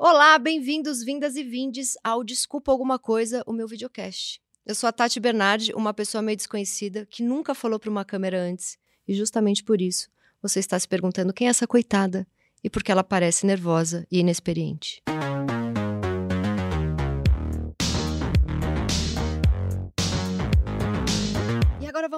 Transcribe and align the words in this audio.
Olá, 0.00 0.38
bem-vindos, 0.38 1.02
vindas 1.02 1.34
e 1.34 1.42
vindes 1.42 1.96
ao 2.04 2.22
Desculpa 2.22 2.70
Alguma 2.70 3.00
Coisa, 3.00 3.42
o 3.44 3.52
meu 3.52 3.66
videocast. 3.66 4.40
Eu 4.64 4.72
sou 4.72 4.86
a 4.86 4.92
Tati 4.92 5.18
Bernardi, 5.18 5.72
uma 5.74 5.92
pessoa 5.92 6.22
meio 6.22 6.36
desconhecida 6.36 7.04
que 7.04 7.20
nunca 7.20 7.52
falou 7.52 7.80
para 7.80 7.90
uma 7.90 8.04
câmera 8.04 8.40
antes, 8.40 8.78
e 9.08 9.12
justamente 9.12 9.64
por 9.64 9.82
isso 9.82 10.08
você 10.40 10.60
está 10.60 10.78
se 10.78 10.86
perguntando 10.86 11.32
quem 11.32 11.48
é 11.48 11.50
essa 11.50 11.66
coitada 11.66 12.24
e 12.62 12.70
por 12.70 12.84
que 12.84 12.92
ela 12.92 13.02
parece 13.02 13.44
nervosa 13.44 14.06
e 14.08 14.20
inexperiente. 14.20 15.02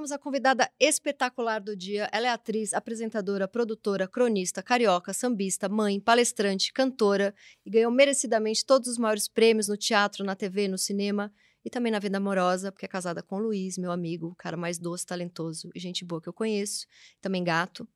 Vamos 0.00 0.12
à 0.12 0.18
convidada 0.18 0.66
espetacular 0.80 1.60
do 1.60 1.76
dia. 1.76 2.08
Ela 2.10 2.28
é 2.28 2.30
atriz, 2.30 2.72
apresentadora, 2.72 3.46
produtora, 3.46 4.08
cronista, 4.08 4.62
carioca, 4.62 5.12
sambista, 5.12 5.68
mãe, 5.68 6.00
palestrante, 6.00 6.72
cantora 6.72 7.34
e 7.66 7.70
ganhou 7.70 7.92
merecidamente 7.92 8.64
todos 8.64 8.88
os 8.88 8.96
maiores 8.96 9.28
prêmios 9.28 9.68
no 9.68 9.76
teatro, 9.76 10.24
na 10.24 10.34
TV, 10.34 10.68
no 10.68 10.78
cinema 10.78 11.30
e 11.62 11.68
também 11.68 11.92
na 11.92 11.98
vida 11.98 12.16
amorosa, 12.16 12.72
porque 12.72 12.86
é 12.86 12.88
casada 12.88 13.22
com 13.22 13.36
o 13.36 13.40
Luiz, 13.40 13.76
meu 13.76 13.92
amigo, 13.92 14.28
o 14.28 14.34
cara 14.34 14.56
mais 14.56 14.78
doce, 14.78 15.04
talentoso 15.04 15.68
e 15.74 15.78
gente 15.78 16.02
boa 16.02 16.18
que 16.18 16.30
eu 16.30 16.32
conheço, 16.32 16.86
também 17.20 17.44
gato. 17.44 17.86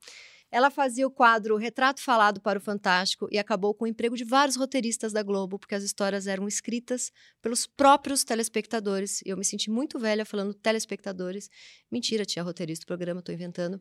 Ela 0.55 0.71
fazia 0.71 1.05
o 1.05 1.11
quadro 1.11 1.57
Retrato 1.57 2.01
Falado 2.01 2.41
para 2.41 2.61
o 2.61 2.63
Fantástico 2.63 3.27
e 3.29 3.41
acabou 3.41 3.75
com 3.75 3.87
o 3.87 3.89
emprego 3.89 4.17
de 4.17 4.23
vários 4.23 4.55
roteiristas 4.55 5.13
da 5.13 5.21
Globo, 5.21 5.59
porque 5.59 5.75
as 5.75 5.83
histórias 5.83 6.29
eram 6.29 6.47
escritas 6.47 7.11
pelos 7.43 7.67
próprios 7.67 8.23
telespectadores. 8.23 9.21
E 9.23 9.31
eu 9.31 9.37
me 9.37 9.45
senti 9.45 9.69
muito 9.69 9.99
velha 9.99 10.25
falando 10.25 10.55
telespectadores. 10.55 11.51
Mentira, 11.91 12.25
tinha 12.25 12.45
roteirista 12.45 12.85
do 12.85 12.87
programa, 12.87 13.19
estou 13.19 13.35
inventando. 13.35 13.81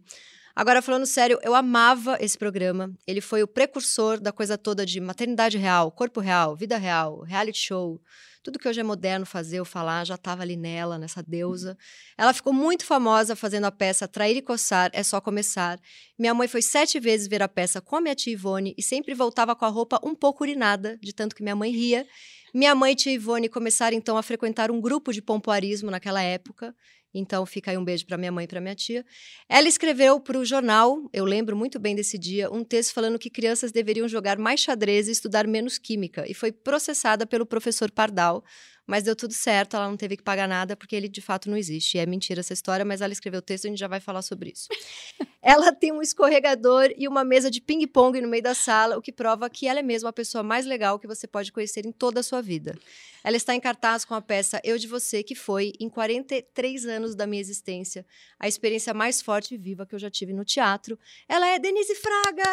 Agora, 0.55 0.81
falando 0.81 1.05
sério, 1.05 1.37
eu 1.43 1.53
amava 1.53 2.17
esse 2.19 2.39
programa. 2.39 2.91
Ele 3.05 3.21
foi 3.21 3.43
o 3.43 3.47
precursor 3.47 4.19
da 4.19 4.31
coisa 4.31 4.57
toda 4.57 4.83
de 4.83 4.99
maternidade 4.99 5.59
real, 5.59 5.91
corpo 5.91 6.19
real, 6.19 6.55
vida 6.55 6.79
real, 6.79 7.21
reality 7.21 7.59
show 7.59 8.01
tudo 8.43 8.59
que 8.59 8.67
hoje 8.67 8.81
é 8.81 8.83
moderno 8.83 9.25
fazer 9.25 9.59
ou 9.59 9.65
falar 9.65 10.05
já 10.05 10.15
estava 10.15 10.43
ali 10.43 10.57
nela, 10.57 10.97
nessa 10.97 11.23
deusa. 11.23 11.77
Ela 12.17 12.33
ficou 12.33 12.51
muito 12.51 12.85
famosa 12.85 13.35
fazendo 13.35 13.65
a 13.65 13.71
peça 13.71 14.07
Trair 14.07 14.35
e 14.35 14.41
Coçar 14.41 14.91
é 14.93 15.01
Só 15.01 15.21
Começar. 15.21 15.79
Minha 16.19 16.33
mãe 16.33 16.47
foi 16.47 16.61
sete 16.61 16.99
vezes 16.99 17.27
ver 17.27 17.41
a 17.41 17.47
peça 17.47 17.79
com 17.79 17.95
a 17.95 18.01
minha 18.01 18.13
tia 18.13 18.33
Ivone 18.33 18.75
e 18.77 18.83
sempre 18.83 19.13
voltava 19.13 19.55
com 19.55 19.63
a 19.63 19.69
roupa 19.69 19.97
um 20.03 20.13
pouco 20.13 20.43
urinada, 20.43 20.99
de 21.01 21.13
tanto 21.13 21.35
que 21.35 21.41
minha 21.41 21.55
mãe 21.55 21.71
ria. 21.71 22.05
Minha 22.53 22.75
mãe 22.75 22.91
e 22.91 22.95
tia 22.95 23.13
Ivone 23.13 23.47
começaram 23.47 23.95
então 23.95 24.17
a 24.17 24.21
frequentar 24.21 24.69
um 24.69 24.81
grupo 24.81 25.13
de 25.13 25.21
pompoarismo 25.21 25.89
naquela 25.89 26.21
época. 26.21 26.75
Então 27.13 27.45
fica 27.45 27.71
aí 27.71 27.77
um 27.77 27.83
beijo 27.83 28.05
para 28.05 28.17
minha 28.17 28.31
mãe 28.31 28.45
e 28.45 28.47
para 28.47 28.59
minha 28.59 28.75
tia. 28.75 29.05
Ela 29.47 29.67
escreveu 29.67 30.19
para 30.19 30.37
o 30.37 30.45
jornal, 30.45 30.97
eu 31.13 31.25
lembro 31.25 31.55
muito 31.55 31.79
bem 31.79 31.95
desse 31.95 32.17
dia, 32.17 32.51
um 32.51 32.63
texto 32.63 32.93
falando 32.93 33.19
que 33.19 33.29
crianças 33.29 33.71
deveriam 33.71 34.07
jogar 34.07 34.37
mais 34.37 34.59
xadrez 34.59 35.07
e 35.07 35.11
estudar 35.11 35.45
menos 35.45 35.77
química, 35.77 36.25
e 36.27 36.33
foi 36.33 36.51
processada 36.51 37.25
pelo 37.25 37.45
professor 37.45 37.91
Pardal, 37.91 38.43
mas 38.85 39.03
deu 39.03 39.15
tudo 39.15 39.33
certo, 39.33 39.75
ela 39.75 39.87
não 39.87 39.95
teve 39.95 40.17
que 40.17 40.23
pagar 40.23 40.47
nada, 40.47 40.75
porque 40.75 40.95
ele 40.95 41.07
de 41.07 41.21
fato 41.21 41.49
não 41.49 41.57
existe. 41.57 41.97
E 41.97 41.99
é 41.99 42.05
mentira 42.05 42.41
essa 42.41 42.53
história, 42.53 42.83
mas 42.83 43.01
ela 43.01 43.13
escreveu 43.13 43.39
o 43.39 43.41
texto 43.41 43.65
e 43.65 43.67
a 43.67 43.69
gente 43.69 43.79
já 43.79 43.87
vai 43.87 43.99
falar 43.99 44.21
sobre 44.21 44.51
isso. 44.51 44.67
ela 45.41 45.71
tem 45.73 45.91
um 45.91 46.01
escorregador 46.01 46.93
e 46.97 47.07
uma 47.07 47.23
mesa 47.23 47.49
de 47.49 47.61
ping-pong 47.61 48.19
no 48.19 48.27
meio 48.27 48.43
da 48.43 48.53
sala, 48.53 48.97
o 48.97 49.01
que 49.01 49.11
prova 49.11 49.49
que 49.49 49.67
ela 49.67 49.79
é 49.79 49.83
mesmo 49.83 50.09
a 50.09 50.13
pessoa 50.13 50.43
mais 50.43 50.65
legal 50.65 50.99
que 50.99 51.07
você 51.07 51.25
pode 51.25 51.51
conhecer 51.51 51.85
em 51.85 51.91
toda 51.91 52.19
a 52.19 52.23
sua 52.23 52.41
vida. 52.41 52.77
Ela 53.23 53.37
está 53.37 53.55
em 53.55 53.59
cartaz 53.59 54.03
com 54.03 54.13
a 54.13 54.21
peça 54.21 54.59
Eu 54.65 54.77
de 54.77 54.85
Você, 54.85 55.23
que 55.23 55.33
foi, 55.33 55.71
em 55.79 55.87
43 55.87 56.85
anos 56.85 57.15
da 57.15 57.25
minha 57.25 57.39
existência, 57.39 58.05
a 58.37 58.49
experiência 58.49 58.93
mais 58.93 59.21
forte 59.21 59.55
e 59.55 59.57
viva 59.57 59.85
que 59.85 59.95
eu 59.95 59.99
já 59.99 60.09
tive 60.09 60.33
no 60.33 60.43
teatro. 60.43 60.99
Ela 61.27 61.47
é 61.47 61.57
Denise 61.57 61.95
Fraga! 61.95 62.43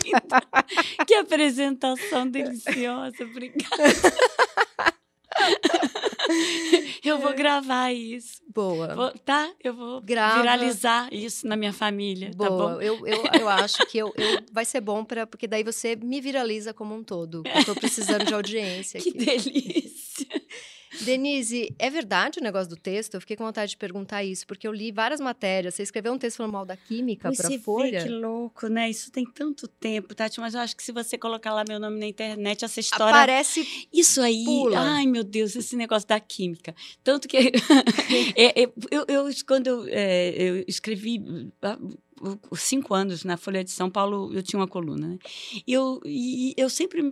que! 0.00 0.12
Que 1.06 1.14
apresentação 1.14 2.28
deliciosa, 2.28 3.24
obrigada. 3.24 3.84
gravar 7.38 7.92
isso. 7.92 8.42
Boa. 8.52 8.94
Vou, 8.94 9.10
tá? 9.24 9.50
Eu 9.62 9.74
vou 9.74 10.00
Grava. 10.00 10.42
viralizar 10.42 11.08
isso 11.12 11.46
na 11.46 11.56
minha 11.56 11.72
família. 11.72 12.30
Tá 12.30 12.36
Boa. 12.36 12.48
Tá 12.48 12.56
bom? 12.56 12.82
Eu, 12.82 13.06
eu, 13.06 13.22
eu 13.40 13.48
acho 13.48 13.86
que 13.86 13.98
eu, 13.98 14.12
eu, 14.16 14.42
vai 14.52 14.64
ser 14.64 14.80
bom, 14.80 15.04
pra, 15.04 15.26
porque 15.26 15.46
daí 15.46 15.62
você 15.62 15.96
me 15.96 16.20
viraliza 16.20 16.74
como 16.74 16.94
um 16.94 17.02
todo. 17.02 17.42
Eu 17.46 17.64
tô 17.64 17.74
precisando 17.74 18.24
de 18.24 18.34
audiência. 18.34 19.00
que 19.00 19.12
delícia. 19.12 19.97
Denise, 21.02 21.74
é 21.78 21.90
verdade 21.90 22.38
o 22.38 22.42
negócio 22.42 22.68
do 22.68 22.76
texto? 22.76 23.14
Eu 23.14 23.20
fiquei 23.20 23.36
com 23.36 23.44
vontade 23.44 23.70
de 23.70 23.76
perguntar 23.76 24.24
isso, 24.24 24.46
porque 24.46 24.66
eu 24.66 24.72
li 24.72 24.90
várias 24.90 25.20
matérias. 25.20 25.74
Você 25.74 25.82
escreveu 25.82 26.12
um 26.12 26.18
texto 26.18 26.38
falando 26.38 26.52
mal 26.52 26.64
da 26.64 26.76
química 26.76 27.30
para 27.32 27.48
a 27.48 27.58
Folha. 27.60 28.00
Vê 28.00 28.06
que 28.06 28.12
louco, 28.12 28.68
né? 28.68 28.90
Isso 28.90 29.10
tem 29.10 29.24
tanto 29.24 29.68
tempo, 29.68 30.14
Tati, 30.14 30.40
mas 30.40 30.54
eu 30.54 30.60
acho 30.60 30.76
que 30.76 30.82
se 30.82 30.92
você 30.92 31.16
colocar 31.16 31.54
lá 31.54 31.64
meu 31.66 31.78
nome 31.78 31.98
na 31.98 32.06
internet, 32.06 32.64
essa 32.64 32.80
história. 32.80 33.14
Aparece. 33.14 33.86
Isso 33.92 34.20
aí. 34.20 34.44
Pula. 34.44 34.80
Ai, 34.80 35.06
meu 35.06 35.24
Deus, 35.24 35.54
esse 35.56 35.76
negócio 35.76 36.08
da 36.08 36.18
química. 36.20 36.74
Tanto 37.02 37.28
que. 37.28 37.36
é, 38.36 38.62
é, 38.62 38.72
eu, 38.90 39.04
eu, 39.08 39.28
quando 39.46 39.66
eu, 39.66 39.86
é, 39.88 40.30
eu 40.36 40.64
escrevi 40.66 41.52
ah, 41.62 41.78
cinco 42.54 42.94
anos 42.94 43.24
na 43.24 43.36
Folha 43.36 43.62
de 43.62 43.70
São 43.70 43.90
Paulo, 43.90 44.32
eu 44.34 44.42
tinha 44.42 44.58
uma 44.58 44.68
coluna, 44.68 45.08
né? 45.08 45.18
E 45.66 45.72
eu, 45.72 46.00
e 46.04 46.54
eu 46.56 46.68
sempre 46.68 47.10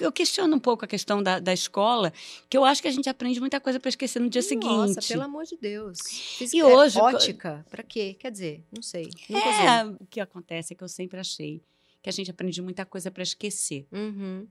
eu 0.00 0.12
questiono 0.12 0.56
um 0.56 0.58
pouco 0.58 0.84
a 0.84 0.88
questão 0.88 1.22
da, 1.22 1.38
da 1.38 1.52
escola, 1.52 2.12
que 2.48 2.56
eu 2.56 2.64
acho 2.64 2.82
que 2.82 2.88
a 2.88 2.90
gente 2.90 3.08
aprende 3.08 3.40
muita 3.40 3.60
coisa 3.60 3.80
para 3.80 3.88
esquecer 3.88 4.20
no 4.20 4.28
dia 4.28 4.40
Nossa, 4.40 4.48
seguinte. 4.48 4.96
Nossa, 4.96 5.08
pelo 5.08 5.22
amor 5.22 5.44
de 5.44 5.56
Deus. 5.56 5.98
Física, 6.36 6.56
e 6.56 6.62
hoje. 6.62 6.98
Ótica, 6.98 7.64
para 7.70 7.82
quê? 7.82 8.14
Quer 8.18 8.30
dizer, 8.30 8.64
não 8.70 8.82
sei. 8.82 9.08
É, 9.30 9.84
o 9.84 10.06
que 10.06 10.20
acontece 10.20 10.72
é 10.72 10.76
que 10.76 10.84
eu 10.84 10.88
sempre 10.88 11.18
achei 11.18 11.62
que 12.02 12.08
a 12.08 12.12
gente 12.12 12.30
aprende 12.30 12.60
muita 12.62 12.84
coisa 12.84 13.10
para 13.10 13.22
esquecer. 13.22 13.86
Uhum. 13.90 14.46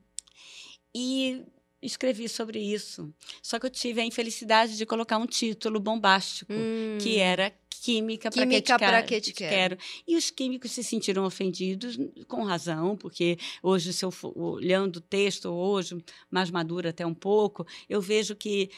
E 0.94 1.44
escrevi 1.80 2.28
sobre 2.28 2.58
isso. 2.58 3.12
Só 3.42 3.58
que 3.58 3.66
eu 3.66 3.70
tive 3.70 4.00
a 4.00 4.04
infelicidade 4.04 4.76
de 4.76 4.84
colocar 4.84 5.18
um 5.18 5.26
título 5.26 5.78
bombástico, 5.78 6.52
hum. 6.52 6.98
que 7.00 7.18
era 7.18 7.52
Química, 7.86 8.30
Química 8.30 8.76
para 8.76 9.02
que, 9.04 9.20
te, 9.20 9.32
que 9.32 9.32
te 9.32 9.48
quero. 9.48 9.78
E 10.08 10.16
os 10.16 10.28
químicos 10.28 10.72
se 10.72 10.82
sentiram 10.82 11.24
ofendidos 11.24 11.96
com 12.26 12.42
razão, 12.42 12.96
porque 12.96 13.38
hoje, 13.62 13.92
se 13.92 14.04
eu 14.04 14.10
for 14.10 14.36
olhando 14.36 14.96
o 14.96 15.00
texto, 15.00 15.48
hoje, 15.48 15.96
mais 16.28 16.50
madura 16.50 16.90
até 16.90 17.06
um 17.06 17.14
pouco, 17.14 17.64
eu 17.88 18.00
vejo 18.00 18.34
que 18.34 18.70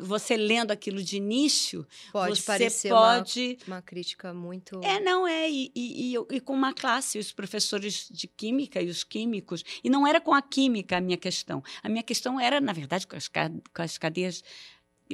você 0.00 0.36
lendo 0.36 0.72
aquilo 0.72 1.00
de 1.00 1.16
início, 1.16 1.86
pode 2.10 2.40
você 2.40 2.42
parecer 2.42 2.88
pode 2.88 3.56
uma, 3.68 3.76
uma, 3.76 3.82
crítica 3.82 4.34
muito 4.34 4.80
é 4.82 4.98
não 4.98 5.28
é 5.28 5.48
e, 5.48 5.70
e, 5.76 6.16
e, 6.16 6.36
e, 6.36 6.40
com 6.40 6.52
uma 6.52 6.72
classe 6.72 7.20
os 7.20 7.30
professores 7.30 8.08
de 8.10 8.26
química 8.26 8.82
e 8.82 8.88
os 8.88 9.04
químicos 9.04 9.62
e 9.84 9.88
não 9.88 10.04
era 10.04 10.20
com 10.20 10.34
a 10.34 10.42
química 10.42 10.96
a 10.96 11.00
minha 11.00 11.16
questão 11.16 11.62
a 11.84 11.88
minha 11.88 12.02
questão 12.02 12.40
era 12.40 12.60
na 12.60 12.72
verdade 12.72 13.06
com 13.06 13.14
as, 13.14 13.28
com 13.28 13.82
as 13.82 13.96
cadeias 13.96 14.42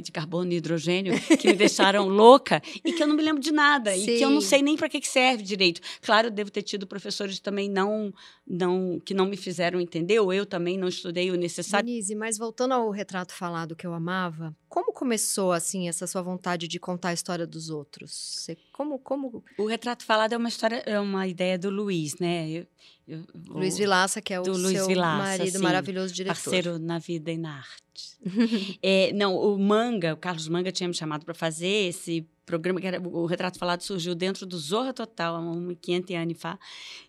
de 0.03 0.13
carbono 0.13 0.53
e 0.53 0.57
hidrogênio 0.57 1.15
que 1.39 1.49
me 1.49 1.55
deixaram 1.55 2.09
louca 2.09 2.63
e 2.85 2.93
que 2.93 3.03
eu 3.03 3.07
não 3.07 3.17
me 3.17 3.23
lembro 3.23 3.43
de 3.43 3.53
nada 3.53 3.95
Sim. 3.95 4.03
e 4.03 4.19
que 4.19 4.25
eu 4.25 4.31
não 4.31 4.41
sei 4.41 4.63
nem 4.63 4.77
para 4.77 4.89
que, 4.89 5.01
que 5.01 5.09
serve 5.09 5.43
direito. 5.43 5.81
Claro, 6.01 6.29
eu 6.29 6.31
devo 6.31 6.51
ter 6.51 6.63
tido 6.63 6.87
professores 6.87 7.39
também 7.41 7.69
não, 7.69 8.13
não 8.47 9.01
que 9.05 9.15
não 9.15 9.27
me 9.27 9.37
fizeram 9.37 9.81
entender, 9.81 10.21
ou 10.21 10.33
eu 10.33 10.47
também 10.47 10.79
não 10.79 10.89
estudei 10.89 11.31
o 11.31 11.37
necessário. 11.37 11.87
Denise, 11.87 12.15
mas 12.15 12.39
voltando 12.39 12.75
ao 12.75 12.91
retrato 12.91 13.33
falado 13.33 13.77
que 13.77 13.87
eu 13.87 13.93
amava, 13.93 14.55
como 14.69 14.93
começou 14.93 15.53
assim 15.53 15.89
essa 15.89 16.07
sua 16.07 16.23
vontade 16.23 16.69
de 16.69 16.79
contar 16.79 17.11
a 17.11 17.15
história 17.15 17.47
dos 17.47 17.71
outros? 17.71 18.13
Você, 18.13 18.57
como, 18.79 18.97
como? 19.01 19.43
O 19.59 19.67
retrato 19.67 20.05
falado 20.05 20.35
é 20.35 20.37
uma 20.37 20.49
história, 20.49 20.85
é 20.87 21.01
uma 21.01 21.27
ideia 21.27 21.59
do 21.59 21.69
Luiz, 21.69 22.17
né? 22.21 22.49
Eu, 22.49 22.67
eu, 23.09 23.25
Luiz 23.49 23.77
Vilaça, 23.77 24.23
que 24.23 24.33
é 24.33 24.41
o 24.41 24.45
seu 24.45 24.87
Vilaça, 24.87 25.19
marido 25.19 25.57
sim, 25.57 25.65
maravilhoso 25.65 26.15
diretor. 26.15 26.41
Parceiro 26.41 26.79
na 26.79 27.01
vida 27.01 27.33
e 27.33 27.37
na 27.37 27.57
arte. 27.57 28.17
é, 28.81 29.13
não, 29.13 29.35
o 29.35 29.59
Manga, 29.59 30.15
o 30.15 30.17
Carlos 30.17 30.47
Manga 30.47 30.71
tinha 30.71 30.87
me 30.87 30.95
chamado 30.95 31.25
para 31.25 31.35
fazer 31.35 31.89
esse 31.89 32.25
programa 32.47 32.81
que 32.81 32.87
era 32.87 33.01
o 33.01 33.27
Retrato 33.27 33.59
Falado 33.59 33.81
surgiu 33.81 34.15
dentro 34.15 34.47
do 34.47 34.57
Zorra 34.57 34.95
Total, 34.95 35.35
há 35.35 35.75
500 35.81 36.15
anos, 36.15 36.39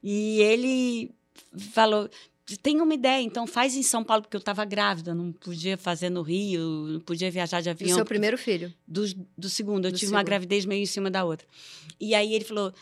e 0.02 0.42
ele 0.42 1.12
falou 1.72 2.10
tem 2.58 2.82
uma 2.82 2.94
ideia, 2.94 3.22
então 3.22 3.46
faz 3.46 3.76
em 3.76 3.84
São 3.84 4.04
Paulo, 4.04 4.24
porque 4.24 4.36
eu 4.36 4.40
estava 4.40 4.66
grávida, 4.66 5.14
não 5.14 5.32
podia 5.32 5.78
fazer 5.78 6.10
no 6.10 6.22
Rio, 6.22 6.62
não 6.88 7.00
podia 7.00 7.30
viajar 7.30 7.62
de 7.62 7.70
avião. 7.70 7.90
Do 7.90 7.96
seu 7.96 8.06
primeiro 8.06 8.38
filho? 8.38 8.74
Do, 8.88 9.04
do 9.38 9.50
segundo, 9.50 9.86
eu 9.86 9.92
do 9.92 9.96
tive 9.96 10.08
segundo. 10.08 10.18
uma 10.18 10.24
gravidez 10.24 10.66
meio 10.66 10.84
em 10.84 10.88
cima 10.88 11.10
da 11.10 11.24
outra. 11.24 11.48
E 12.00 12.16
aí 12.16 12.34
ele 12.34 12.46
falou, 12.46 12.74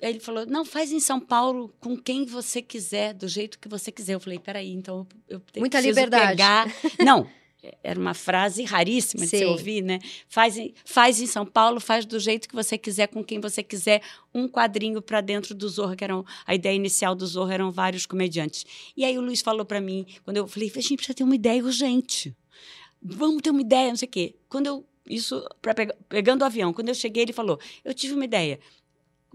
ele 0.00 0.20
falou, 0.20 0.44
não, 0.46 0.64
faz 0.64 0.92
em 0.92 1.00
São 1.00 1.18
Paulo 1.20 1.72
com 1.80 1.96
quem 1.96 2.24
você 2.24 2.60
quiser, 2.60 3.14
do 3.14 3.28
jeito 3.28 3.58
que 3.58 3.68
você 3.68 3.90
quiser. 3.90 4.14
Eu 4.14 4.20
falei, 4.20 4.38
peraí, 4.38 4.72
então 4.72 5.06
eu, 5.28 5.40
eu 5.54 5.60
Muita 5.60 5.80
liberdade. 5.80 6.30
pegar... 6.32 6.66
Não, 7.04 7.26
era 7.82 7.98
uma 7.98 8.14
frase 8.14 8.62
raríssima 8.64 9.24
de 9.24 9.30
Sim. 9.30 9.38
se 9.38 9.44
ouvir, 9.44 9.82
né? 9.82 9.98
Faz, 10.28 10.56
faz 10.84 11.20
em 11.20 11.26
São 11.26 11.46
Paulo, 11.46 11.80
faz 11.80 12.04
do 12.04 12.18
jeito 12.18 12.48
que 12.48 12.54
você 12.54 12.76
quiser, 12.76 13.08
com 13.08 13.22
quem 13.22 13.40
você 13.40 13.62
quiser, 13.62 14.02
um 14.34 14.48
quadrinho 14.48 15.00
para 15.00 15.20
dentro 15.20 15.54
do 15.54 15.68
Zorro, 15.68 15.96
que 15.96 16.04
eram 16.04 16.24
a 16.46 16.54
ideia 16.54 16.74
inicial 16.74 17.14
do 17.14 17.26
Zorro 17.26 17.50
eram 17.50 17.70
vários 17.70 18.06
comediantes. 18.06 18.64
E 18.96 19.04
aí 19.04 19.16
o 19.18 19.20
Luiz 19.20 19.40
falou 19.40 19.64
para 19.64 19.80
mim, 19.80 20.06
quando 20.24 20.36
eu 20.36 20.46
falei, 20.46 20.70
a 20.74 20.80
gente 20.80 20.96
precisa 20.96 21.14
ter 21.14 21.24
uma 21.24 21.34
ideia 21.34 21.64
urgente. 21.64 22.36
Vamos 23.02 23.42
ter 23.42 23.50
uma 23.50 23.60
ideia, 23.60 23.88
não 23.88 23.96
sei 23.96 24.08
o 24.08 24.10
quê. 24.10 24.34
Quando 24.48 24.66
eu 24.66 24.86
isso 25.06 25.46
para 25.60 25.74
pegando 26.08 26.40
o 26.40 26.44
avião, 26.46 26.72
quando 26.72 26.88
eu 26.88 26.94
cheguei, 26.94 27.24
ele 27.24 27.32
falou: 27.34 27.60
"Eu 27.84 27.92
tive 27.92 28.14
uma 28.14 28.24
ideia 28.24 28.58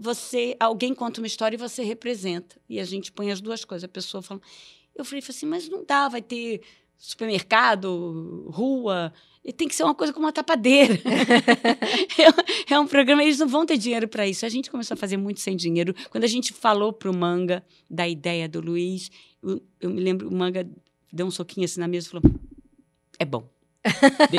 você, 0.00 0.56
alguém 0.58 0.94
conta 0.94 1.20
uma 1.20 1.26
história 1.26 1.56
e 1.56 1.58
você 1.58 1.84
representa. 1.84 2.56
E 2.66 2.80
a 2.80 2.84
gente 2.84 3.12
põe 3.12 3.30
as 3.30 3.38
duas 3.38 3.66
coisas. 3.66 3.84
A 3.84 3.88
pessoa 3.88 4.22
fala. 4.22 4.40
Eu 4.96 5.04
falei 5.04 5.22
assim, 5.28 5.44
mas 5.44 5.68
não 5.68 5.84
dá, 5.84 6.08
vai 6.08 6.22
ter 6.22 6.62
supermercado, 7.00 8.46
rua, 8.52 9.10
e 9.42 9.54
tem 9.54 9.66
que 9.66 9.74
ser 9.74 9.84
uma 9.84 9.94
coisa 9.94 10.12
como 10.12 10.26
uma 10.26 10.32
tapadeira. 10.32 10.94
é, 12.68 12.74
é, 12.74 12.78
um 12.78 12.86
programa, 12.86 13.24
eles 13.24 13.38
não 13.38 13.48
vão 13.48 13.64
ter 13.64 13.78
dinheiro 13.78 14.06
para 14.06 14.28
isso. 14.28 14.44
A 14.44 14.50
gente 14.50 14.70
começou 14.70 14.94
a 14.94 14.98
fazer 14.98 15.16
muito 15.16 15.40
sem 15.40 15.56
dinheiro. 15.56 15.94
Quando 16.10 16.24
a 16.24 16.28
gente 16.28 16.52
falou 16.52 16.92
para 16.92 17.10
o 17.10 17.16
Manga 17.16 17.64
da 17.88 18.06
ideia 18.06 18.46
do 18.46 18.60
Luiz, 18.60 19.10
eu, 19.42 19.62
eu, 19.80 19.88
me 19.88 20.00
lembro, 20.00 20.28
o 20.28 20.34
Manga 20.34 20.68
deu 21.10 21.26
um 21.26 21.30
soquinho 21.30 21.64
assim 21.64 21.80
na 21.80 21.88
mesa 21.88 22.06
e 22.06 22.10
falou: 22.10 22.30
é 23.18 23.24
bom. 23.24 23.48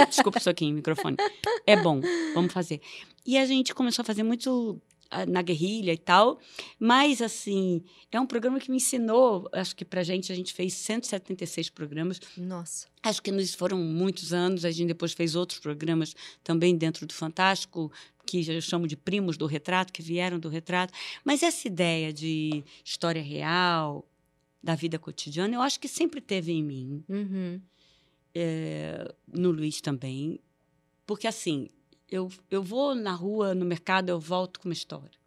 Desculpa 0.09 0.37
o 0.37 0.41
soquinho, 0.41 0.75
microfone. 0.75 1.17
É 1.65 1.75
bom, 1.75 1.99
vamos 2.35 2.53
fazer. 2.53 2.79
E 3.25 3.39
a 3.39 3.45
gente 3.45 3.73
começou 3.73 4.03
a 4.03 4.05
fazer 4.05 4.21
muito 4.21 4.79
na 5.27 5.41
guerrilha 5.41 5.93
e 5.93 5.97
tal. 5.97 6.39
Mas, 6.79 7.21
assim, 7.21 7.83
é 8.11 8.19
um 8.19 8.25
programa 8.25 8.59
que 8.59 8.69
me 8.69 8.77
ensinou, 8.77 9.49
acho 9.51 9.75
que 9.75 9.83
pra 9.83 10.03
gente, 10.03 10.31
a 10.31 10.35
gente 10.35 10.53
fez 10.53 10.73
176 10.73 11.69
programas. 11.69 12.19
Nossa. 12.37 12.87
Acho 13.03 13.21
que 13.21 13.31
nos 13.31 13.53
foram 13.53 13.77
muitos 13.77 14.31
anos, 14.33 14.63
a 14.63 14.71
gente 14.71 14.87
depois 14.87 15.13
fez 15.13 15.35
outros 15.35 15.59
programas 15.59 16.15
também 16.43 16.77
dentro 16.77 17.05
do 17.05 17.13
Fantástico, 17.13 17.91
que 18.25 18.49
eu 18.49 18.61
chamo 18.61 18.87
de 18.87 18.95
primos 18.95 19.37
do 19.37 19.45
retrato, 19.45 19.91
que 19.91 20.01
vieram 20.01 20.39
do 20.39 20.49
retrato. 20.49 20.93
Mas 21.23 21.43
essa 21.43 21.67
ideia 21.67 22.13
de 22.13 22.63
história 22.85 23.21
real, 23.21 24.07
da 24.63 24.75
vida 24.75 24.99
cotidiana, 24.99 25.55
eu 25.55 25.61
acho 25.61 25.79
que 25.79 25.87
sempre 25.87 26.21
teve 26.21 26.51
em 26.51 26.63
mim. 26.63 27.03
Uhum. 27.09 27.61
É, 28.33 29.13
no 29.27 29.51
Luiz 29.51 29.81
também. 29.81 30.39
Porque, 31.05 31.27
assim, 31.27 31.67
eu, 32.11 32.29
eu 32.51 32.61
vou 32.61 32.93
na 32.93 33.13
rua, 33.13 33.55
no 33.55 33.65
mercado, 33.65 34.09
eu 34.09 34.19
volto 34.19 34.59
com 34.59 34.67
uma 34.67 34.73
história. 34.73 35.21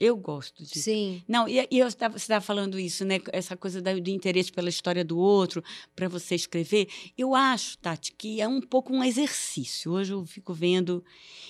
Eu 0.00 0.16
gosto 0.16 0.64
de. 0.64 0.76
Sim. 0.80 1.22
Não, 1.28 1.48
e, 1.48 1.68
e 1.70 1.78
eu 1.78 1.92
tava, 1.92 2.18
você 2.18 2.24
estava 2.24 2.44
falando 2.44 2.76
isso, 2.80 3.04
né? 3.04 3.20
Essa 3.32 3.56
coisa 3.56 3.80
da, 3.80 3.94
do 3.94 4.10
interesse 4.10 4.50
pela 4.50 4.68
história 4.68 5.04
do 5.04 5.16
outro, 5.16 5.62
para 5.94 6.08
você 6.08 6.34
escrever. 6.34 6.88
Eu 7.16 7.32
acho, 7.32 7.78
Tati, 7.78 8.10
que 8.10 8.40
é 8.40 8.48
um 8.48 8.60
pouco 8.60 8.92
um 8.92 9.04
exercício. 9.04 9.92
Hoje 9.92 10.12
eu 10.12 10.26
fico 10.26 10.52
vendo. 10.52 11.04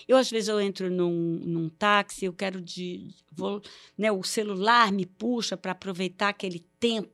Eu, 0.06 0.18
às 0.18 0.30
vezes, 0.30 0.50
eu 0.50 0.60
entro 0.60 0.90
num, 0.90 1.40
num 1.42 1.70
táxi, 1.70 2.26
eu 2.26 2.34
quero 2.34 2.60
de. 2.60 3.14
Vou, 3.32 3.62
né, 3.96 4.12
o 4.12 4.22
celular 4.22 4.92
me 4.92 5.06
puxa 5.06 5.56
para 5.56 5.72
aproveitar 5.72 6.28
aquele 6.28 6.58
tempo 6.78 7.08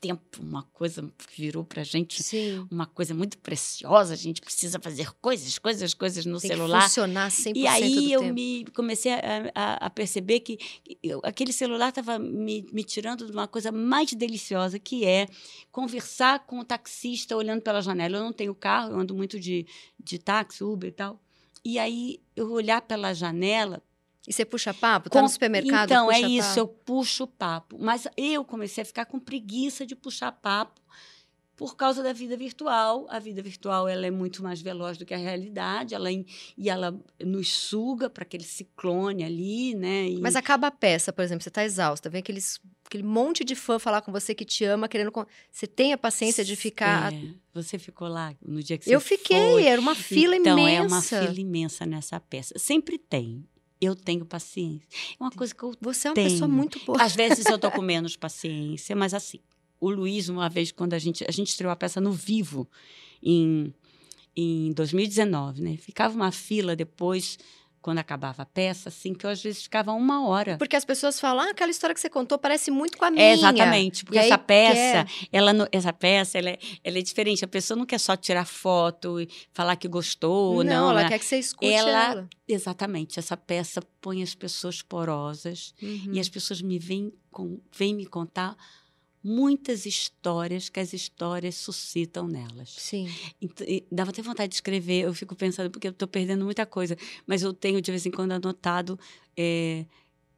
tempo, 0.00 0.42
uma 0.42 0.62
coisa 0.62 1.02
que 1.16 1.40
virou 1.40 1.64
para 1.64 1.80
a 1.80 1.84
gente 1.84 2.22
Sim. 2.22 2.66
uma 2.70 2.86
coisa 2.86 3.14
muito 3.14 3.38
preciosa. 3.38 4.14
A 4.14 4.16
gente 4.16 4.40
precisa 4.40 4.78
fazer 4.78 5.12
coisas, 5.14 5.58
coisas, 5.58 5.94
coisas 5.94 6.26
no 6.26 6.40
Tem 6.40 6.50
celular. 6.50 6.82
Que 6.82 6.88
funcionar 6.88 7.30
100% 7.30 7.52
e 7.56 7.66
aí 7.66 8.12
eu 8.12 8.20
tempo. 8.20 8.34
me 8.34 8.64
comecei 8.74 9.12
a, 9.12 9.20
a, 9.54 9.86
a 9.86 9.90
perceber 9.90 10.40
que 10.40 10.58
eu, 11.02 11.20
aquele 11.24 11.52
celular 11.52 11.88
estava 11.88 12.18
me, 12.18 12.66
me 12.72 12.84
tirando 12.84 13.26
de 13.26 13.32
uma 13.32 13.48
coisa 13.48 13.72
mais 13.72 14.12
deliciosa, 14.12 14.78
que 14.78 15.04
é 15.04 15.26
conversar 15.72 16.46
com 16.46 16.60
o 16.60 16.64
taxista 16.64 17.36
olhando 17.36 17.62
pela 17.62 17.80
janela. 17.80 18.18
Eu 18.18 18.24
não 18.24 18.32
tenho 18.32 18.54
carro, 18.54 18.92
eu 18.92 19.00
ando 19.00 19.14
muito 19.14 19.40
de, 19.40 19.66
de 19.98 20.18
táxi, 20.18 20.62
Uber 20.62 20.88
e 20.88 20.92
tal. 20.92 21.20
E 21.64 21.78
aí 21.78 22.20
eu 22.36 22.52
olhar 22.52 22.80
pela 22.82 23.12
janela 23.12 23.82
e 24.26 24.32
você 24.32 24.44
puxa 24.44 24.74
papo? 24.74 25.08
Tá 25.08 25.18
com... 25.18 25.22
no 25.22 25.28
supermercado? 25.28 25.90
Então, 25.90 26.10
é 26.10 26.20
isso, 26.20 26.48
papo. 26.48 26.60
eu 26.60 26.68
puxo 26.68 27.26
papo. 27.26 27.76
Mas 27.78 28.08
eu 28.16 28.44
comecei 28.44 28.82
a 28.82 28.84
ficar 28.84 29.06
com 29.06 29.18
preguiça 29.18 29.86
de 29.86 29.94
puxar 29.94 30.32
papo 30.32 30.80
por 31.56 31.74
causa 31.74 32.02
da 32.02 32.12
vida 32.12 32.36
virtual. 32.36 33.06
A 33.08 33.18
vida 33.18 33.42
virtual 33.42 33.88
ela 33.88 34.06
é 34.06 34.10
muito 34.10 34.42
mais 34.42 34.60
veloz 34.60 34.98
do 34.98 35.06
que 35.06 35.14
a 35.14 35.16
realidade, 35.16 35.94
ela 35.94 36.10
e 36.12 36.24
ela 36.68 36.98
nos 37.20 37.50
suga 37.50 38.10
para 38.10 38.22
aquele 38.22 38.44
ciclone 38.44 39.24
ali, 39.24 39.74
né? 39.74 40.08
E... 40.08 40.20
Mas 40.20 40.36
acaba 40.36 40.66
a 40.66 40.70
peça, 40.70 41.12
por 41.12 41.22
exemplo, 41.22 41.42
você 41.42 41.48
está 41.48 41.64
exausta, 41.64 42.10
vem 42.10 42.20
aqueles 42.20 42.60
aquele 42.84 43.02
monte 43.02 43.42
de 43.42 43.56
fã 43.56 43.80
falar 43.80 44.00
com 44.00 44.12
você 44.12 44.32
que 44.32 44.44
te 44.44 44.64
ama, 44.64 44.88
querendo 44.88 45.12
você 45.50 45.66
tem 45.66 45.92
a 45.92 45.98
paciência 45.98 46.44
de 46.44 46.54
ficar 46.54 47.12
é, 47.12 47.20
você 47.52 47.80
ficou 47.80 48.06
lá 48.06 48.32
no 48.40 48.62
dia 48.62 48.78
que 48.78 48.88
eu 48.88 49.00
você 49.00 49.16
fiquei 49.16 49.54
foi. 49.54 49.64
era 49.64 49.80
uma 49.80 49.96
fila 49.96 50.36
então, 50.36 50.56
imensa 50.56 50.84
é 50.84 50.86
uma 50.86 51.02
fila 51.02 51.40
imensa 51.40 51.84
nessa 51.84 52.20
peça 52.20 52.56
sempre 52.56 52.96
tem 52.96 53.44
eu 53.80 53.94
tenho 53.94 54.24
paciência. 54.24 54.86
É 55.18 55.22
uma 55.22 55.30
coisa 55.30 55.54
que 55.54 55.62
eu 55.62 55.74
Você 55.80 56.08
é 56.08 56.10
uma 56.10 56.14
tenho. 56.14 56.30
pessoa 56.30 56.48
muito 56.48 56.80
boa. 56.84 57.02
Às 57.02 57.14
vezes 57.14 57.46
eu 57.46 57.58
tô 57.58 57.70
com 57.70 57.82
menos 57.82 58.16
paciência, 58.16 58.94
mas 58.96 59.12
assim, 59.14 59.40
o 59.80 59.90
Luiz, 59.90 60.28
uma 60.28 60.48
vez, 60.48 60.72
quando 60.72 60.94
a 60.94 60.98
gente, 60.98 61.24
a 61.28 61.30
gente 61.30 61.48
estreou 61.48 61.70
a 61.72 61.76
peça 61.76 62.00
no 62.00 62.12
vivo, 62.12 62.68
em, 63.22 63.72
em 64.36 64.72
2019, 64.72 65.62
né? 65.62 65.76
Ficava 65.76 66.14
uma 66.14 66.32
fila 66.32 66.74
depois 66.74 67.38
quando 67.80 67.98
acabava 67.98 68.42
a 68.42 68.46
peça, 68.46 68.88
assim, 68.88 69.14
que 69.14 69.24
eu 69.24 69.30
às 69.30 69.42
vezes 69.42 69.62
ficava 69.62 69.92
uma 69.92 70.26
hora. 70.26 70.56
Porque 70.58 70.76
as 70.76 70.84
pessoas 70.84 71.20
falam, 71.20 71.46
ah, 71.46 71.50
aquela 71.50 71.70
história 71.70 71.94
que 71.94 72.00
você 72.00 72.10
contou 72.10 72.38
parece 72.38 72.70
muito 72.70 72.98
com 72.98 73.04
a 73.04 73.10
minha. 73.10 73.24
É, 73.24 73.32
exatamente, 73.32 74.04
porque 74.04 74.18
essa 74.18 74.38
peça, 74.38 75.06
ela, 75.32 75.68
essa 75.70 75.92
peça, 75.92 76.38
ela 76.38 76.50
é, 76.50 76.58
ela 76.82 76.98
é 76.98 77.02
diferente. 77.02 77.44
A 77.44 77.48
pessoa 77.48 77.76
não 77.76 77.86
quer 77.86 77.98
só 77.98 78.16
tirar 78.16 78.44
foto 78.44 79.20
e 79.20 79.28
falar 79.52 79.76
que 79.76 79.88
gostou, 79.88 80.64
não. 80.64 80.86
Não, 80.86 80.90
ela 80.90 81.02
né? 81.04 81.08
quer 81.08 81.18
que 81.18 81.24
você 81.24 81.38
escute 81.38 81.72
ela. 81.72 82.12
ela. 82.12 82.28
Exatamente, 82.48 83.18
essa 83.18 83.36
peça 83.36 83.80
põe 84.00 84.22
as 84.22 84.34
pessoas 84.34 84.82
porosas 84.82 85.74
uhum. 85.82 86.10
e 86.12 86.20
as 86.20 86.28
pessoas 86.28 86.62
me 86.62 86.78
vêm, 86.78 87.12
com, 87.30 87.60
vêm 87.76 87.94
me 87.94 88.06
contar 88.06 88.56
muitas 89.26 89.84
histórias 89.86 90.68
que 90.68 90.78
as 90.78 90.92
histórias 90.92 91.56
suscitam 91.56 92.28
nelas. 92.28 92.70
Sim. 92.78 93.12
Então, 93.42 93.66
dava 93.90 94.10
até 94.10 94.22
vontade 94.22 94.50
de 94.50 94.54
escrever, 94.54 95.02
eu 95.02 95.12
fico 95.12 95.34
pensando, 95.34 95.68
porque 95.68 95.88
eu 95.88 95.90
estou 95.90 96.06
perdendo 96.06 96.44
muita 96.44 96.64
coisa, 96.64 96.96
mas 97.26 97.42
eu 97.42 97.52
tenho 97.52 97.82
de 97.82 97.90
vez 97.90 98.06
em 98.06 98.10
quando 98.12 98.32
anotado. 98.32 98.98
É, 99.36 99.84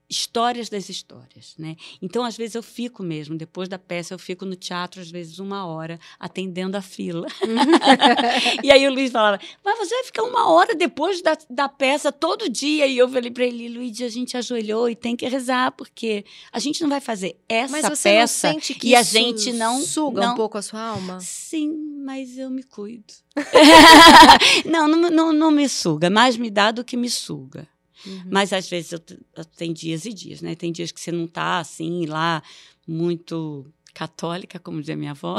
histórias 0.09 0.71
das 0.71 0.89
histórias, 0.89 1.55
né? 1.59 1.77
Então, 2.01 2.25
às 2.25 2.37
vezes 2.37 2.55
eu 2.55 2.63
fico 2.63 3.03
mesmo, 3.03 3.37
depois 3.37 3.69
da 3.69 3.79
peça, 3.79 4.15
eu 4.15 4.19
fico 4.19 4.47
no 4.47 4.57
teatro, 4.57 5.01
às 5.01 5.11
vezes 5.11 5.39
uma 5.39 5.67
hora, 5.67 5.99
atendendo 6.19 6.77
a 6.77 6.83
fila. 6.83 7.27
e 8.65 8.71
aí 8.71 8.87
o 8.87 8.93
Luiz 8.93 9.13
falava, 9.13 9.39
mas 9.63 9.79
você 9.79 9.95
vai 9.95 10.05
ficar 10.05 10.23
uma 10.23 10.51
hora 10.51 10.75
depois 10.75 11.21
da, 11.21 11.37
da 11.51 11.69
peça 11.69 12.11
todo 12.11 12.49
dia? 12.49 12.87
E 12.87 12.97
eu 12.97 13.09
falei 13.09 13.31
para 13.31 13.45
ele, 13.45 13.69
Luiz, 13.69 14.01
a 14.01 14.09
gente 14.09 14.37
ajoelhou 14.37 14.89
e 14.89 14.97
tem 14.97 15.15
que 15.15 15.29
rezar, 15.29 15.73
porque 15.73 16.25
a 16.51 16.59
gente 16.59 16.81
não 16.81 16.89
vai 16.89 17.01
fazer 17.01 17.37
essa 17.47 17.73
mas 17.73 17.83
você 17.83 18.09
peça 18.11 18.49
não 18.49 18.55
sente 18.55 18.75
que 18.75 18.89
e 18.89 18.95
a 18.95 19.03
gente 19.03 19.53
não... 19.53 19.83
Suga 19.83 20.23
não... 20.23 20.33
um 20.33 20.37
pouco 20.37 20.57
a 20.57 20.63
sua 20.63 20.81
alma? 20.81 21.21
Sim, 21.21 21.77
mas 22.05 22.39
eu 22.39 22.49
me 22.49 22.63
cuido. 22.63 23.13
não, 24.65 24.89
não, 24.89 25.11
não, 25.11 25.33
não 25.33 25.51
me 25.51 25.69
suga, 25.69 26.09
mais 26.09 26.37
me 26.37 26.51
dá 26.51 26.71
do 26.71 26.83
que 26.83 26.97
me 26.97 27.11
suga. 27.11 27.69
Uhum. 28.07 28.25
Mas 28.31 28.53
às 28.53 28.69
vezes 28.69 28.93
eu, 28.93 29.01
eu, 29.37 29.45
tem 29.45 29.73
dias 29.73 30.05
e 30.05 30.13
dias, 30.13 30.41
né? 30.41 30.55
Tem 30.55 30.73
dias 30.73 30.93
que 30.93 31.01
você 31.01 31.13
não 31.13 31.27
tá 31.27 31.59
assim 31.59 32.07
lá 32.07 32.43
muito 32.87 33.67
católica, 33.93 34.59
como 34.59 34.81
dizia 34.81 34.97
minha 34.97 35.11
avó. 35.11 35.39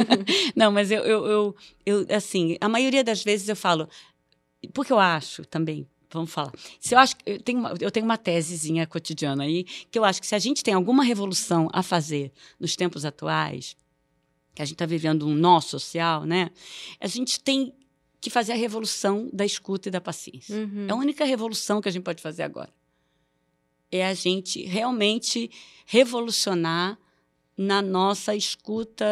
não, 0.56 0.72
mas 0.72 0.90
eu, 0.90 1.02
eu, 1.02 1.26
eu, 1.26 1.56
eu, 1.86 2.06
assim, 2.16 2.56
a 2.60 2.68
maioria 2.68 3.04
das 3.04 3.22
vezes 3.22 3.48
eu 3.48 3.54
falo, 3.54 3.88
porque 4.74 4.92
eu 4.92 4.98
acho 4.98 5.44
também, 5.44 5.86
vamos 6.10 6.32
falar. 6.32 6.52
Se 6.80 6.94
eu 6.94 6.98
acho 6.98 7.14
eu 7.24 7.40
tenho 7.40 7.60
uma, 7.60 7.74
eu 7.80 7.90
tenho 7.90 8.04
uma 8.04 8.18
tesezinha 8.18 8.86
cotidiana 8.86 9.44
aí 9.44 9.64
que 9.64 9.98
eu 9.98 10.04
acho 10.04 10.20
que 10.20 10.26
se 10.26 10.34
a 10.34 10.38
gente 10.38 10.64
tem 10.64 10.74
alguma 10.74 11.04
revolução 11.04 11.68
a 11.72 11.82
fazer 11.82 12.32
nos 12.58 12.74
tempos 12.74 13.04
atuais, 13.04 13.76
que 14.54 14.62
a 14.62 14.64
gente 14.64 14.74
está 14.74 14.86
vivendo 14.86 15.26
um 15.26 15.34
nó 15.34 15.60
social, 15.60 16.24
né? 16.24 16.50
A 17.00 17.06
gente 17.06 17.40
tem 17.40 17.72
que 18.22 18.30
fazer 18.30 18.52
a 18.52 18.54
revolução 18.54 19.28
da 19.32 19.44
escuta 19.44 19.88
e 19.88 19.90
da 19.90 20.00
paciência. 20.00 20.54
Uhum. 20.54 20.86
É 20.88 20.92
a 20.92 20.94
única 20.94 21.24
revolução 21.24 21.82
que 21.82 21.88
a 21.88 21.92
gente 21.92 22.04
pode 22.04 22.22
fazer 22.22 22.44
agora. 22.44 22.70
É 23.90 24.06
a 24.06 24.14
gente 24.14 24.62
realmente 24.62 25.50
revolucionar 25.84 26.96
na 27.58 27.82
nossa 27.82 28.34
escuta 28.34 29.04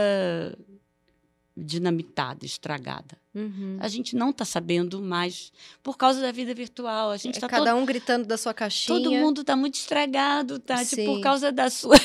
dinamitada, 1.56 2.46
estragada. 2.46 3.18
Uhum. 3.34 3.78
A 3.80 3.88
gente 3.88 4.14
não 4.14 4.30
está 4.30 4.44
sabendo 4.44 5.02
mais 5.02 5.52
por 5.82 5.96
causa 5.96 6.20
da 6.20 6.30
vida 6.30 6.54
virtual. 6.54 7.10
A 7.10 7.16
gente 7.16 7.38
é 7.38 7.40
tá 7.40 7.48
cada 7.48 7.72
todo, 7.72 7.82
um 7.82 7.84
gritando 7.84 8.26
da 8.26 8.38
sua 8.38 8.54
caixinha. 8.54 8.96
Todo 8.96 9.10
mundo 9.10 9.40
está 9.40 9.56
muito 9.56 9.74
estragado, 9.74 10.60
Tati, 10.60 10.86
Sim. 10.86 11.06
por 11.06 11.20
causa 11.20 11.50
da 11.50 11.68
sua. 11.68 11.96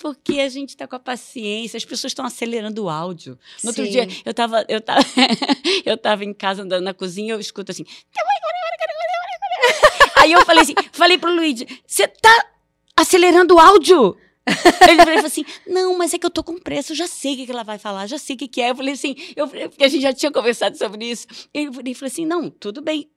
Porque 0.00 0.40
a 0.40 0.48
gente 0.48 0.70
está 0.70 0.86
com 0.86 0.96
a 0.96 1.00
paciência, 1.00 1.76
as 1.76 1.84
pessoas 1.84 2.10
estão 2.10 2.24
acelerando 2.24 2.84
o 2.84 2.88
áudio. 2.88 3.38
No 3.62 3.70
outro 3.70 3.84
Sim. 3.84 3.90
dia, 3.90 4.08
eu 4.24 4.30
estava 4.30 4.64
eu 4.68 4.80
tava, 4.80 5.04
eu 5.84 5.96
tava 5.96 6.24
em 6.24 6.32
casa 6.32 6.62
andando 6.62 6.84
na 6.84 6.94
cozinha, 6.94 7.34
eu 7.34 7.40
escuto 7.40 7.72
assim. 7.72 7.84
Aí 10.16 10.32
eu 10.32 10.44
falei 10.44 10.62
assim, 10.62 10.74
falei 10.92 11.18
pro 11.18 11.34
Luigi, 11.34 11.66
você 11.86 12.06
tá 12.06 12.46
acelerando 12.96 13.54
o 13.54 13.58
áudio? 13.58 14.16
Ele 14.88 15.04
falou 15.04 15.26
assim: 15.26 15.44
Não, 15.66 15.96
mas 15.96 16.14
é 16.14 16.18
que 16.18 16.26
eu 16.26 16.30
tô 16.30 16.42
com 16.42 16.58
pressa, 16.58 16.92
eu 16.92 16.96
já 16.96 17.06
sei 17.06 17.34
o 17.34 17.36
que, 17.36 17.46
que 17.46 17.52
ela 17.52 17.62
vai 17.62 17.78
falar, 17.78 18.06
já 18.06 18.18
sei 18.18 18.36
o 18.36 18.38
que, 18.38 18.48
que 18.48 18.60
é. 18.60 18.70
Eu 18.70 18.76
falei 18.76 18.94
assim, 18.94 19.14
eu, 19.36 19.46
porque 19.48 19.84
a 19.84 19.88
gente 19.88 20.02
já 20.02 20.12
tinha 20.12 20.32
conversado 20.32 20.76
sobre 20.76 21.04
isso. 21.04 21.26
Ele, 21.52 21.70
ele 21.78 21.94
falou 21.94 22.08
assim: 22.08 22.26
Não, 22.26 22.50
tudo 22.50 22.80
bem, 22.80 23.08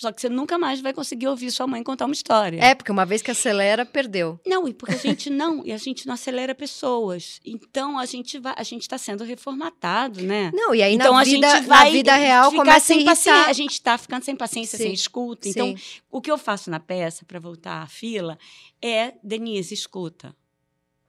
Só 0.00 0.10
que 0.10 0.18
você 0.18 0.30
nunca 0.30 0.56
mais 0.56 0.80
vai 0.80 0.94
conseguir 0.94 1.28
ouvir 1.28 1.50
sua 1.50 1.66
mãe 1.66 1.82
contar 1.82 2.06
uma 2.06 2.14
história. 2.14 2.58
É, 2.58 2.74
porque 2.74 2.90
uma 2.90 3.04
vez 3.04 3.20
que 3.20 3.30
acelera, 3.30 3.84
perdeu. 3.84 4.40
Não, 4.46 4.66
e 4.66 4.72
porque 4.72 4.94
a 4.94 4.98
gente 4.98 5.28
não, 5.28 5.62
e 5.62 5.72
a 5.72 5.76
gente 5.76 6.06
não 6.06 6.14
acelera 6.14 6.54
pessoas. 6.54 7.38
Então 7.44 7.98
a 7.98 8.06
gente 8.06 8.38
vai, 8.38 8.54
a 8.56 8.62
gente 8.62 8.80
está 8.80 8.96
sendo 8.96 9.24
reformatado, 9.24 10.22
né? 10.22 10.50
Não, 10.54 10.74
e 10.74 10.82
aí 10.82 10.94
então 10.94 11.12
na, 11.12 11.20
a 11.20 11.24
vida, 11.24 11.50
gente 11.50 11.66
vai 11.66 11.84
na 11.84 11.90
vida 11.90 12.16
real 12.16 12.50
começa 12.50 12.76
a 12.78 12.80
sem 12.80 12.96
irritar. 12.96 13.10
paciência. 13.14 13.46
A 13.46 13.52
gente 13.52 13.72
está 13.72 13.98
ficando 13.98 14.24
sem 14.24 14.34
paciência, 14.34 14.78
Sim. 14.78 14.84
sem 14.84 14.94
escuta. 14.94 15.46
Então, 15.46 15.76
Sim. 15.76 16.00
o 16.10 16.18
que 16.22 16.30
eu 16.30 16.38
faço 16.38 16.70
na 16.70 16.80
peça, 16.80 17.26
para 17.26 17.38
voltar 17.38 17.82
à 17.82 17.86
fila, 17.86 18.38
é, 18.80 19.12
Denise, 19.22 19.74
escuta. 19.74 20.34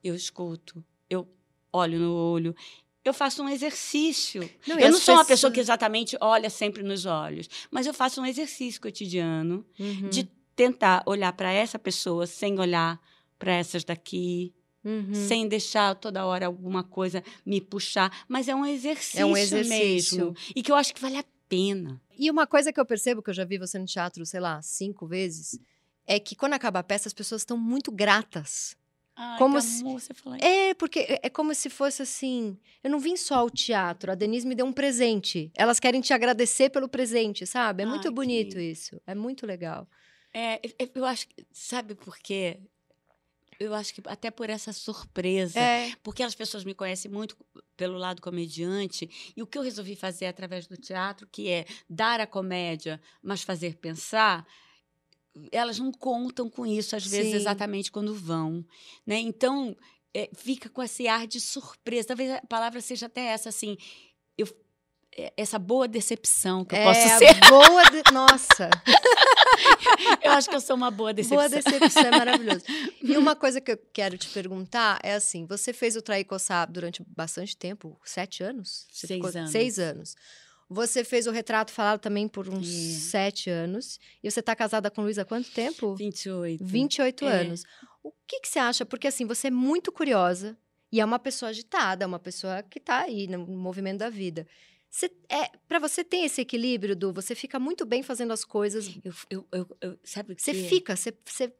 Eu 0.03 0.15
escuto, 0.15 0.83
eu 1.09 1.25
olho 1.71 1.97
no 1.97 2.13
olho, 2.13 2.53
eu 3.03 3.13
faço 3.13 3.41
um 3.43 3.49
exercício. 3.49 4.41
Não, 4.67 4.79
eu 4.79 4.91
não 4.91 4.99
sou 4.99 5.15
uma 5.15 5.21
pessoas- 5.21 5.27
pessoa 5.27 5.51
que 5.53 5.59
exatamente 5.59 6.17
olha 6.21 6.49
sempre 6.49 6.83
nos 6.83 7.05
olhos, 7.05 7.47
mas 7.71 7.85
eu 7.87 7.93
faço 7.93 8.21
um 8.21 8.25
exercício 8.25 8.79
cotidiano 8.81 9.65
Uhum, 9.79 10.09
de 10.09 10.23
tentar 10.55 11.03
olhar 11.05 11.33
para 11.33 11.51
essa 11.51 11.79
pessoa 11.79 12.27
sem 12.27 12.59
olhar 12.59 12.99
para 13.39 13.53
essas 13.53 13.83
daqui, 13.83 14.53
uhum. 14.85 15.13
sem 15.13 15.47
deixar 15.47 15.95
toda 15.95 16.25
hora 16.25 16.45
alguma 16.45 16.83
coisa 16.83 17.23
me 17.45 17.59
puxar. 17.59 18.11
Mas 18.27 18.47
é 18.47 18.53
um 18.55 18.65
exercício, 18.65 19.19
É 19.19 19.25
um 19.25 19.35
exercício. 19.35 20.17
mesmo. 20.25 20.35
E 20.55 20.61
que 20.61 20.71
eu 20.71 20.75
acho 20.75 20.93
que 20.93 21.01
vale 21.01 21.17
a 21.17 21.25
pena. 21.49 21.99
E 22.19 22.29
uma 22.29 22.45
coisa 22.45 22.71
que 22.71 22.79
eu 22.79 22.85
percebo, 22.85 23.21
que 23.23 23.31
eu 23.31 23.33
já 23.33 23.43
vi 23.43 23.57
você 23.57 23.79
no 23.79 23.85
teatro, 23.85 24.23
sei 24.27 24.39
lá, 24.39 24.61
cinco 24.61 25.07
vezes, 25.07 25.59
é 26.05 26.19
que 26.19 26.35
quando 26.35 26.53
acaba 26.53 26.79
a 26.79 26.83
peça, 26.83 27.07
as 27.07 27.13
pessoas 27.13 27.41
estão 27.41 27.57
muito 27.57 27.91
gratas. 27.91 28.75
Ai, 29.15 29.37
Como 29.37 29.57
que 29.57 29.61
se- 29.63 29.83
você 29.83 30.13
fala 30.13 30.37
É, 30.39 30.73
porque 30.73 30.99
é 30.99 31.19
é 31.23 31.29
como 31.29 31.53
se 31.53 31.69
fosse 31.69 32.01
assim. 32.01 32.57
Eu 32.83 32.89
não 32.89 32.99
vim 32.99 33.15
só 33.17 33.35
ao 33.35 33.49
teatro, 33.49 34.11
a 34.11 34.15
Denise 34.15 34.47
me 34.47 34.55
deu 34.55 34.65
um 34.65 34.73
presente. 34.73 35.51
Elas 35.55 35.79
querem 35.79 36.01
te 36.01 36.13
agradecer 36.13 36.69
pelo 36.69 36.87
presente, 36.89 37.45
sabe? 37.45 37.83
É 37.83 37.85
muito 37.85 38.07
Ai, 38.07 38.13
bonito 38.13 38.55
que- 38.55 38.61
isso. 38.61 38.99
É 39.05 39.13
muito 39.13 39.45
legal. 39.45 39.87
É, 40.33 40.59
eu- 40.79 40.89
eu 40.95 41.05
acho 41.05 41.27
que, 41.27 41.45
sabe 41.51 41.93
por 41.93 42.17
quê? 42.17 42.57
Eu 43.59 43.75
acho 43.75 43.93
que 43.93 44.01
até 44.05 44.31
por 44.31 44.49
essa 44.49 44.73
surpresa. 44.73 45.59
É. 45.59 45.91
Porque 46.01 46.23
as 46.23 46.33
pessoas 46.33 46.63
me 46.63 46.73
conhecem 46.73 47.11
muito 47.11 47.37
pelo 47.77 47.97
lado 47.97 48.19
comediante. 48.21 49.07
E 49.37 49.41
o 49.43 49.45
que 49.45 49.55
eu 49.57 49.61
resolvi 49.61 49.95
fazer 49.95 50.25
através 50.25 50.65
do 50.65 50.77
teatro, 50.77 51.27
que 51.31 51.47
é 51.49 51.65
dar 51.87 52.19
a 52.19 52.25
comédia, 52.25 52.99
mas 53.21 53.43
fazer 53.43 53.75
pensar, 53.75 54.47
elas 55.51 55.79
não 55.79 55.91
contam 55.91 56.49
com 56.49 56.65
isso, 56.65 56.95
às 56.95 57.05
vezes, 57.05 57.31
Sim. 57.31 57.37
exatamente 57.37 57.91
quando 57.91 58.13
vão. 58.13 58.65
Né? 59.05 59.19
Então, 59.19 59.75
é, 60.13 60.29
fica 60.35 60.69
com 60.69 60.83
esse 60.83 61.07
ar 61.07 61.25
de 61.27 61.39
surpresa. 61.39 62.09
Talvez 62.09 62.31
a 62.31 62.41
palavra 62.41 62.81
seja 62.81 63.05
até 63.05 63.21
essa, 63.27 63.49
assim. 63.49 63.77
Eu, 64.37 64.47
é, 65.17 65.33
essa 65.37 65.57
boa 65.59 65.87
decepção 65.87 66.65
que 66.65 66.75
eu 66.75 66.79
é 66.79 66.83
posso 66.83 67.17
ser. 67.17 67.39
boa. 67.49 67.83
de- 67.91 68.11
Nossa, 68.11 68.69
Eu 70.21 70.31
acho 70.31 70.49
que 70.49 70.55
eu 70.55 70.61
sou 70.61 70.75
uma 70.75 70.89
boa 70.91 71.13
decepção. 71.13 71.37
boa 71.37 71.49
decepção, 71.49 72.03
é 72.03 72.11
maravilhoso. 72.11 72.63
E 73.03 73.17
uma 73.17 73.35
coisa 73.35 73.59
que 73.59 73.71
eu 73.71 73.77
quero 73.93 74.17
te 74.17 74.29
perguntar 74.29 74.99
é 75.03 75.13
assim: 75.15 75.45
você 75.45 75.73
fez 75.73 75.95
o 75.95 76.01
Trair 76.01 76.25
Coçar 76.25 76.71
durante 76.71 77.03
bastante 77.07 77.57
tempo 77.57 77.99
sete 78.05 78.43
anos? 78.43 78.85
Você 78.91 79.07
Seis 79.07 79.35
anos. 79.35 79.51
Seis 79.51 79.79
anos. 79.79 80.15
Você 80.73 81.03
fez 81.03 81.27
o 81.27 81.31
retrato 81.31 81.69
falado 81.71 81.99
também 81.99 82.29
por 82.29 82.47
uns 82.47 82.65
sete 82.67 83.49
anos. 83.49 83.99
E 84.23 84.31
você 84.31 84.39
está 84.39 84.55
casada 84.55 84.89
com 84.89 85.01
o 85.01 85.03
Luiz 85.03 85.17
há 85.17 85.25
quanto 85.25 85.51
tempo? 85.51 85.95
28. 85.95 86.63
28 86.63 87.25
É. 87.25 87.41
anos. 87.41 87.63
O 88.01 88.11
que, 88.25 88.39
que 88.39 88.47
você 88.47 88.57
acha? 88.59 88.85
Porque 88.85 89.07
assim, 89.07 89.25
você 89.25 89.47
é 89.47 89.51
muito 89.51 89.91
curiosa 89.91 90.57
e 90.89 91.01
é 91.01 91.05
uma 91.05 91.19
pessoa 91.19 91.49
agitada, 91.49 92.05
é 92.05 92.07
uma 92.07 92.19
pessoa 92.19 92.63
que 92.63 92.79
está 92.79 92.99
aí 93.01 93.27
no 93.27 93.45
movimento 93.45 93.99
da 93.99 94.09
vida. 94.09 94.47
Você, 94.89 95.11
é, 95.29 95.49
para 95.67 95.77
você 95.79 96.03
ter 96.05 96.17
esse 96.17 96.39
equilíbrio 96.41 96.95
do 96.95 97.11
você 97.13 97.35
fica 97.35 97.59
muito 97.59 97.85
bem 97.85 98.01
fazendo 98.01 98.31
as 98.31 98.43
coisas, 98.45 98.89
Eu, 99.03 99.13
eu, 99.29 99.47
eu, 99.51 99.77
eu- 99.81 99.99
sabe 100.05 100.33
o 100.33 100.35
você 100.39 100.53
quê? 100.53 100.63
fica, 100.69 100.95
você, 100.95 101.13
você 101.25 101.53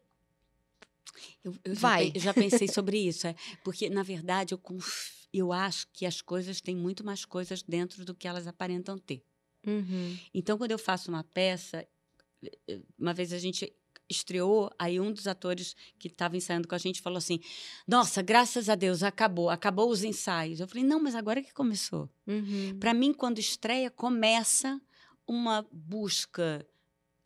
Eu, 1.44 1.54
eu 1.66 1.74
já 1.76 1.80
Vai. 1.82 2.12
pe- 2.12 2.18
eu 2.18 2.22
já 2.22 2.34
pensei 2.34 2.68
sobre 2.68 2.98
isso. 2.98 3.28
É, 3.28 3.36
porque, 3.64 3.90
na 3.90 4.04
verdade, 4.04 4.54
eu, 4.54 4.58
conf- 4.58 5.21
eu 5.34 5.52
acho 5.52 5.88
que 5.94 6.06
as 6.06 6.22
coisas 6.22 6.62
têm 6.62 6.76
muito 6.76 7.06
mais 7.06 7.26
coisas 7.26 7.64
dentro 7.64 8.04
do 8.04 8.14
que 8.14 8.28
elas 8.28 8.48
aparentam 8.48 8.98
ter. 8.98 9.24
Uhum. 9.66 10.18
Então, 10.34 10.58
quando 10.58 10.72
eu 10.72 10.80
faço 10.80 11.10
uma 11.10 11.24
peça, 11.24 11.88
eh, 12.44 12.58
eh, 12.68 12.82
uma 12.98 13.14
vez 13.14 13.32
a 13.32 13.38
gente 13.38 13.72
estreou, 14.10 14.70
aí 14.78 15.00
um 15.00 15.12
dos 15.12 15.28
atores 15.28 15.76
que 15.98 16.08
estava 16.08 16.36
ensaiando 16.36 16.68
com 16.68 16.76
a 16.76 16.80
gente 16.80 17.02
falou 17.02 17.18
assim: 17.18 17.40
Nossa, 17.88 18.22
graças 18.22 18.70
a 18.70 18.76
Deus, 18.76 19.04
acabou, 19.04 19.50
acabou 19.50 19.90
os 19.90 20.04
ensaios. 20.04 20.60
Eu 20.60 20.68
falei: 20.68 20.84
Não, 20.84 21.02
mas 21.02 21.16
agora 21.16 21.42
que 21.42 21.54
começou. 21.54 22.10
Uhum. 22.28 22.78
Para 22.80 22.94
mim, 22.94 23.14
quando 23.14 23.40
estreia, 23.40 23.90
começa 23.90 24.82
uma 25.26 25.66
busca 25.72 26.66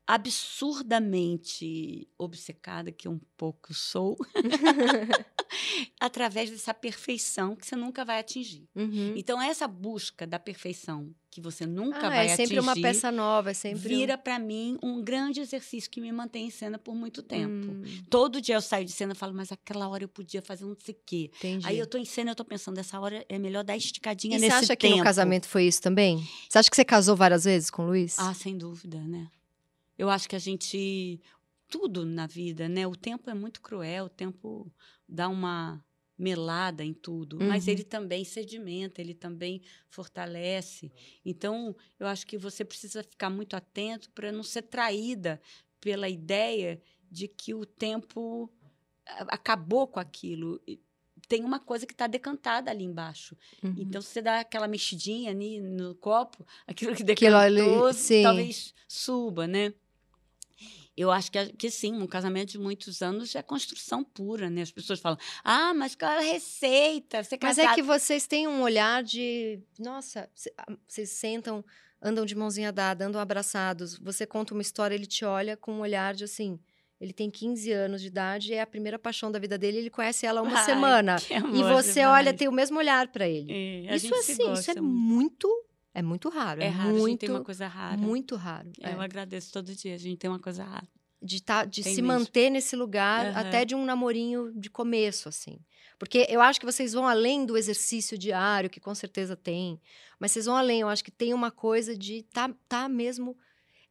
absurdamente 0.07 2.07
obcecada, 2.17 2.91
que 2.91 3.09
um 3.09 3.19
pouco 3.35 3.73
sou, 3.73 4.15
através 6.05 6.49
dessa 6.49 6.73
perfeição 6.73 7.55
que 7.55 7.65
você 7.65 7.75
nunca 7.75 8.05
vai 8.05 8.19
atingir. 8.19 8.67
Uhum. 8.75 9.13
Então, 9.15 9.41
essa 9.41 9.67
busca 9.67 10.25
da 10.25 10.37
perfeição 10.39 11.13
que 11.29 11.41
você 11.41 11.65
nunca 11.65 12.07
Ah, 12.07 12.09
vai 12.09 12.25
é 12.25 12.35
sempre 12.35 12.57
atingir, 12.57 12.59
uma 12.59 12.75
peça 12.75 13.11
nova, 13.11 13.51
é 13.51 13.53
sempre 13.53 13.93
um- 13.93 13.97
vira 13.99 14.17
para 14.17 14.39
mim 14.39 14.77
um 14.81 15.03
grande 15.03 15.41
exercício 15.41 15.89
que 15.91 15.99
me 15.99 16.11
mantém 16.11 16.47
em 16.47 16.49
cena 16.49 16.77
por 16.79 16.95
muito 16.95 17.21
tempo. 17.21 17.71
Hum, 17.71 17.83
Todo 18.09 18.39
dia 18.39 18.55
eu 18.55 18.61
saio 18.61 18.85
de 18.85 18.91
cena 18.93 19.11
e 19.11 19.15
falo, 19.15 19.33
mas 19.33 19.51
aquela 19.51 19.87
hora 19.89 20.03
eu 20.03 20.07
podia 20.07 20.41
fazer 20.41 20.63
um 20.65 20.69
não 20.69 20.77
sei 20.79 20.93
o 20.95 20.97
quê. 21.05 21.29
entendi. 21.37 21.67
Aí 21.67 21.77
eu 21.77 21.85
tô 21.87 21.97
em 21.97 22.05
cena 22.05 22.29
e 22.29 22.31
eu 22.31 22.35
tô 22.35 22.45
pensando, 22.45 22.77
essa 22.77 22.99
hora 22.99 23.25
é 23.27 23.37
melhor 23.37 23.63
dar 23.63 23.75
esticadinha 23.75 24.37
e 24.37 24.39
você 24.39 24.45
nesse 24.45 24.57
acha 24.65 24.75
que 24.77 24.87
tempo. 24.87 24.97
no 24.97 25.03
casamento 25.03 25.47
foi 25.47 25.65
isso 25.65 25.81
também? 25.81 26.25
Você 26.49 26.57
acha 26.57 26.69
que 26.69 26.75
você 26.75 26.85
casou 26.85 27.15
várias 27.17 27.43
vezes 27.43 27.69
com 27.69 27.83
o 27.83 27.87
Luiz? 27.87 28.17
Ah, 28.17 28.33
sem 28.33 28.57
dúvida, 28.57 28.99
né? 29.01 29.29
Eu 29.97 30.09
acho 30.09 30.27
que 30.27 30.35
a 30.35 30.39
gente. 30.39 31.19
Tudo 31.67 32.05
na 32.05 32.27
vida, 32.27 32.69
né? 32.69 32.85
O 32.87 32.95
tempo 32.95 33.29
é 33.29 33.33
muito 33.33 33.59
cruel, 33.61 34.05
o 34.05 34.09
tempo 34.09 34.71
dá 35.09 35.27
uma 35.27 35.83
melada 36.17 36.83
em 36.83 36.93
tudo, 36.93 37.37
mas 37.39 37.67
Uhum. 37.67 37.73
ele 37.73 37.83
também 37.83 38.23
sedimenta, 38.23 39.01
ele 39.01 39.13
também 39.13 39.61
fortalece. 39.89 40.91
Então, 41.25 41.75
eu 41.99 42.07
acho 42.07 42.25
que 42.25 42.37
você 42.37 42.63
precisa 42.63 43.03
ficar 43.03 43.29
muito 43.29 43.55
atento 43.55 44.09
para 44.11 44.31
não 44.31 44.43
ser 44.43 44.63
traída 44.63 45.41
pela 45.81 46.07
ideia 46.07 46.81
de 47.11 47.27
que 47.27 47.53
o 47.53 47.65
tempo 47.65 48.49
a- 49.07 49.35
acabou 49.35 49.87
com 49.87 49.99
aquilo. 49.99 50.61
Tem 51.27 51.43
uma 51.43 51.59
coisa 51.59 51.85
que 51.85 51.93
está 51.93 52.07
decantada 52.07 52.69
ali 52.71 52.83
embaixo. 52.83 53.35
Uhum. 53.63 53.73
Então, 53.77 54.01
se 54.01 54.09
você 54.09 54.21
dá 54.21 54.39
aquela 54.39 54.67
mexidinha 54.67 55.31
ali 55.31 55.59
no 55.59 55.95
copo, 55.95 56.45
aquilo 56.67 56.95
que 56.95 57.03
Aquilo 57.03 57.35
ali, 57.35 57.59
decantou, 57.61 57.93
talvez 58.21 58.73
suba, 58.87 59.47
né? 59.47 59.73
Eu 60.97 61.11
acho 61.11 61.29
que, 61.29 61.45
que 61.53 61.69
sim, 61.69 61.93
um 61.93 62.07
casamento 62.07 62.51
de 62.51 62.57
muitos 62.57 63.01
anos 63.01 63.35
é 63.35 63.41
construção 63.41 64.03
pura, 64.03 64.49
né? 64.49 64.61
As 64.61 64.71
pessoas 64.71 64.99
falam, 64.99 65.17
ah, 65.43 65.73
mas 65.73 65.93
qual 65.93 66.11
é 66.11 66.17
a 66.17 66.33
receita? 66.33 67.21
Você 67.21 67.37
Mas 67.41 67.57
casado... 67.57 67.73
é 67.73 67.75
que 67.75 67.81
vocês 67.81 68.25
têm 68.25 68.47
um 68.47 68.61
olhar 68.61 69.03
de. 69.03 69.59
Nossa, 69.77 70.29
ah, 70.57 70.73
vocês 70.87 71.09
sentam, 71.09 71.65
andam 72.01 72.25
de 72.25 72.33
mãozinha 72.33 72.71
dada, 72.71 73.05
andam 73.05 73.19
abraçados. 73.19 73.97
Você 73.99 74.25
conta 74.25 74.53
uma 74.53 74.61
história, 74.61 74.95
ele 74.95 75.05
te 75.05 75.25
olha 75.25 75.57
com 75.57 75.73
um 75.73 75.79
olhar 75.81 76.13
de 76.13 76.23
assim. 76.23 76.57
Ele 76.99 77.11
tem 77.11 77.29
15 77.29 77.71
anos 77.73 78.01
de 78.01 78.07
idade, 78.07 78.53
é 78.53 78.61
a 78.61 78.67
primeira 78.67 78.97
paixão 78.97 79.29
da 79.29 79.37
vida 79.37 79.57
dele, 79.57 79.79
ele 79.79 79.89
conhece 79.89 80.25
ela 80.25 80.39
há 80.39 80.43
uma 80.43 80.55
Ai, 80.59 80.65
semana. 80.65 81.17
E 81.29 81.63
você 81.63 81.99
demais. 81.99 82.19
olha, 82.19 82.33
tem 82.33 82.47
o 82.47 82.53
mesmo 82.53 82.77
olhar 82.77 83.09
para 83.09 83.27
ele. 83.27 83.51
É, 83.51 83.95
isso 83.95 84.15
assim, 84.15 84.53
isso 84.53 84.71
é 84.71 84.79
muito. 84.79 85.49
Muito. 86.01 86.27
É 86.27 86.29
muito 86.29 86.29
raro. 86.29 86.61
É 86.61 86.67
raro, 86.67 86.89
a 86.89 86.91
gente 86.93 87.01
muito, 87.01 87.19
tem 87.21 87.29
uma 87.29 87.43
coisa 87.43 87.67
rara. 87.67 87.97
muito 87.97 88.35
raro. 88.35 88.71
Eu 88.79 89.01
é. 89.01 89.03
agradeço 89.05 89.51
todo 89.51 89.73
dia, 89.75 89.95
a 89.95 89.97
gente 89.97 90.17
tem 90.17 90.29
uma 90.29 90.39
coisa 90.39 90.63
rara. 90.63 90.87
de, 91.21 91.41
tá, 91.41 91.65
de 91.65 91.81
Tem 91.83 91.95
se 91.95 92.01
mesmo. 92.01 92.19
manter 92.19 92.49
nesse 92.51 92.75
lugar 92.75 93.25
Aham. 93.27 93.39
até 93.39 93.65
de 93.65 93.73
um 93.73 93.83
namorinho 93.85 94.51
de 94.55 94.69
começo, 94.69 95.27
assim. 95.29 95.57
Porque 95.97 96.27
eu 96.29 96.41
acho 96.41 96.59
que 96.59 96.65
vocês 96.65 96.93
vão 96.93 97.07
além 97.07 97.45
do 97.45 97.57
exercício 97.57 98.17
diário, 98.17 98.69
que 98.69 98.79
com 98.79 98.93
certeza 98.93 99.35
tem, 99.35 99.79
mas 100.19 100.31
vocês 100.31 100.45
vão 100.45 100.55
além. 100.55 100.81
Eu 100.81 100.89
acho 100.89 101.03
que 101.03 101.09
tem 101.11 101.33
uma 101.33 101.49
coisa 101.49 101.97
de 101.97 102.21
tá, 102.23 102.53
tá 102.67 102.87
mesmo. 102.89 103.35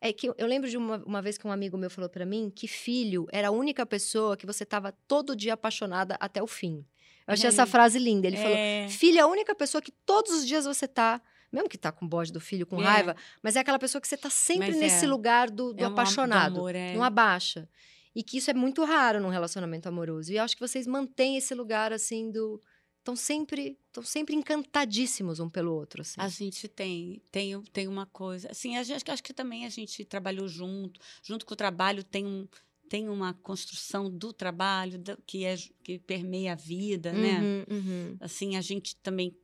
É 0.01 0.13
que 0.13 0.29
eu- 0.37 0.47
lembro 0.47 0.69
de 0.69 0.77
uma, 0.77 0.99
uma 1.07 1.23
vez 1.23 1.39
que 1.39 1.47
um 1.47 1.51
amigo 1.51 1.79
meu 1.79 1.89
falou 1.91 2.11
pra 2.11 2.27
mim 2.27 2.53
que 2.55 2.69
filho 2.69 3.27
era 3.33 3.49
a 3.49 3.51
única 3.51 3.87
pessoa 3.87 4.37
que 4.37 4.45
você 4.47 4.65
tava 4.67 4.93
todo 5.09 5.35
dia 5.35 5.55
apaixonada 5.55 6.17
até 6.21 6.43
o 6.43 6.47
fim. 6.47 6.85
Eu 7.27 7.33
achei 7.33 7.49
essa 7.49 7.63
É. 7.63 7.67
frase 7.67 7.99
linda. 7.99 8.27
Ele 8.27 8.37
falou: 8.37 8.55
É, 8.55 8.87
Filho 8.91 9.17
é 9.19 9.23
a 9.23 9.27
única 9.27 9.55
pessoa 9.55 9.81
que 9.81 9.91
todos 9.91 10.31
os 10.35 10.47
dias 10.47 10.67
você 10.67 10.87
tá, 10.87 11.23
mesmo 11.55 11.69
que 11.69 11.79
tá 11.79 11.93
com 11.93 12.07
bode 12.07 12.33
do 12.33 12.41
filho, 12.41 12.67
com 12.67 12.83
É. 12.83 12.85
raiva, 12.85 13.17
mas 13.43 13.57
é 13.57 13.61
aquela 13.61 13.79
pessoa 13.79 14.01
que 14.03 14.09
você 14.09 14.17
tá 14.17 14.29
sempre 14.29 14.69
Mas 14.73 14.77
nesse 14.77 15.05
é. 15.05 15.09
lugar 15.09 15.49
do, 15.51 15.73
do 15.73 15.83
é 15.83 15.89
um 15.89 15.93
apaixonado. 15.93 16.57
amor, 16.59 16.75
é. 16.75 16.95
Não 16.95 17.05
abaixa. 17.05 17.69
E 18.15 18.23
que 18.23 18.39
isso 18.39 18.51
é 18.51 18.55
muito 18.55 18.85
raro 18.85 19.21
num 19.21 19.29
relacionamento 19.29 19.89
amoroso. 19.89 20.33
E 20.33 20.37
eu 20.37 20.45
acho 20.45 20.55
que 20.57 20.61
vocês 20.67 20.87
mantêm 20.87 21.37
esse 21.37 21.55
lugar 21.55 21.93
assim 21.93 22.31
do. 22.31 22.61
Estão 22.99 23.17
sempre, 23.17 23.77
estão 23.87 24.03
sempre 24.03 24.35
encantadíssimos 24.35 25.39
um 25.39 25.51
pelo 25.51 25.75
outro. 25.75 26.01
Assim. 26.01 26.19
A 26.19 26.29
gente 26.29 26.69
tem, 26.69 27.21
tem, 27.31 27.61
tem 27.73 27.87
uma 27.87 28.07
coisa. 28.07 28.49
Assim, 28.51 28.77
a 28.79 28.83
gente, 28.83 29.11
acho 29.11 29.23
que 29.23 29.35
também 29.35 29.67
a 29.67 29.69
gente 29.69 30.05
trabalhou 30.05 30.49
junto. 30.49 30.99
Junto 31.23 31.45
com 31.45 31.53
o 31.53 31.57
trabalho 31.57 32.03
tem, 32.03 32.25
um, 32.25 32.49
tem 32.89 33.09
uma 33.09 33.35
construção 33.35 34.09
do 34.09 34.33
trabalho 34.33 35.03
que, 35.27 35.45
é, 35.45 35.57
que 35.83 35.99
permeia 35.99 36.53
a 36.53 36.57
vida, 36.57 37.13
né? 37.13 37.41
Uhum, 37.41 37.77
uhum. 37.77 38.17
Assim, 38.21 38.57
a 38.57 38.63
gente 38.63 38.97
também 38.97 39.37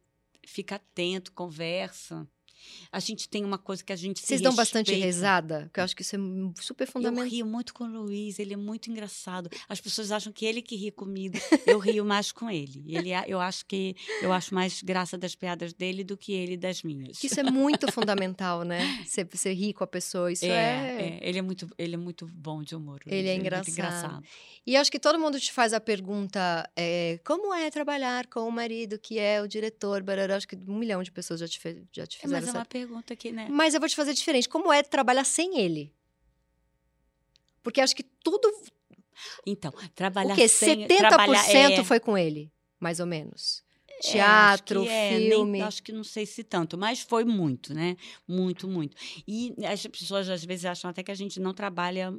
fica 0.51 0.77
atento, 0.77 1.33
conversa. 1.33 2.29
A 2.93 3.01
gente 3.01 3.29
tem 3.29 3.45
uma 3.45 3.59
coisa 3.59 3.83
que 3.83 3.93
a 3.93 3.97
gente 3.97 4.21
Vocês 4.21 4.41
dão 4.41 4.55
bastante 4.55 4.93
rezada? 4.93 5.63
Porque 5.65 5.81
eu 5.81 5.85
acho 5.85 5.97
que 5.97 6.03
isso 6.03 6.17
é 6.17 6.19
super 6.63 6.87
fundamental. 6.87 7.25
Eu 7.25 7.31
rio 7.31 7.47
muito 7.47 7.73
com 7.75 7.85
o 7.85 7.87
Luiz, 7.87 8.39
ele 8.39 8.55
é 8.55 8.57
muito 8.57 8.91
engraçado. 8.91 9.51
As 9.69 9.81
pessoas 9.81 10.11
acham 10.11 10.33
que 10.33 10.45
ele 10.45 10.63
que 10.63 10.77
ri 10.77 10.91
comigo, 10.91 11.37
eu 11.67 11.79
rio 11.79 12.05
mais 12.05 12.33
com 12.33 12.51
ele. 12.51 12.85
ele 12.87 13.11
é, 13.11 13.25
eu 13.27 13.41
acho 13.41 13.65
que 13.67 13.95
eu 14.23 14.33
acho 14.33 14.55
mais 14.55 14.83
graça 14.83 15.17
das 15.17 15.35
piadas 15.35 15.73
dele 15.73 16.03
do 16.03 16.17
que 16.17 16.33
ele 16.33 16.57
das 16.57 16.83
minhas. 16.83 17.23
Isso 17.23 17.39
é 17.39 17.43
muito 17.43 17.91
fundamental, 17.93 18.65
né? 18.65 19.05
Você, 19.07 19.25
você 19.25 19.53
ri 19.53 19.73
com 19.73 19.85
a 19.85 19.87
pessoa, 19.87 20.33
isso 20.33 20.45
é, 20.45 20.49
é... 20.49 21.19
é... 21.23 21.29
Ele 21.29 21.39
é 21.39 21.43
muito, 21.43 21.69
ele 21.79 21.95
é 21.95 21.99
muito 21.99 22.27
bom 22.27 22.63
de 22.63 22.75
humor. 22.75 23.01
Ele 23.07 23.29
é, 23.29 23.33
é 23.33 23.37
engraçado. 23.37 23.69
engraçado. 23.71 24.25
E 24.67 24.77
acho 24.77 24.91
que 24.91 24.99
todo 24.99 25.19
mundo 25.19 25.39
te 25.39 25.53
faz 25.53 25.73
a 25.73 25.81
pergunta: 25.81 26.69
é, 26.77 27.19
como 27.25 27.55
é 27.55 27.71
trabalhar 27.71 28.27
com 28.27 28.41
o 28.41 28.53
marido 28.53 28.99
que 28.99 29.19
é 29.19 29.41
o 29.41 29.49
diretor? 29.49 30.03
Barará? 30.03 30.37
Acho 30.37 30.49
que 30.49 30.57
um 30.57 30.79
milhão 30.79 31.03
de 31.03 31.11
pessoas 31.11 31.41
já 31.41 31.49
te, 31.49 31.59
já 31.93 32.07
te 32.07 32.19
fizeram 32.19 32.39
é, 32.39 32.41
mas 32.41 32.49
essa 32.49 32.50
é 32.57 32.59
uma 32.61 32.67
pergunta 32.67 33.17
que, 33.17 33.33
né? 33.33 33.49
Mas 33.51 33.75
eu 33.75 33.81
vou 33.81 33.89
te 33.89 33.97
fazer 33.97 34.15
diferente. 34.15 34.49
Como 34.49 34.73
é 34.73 34.83
trabalhar 34.83 35.25
sem 35.25 35.59
ele? 35.59 35.93
Porque 37.63 37.81
acho 37.81 37.95
que 37.95 38.03
tudo. 38.03 38.51
Então, 39.47 39.73
trabalhar 39.95 40.35
o 40.35 40.37
quê? 40.37 40.49
sem. 40.49 40.87
70% 40.87 40.99
trabalhar, 40.99 41.51
é... 41.51 41.85
foi 41.85 42.01
com 42.01 42.17
ele, 42.17 42.51
mais 42.79 43.01
ou 43.01 43.07
menos. 43.07 43.63
Teatro, 44.01 44.85
é, 44.89 45.19
filme. 45.19 45.59
Nem, 45.59 45.63
acho 45.63 45.83
que 45.83 45.93
não 45.93 46.03
sei 46.03 46.25
se 46.25 46.43
tanto, 46.43 46.79
mas 46.79 47.01
foi 47.01 47.23
muito, 47.23 47.75
né? 47.75 47.97
Muito, 48.27 48.67
muito. 48.67 48.97
E 49.29 49.55
as 49.67 49.87
pessoas 49.87 50.29
às 50.29 50.43
vezes 50.43 50.65
acham 50.65 50.91
até 50.91 51.03
que 51.03 51.11
a 51.11 51.15
gente 51.15 51.39
não 51.39 51.53
trabalha 51.53 52.15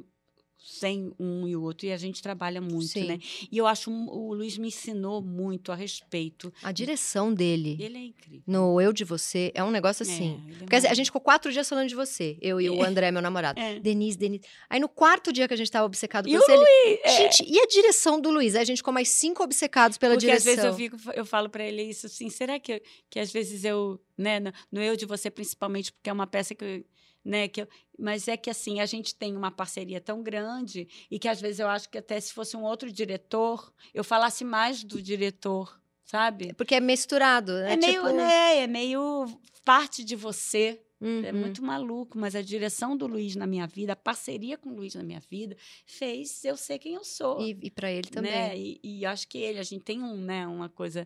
sem 0.64 1.12
um 1.18 1.46
e 1.46 1.56
o 1.56 1.62
outro, 1.62 1.86
e 1.86 1.92
a 1.92 1.96
gente 1.96 2.22
trabalha 2.22 2.60
muito, 2.60 2.86
Sim. 2.86 3.04
né? 3.06 3.18
E 3.50 3.58
eu 3.58 3.66
acho, 3.66 3.90
o 3.90 4.32
Luiz 4.32 4.56
me 4.56 4.68
ensinou 4.68 5.20
muito 5.20 5.72
a 5.72 5.74
respeito. 5.74 6.52
A 6.62 6.70
direção 6.72 7.32
dele. 7.34 7.76
Ele 7.80 7.98
é 7.98 8.04
incrível. 8.04 8.42
No 8.46 8.80
Eu 8.80 8.92
de 8.92 9.04
Você, 9.04 9.50
é 9.54 9.62
um 9.64 9.70
negócio 9.70 10.02
assim. 10.02 10.40
É, 10.52 10.58
Porque 10.58 10.76
a 10.76 10.94
gente 10.94 11.06
ficou 11.06 11.20
quatro 11.20 11.52
dias 11.52 11.68
falando 11.68 11.88
de 11.88 11.94
você, 11.94 12.38
eu 12.40 12.60
e 12.60 12.70
o 12.70 12.82
André, 12.82 13.10
meu 13.10 13.20
namorado. 13.22 13.58
É. 13.60 13.78
Denise, 13.80 14.16
Denise. 14.16 14.44
Aí 14.70 14.78
no 14.78 14.88
quarto 14.88 15.32
dia 15.32 15.48
que 15.48 15.54
a 15.54 15.56
gente 15.56 15.70
tava 15.70 15.86
obcecado 15.86 16.28
E 16.28 16.32
por 16.32 16.38
o 16.38 16.42
você, 16.42 16.52
ele... 16.52 16.60
Luiz, 16.60 17.00
é. 17.04 17.16
Gente, 17.16 17.44
e 17.52 17.58
a 17.58 17.66
direção 17.66 18.20
do 18.20 18.30
Luiz? 18.30 18.54
Aí 18.54 18.62
a 18.62 18.64
gente 18.64 18.78
ficou 18.78 18.94
mais 18.94 19.08
cinco 19.08 19.42
obcecados 19.42 19.98
pela 19.98 20.14
Porque 20.14 20.26
direção. 20.26 20.52
às 20.52 20.56
vezes 20.56 20.64
eu 20.64 20.74
fico, 20.74 21.12
eu 21.12 21.26
falo 21.26 21.48
para 21.48 21.64
ele 21.64 21.82
isso 21.82 22.06
assim, 22.06 22.30
será 22.30 22.58
que, 22.60 22.82
que 23.10 23.18
às 23.18 23.32
vezes 23.32 23.64
eu, 23.64 24.00
né, 24.16 24.40
no, 24.40 24.52
no 24.70 24.80
eu 24.80 24.96
de 24.96 25.06
você 25.06 25.30
principalmente, 25.30 25.92
porque 25.92 26.08
é 26.08 26.12
uma 26.12 26.26
peça 26.26 26.54
que 26.54 26.84
né, 27.24 27.48
que 27.48 27.62
eu, 27.62 27.68
mas 27.98 28.26
é 28.26 28.36
que 28.36 28.50
assim, 28.50 28.80
a 28.80 28.86
gente 28.86 29.14
tem 29.14 29.36
uma 29.36 29.50
parceria 29.50 30.00
tão 30.00 30.22
grande 30.22 30.88
e 31.10 31.18
que 31.18 31.28
às 31.28 31.40
vezes 31.40 31.60
eu 31.60 31.68
acho 31.68 31.88
que 31.88 31.98
até 31.98 32.18
se 32.18 32.32
fosse 32.32 32.56
um 32.56 32.62
outro 32.62 32.90
diretor, 32.90 33.72
eu 33.94 34.02
falasse 34.02 34.44
mais 34.44 34.82
do 34.82 35.00
diretor, 35.00 35.80
sabe? 36.04 36.52
Porque 36.54 36.74
é 36.74 36.80
misturado, 36.80 37.52
né? 37.52 37.74
É 37.74 37.76
meio, 37.76 38.02
Tipo, 38.02 38.14
né, 38.14 38.58
é 38.58 38.66
meio 38.66 39.26
parte 39.64 40.04
de 40.04 40.16
você. 40.16 40.80
É 41.04 41.32
uhum. 41.32 41.40
muito 41.40 41.64
maluco, 41.64 42.16
mas 42.16 42.36
a 42.36 42.42
direção 42.42 42.96
do 42.96 43.08
Luiz 43.08 43.34
na 43.34 43.44
minha 43.44 43.66
vida, 43.66 43.92
a 43.92 43.96
parceria 43.96 44.56
com 44.56 44.70
o 44.70 44.76
Luiz 44.76 44.94
na 44.94 45.02
minha 45.02 45.18
vida, 45.18 45.56
fez 45.84 46.44
eu 46.44 46.56
ser 46.56 46.78
quem 46.78 46.94
eu 46.94 47.02
sou. 47.02 47.40
E, 47.40 47.58
e 47.60 47.70
para 47.72 47.90
ele 47.90 48.08
também. 48.08 48.30
Né? 48.30 48.56
E, 48.56 48.80
e 48.84 49.04
acho 49.04 49.26
que 49.26 49.38
ele, 49.38 49.58
a 49.58 49.64
gente 49.64 49.82
tem 49.82 50.00
um, 50.00 50.16
né, 50.16 50.46
uma 50.46 50.68
coisa 50.68 51.04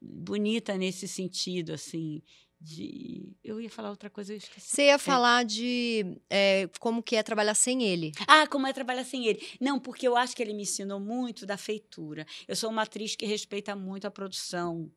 bonita 0.00 0.76
nesse 0.76 1.06
sentido, 1.06 1.72
assim, 1.72 2.20
de. 2.60 3.32
Eu 3.42 3.60
ia 3.60 3.70
falar 3.70 3.90
outra 3.90 4.10
coisa, 4.10 4.32
eu 4.32 4.36
esqueci. 4.36 4.68
Você 4.74 4.86
ia 4.86 4.98
falar 4.98 5.44
de 5.44 6.04
é, 6.28 6.68
como 6.80 7.02
que 7.02 7.16
é 7.16 7.22
trabalhar 7.22 7.54
sem 7.54 7.82
ele. 7.84 8.12
Ah, 8.26 8.46
como 8.46 8.66
é 8.66 8.72
trabalhar 8.72 9.04
sem 9.04 9.26
ele? 9.26 9.40
Não, 9.60 9.78
porque 9.78 10.06
eu 10.06 10.16
acho 10.16 10.34
que 10.34 10.42
ele 10.42 10.52
me 10.54 10.62
ensinou 10.62 10.98
muito 11.00 11.46
da 11.46 11.56
feitura. 11.56 12.26
Eu 12.46 12.56
sou 12.56 12.70
uma 12.70 12.82
atriz 12.82 13.14
que 13.16 13.26
respeita 13.26 13.74
muito 13.76 14.06
a 14.06 14.10
produção. 14.10 14.90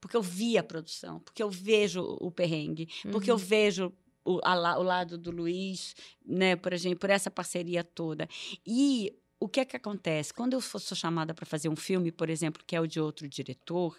Porque 0.00 0.16
eu 0.16 0.22
vi 0.22 0.58
a 0.58 0.62
produção, 0.62 1.20
porque 1.20 1.40
eu 1.40 1.48
vejo 1.48 2.02
o 2.20 2.32
perrengue, 2.32 2.88
porque 3.12 3.30
eu 3.30 3.36
Uhum. 3.36 3.40
vejo 3.40 3.92
o, 4.24 4.40
a 4.42 4.76
o 4.76 4.82
lado 4.82 5.16
do 5.16 5.30
Luiz, 5.30 5.94
né, 6.26 6.56
por 6.56 6.72
exemplo, 6.72 6.98
por 6.98 7.10
essa 7.10 7.30
parceria 7.30 7.84
toda. 7.84 8.28
E 8.66 9.14
o 9.38 9.48
que 9.48 9.60
é 9.60 9.64
que 9.64 9.76
acontece? 9.76 10.34
Quando 10.34 10.54
eu 10.54 10.60
sou 10.60 10.80
chamada 10.96 11.32
para 11.32 11.46
fazer 11.46 11.68
um 11.68 11.76
filme, 11.76 12.10
por 12.10 12.28
exemplo, 12.28 12.62
que 12.66 12.74
é 12.74 12.80
o 12.80 12.88
de 12.88 13.00
outro 13.00 13.28
diretor, 13.28 13.96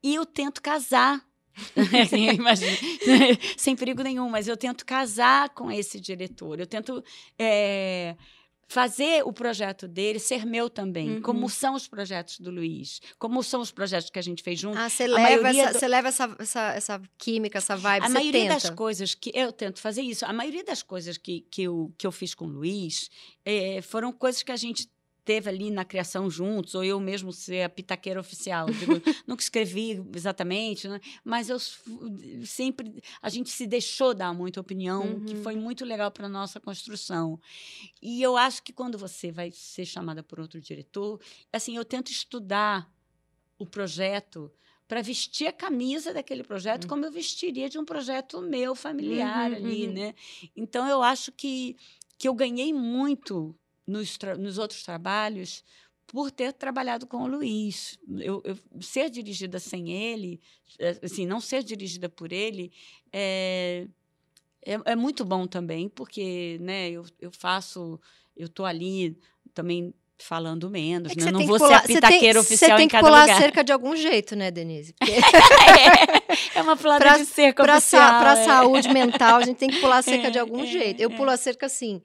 e 0.00 0.14
eu 0.14 0.24
tento 0.24 0.62
casar. 0.62 1.28
Imagina, 2.34 2.76
sem 3.56 3.76
perigo 3.76 4.02
nenhum, 4.02 4.28
mas 4.28 4.48
eu 4.48 4.56
tento 4.56 4.84
casar 4.84 5.50
com 5.50 5.70
esse 5.70 6.00
diretor. 6.00 6.58
Eu 6.60 6.66
tento 6.66 7.02
é, 7.38 8.16
fazer 8.68 9.22
o 9.26 9.32
projeto 9.32 9.88
dele 9.88 10.18
ser 10.20 10.46
meu 10.46 10.70
também, 10.70 11.16
Uhum. 11.16 11.22
como 11.22 11.48
são 11.50 11.74
os 11.74 11.88
projetos 11.88 12.38
do 12.38 12.50
Luiz, 12.50 13.00
como 13.18 13.42
são 13.42 13.60
os 13.60 13.72
projetos 13.72 14.10
que 14.10 14.18
a 14.18 14.22
gente 14.22 14.42
fez 14.42 14.60
junto. 14.60 14.78
Ah, 14.78 14.88
você 14.88 15.04
A 15.04 15.06
leva, 15.08 15.20
maioria 15.42 15.62
essa, 15.64 15.72
do- 15.72 15.78
você 15.80 15.88
leva 15.88 16.08
essa, 16.08 16.36
essa, 16.38 16.72
essa 16.74 17.02
química, 17.18 17.58
essa 17.58 17.76
vibe, 17.76 18.06
A 18.06 18.08
maioria 18.08 18.42
tenta. 18.42 18.54
das 18.54 18.70
coisas 18.70 19.14
que 19.14 19.32
eu 19.34 19.50
tento 19.52 19.80
fazer 19.80 20.02
isso, 20.02 20.24
a 20.24 20.32
maioria 20.32 20.62
das 20.64 20.82
coisas 20.84 21.16
que, 21.18 21.40
que, 21.50 21.62
eu, 21.64 21.92
que 21.98 22.06
eu 22.06 22.12
fiz 22.12 22.32
com 22.34 22.44
o 22.44 22.48
Luiz 22.48 23.10
eh, 23.44 23.82
foram 23.82 24.12
coisas 24.12 24.42
que 24.42 24.52
a 24.52 24.56
gente 24.56 24.88
teve 25.24 25.48
ali 25.48 25.70
na 25.70 25.84
criação 25.84 26.30
juntos, 26.30 26.74
ou 26.74 26.82
eu 26.84 26.98
mesmo 27.00 27.32
ser 27.32 27.62
a 27.62 27.68
pitaqueira 27.68 28.18
oficial. 28.20 28.66
Digo, 28.70 28.92
nunca 29.26 29.42
escrevi 29.42 30.02
exatamente, 30.14 30.88
né? 30.88 31.00
mas 31.24 31.48
eu 31.48 31.58
sempre 32.44 33.02
a 33.22 33.28
gente 33.28 33.50
se 33.50 33.66
deixou 33.66 34.14
dar 34.14 34.32
muita 34.32 34.60
opinião, 34.60 35.20
que 35.20 35.34
Uhum. 35.34 35.42
foi 35.42 35.56
muito 35.56 35.84
legal 35.84 36.10
para 36.10 36.28
nossa 36.28 36.58
construção. 36.60 37.38
E 38.02 38.22
eu 38.22 38.36
acho 38.36 38.62
que 38.62 38.72
quando 38.72 38.96
você 38.98 39.30
vai 39.30 39.50
ser 39.50 39.84
chamada 39.84 40.22
por 40.22 40.40
outro 40.40 40.60
diretor, 40.60 41.20
assim, 41.52 41.76
eu 41.76 41.84
tento 41.84 42.10
estudar 42.10 42.90
o 43.58 43.66
projeto 43.66 44.50
para 44.88 45.02
vestir 45.02 45.46
a 45.46 45.52
camisa 45.52 46.12
daquele 46.12 46.42
projeto 46.42 46.84
Uhum. 46.84 46.88
como 46.88 47.04
eu 47.04 47.12
vestiria 47.12 47.68
de 47.68 47.78
um 47.78 47.84
projeto 47.84 48.40
meu 48.42 48.74
familiar 48.74 49.50
Uhum, 49.50 49.56
ali, 49.56 49.86
uhum. 49.86 49.92
né? 49.92 50.14
Então 50.56 50.88
eu 50.88 51.02
acho 51.02 51.30
que, 51.30 51.76
que 52.18 52.26
eu 52.26 52.34
ganhei 52.34 52.72
muito 52.72 53.54
nos, 53.86 54.18
nos 54.38 54.58
outros 54.58 54.82
trabalhos 54.82 55.64
por 56.06 56.30
ter 56.30 56.52
trabalhado 56.52 57.06
com 57.06 57.18
o 57.18 57.26
Luiz. 57.28 57.96
Eu, 58.18 58.42
eu- 58.44 58.58
ser 58.82 59.08
dirigida 59.10 59.58
sem 59.60 59.90
ele, 59.92 60.40
eh, 60.78 60.98
assim, 61.02 61.24
não 61.26 61.40
ser 61.40 61.62
dirigida 61.62 62.08
por 62.08 62.32
ele, 62.32 62.72
é, 63.12 63.86
é, 64.66 64.78
é 64.86 64.96
muito 64.96 65.24
bom 65.24 65.46
também, 65.46 65.88
porque 65.88 66.58
né, 66.60 66.90
eu, 66.90 67.04
eu 67.20 67.30
faço, 67.30 68.00
eu 68.36 68.46
estou 68.46 68.66
ali 68.66 69.16
também 69.54 69.94
falando 70.18 70.68
menos, 70.68 71.12
É 71.12 71.14
que 71.14 71.20
né? 71.20 71.26
você 71.26 71.32
não 71.32 71.38
tem 71.38 71.46
vou 71.48 71.56
que 71.56 71.62
ser 71.62 71.66
pular, 71.68 71.78
a 71.78 71.80
você 71.82 71.86
tem, 71.86 71.94
pitaqueira 71.96 72.42
você 72.42 72.46
oficial 72.54 72.76
tem 72.76 72.84
em 72.84 72.88
que 72.88 72.92
cada 72.92 73.06
pular 73.08 73.20
lugar. 73.22 73.36
a 73.36 73.40
cerca 73.40 73.64
de 73.64 73.72
algum 73.72 73.96
jeito, 73.96 74.36
né, 74.36 74.50
Denise? 74.50 74.92
Porque 74.92 75.12
é, 76.56 76.58
é 76.58 76.62
uma 76.62 76.76
pulada 76.76 77.04
Pra- 77.04 77.16
de 77.18 77.24
cerca 77.24 77.62
pra, 77.62 77.78
oficial. 77.78 78.02
sa 78.02 78.18
pra 78.20 78.32
é. 78.38 78.44
saúde 78.44 78.88
mental, 78.92 79.36
a 79.38 79.44
gente 79.44 79.56
tem 79.56 79.70
que 79.70 79.80
pular 79.80 79.98
a 79.98 80.02
cerca 80.02 80.26
É, 80.28 80.30
de 80.30 80.38
algum 80.38 80.62
é, 80.62 80.66
jeito. 80.66 81.00
Eu 81.00 81.10
é. 81.10 81.16
pulo 81.16 81.30
a 81.30 81.36
cerca 81.38 81.66
assim. 81.66 82.02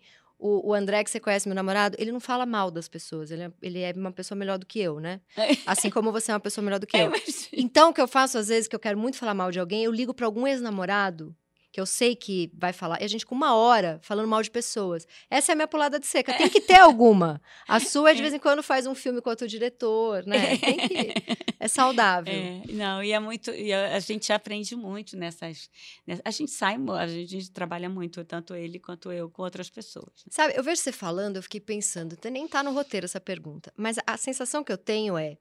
O, 0.48 0.70
o 0.70 0.74
André, 0.76 1.04
que 1.04 1.10
você 1.10 1.20
conhece, 1.20 1.48
meu 1.48 1.56
namorado, 1.56 1.96
ele 2.00 2.12
não 2.12 2.20
fala 2.20 2.46
mal 2.46 2.70
das 2.70 2.88
pessoas. 2.88 3.32
Ele 3.32 3.44
é, 3.46 3.52
ele 3.64 3.80
é 3.82 3.92
uma 3.96 4.12
pessoa 4.12 4.38
melhor 4.38 4.60
do 4.60 4.66
que 4.66 4.80
eu, 4.80 5.00
né? 5.00 5.20
Assim 5.66 5.90
como 5.90 6.12
você 6.12 6.32
é 6.32 6.36
uma 6.36 6.40
pessoa 6.40 6.64
melhor 6.64 6.80
do 6.80 6.86
que 6.86 6.96
É, 6.96 7.08
eu. 7.08 7.12
Então, 7.52 7.90
o 7.90 7.94
que 7.94 8.00
eu 8.00 8.08
faço, 8.08 8.38
às 8.38 8.50
vezes, 8.50 8.68
que 8.68 8.76
eu 8.76 8.80
quero 8.80 8.96
muito 8.96 9.18
falar 9.18 9.34
mal 9.34 9.50
de 9.50 9.60
alguém, 9.60 9.84
eu 9.84 9.92
ligo 9.92 10.14
pra 10.14 10.28
algum 10.28 10.46
ex-namorado, 10.46 11.36
que 11.76 11.82
eu 11.82 11.86
sei 11.86 12.16
que 12.16 12.50
vai 12.54 12.72
falar, 12.72 13.02
e 13.02 13.04
a 13.04 13.08
gente 13.10 13.26
com 13.26 13.36
uma 13.36 13.54
hora 13.54 14.00
falando 14.02 14.30
mal 14.30 14.42
de 14.42 14.50
pessoas. 14.50 15.06
Essa 15.30 15.52
é 15.52 15.54
a 15.54 15.56
minha 15.58 15.68
pulada 15.68 16.00
de 16.00 16.08
cerca. 16.08 16.32
Tem 16.32 16.48
que 16.48 16.62
ter 16.62 16.80
alguma. 16.80 17.42
A 17.68 17.82
sua, 17.84 18.16
de 18.16 18.22
vez 18.22 18.34
em 18.34 18.40
quando, 18.40 18.64
faz 18.64 18.88
um 18.88 18.96
filme 18.96 19.20
com 19.20 19.30
outro 19.30 19.46
diretor, 19.46 20.26
né? 20.26 20.56
Tem 20.56 20.78
que... 20.78 21.14
É 21.60 21.68
saudável. 21.68 22.34
É, 22.34 22.62
não, 22.72 23.04
e 23.04 23.12
é 23.12 23.20
muito. 23.20 23.52
E 23.52 23.74
a, 23.74 24.00
gente 24.00 24.32
aprende 24.32 24.74
muito 24.76 25.18
nessas. 25.18 25.70
ness- 26.08 26.22
a 26.24 26.32
gente 26.32 26.52
sai, 26.52 26.76
a 26.76 27.08
gente, 27.08 27.36
a 27.36 27.40
gente 27.40 27.52
trabalha 27.52 27.90
muito, 27.90 28.24
tanto 28.24 28.56
ele 28.56 28.80
quanto 28.80 29.12
eu, 29.12 29.30
com 29.30 29.42
outras 29.42 29.70
pessoas. 29.70 30.14
né? 30.26 30.30
Sabe, 30.30 30.54
eu 30.56 30.64
vejo 30.64 30.82
você 30.82 30.92
falando, 30.94 31.38
eu 31.38 31.44
fiquei 31.44 31.60
pensando, 31.60 32.18
nem 32.32 32.48
tá 32.48 32.64
no 32.64 32.72
roteiro 32.72 33.06
essa 33.06 33.20
pergunta, 33.20 33.74
mas 33.76 33.98
a 34.08 34.16
sensação 34.16 34.64
que 34.64 34.72
eu 34.72 34.78
tenho 34.78 35.18
é 35.18 35.38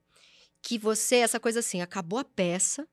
que 0.62 0.78
você, 0.78 1.16
essa 1.16 1.38
coisa 1.38 1.60
assim, 1.60 1.80
acabou 1.80 2.18
a 2.18 2.24
peça, 2.24 2.88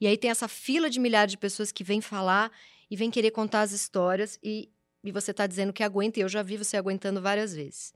e 0.00 0.06
aí 0.08 0.16
tem 0.16 0.30
essa 0.32 0.48
fila 0.48 0.90
de 0.90 0.98
milhares 0.98 1.30
de 1.30 1.38
pessoas 1.38 1.70
que 1.70 1.84
vêm 1.84 2.00
falar 2.00 2.50
e 2.92 2.96
vêm 2.96 3.10
querer 3.10 3.30
contar 3.30 3.62
as 3.62 3.72
histórias, 3.72 4.38
e, 4.42 4.70
e 5.02 5.10
você 5.10 5.32
tá 5.32 5.46
dizendo 5.46 5.72
que 5.72 5.82
aguenta, 5.82 6.18
e 6.20 6.22
eu 6.22 6.28
já 6.28 6.42
vi 6.42 6.58
você 6.58 6.76
aguentando 6.76 7.22
várias 7.22 7.54
vezes. 7.54 7.94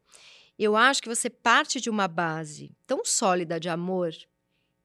Eu 0.59 0.74
acho 0.74 1.02
que 1.02 1.09
você 1.09 1.28
parte 1.28 1.82
de 1.82 1.90
uma 1.90 2.09
base 2.09 2.74
tão 2.87 3.04
sólida 3.04 3.61
de 3.61 3.68
amor 3.68 4.11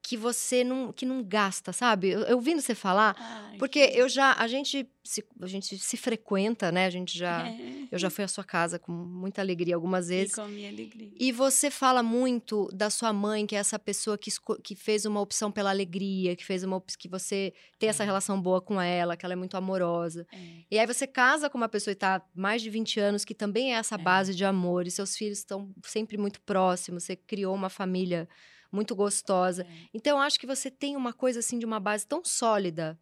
que 0.03 0.17
você 0.17 0.63
não, 0.63 0.91
que 0.91 1.05
não 1.05 1.23
gasta, 1.23 1.71
sabe? 1.71 2.09
Eu, 2.09 2.21
eu 2.21 2.35
ouvindo 2.37 2.59
você 2.59 2.73
falar, 2.73 3.15
Ai, 3.19 3.57
porque 3.59 3.87
que- 3.87 3.97
eu 3.99 4.09
já, 4.09 4.33
a 4.33 4.47
gente 4.47 4.89
se, 5.03 5.23
a 5.41 5.47
gente 5.47 5.77
se 5.79 5.97
frequenta, 5.97 6.71
né? 6.71 6.85
A 6.85 6.89
gente 6.89 7.17
já... 7.17 7.47
É, 7.47 7.81
Eu 7.91 7.99
já 7.99 8.09
fui 8.09 8.23
à 8.23 8.27
sua 8.27 8.43
casa 8.43 8.79
com 8.79 8.91
muita 8.91 9.41
alegria 9.41 9.75
algumas 9.75 10.05
e 10.09 10.09
vezes. 10.15 10.35
com 10.35 10.41
a 10.41 10.47
minha 10.47 10.69
alegria. 10.69 11.11
E 11.19 11.31
você 11.31 11.69
fala 11.69 12.01
muito 12.01 12.67
da 12.73 12.89
sua 12.89 13.11
mãe, 13.11 13.45
que 13.45 13.55
é 13.55 13.59
essa 13.59 13.77
pessoa 13.77 14.17
que, 14.17 14.31
que 14.63 14.75
fez 14.75 15.05
uma 15.05 15.19
opção 15.19 15.51
pela 15.51 15.69
alegria, 15.71 16.35
que 16.35 16.45
fez 16.45 16.63
uma 16.63 16.81
que 16.97 17.07
você 17.09 17.53
tem 17.77 17.89
essa 17.89 18.03
É. 18.03 18.05
relação 18.05 18.41
boa 18.41 18.61
com 18.61 18.79
ela, 18.81 19.17
que 19.17 19.25
ela 19.25 19.33
é 19.33 19.35
muito 19.35 19.57
amorosa. 19.57 20.25
É. 20.31 20.37
E 20.71 20.79
aí 20.79 20.87
você 20.87 21.05
casa 21.05 21.49
com 21.49 21.57
uma 21.57 21.67
pessoa 21.69 21.91
e 21.91 21.95
tá 21.95 22.15
há 22.17 22.21
mais 22.33 22.61
de 22.61 22.69
20 22.69 22.99
anos, 22.99 23.25
que 23.25 23.33
também 23.35 23.73
é 23.73 23.77
essa 23.77 23.95
É. 23.95 23.97
base 23.97 24.33
de 24.33 24.45
amor, 24.45 24.87
e 24.87 24.91
seus 24.91 25.15
filhos 25.17 25.39
estão 25.39 25.69
sempre 25.85 26.17
muito 26.17 26.39
próximos, 26.41 27.03
você 27.03 27.15
criou 27.15 27.53
uma 27.53 27.69
família 27.69 28.27
muito 28.71 28.95
gostosa. 28.95 29.63
É. 29.63 29.67
Então 29.93 30.17
eu 30.17 30.23
acho 30.23 30.39
que 30.39 30.47
você 30.47 30.71
tem 30.71 30.95
uma 30.95 31.13
coisa 31.13 31.39
assim 31.39 31.59
de 31.59 31.65
uma 31.65 31.79
base 31.79 32.05
tão 32.07 32.23
sólida 32.23 32.97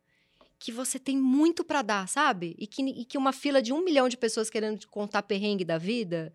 que 0.57 0.71
você 0.71 0.99
tem 0.99 1.17
muito 1.17 1.63
para 1.63 1.81
dar, 1.81 2.07
sabe? 2.07 2.55
E 2.59 2.67
que, 2.67 2.81
e 2.81 3.05
que 3.05 3.17
uma 3.17 3.31
fila 3.31 3.61
de 3.61 3.71
um 3.71 3.81
milhão 3.83 4.09
de 4.09 4.17
pessoas 4.17 4.49
querendo 4.49 4.79
te 4.79 4.87
contar 4.87 5.23
perrengue 5.23 5.63
da 5.63 5.77
vida 5.77 6.33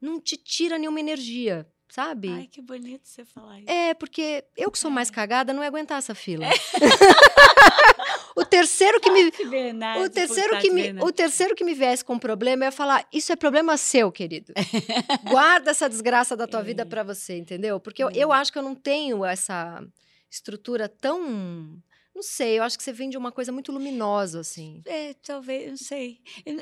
não 0.00 0.20
te 0.20 0.36
tira 0.36 0.78
nenhuma 0.78 1.00
energia, 1.00 1.66
sabe? 1.88 2.28
Ai, 2.28 2.46
que 2.50 2.60
bonito 2.60 3.06
você 3.08 3.24
falar 3.24 3.60
isso. 3.60 3.70
É, 3.70 3.94
porque 3.94 4.44
eu 4.56 4.70
que 4.70 4.78
sou 4.78 4.90
mais 4.90 5.08
É. 5.08 5.12
cagada 5.12 5.52
não 5.54 5.62
ia 5.62 5.68
aguentar 5.68 5.96
essa 5.98 6.14
fila. 6.14 6.44
o 8.36 8.44
terceiro 8.44 9.00
que 9.00 9.10
me 9.10 9.30
Bernardo, 9.50 10.04
o 10.04 10.10
terceiro 10.10 10.56
que 10.58 10.70
me 10.70 10.82
Bernardo. 10.84 11.08
o 11.08 11.12
terceiro 11.12 11.54
que 11.54 11.64
me 11.64 11.74
viesse 11.74 12.04
com 12.04 12.18
problema 12.18 12.64
ia 12.64 12.72
falar: 12.72 13.06
"Isso 13.12 13.32
é 13.32 13.36
problema 13.36 13.76
seu, 13.76 14.10
querido. 14.12 14.52
Guarda 15.22 15.70
essa 15.70 15.88
desgraça 15.88 16.36
da 16.36 16.46
tua 16.46 16.60
É. 16.62 16.64
vida 16.64 16.86
pra 16.86 17.02
você", 17.02 17.36
entendeu? 17.36 17.80
Porque 17.80 18.02
eu, 18.02 18.08
É. 18.08 18.12
eu 18.14 18.32
acho 18.32 18.52
que 18.52 18.58
eu 18.58 18.62
não 18.62 18.74
tenho 18.74 19.24
essa 19.24 19.82
estrutura 20.30 20.88
tão 20.88 21.78
não 22.14 22.22
sei, 22.22 22.58
eu 22.58 22.62
acho 22.62 22.76
que 22.76 22.84
você 22.84 22.92
vem 22.92 23.08
de 23.10 23.16
uma 23.16 23.32
coisa 23.32 23.50
muito 23.50 23.72
luminosa 23.72 24.40
assim. 24.40 24.82
É, 24.84 25.14
talvez, 25.14 25.70
não 25.70 25.76
sei. 25.76 26.20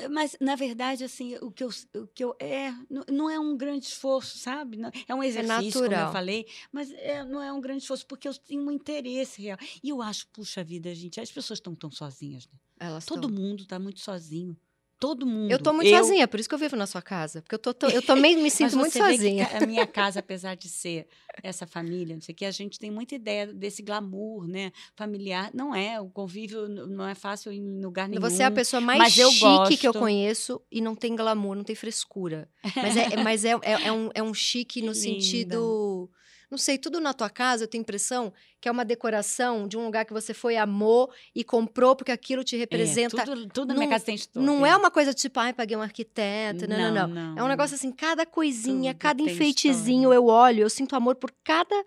Mas, 0.09 0.35
na 0.39 0.55
verdade, 0.55 1.03
assim, 1.03 1.35
o 1.41 1.51
que 1.51 1.63
eu, 1.63 1.69
o 1.95 2.07
que 2.07 2.23
eu 2.23 2.35
é, 2.39 2.73
não- 3.09 3.29
é 3.29 3.39
um 3.39 3.55
grande 3.57 3.85
esforço, 3.85 4.37
sabe? 4.37 4.79
É 5.07 5.13
um 5.13 5.21
exercício, 5.23 5.73
como 5.73 5.83
natural. 5.85 6.07
eu 6.07 6.11
falei, 6.13 6.45
mas 6.71 6.91
é, 6.91 7.23
não 7.25 7.41
é 7.41 7.51
um 7.51 7.59
grande 7.61 7.83
esforço, 7.83 8.05
porque 8.07 8.27
eu 8.27 8.33
tenho 8.33 8.61
um 8.63 8.71
interesse 8.71 9.41
real. 9.41 9.57
E 9.83 9.89
eu 9.89 10.01
acho, 10.01 10.27
puxa 10.29 10.63
vida, 10.63 10.93
gente, 10.95 11.19
as 11.19 11.31
pessoas 11.31 11.57
estão 11.59 11.75
tão 11.75 11.91
sozinhas, 11.91 12.47
né? 12.47 12.53
Elas 12.79 13.05
Todo 13.05 13.27
tão- 13.27 13.37
mundo 13.37 13.63
está 13.63 13.77
muito 13.77 13.99
sozinho. 13.99 14.57
Todo 15.01 15.25
mundo. 15.25 15.49
Eu 15.51 15.57
tô 15.57 15.73
muito 15.73 15.89
sozinha, 15.89 16.27
por 16.27 16.39
isso 16.39 16.47
que 16.47 16.53
eu 16.53 16.59
vivo 16.59 16.75
na 16.75 16.85
sua 16.85 17.01
casa, 17.01 17.41
porque 17.41 17.55
eu 17.55 17.59
tô, 17.59 17.73
tô- 17.73 17.87
eu 17.87 18.03
também 18.03 18.37
me 18.37 18.51
sinto 18.51 18.77
muito 18.77 18.95
sozinha. 18.95 19.49
a 19.51 19.65
minha 19.65 19.87
casa, 19.87 20.19
apesar 20.19 20.53
de 20.55 20.69
ser 20.69 21.07
essa 21.41 21.65
família, 21.65 22.13
não 22.13 22.21
sei 22.21 22.33
o 22.33 22.35
que, 22.35 22.45
a 22.45 22.51
gente 22.51 22.77
tem 22.77 22.91
muita 22.91 23.15
ideia 23.15 23.47
desse 23.47 23.81
glamour, 23.81 24.47
né? 24.47 24.71
Familiar. 24.95 25.49
Não 25.55 25.73
é, 25.73 25.99
o 25.99 26.07
convívio 26.07 26.67
não 26.69 27.07
é 27.07 27.15
fácil 27.15 27.51
em 27.51 27.81
lugar 27.83 28.07
nenhum. 28.07 28.21
Você 28.21 28.43
é 28.43 28.45
a 28.45 28.51
pessoa 28.51 28.79
mais 28.79 29.17
eu 29.17 29.31
chique 29.31 29.77
que 29.77 29.87
eu 29.87 29.91
gosto. 29.91 30.03
conheço 30.03 30.61
e 30.71 30.79
não 30.81 30.93
tem 30.93 31.15
glamour, 31.15 31.55
não 31.55 31.63
tem 31.63 31.75
frescura. 31.75 32.47
Mas 32.75 32.95
é, 32.95 33.13
é- 33.15 33.17
mas 33.23 33.43
é, 33.43 33.53
é, 33.63 33.87
é 33.87 33.91
um, 33.91 34.09
é 34.13 34.21
um 34.21 34.35
chique 34.35 34.81
no 34.81 34.91
Linda. 34.91 34.99
sentido. 34.99 36.11
Não 36.51 36.57
sei, 36.57 36.77
tudo 36.77 36.99
na 36.99 37.13
tua 37.13 37.29
casa 37.29 37.63
eu 37.63 37.67
tenho 37.67 37.81
a 37.81 37.83
impressão 37.83 38.33
que 38.59 38.67
é 38.67 38.71
uma 38.71 38.83
decoração 38.83 39.65
de 39.69 39.77
um 39.77 39.85
lugar 39.85 40.03
que 40.03 40.11
você 40.11 40.33
foi, 40.33 40.57
amou 40.57 41.09
e 41.33 41.45
comprou 41.45 41.95
porque 41.95 42.11
aquilo 42.11 42.43
te 42.43 42.57
É, 42.57 42.59
representa. 42.59 43.23
tudo, 43.23 43.47
tudo 43.47 43.67
na 43.69 43.73
minha 43.75 43.85
Não- 43.85 43.89
casa 43.91 44.03
tem 44.05 44.15
história. 44.15 44.45
não 44.45 44.65
é 44.65 44.75
uma 44.75 44.91
coisa 44.91 45.13
tipo, 45.13 45.39
ai, 45.39 45.53
paguei 45.53 45.77
um 45.77 45.81
arquiteto. 45.81 46.67
Não, 46.67 46.93
não, 46.93 47.07
não. 47.07 47.37
É 47.37 47.43
um 47.43 47.47
negócio 47.47 47.75
assim, 47.75 47.89
cada 47.89 48.25
coisinha, 48.25 48.93
Tudo 48.93 48.99
cada 49.01 49.21
enfeitezinho 49.23 50.01
história. 50.01 50.15
eu 50.17 50.25
olho, 50.25 50.61
eu 50.63 50.69
sinto 50.69 50.93
amor 50.93 51.15
por 51.15 51.31
cada 51.41 51.85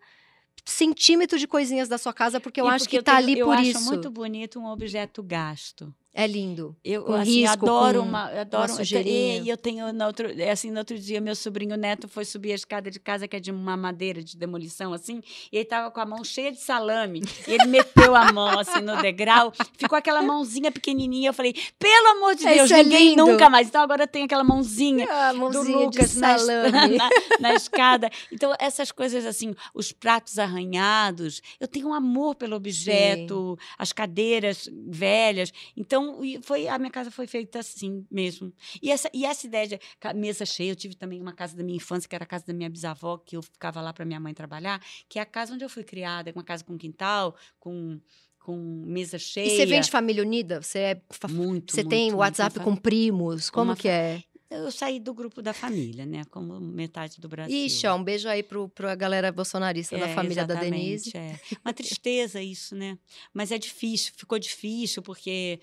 centímetro 0.65 1.39
de 1.39 1.47
coisinhas 1.47 1.87
da 1.89 1.99
sua 1.99 2.15
casa, 2.15 2.41
porque 2.41 2.59
eu 2.59 2.67
E 2.67 2.69
acho 2.71 2.85
porque 2.87 2.97
que 2.99 3.03
tá 3.03 3.17
tenho- 3.19 3.29
ali 3.29 3.39
eu 3.39 3.47
por 3.47 3.57
acho 3.59 3.71
isso. 3.71 3.85
muito 3.85 4.11
bonito 4.11 4.59
um 4.59 4.65
objeto 4.67 5.23
gasto. 5.23 5.95
É 6.17 6.29
lindo. 6.29 6.77
Eu 6.85 7.03
Com 7.03 7.15
assim, 7.15 7.41
risco, 7.41 7.67
adoro 7.67 8.01
com 8.01 8.09
uma, 8.09 8.27
adoro 8.41 8.71
uma 8.71 8.77
sujeirinha. 8.77 9.43
E 9.43 9.49
eu 9.49 9.57
tenho 9.57 9.93
no 9.93 10.07
outro, 10.07 10.31
é 10.41 10.53
assim, 10.53 10.71
no 10.71 10.79
outro 10.79 10.97
dia 10.97 11.21
meu 11.21 11.35
sobrinho 11.35 11.77
neto 11.77 12.07
foi 12.07 12.25
subir 12.25 12.53
a 12.53 12.55
escada 12.55 12.89
de 12.89 13.01
casa 13.01 13.27
que 13.27 13.35
é 13.35 13.41
de 13.41 13.51
uma 13.51 13.77
madeira 13.77 14.23
de 14.23 14.37
demolição 14.37 14.93
assim, 14.93 15.21
e 15.51 15.57
ele 15.57 15.65
tava 15.65 15.91
com 15.91 16.01
a 16.01 16.07
mão 16.07 16.23
cheia 16.23 16.53
de 16.53 16.61
salame, 16.61 17.21
e 17.49 17.53
ele 17.55 17.65
meteu 17.67 18.15
a 18.15 18.33
mão 18.33 18.57
assim 18.61 18.81
no 18.81 18.97
degrau, 19.03 19.53
ficou 19.77 19.99
aquela 19.99 20.23
mãozinha 20.23 20.71
pequenininha, 20.71 21.31
eu 21.31 21.35
falei: 21.35 21.53
"Pelo 21.81 22.07
amor 22.17 22.37
de 22.37 22.45
Deus, 22.45 22.67
Isso 22.67 22.75
é 22.75 22.85
ninguém 22.85 23.09
lindo. 23.11 23.27
nunca 23.27 23.51
mais". 23.51 23.67
Então 23.67 23.83
agora 23.83 24.07
tem 24.07 24.23
aquela 24.23 24.45
mãozinha 24.45 25.09
Ah, 25.11 25.33
do 25.33 25.39
mãozinha 25.39 25.79
Lucas 25.79 26.13
de 26.13 26.21
na, 26.21 26.37
na, 26.97 27.09
na 27.41 27.55
escada. 27.55 28.09
Então, 28.31 28.55
essas 28.61 28.93
coisas 28.93 29.27
assim, 29.27 29.53
os 29.75 29.91
pratos 29.91 30.39
arranhados, 30.39 31.43
eu 31.59 31.67
tenho 31.67 31.89
um 31.89 31.95
amor 31.95 32.37
pelo 32.37 32.55
objeto, 32.55 33.59
as 33.77 33.93
cadeiras 33.93 34.71
velhas. 34.87 35.53
Então, 35.77 36.04
e 36.25 36.41
foi 36.43 36.67
a 36.69 36.79
minha 36.79 36.91
casa 36.91 37.11
foi 37.11 37.27
feita 37.27 37.61
assim 37.61 38.05
mesmo. 38.11 38.53
E 38.83 38.91
essa, 38.91 39.09
e 39.13 39.25
essa 39.25 39.47
ideia 39.47 39.67
de 39.67 39.79
mesa 40.15 40.45
cheia, 40.45 40.73
eu 40.73 40.77
tive 40.77 40.95
também 40.95 41.21
uma 41.21 41.33
casa 41.33 41.57
da 41.57 41.63
minha 41.63 41.77
infância, 41.77 42.09
que 42.09 42.15
era 42.15 42.25
a 42.25 42.27
casa 42.27 42.45
da 42.47 42.53
minha 42.53 42.69
bisavó, 42.69 43.19
que 43.19 43.37
eu 43.37 43.43
ficava 43.43 43.81
lá 43.81 43.93
para 43.93 44.05
minha 44.05 44.21
mãe 44.21 44.35
trabalhar, 44.35 44.83
que 45.09 45.19
é 45.19 45.23
a 45.23 45.27
casa 45.27 45.55
onde 45.55 45.65
eu 45.65 45.69
fui 45.69 45.85
criada, 45.85 46.33
uma 46.35 46.45
casa 46.45 46.65
com 46.65 46.77
quintal, 46.77 47.37
com, 47.59 48.01
com 48.39 48.57
mesa 48.87 49.19
cheia. 49.19 49.47
E 49.47 49.57
você 49.57 49.67
vem 49.67 49.81
de 49.81 49.91
família 49.91 50.23
unida? 50.23 50.63
Você, 50.63 50.79
é 50.79 51.03
muito, 51.29 51.73
você 51.73 51.83
muito, 51.83 51.91
tem 51.91 52.05
muito. 52.07 52.19
WhatsApp 52.19 52.61
com 52.61 52.77
primos? 52.77 53.51
Como 53.51 53.71
uma 53.71 53.77
que 53.77 53.89
é? 53.89 54.23
Eu 54.51 54.71
saí 54.71 55.01
do 55.01 55.13
grupo 55.13 55.43
da 55.43 55.53
família, 55.53 56.07
né? 56.07 56.23
Como 56.31 56.61
metade 56.61 57.21
do 57.21 57.29
Brasil. 57.29 57.67
Ixi, 57.67 57.87
ó, 57.89 57.97
um 57.97 58.05
beijo 58.05 58.29
aí 58.29 58.43
pro, 58.43 58.69
pra 58.69 58.95
galera 58.95 59.33
bolsonarista 59.33 59.99
da 59.99 60.09
É, 60.09 60.15
família 60.15 60.47
da 60.47 60.55
Denise. 60.55 61.11
É. 61.17 61.41
Uma 61.65 61.73
tristeza 61.73 62.41
isso, 62.41 62.77
né? 62.77 62.97
Mas 63.33 63.51
é 63.51 63.59
difícil, 63.59 64.13
ficou 64.17 64.39
difícil, 64.39 65.03
porque 65.03 65.59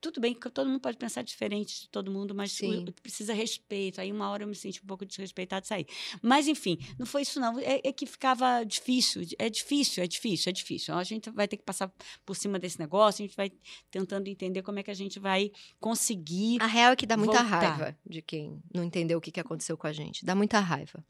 tudo 0.00 0.20
bem 0.20 0.34
que 0.34 0.48
todo 0.50 0.68
mundo 0.68 0.80
pode 0.80 0.96
pensar 0.96 1.22
diferente 1.22 1.82
de 1.82 1.88
todo 1.88 2.10
mundo, 2.10 2.34
mas 2.34 2.52
Sim. 2.52 2.84
precisa 3.02 3.32
respeito. 3.32 4.00
Aí 4.00 4.12
uma 4.12 4.30
hora 4.30 4.44
eu 4.44 4.48
me 4.48 4.54
senti 4.54 4.80
um 4.82 4.86
pouco 4.86 5.04
desrespeitado 5.04 5.64
e 5.64 5.68
saí. 5.68 5.86
Mas, 6.22 6.46
enfim, 6.46 6.78
não 6.98 7.06
foi 7.06 7.22
isso, 7.22 7.40
não. 7.40 7.58
É, 7.58 7.80
é 7.84 7.92
que 7.92 8.06
ficava 8.06 8.64
difícil. 8.64 9.22
É 9.38 9.50
difícil, 9.50 10.02
é 10.02 10.06
difícil, 10.06 10.50
é 10.50 10.52
difícil. 10.52 10.94
A 10.94 11.04
gente 11.04 11.30
vai 11.30 11.48
ter 11.48 11.56
que 11.56 11.64
passar 11.64 11.92
por 12.24 12.36
cima 12.36 12.58
desse 12.58 12.78
negócio, 12.78 13.22
a 13.22 13.26
gente 13.26 13.36
vai 13.36 13.50
tentando 13.90 14.28
entender 14.28 14.62
como 14.62 14.78
é 14.78 14.82
que 14.82 14.90
a 14.90 14.94
gente 14.94 15.18
vai 15.18 15.50
conseguir. 15.80 16.60
A 16.62 16.66
real 16.66 16.92
é 16.92 16.96
que 16.96 17.06
dá 17.06 17.16
muita 17.16 17.42
Voltar. 17.42 17.60
raiva 17.60 17.98
de 18.06 18.22
quem 18.22 18.62
não 18.72 18.84
entendeu 18.84 19.18
o 19.18 19.20
que 19.20 19.38
aconteceu 19.40 19.76
com 19.76 19.86
a 19.86 19.92
gente. 19.92 20.24
Dá 20.24 20.34
muita 20.34 20.60
raiva. 20.60 21.04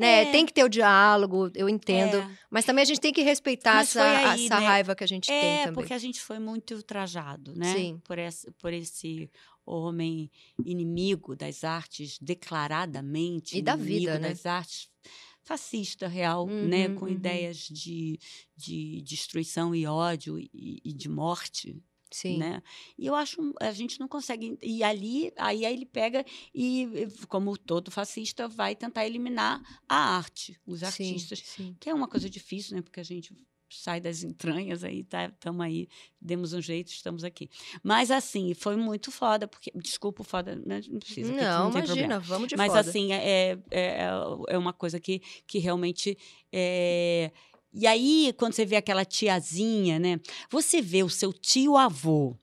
Né? 0.00 0.22
É. 0.22 0.32
Tem 0.32 0.46
que 0.46 0.52
ter 0.52 0.64
o 0.64 0.68
diálogo, 0.68 1.50
eu 1.54 1.68
entendo. 1.68 2.16
É. 2.16 2.30
Mas 2.50 2.64
também 2.64 2.82
a 2.82 2.86
gente 2.86 3.00
tem 3.00 3.12
que 3.12 3.22
respeitar 3.22 3.74
Mas 3.74 3.90
essa, 3.90 4.30
aí, 4.30 4.46
essa 4.46 4.58
né? 4.58 4.66
raiva 4.66 4.94
que 4.94 5.04
a 5.04 5.06
gente 5.06 5.26
tem 5.26 5.36
É, 5.36 5.58
também. 5.64 5.74
porque 5.74 5.92
a 5.92 5.98
gente 5.98 6.20
foi 6.20 6.38
muito 6.38 6.74
ultrajado, 6.74 7.54
né? 7.54 7.74
Sim. 7.74 8.00
Por 8.04 8.18
esse, 8.18 8.50
por 8.52 8.72
esse 8.72 9.30
homem 9.64 10.30
inimigo 10.64 11.36
das 11.36 11.64
artes, 11.64 12.18
declaradamente 12.18 13.58
E 13.58 13.62
da 13.62 13.76
vida, 13.76 14.18
né? 14.18 14.30
das 14.30 14.46
artes, 14.46 14.88
fascista 15.42 16.08
real, 16.08 16.46
né? 16.46 16.88
Uhum, 16.88 16.94
Com 16.94 17.04
uhum. 17.04 17.12
ideias 17.12 17.58
de, 17.58 18.18
de 18.56 19.02
destruição 19.02 19.74
e 19.74 19.86
ódio 19.86 20.38
e, 20.38 20.80
e 20.84 20.92
de 20.92 21.08
morte, 21.08 21.76
Sim. 22.10 22.38
né? 22.38 22.62
E 22.98 23.06
eu 23.06 23.14
acho 23.14 23.54
a 23.60 23.72
gente 23.72 24.00
não 24.00 24.08
consegue 24.08 24.58
e 24.62 24.82
ali 24.82 25.32
aí 25.36 25.64
ele 25.64 25.86
pega 25.86 26.24
e 26.54 27.08
como 27.28 27.56
todo 27.56 27.90
fascista 27.90 28.48
vai 28.48 28.74
tentar 28.74 29.06
eliminar 29.06 29.60
a 29.88 30.16
arte, 30.16 30.58
os 30.66 30.80
Sim, 30.80 30.86
artistas 30.86 31.42
sim. 31.44 31.76
que 31.78 31.88
é 31.88 31.94
uma 31.94 32.08
coisa 32.08 32.28
difícil, 32.28 32.76
né? 32.76 32.82
Porque 32.82 33.00
a 33.00 33.04
gente 33.04 33.34
sai 33.72 34.00
das 34.00 34.22
entranhas 34.22 34.82
aí, 34.82 35.04
tá, 35.04 35.26
estamos 35.26 35.64
aí, 35.64 35.88
demos 36.20 36.52
um 36.52 36.60
jeito, 36.60 36.88
estamos 36.88 37.24
aqui. 37.24 37.48
Mas 37.82 38.10
assim, 38.10 38.52
foi 38.54 38.76
muito 38.76 39.10
foda, 39.12 39.46
porque 39.46 39.70
desculpa 39.76 40.22
o 40.22 40.24
foda, 40.24 40.56
né, 40.56 40.80
não 40.88 40.98
precisa, 40.98 41.32
Não, 41.32 41.70
não 41.70 41.78
imagina, 41.78 42.18
vamos 42.18 42.48
de 42.48 42.56
Mas 42.56 42.68
foda. 42.68 42.80
assim, 42.80 43.12
é, 43.12 43.58
é, 43.70 44.08
é 44.48 44.58
uma 44.58 44.72
coisa 44.72 44.98
que, 44.98 45.20
que 45.46 45.58
realmente 45.58 46.18
é... 46.52 47.30
E 47.72 47.86
aí, 47.86 48.34
quando 48.36 48.52
você 48.54 48.64
vê 48.66 48.76
aquela 48.76 49.04
tiazinha, 49.04 49.98
né? 49.98 50.20
Você 50.50 50.82
vê 50.82 51.02
o 51.02 51.08
seu 51.08 51.32
tio-avô 51.32 52.36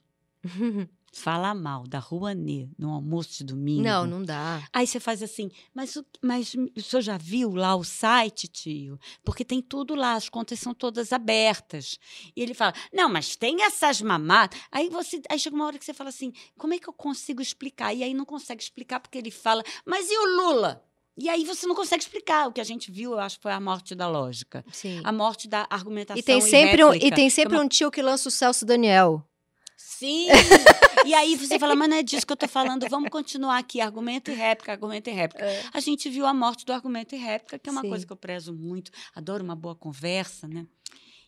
falar 1.12 1.56
mal 1.56 1.88
da 1.88 1.98
Rouanet 2.00 2.70
no 2.78 2.92
almoço 2.92 3.40
de 3.40 3.44
domingo. 3.46 3.82
não, 3.82 4.06
não 4.08 4.24
dá. 4.24 4.62
Aí 4.72 4.86
você 4.86 5.00
faz 5.00 5.24
assim, 5.24 5.50
mas, 5.74 5.96
o- 5.96 6.06
mas 6.22 6.54
o 6.54 6.82
senhor 6.82 7.02
já 7.02 7.18
viu 7.18 7.56
lá 7.56 7.76
o 7.76 7.84
site, 7.84 8.48
tio? 8.48 9.00
Porque 9.24 9.44
tem 9.44 9.62
tudo 9.62 9.96
lá, 9.96 10.14
as 10.14 10.30
contas 10.30 10.60
são 10.60 10.74
todas 10.76 11.12
abertas. 11.12 11.98
E 12.36 12.42
ele 12.42 12.54
fala, 12.54 12.74
não, 12.94 13.10
mas 13.10 13.36
tem 13.36 13.64
essas 13.64 14.00
mamadas. 14.02 14.60
Aí, 14.72 14.90
você, 14.90 15.20
aí 15.30 15.40
chega 15.40 15.56
uma 15.56 15.66
hora 15.66 15.80
que 15.80 15.86
você 15.86 15.94
fala 15.94 16.10
assim, 16.10 16.32
como 16.58 16.74
é 16.76 16.80
que 16.80 16.88
eu 16.88 16.94
consigo 16.94 17.42
explicar? 17.42 17.94
E 17.94 18.04
aí 18.04 18.14
não 18.14 18.26
consegue 18.26 18.62
explicar 18.62 19.00
porque 19.00 19.18
ele 19.18 19.32
fala, 19.32 19.64
mas 19.86 20.08
e 20.10 20.18
o 20.18 20.26
Lula? 20.38 20.84
E 21.18 21.28
aí 21.30 21.44
você 21.44 21.66
não 21.66 21.74
consegue 21.74 22.04
explicar. 22.04 22.48
O 22.48 22.52
que 22.52 22.62
a 22.62 22.64
gente 22.64 22.92
viu, 22.92 23.14
eu 23.14 23.20
acho, 23.20 23.40
foi 23.42 23.52
a 23.52 23.60
morte 23.60 23.96
da 23.96 24.08
lógica. 24.08 24.64
Sim. 24.72 25.02
A 25.04 25.12
morte 25.12 25.48
da 25.48 25.66
argumentação 25.70 26.20
E 26.20 26.24
tem 26.24 26.40
sempre, 26.40 26.84
um, 26.84 26.94
e 26.94 27.00
tem 27.00 27.12
que 27.12 27.22
é 27.24 27.30
sempre 27.30 27.56
uma 27.56 27.64
um 27.64 27.68
tio 27.68 27.90
que 27.90 28.02
lança 28.02 28.30
o 28.30 28.32
Celso 28.32 28.66
Daniel. 28.66 29.24
Sim! 29.76 30.28
e 31.06 31.14
aí 31.14 31.36
você 31.36 31.58
fala, 31.58 31.76
mas 31.76 31.90
não 31.90 31.98
é 31.98 32.04
disso 32.04 32.26
que 32.26 32.32
eu 32.32 32.38
tô 32.38 32.48
falando, 32.48 32.88
vamos 32.88 33.10
continuar 33.10 33.58
aqui, 33.58 33.82
argumento 33.82 34.30
e 34.30 34.34
réplica, 34.36 34.72
argumento 34.72 35.10
e 35.10 35.14
réplica. 35.14 35.46
A 35.74 35.80
gente 35.80 36.08
viu 36.08 36.26
a 36.28 36.34
morte 36.34 36.66
do 36.66 36.72
argumento 36.72 37.16
e 37.16 37.18
réplica, 37.18 37.58
que 37.58 37.68
é 37.68 37.72
uma 37.72 37.82
Sim. 37.82 37.90
coisa 37.90 38.06
que 38.06 38.14
eu 38.14 38.18
prezo 38.18 38.54
muito, 38.54 38.92
adoro 39.16 39.44
uma 39.44 39.56
boa 39.56 39.76
conversa, 39.76 40.48
né? 40.48 40.68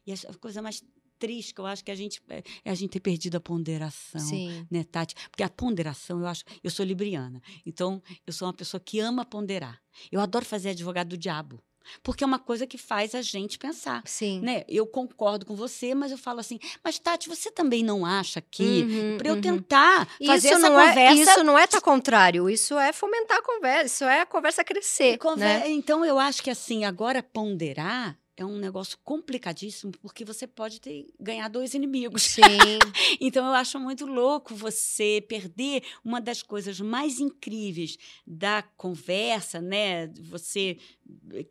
E 0.06 0.14
a 0.14 0.34
coisa 0.40 0.62
mais 0.62 0.84
triste 1.20 1.54
que 1.54 1.62
eu 1.62 1.66
acho 1.66 1.84
que 1.84 1.92
a 1.92 1.96
gente 1.96 2.22
é 2.30 2.42
é 2.66 2.72
a 2.72 2.76
gente 2.76 2.92
ter 2.92 3.00
perdido 3.02 3.36
a 3.36 3.40
ponderação. 3.40 4.22
Sim. 4.22 4.66
Né, 4.72 4.84
Tati? 4.84 5.14
Porque 5.30 5.44
a 5.44 5.50
ponderação, 5.50 6.20
eu 6.22 6.28
acho. 6.28 6.44
Eu 6.64 6.72
sou 6.72 6.86
libriana. 6.86 7.42
Então, 7.66 8.02
eu 8.26 8.32
sou 8.34 8.48
uma 8.48 8.54
pessoa 8.54 8.80
que 8.80 9.00
ama 9.00 9.26
ponderar. 9.26 9.80
Eu 10.12 10.20
adoro 10.22 10.46
fazer 10.46 10.70
advogado 10.70 11.10
do 11.10 11.18
diabo. 11.18 11.62
Porque 12.04 12.24
é 12.24 12.28
uma 12.28 12.38
coisa 12.38 12.68
que 12.68 12.78
faz 12.78 13.16
a 13.16 13.22
gente 13.22 13.58
pensar 13.58 14.04
Sim. 14.06 14.42
né? 14.42 14.64
Eu 14.68 14.86
concordo 14.86 15.44
com 15.46 15.56
você, 15.56 15.96
mas 15.96 16.12
eu 16.12 16.18
falo 16.20 16.40
assim, 16.40 16.60
mas 16.84 17.00
Tati, 17.00 17.28
você 17.28 17.50
também 17.50 17.84
não 17.84 18.06
acha 18.06 18.42
que 18.42 18.84
Uhum, 18.84 19.18
para 19.18 19.30
eu 19.30 19.36
uhum. 19.36 19.42
tentar 19.42 20.08
fazer 20.24 20.50
Isso 20.50 20.58
essa 20.58 20.70
não, 20.70 20.80
é, 20.80 20.88
conversa 20.90 21.32
isso 21.32 21.44
não 21.44 21.58
é 21.58 21.64
estar 21.64 21.82
contrário, 21.82 22.48
isso 22.50 22.78
é 22.78 22.94
fomentar 22.94 23.38
a 23.38 23.42
conversa, 23.42 23.86
isso 23.88 24.04
é 24.04 24.22
a 24.22 24.26
conversa 24.26 24.64
crescer. 24.64 25.18
Conver- 25.18 25.62
né? 25.62 25.70
Então, 25.72 26.06
eu 26.06 26.20
acho 26.20 26.44
que 26.44 26.52
assim, 26.52 26.86
agora 26.86 27.24
ponderar 27.24 28.20
é 28.42 28.46
um 28.46 28.58
negócio 28.58 28.98
complicadíssimo, 29.04 29.92
porque 30.02 30.24
você 30.24 30.48
pode 30.48 30.80
ter, 30.80 31.08
ganhar 31.20 31.50
dois 31.50 31.74
inimigos. 31.74 32.24
Sim. 32.24 32.42
então, 33.20 33.46
eu 33.48 33.54
acho 33.54 33.78
muito 33.80 34.06
louco 34.06 34.56
você 34.56 35.22
perder 35.28 35.84
uma 36.06 36.22
das 36.22 36.42
coisas 36.42 36.80
mais 36.80 37.20
incríveis 37.20 37.98
da 38.26 38.62
conversa, 38.78 39.60
né? 39.62 40.08
Você 40.30 40.78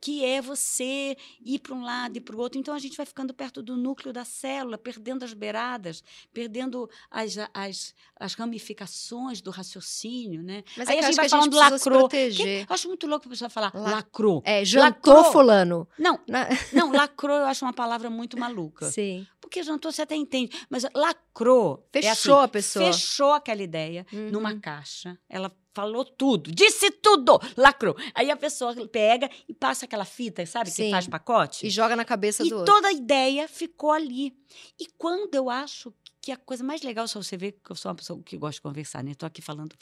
que 0.00 0.24
é 0.24 0.40
você 0.40 1.16
ir 1.44 1.58
para 1.58 1.74
um 1.74 1.82
lado 1.82 2.16
e 2.16 2.20
para 2.20 2.36
o 2.36 2.38
outro. 2.38 2.60
Então 2.60 2.72
a 2.74 2.78
gente 2.78 2.96
vai 2.96 3.04
ficando 3.04 3.34
perto 3.34 3.60
do 3.60 3.76
núcleo 3.76 4.12
da 4.12 4.24
célula, 4.24 4.78
perdendo 4.78 5.24
as 5.24 5.32
beiradas, 5.32 6.00
perdendo 6.32 6.88
as, 7.10 7.36
as, 7.52 7.92
as 8.20 8.34
ramificações 8.34 9.40
do 9.40 9.50
raciocínio, 9.50 10.42
né? 10.44 10.62
Mas 10.76 10.88
Aí 10.88 10.96
é 10.96 10.98
que 11.00 11.04
a 11.04 11.08
gente 11.08 11.16
vai 11.16 11.28
gente 11.28 11.30
falando 11.30 11.78
se 11.78 11.88
lacrou. 11.90 12.08
Que- 12.08 12.66
eu 12.68 12.74
acho 12.74 12.86
muito 12.86 13.06
louco 13.08 13.26
a 13.26 13.30
pessoa 13.30 13.50
falar 13.50 13.72
La- 13.74 13.90
lacrou. 13.90 14.42
É, 14.44 14.64
jantou 14.64 15.14
Lacrou. 15.14 15.32
fulano. 15.32 15.88
Não, 15.98 16.20
Na- 16.28 16.48
não, 16.78 16.92
lacrou 16.92 17.36
eu 17.36 17.44
acho 17.44 17.64
uma 17.64 17.72
palavra 17.72 18.08
muito 18.10 18.38
maluca. 18.38 18.90
Sim. 18.90 19.26
Porque 19.40 19.62
jantou 19.62 19.90
você 19.90 20.02
até 20.02 20.14
entende, 20.14 20.56
mas 20.68 20.84
lacrou. 20.94 21.86
é 21.92 22.00
Fechou 22.02 22.36
assim, 22.36 22.44
a 22.44 22.48
pessoa. 22.48 22.84
Fechou 22.92 23.32
aquela 23.32 23.62
ideia 23.62 24.06
Uhum. 24.12 24.30
numa 24.30 24.58
caixa. 24.58 25.18
Ela 25.28 25.50
falou 25.74 26.04
tudo, 26.04 26.50
disse 26.52 26.90
tudo, 26.90 27.38
lacrou. 27.56 27.96
Aí 28.14 28.30
a 28.30 28.36
pessoa 28.36 28.74
pega 28.88 29.30
e 29.48 29.54
passa 29.54 29.84
aquela 29.84 30.04
fita, 30.04 30.44
sabe, 30.44 30.70
Sim. 30.70 30.84
que 30.86 30.90
faz 30.90 31.06
pacote? 31.06 31.66
E 31.66 31.70
joga 31.70 31.94
na 31.94 32.04
cabeça 32.04 32.44
E 32.44 32.48
do 32.48 32.58
outro. 32.58 32.74
toda 32.74 32.88
a 32.88 32.92
ideia 32.92 33.46
ficou 33.46 33.92
ali. 33.92 34.36
E 34.78 34.86
quando 34.98 35.34
eu 35.34 35.48
acho 35.48 35.94
que 36.20 36.32
a 36.32 36.36
coisa 36.36 36.64
mais 36.64 36.82
legal, 36.82 37.06
só 37.06 37.22
você 37.22 37.36
vê 37.36 37.52
que 37.52 37.70
eu 37.70 37.76
sou 37.76 37.90
uma 37.90 37.94
pessoa 37.94 38.20
que 38.24 38.36
gosta 38.36 38.54
de 38.54 38.60
conversar, 38.62 39.04
né? 39.04 39.12
Estou 39.12 39.26
aqui 39.26 39.40
falando, 39.40 39.76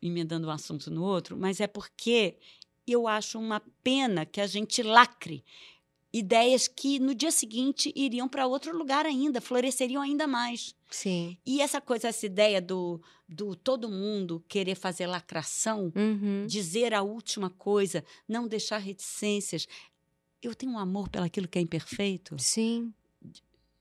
emendando 0.00 0.48
um 0.48 0.50
assunto 0.50 0.90
no 0.90 1.04
outro, 1.04 1.36
mas 1.36 1.60
é 1.60 1.66
porque 1.66 2.38
eu 2.86 3.06
acho 3.06 3.38
uma 3.38 3.62
pena 3.84 4.24
que 4.26 4.40
a 4.40 4.46
gente 4.46 4.82
lacre 4.82 5.44
ideias 6.12 6.68
que 6.68 6.98
no 6.98 7.14
dia 7.14 7.30
seguinte 7.30 7.92
iriam 7.96 8.28
para 8.28 8.46
outro 8.46 8.76
lugar 8.76 9.06
ainda, 9.06 9.40
floresceriam 9.40 10.02
ainda 10.02 10.26
mais. 10.26 10.74
Sim. 10.90 11.36
E 11.46 11.60
essa 11.62 11.80
coisa, 11.80 12.08
essa 12.08 12.26
ideia 12.26 12.60
do, 12.60 13.00
do 13.28 13.56
todo 13.56 13.88
mundo 13.88 14.44
querer 14.46 14.74
fazer 14.74 15.06
lacração, 15.06 15.90
Uhum. 15.96 16.46
dizer 16.46 16.92
a 16.92 17.02
última 17.02 17.48
coisa, 17.48 18.04
não 18.28 18.46
deixar 18.46 18.78
reticências. 18.78 19.66
Eu 20.42 20.54
tenho 20.54 20.72
um 20.72 20.78
amor 20.78 21.08
pelaquilo 21.08 21.48
que 21.48 21.58
é 21.58 21.62
imperfeito, 21.62 22.36
Sim. 22.38 22.92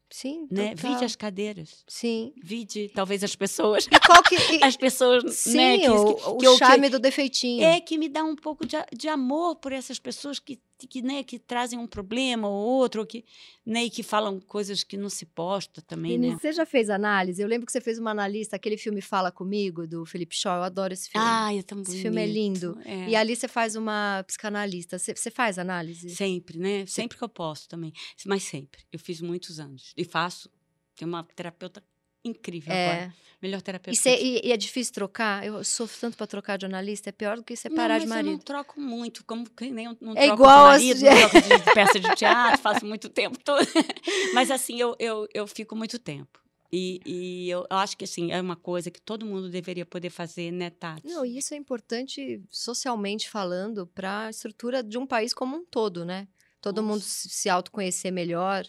Sim. 0.09 0.45
né? 0.51 0.75
total. 0.75 0.91
Vide 0.93 1.05
as 1.05 1.15
cadeiras, 1.15 1.85
Sim. 1.87 2.33
vide 2.43 2.89
talvez 2.93 3.23
as 3.23 3.33
pessoas, 3.33 3.85
E 3.87 3.99
qual 4.05 4.21
que. 4.23 4.35
as 4.63 4.75
pessoas, 4.75 5.35
sim, 5.35 5.55
né? 5.55 5.77
Que, 5.79 5.89
o, 5.89 6.15
que, 6.15 6.23
o 6.29 6.37
que 6.37 6.47
eu- 6.47 6.51
que- 6.53 6.57
charme 6.59 6.89
do 6.89 6.99
defeitinho. 6.99 7.63
é 7.63 7.79
que 7.79 7.97
me 7.97 8.09
dá 8.09 8.21
um 8.21 8.35
pouco 8.35 8.65
de, 8.65 8.75
de 8.93 9.07
amor 9.07 9.55
por 9.55 9.71
essas 9.71 9.99
pessoas 9.99 10.37
que, 10.37 10.59
que, 10.87 11.01
né, 11.01 11.23
que 11.23 11.39
trazem 11.39 11.77
um 11.77 11.87
problema 11.87 12.47
ou 12.47 12.55
outro, 12.55 13.01
ou 13.01 13.07
que, 13.07 13.23
né, 13.65 13.85
e 13.85 13.89
que 13.89 14.03
falam 14.03 14.39
coisas 14.39 14.83
que 14.83 14.97
não 14.97 15.09
se 15.09 15.25
posta 15.25 15.81
também, 15.81 16.11
Denise, 16.11 16.33
né? 16.33 16.39
você 16.39 16.51
já 16.53 16.65
fez 16.65 16.89
análise? 16.89 17.41
Eu 17.41 17.47
lembro 17.47 17.65
que 17.65 17.71
você 17.71 17.81
fez 17.81 17.99
uma 17.99 18.11
analista, 18.11 18.55
aquele 18.55 18.77
filme 18.77 19.01
Fala 19.01 19.31
Comigo, 19.31 19.87
do 19.87 20.05
Felipe 20.05 20.35
Shaw. 20.35 20.57
Eu 20.57 20.63
adoro 20.63 20.93
esse 20.93 21.09
filme. 21.09 21.25
Ai, 21.27 21.59
é 21.59 21.63
tão 21.63 21.77
bonito. 21.77 21.93
Esse 21.93 22.01
filme 22.01 22.21
é 22.21 22.25
lindo. 22.25 22.77
É. 22.85 23.09
E 23.09 23.15
ali 23.15 23.35
você 23.35 23.47
faz 23.47 23.75
uma 23.75 24.23
psicanalista. 24.27 24.97
Você, 24.97 25.15
você 25.15 25.31
faz 25.31 25.57
análise? 25.57 26.09
Sempre, 26.09 26.57
né? 26.57 26.85
Sempre 26.85 27.17
que 27.17 27.23
eu 27.23 27.29
posso 27.29 27.67
também. 27.67 27.93
Mas 28.25 28.43
sempre. 28.43 28.81
Eu 28.91 28.99
fiz 28.99 29.21
muitos 29.21 29.59
anos. 29.59 29.93
E 29.95 30.03
faço. 30.03 30.49
Tem 30.95 31.07
uma 31.07 31.23
terapeuta 31.23 31.83
incrível 32.23 32.71
agora. 32.73 33.13
É. 33.17 33.21
Melhor 33.41 33.59
terapeuta. 33.61 33.97
E, 33.97 33.99
cê- 34.01 34.11
eu 34.15 34.17
e- 34.23 34.41
e 34.45 34.51
é 34.51 34.57
difícil 34.57 34.93
trocar? 34.93 35.43
Eu 35.43 35.63
sofro 35.63 35.99
tanto 35.99 36.15
pra 36.15 36.27
trocar 36.27 36.57
de 36.57 36.65
analista. 36.67 37.09
É 37.09 37.11
pior 37.11 37.37
do 37.37 37.43
que 37.43 37.55
separar 37.55 37.95
não, 37.95 38.01
de 38.01 38.07
mas 38.07 38.17
eu 38.19 38.23
não 38.23 38.31
marido. 38.33 38.45
troco 38.45 38.79
muito, 38.79 39.25
como 39.25 39.49
que 39.49 39.71
nem 39.71 39.85
eu 39.85 39.97
não 39.99 40.13
É 40.15 40.27
troco 40.27 40.33
igual 40.43 40.77
de 40.77 40.91
as- 40.91 41.01
marido, 41.01 41.21
não 41.21 41.29
troco 41.29 41.65
de 41.65 41.73
peça 41.73 41.99
de 41.99 42.15
teatro, 42.15 42.61
faço 42.61 42.85
muito 42.85 43.09
tempo 43.09 43.39
todo. 43.43 43.65
Mas 44.35 44.51
assim, 44.51 44.79
eu, 44.79 44.95
eu, 44.99 45.27
eu 45.33 45.47
fico 45.47 45.75
muito 45.75 45.97
tempo. 45.97 46.39
E, 46.71 47.01
e 47.05 47.49
eu, 47.49 47.65
eu 47.69 47.77
acho 47.77 47.97
que 47.97 48.05
assim, 48.05 48.31
é 48.31 48.39
uma 48.39 48.55
coisa 48.55 48.89
que 48.91 49.01
todo 49.01 49.25
mundo 49.25 49.49
deveria 49.49 49.85
poder 49.85 50.09
fazer, 50.11 50.51
né, 50.51 50.69
Tati? 50.69 51.05
Não, 51.07 51.25
e 51.25 51.37
isso 51.39 51.53
é 51.53 51.57
importante 51.57 52.41
socialmente 52.49 53.27
falando 53.29 53.87
para 53.87 54.27
a 54.27 54.29
estrutura 54.29 54.81
de 54.83 54.97
um 54.97 55.05
país 55.07 55.33
como 55.33 55.57
um 55.57 55.65
todo, 55.65 56.05
né? 56.05 56.27
Todo 56.61 56.81
mundo 56.83 56.99
Nossa. 56.99 57.09
se 57.09 57.29
se 57.29 57.49
autoconhecer 57.49 58.11
melhor, 58.11 58.65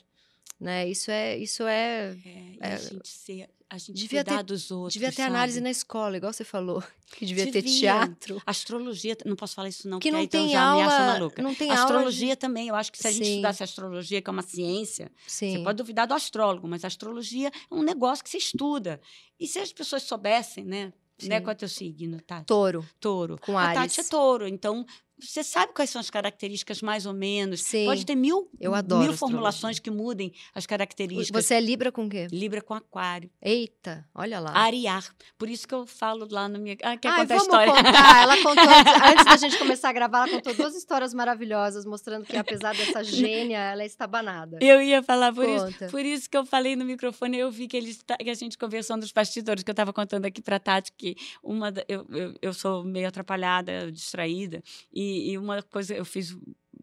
né? 0.62 0.88
Isso 0.88 1.10
é, 1.10 1.36
isso 1.36 1.64
é 1.64 2.16
É, 2.24 2.56
É, 2.60 2.74
a 2.74 2.76
gente 2.78 3.08
ser, 3.08 3.50
a 3.68 3.78
gente 3.78 3.92
devia 3.94 4.22
cuidar 4.24 4.38
ter- 4.38 4.44
dos 4.44 4.70
outros, 4.70 4.92
devia 4.94 5.10
ter 5.12 5.22
análise 5.22 5.54
sabe? 5.56 5.64
na 5.64 5.70
escola, 5.70 6.16
igual 6.16 6.32
você 6.32 6.44
falou, 6.44 6.82
que 7.16 7.26
devia 7.26 7.44
ter 7.50 7.62
Devia. 7.62 7.80
teatro, 7.80 8.40
Astrologia, 8.46 9.16
não 9.26 9.34
posso 9.36 9.54
falar 9.54 9.68
isso 9.68 9.88
não, 9.88 9.98
que 9.98 10.08
porque 10.08 10.12
não 10.12 10.18
aí 10.20 10.24
então 10.26 10.46
tem 10.46 10.56
aula, 10.56 10.98
maluca. 11.06 11.42
não 11.42 11.54
tem 11.54 11.68
aula 11.70 11.76
de- 11.78 11.82
Astrologia 11.92 12.36
também, 12.36 12.68
eu 12.68 12.74
acho 12.74 12.92
que 12.92 12.98
se 12.98 13.08
a 13.08 13.10
gente 13.10 13.24
Sim. 13.24 13.30
estudasse 13.32 13.62
astrologia, 13.62 14.22
que 14.22 14.30
é 14.30 14.32
uma 14.32 14.42
ciência, 14.42 15.10
Sim. 15.26 15.56
você 15.58 15.62
pode 15.64 15.76
duvidar 15.78 16.06
do 16.06 16.14
astrólogo, 16.14 16.68
mas 16.68 16.84
a 16.84 16.86
astrologia 16.86 17.48
é 17.48 17.74
um 17.74 17.82
negócio 17.82 18.22
que 18.22 18.30
se 18.30 18.36
estuda. 18.38 19.00
E 19.40 19.46
se 19.48 19.58
as 19.58 19.72
pessoas 19.72 20.02
soubessem, 20.04 20.64
né? 20.64 20.92
né 21.24 21.40
qual 21.40 21.52
é 21.52 21.54
o 21.54 21.58
teu 21.58 21.68
signo, 21.68 22.20
Tati? 22.20 22.46
Touro 22.46 22.84
Touro. 23.00 23.38
com 23.40 23.56
A 23.56 23.62
Ares. 23.62 23.94
Tati 23.94 24.00
é 24.06 24.10
touro, 24.10 24.46
então 24.48 24.84
você 25.22 25.44
sabe 25.44 25.72
quais 25.72 25.90
são 25.90 26.00
as 26.00 26.10
características 26.10 26.82
mais 26.82 27.06
ou 27.06 27.12
menos. 27.12 27.62
Sim. 27.62 27.86
Pode 27.86 28.04
ter 28.04 28.14
mil, 28.14 28.50
mil 28.60 29.12
formulações 29.16 29.78
que 29.78 29.90
mudem 29.90 30.32
as 30.54 30.66
características. 30.66 31.44
Você 31.44 31.54
é 31.54 31.60
Libra 31.60 31.92
com 31.92 32.06
o 32.06 32.08
quê? 32.08 32.26
Libra 32.30 32.60
com 32.60 32.74
aquário. 32.74 33.30
Eita, 33.40 34.06
olha 34.14 34.40
lá. 34.40 34.52
Ariar. 34.56 35.04
Por 35.38 35.48
isso 35.48 35.66
que 35.66 35.74
eu 35.74 35.86
falo 35.86 36.26
lá 36.30 36.48
no 36.48 36.58
minha. 36.58 36.76
Ah, 36.82 36.96
quer 36.96 37.08
Ai, 37.08 37.20
contar 37.20 37.34
a 37.34 37.36
história? 37.36 37.72
contar. 37.72 38.22
Ela 38.22 38.36
contou 38.42 38.64
antes, 39.10 39.24
da 39.24 39.36
gente 39.36 39.58
começar 39.58 39.90
a 39.90 39.92
gravar, 39.92 40.28
ela 40.28 40.28
contou 40.28 40.54
duas 40.54 40.74
histórias 40.74 41.14
maravilhosas, 41.14 41.84
mostrando 41.84 42.24
que 42.24 42.36
apesar 42.36 42.74
dessa 42.74 43.02
gênia, 43.04 43.58
ela 43.58 43.82
é 43.82 43.86
estabanada. 43.86 44.58
Eu 44.60 44.82
ia 44.82 45.02
falar 45.02 45.32
por 45.32 45.48
isso. 45.48 45.66
Conta. 45.66 45.88
Por 45.88 46.04
isso 46.04 46.28
que 46.28 46.36
eu 46.36 46.44
falei 46.44 46.76
no 46.76 46.84
microfone, 46.84 47.38
eu 47.38 47.50
vi 47.50 47.68
que, 47.68 47.76
eles, 47.76 48.02
que 48.02 48.30
a 48.30 48.34
gente 48.34 48.58
conversou 48.58 48.96
nos 48.96 49.12
bastidores, 49.12 49.62
que 49.62 49.70
eu 49.70 49.72
estava 49.72 49.92
contando 49.92 50.24
aqui 50.26 50.42
para 50.42 50.58
Tati, 50.58 50.92
que 50.96 51.16
uma 51.42 51.72
eu, 51.88 52.06
eu, 52.10 52.34
eu 52.40 52.54
sou 52.54 52.84
meio 52.84 53.08
atrapalhada, 53.08 53.90
distraída, 53.90 54.62
e, 54.92 55.11
e 55.12 55.38
uma 55.38 55.62
coisa, 55.62 55.94
eu 55.94 56.04
fiz 56.04 56.36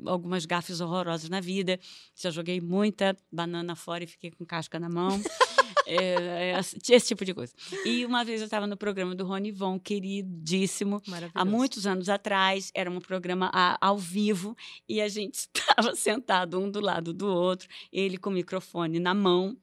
algumas 0.05 0.45
gafes 0.45 0.79
horrorosas 0.79 1.29
na 1.29 1.41
vida, 1.41 1.79
já 2.15 2.29
joguei 2.31 2.61
muita 2.61 3.15
banana 3.31 3.75
fora 3.75 4.03
e 4.03 4.07
fiquei 4.07 4.31
com 4.31 4.45
casca 4.45 4.79
na 4.79 4.89
mão. 4.89 5.09
É, 5.91 6.51
é, 6.51 6.59
esse 6.59 7.07
tipo 7.07 7.25
de 7.25 7.33
coisa. 7.33 7.51
E 7.83 8.05
uma 8.05 8.23
vez 8.23 8.41
eu 8.41 8.45
estava 8.45 8.67
no 8.67 8.77
programa 8.77 9.15
do 9.15 9.25
Rony 9.25 9.51
Von, 9.51 9.79
queridíssimo. 9.79 11.01
Há 11.33 11.43
muitos 11.43 11.87
anos 11.87 12.09
atrás, 12.09 12.71
era 12.75 12.91
um 12.91 12.99
programa 12.99 13.49
a- 13.51 13.75
ao 13.81 13.97
vivo 13.97 14.55
e 14.87 15.01
a 15.01 15.07
gente 15.07 15.49
estava 15.55 15.95
sentado 15.95 16.59
um 16.59 16.69
do 16.69 16.79
lado 16.79 17.11
do 17.11 17.25
outro, 17.27 17.67
ele 17.91 18.17
com 18.19 18.29
o 18.29 18.33
microfone 18.33 18.99
na 18.99 19.15
mão 19.15 19.57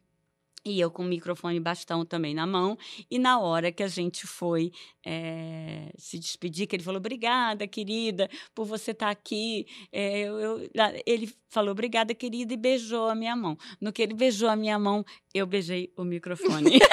e 0.68 0.80
eu 0.80 0.90
com 0.90 1.02
o 1.02 1.06
microfone 1.06 1.58
bastão 1.60 2.04
também 2.04 2.34
na 2.34 2.46
mão. 2.46 2.76
E 3.10 3.18
na 3.18 3.38
hora 3.38 3.70
que 3.72 3.82
a 3.82 3.88
gente 3.88 4.26
foi 4.26 4.72
eh, 5.04 5.90
se 5.96 6.18
despedir, 6.18 6.66
que 6.66 6.76
ele 6.76 6.82
falou: 6.82 6.98
Obrigada, 6.98 7.66
querida, 7.66 8.28
por 8.54 8.64
você 8.66 8.90
estar 8.90 9.10
aqui. 9.10 9.66
Eh, 9.92 10.20
eu- 10.22 10.38
eu- 10.40 10.70
ele 11.06 11.32
falou: 11.48 11.70
Obrigada, 11.72 12.14
querida, 12.14 12.52
e 12.54 12.56
beijou 12.56 13.08
a 13.08 13.14
minha 13.14 13.36
mão. 13.36 13.56
No 13.80 13.92
que 13.92 14.02
ele 14.02 14.14
beijou 14.14 14.48
a 14.48 14.56
minha 14.56 14.78
mão, 14.78 15.04
eu 15.34 15.46
beijei 15.46 15.92
o 15.96 16.04
microfone. 16.04 16.78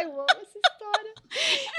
Eu 0.00 0.10
amo 0.10 0.26
essa 0.30 0.58
história. 0.58 1.14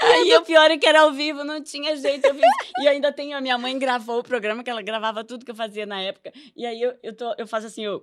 Aí 0.02 0.34
o 0.36 0.42
pior 0.42 0.70
é 0.70 0.78
que 0.78 0.86
era 0.86 1.02
ao 1.02 1.12
vivo, 1.12 1.44
não 1.44 1.62
tinha 1.62 1.94
jeito. 1.96 2.24
Eu 2.26 2.34
fiz- 2.34 2.44
E 2.80 2.88
ainda 2.88 3.12
tenho 3.12 3.36
a 3.36 3.40
minha 3.40 3.58
mãe 3.58 3.78
gravou 3.78 4.20
o 4.20 4.22
programa, 4.24 4.64
que 4.64 4.70
ela 4.70 4.80
gravava 4.82 5.22
tudo 5.22 5.44
que 5.44 5.50
eu 5.50 5.54
fazia 5.54 5.84
na 5.84 6.00
época. 6.00 6.32
E 6.56 6.64
aí 6.64 6.80
eu, 6.80 6.94
eu, 7.02 7.14
tô, 7.14 7.34
eu 7.36 7.46
faço 7.46 7.66
assim, 7.66 7.82
eu, 7.84 8.02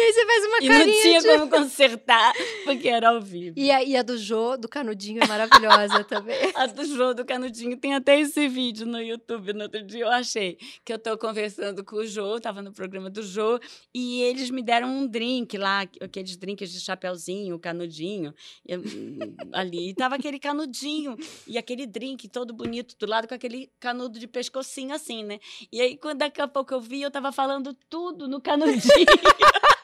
E 0.00 0.02
aí 0.02 0.12
você 0.14 0.26
faz 0.26 0.44
uma 0.46 0.58
e 0.60 0.68
não 0.68 0.78
carinha 0.78 1.02
tinha 1.02 1.20
de... 1.20 1.28
como 1.28 1.50
consertar, 1.50 2.32
porque 2.64 2.88
era 2.88 3.10
ao 3.10 3.20
vivo. 3.20 3.54
E 3.58 3.70
a, 3.70 3.84
e 3.84 3.94
a 3.94 4.02
do 4.02 4.16
Jô, 4.16 4.56
do 4.56 4.66
Canudinho, 4.66 5.22
é 5.22 5.26
maravilhosa 5.26 6.02
também. 6.08 6.38
A 6.54 6.66
do 6.66 6.84
Jô 6.86 7.12
do 7.12 7.22
Canudinho 7.22 7.76
tem 7.76 7.94
até 7.94 8.18
esse 8.18 8.48
vídeo 8.48 8.86
no 8.86 8.98
YouTube. 8.98 9.52
No 9.52 9.64
outro 9.64 9.82
dia 9.82 10.04
eu 10.04 10.08
achei 10.08 10.56
que 10.82 10.90
eu 10.90 10.98
tô 10.98 11.18
conversando 11.18 11.84
com 11.84 11.96
o 11.96 12.06
Jô, 12.06 12.40
tava 12.40 12.62
no 12.62 12.72
programa 12.72 13.10
do 13.10 13.22
Jô, 13.22 13.60
e 13.94 14.22
eles 14.22 14.48
me 14.48 14.62
deram 14.62 14.88
um 14.88 15.06
drink 15.06 15.58
lá, 15.58 15.82
aqueles 16.00 16.34
drinks 16.34 16.72
de 16.72 16.80
chapeuzinho, 16.80 17.58
canudinho, 17.58 18.34
e, 18.66 18.78
hum, 18.78 19.18
ali. 19.52 19.90
E 19.90 19.94
tava 19.94 20.14
aquele 20.14 20.38
canudinho 20.38 21.14
e 21.46 21.58
aquele 21.58 21.86
drink 21.86 22.26
todo 22.26 22.54
bonito 22.54 22.96
do 22.98 23.06
lado 23.06 23.28
com 23.28 23.34
aquele 23.34 23.70
canudo 23.78 24.18
de 24.18 24.26
pescocinho 24.26 24.94
assim, 24.94 25.22
né? 25.22 25.38
E 25.70 25.78
aí, 25.78 25.96
quando 25.98 26.20
daqui 26.20 26.40
a 26.40 26.48
pouco 26.48 26.72
eu 26.72 26.80
vi, 26.80 27.02
eu 27.02 27.10
tava 27.10 27.30
falando 27.30 27.74
tudo 27.90 28.26
no 28.26 28.40
canudinho. 28.40 28.80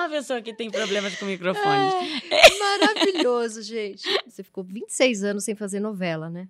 Uma 0.00 0.08
pessoa 0.08 0.40
que 0.40 0.54
tem 0.54 0.70
problemas 0.70 1.14
com 1.16 1.26
microfones. 1.26 1.94
É, 2.30 2.58
maravilhoso, 2.58 3.62
gente. 3.62 4.02
Você 4.26 4.42
ficou 4.42 4.64
26 4.64 5.24
anos 5.24 5.44
sem 5.44 5.54
fazer 5.54 5.78
novela, 5.78 6.30
né? 6.30 6.48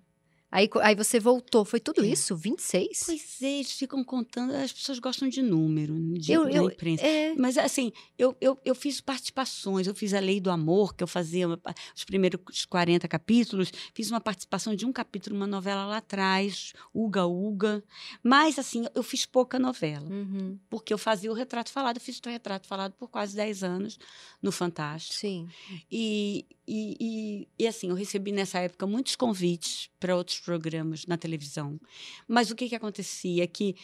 Aí, 0.51 0.69
aí 0.81 0.95
você 0.95 1.17
voltou. 1.19 1.63
Foi 1.63 1.79
tudo 1.79 2.03
É. 2.03 2.07
isso? 2.07 2.35
26? 2.35 3.03
Pois 3.05 3.41
é, 3.41 3.51
eles 3.59 3.71
ficam 3.71 4.03
contando, 4.03 4.53
as 4.53 4.73
pessoas 4.73 4.99
gostam 4.99 5.29
de 5.29 5.41
número, 5.41 5.95
de, 6.19 6.33
Eu- 6.33 6.49
eu- 6.49 6.69
imprensa. 6.69 7.05
É. 7.05 7.33
Mas 7.35 7.57
assim, 7.57 7.91
eu, 8.17 8.35
eu, 8.41 8.59
eu 8.65 8.75
fiz 8.75 8.99
participações, 8.99 9.87
eu 9.87 9.95
fiz 9.95 10.13
a 10.13 10.19
Lei 10.19 10.41
do 10.41 10.51
Amor, 10.51 10.93
que 10.93 11.01
eu 11.03 11.07
fazia 11.07 11.47
os 11.95 12.03
primeiros 12.03 12.65
40 12.65 13.07
capítulos, 13.07 13.71
fiz 13.93 14.11
uma 14.11 14.19
participação 14.19 14.75
de 14.75 14.85
um 14.85 14.91
capítulo 14.91 15.35
numa 15.37 15.47
novela 15.47 15.85
lá 15.85 15.97
atrás, 15.97 16.73
Uga 16.93 17.25
Uga. 17.25 17.81
Mas 18.21 18.59
assim, 18.59 18.85
eu 18.93 19.03
fiz 19.03 19.25
pouca 19.25 19.57
novela, 19.57 20.09
Uhum. 20.09 20.59
porque 20.69 20.93
eu 20.93 20.97
fazia 20.97 21.31
o 21.31 21.33
retrato 21.33 21.71
falado, 21.71 21.95
eu 21.95 22.01
fiz 22.01 22.19
o 22.25 22.29
retrato 22.29 22.67
falado 22.67 22.91
por 22.93 23.07
quase 23.07 23.35
10 23.37 23.63
anos 23.63 23.97
no 24.41 24.51
Fantástico. 24.51 25.15
Sim. 25.17 25.47
E, 25.89 26.45
e, 26.67 26.97
e, 26.99 27.47
e, 27.63 27.67
assim, 27.67 27.87
eu 27.89 27.95
recebi 27.95 28.31
nessa 28.33 28.59
época 28.59 28.85
muitos 28.85 29.15
convites 29.15 29.89
para 30.01 30.17
outros 30.17 30.39
programas 30.39 31.05
na 31.05 31.15
televisão. 31.15 31.79
Mas 32.27 32.49
o 32.49 32.55
que, 32.55 32.67
que 32.67 32.75
acontecia? 32.75 33.47
Que 33.47 33.75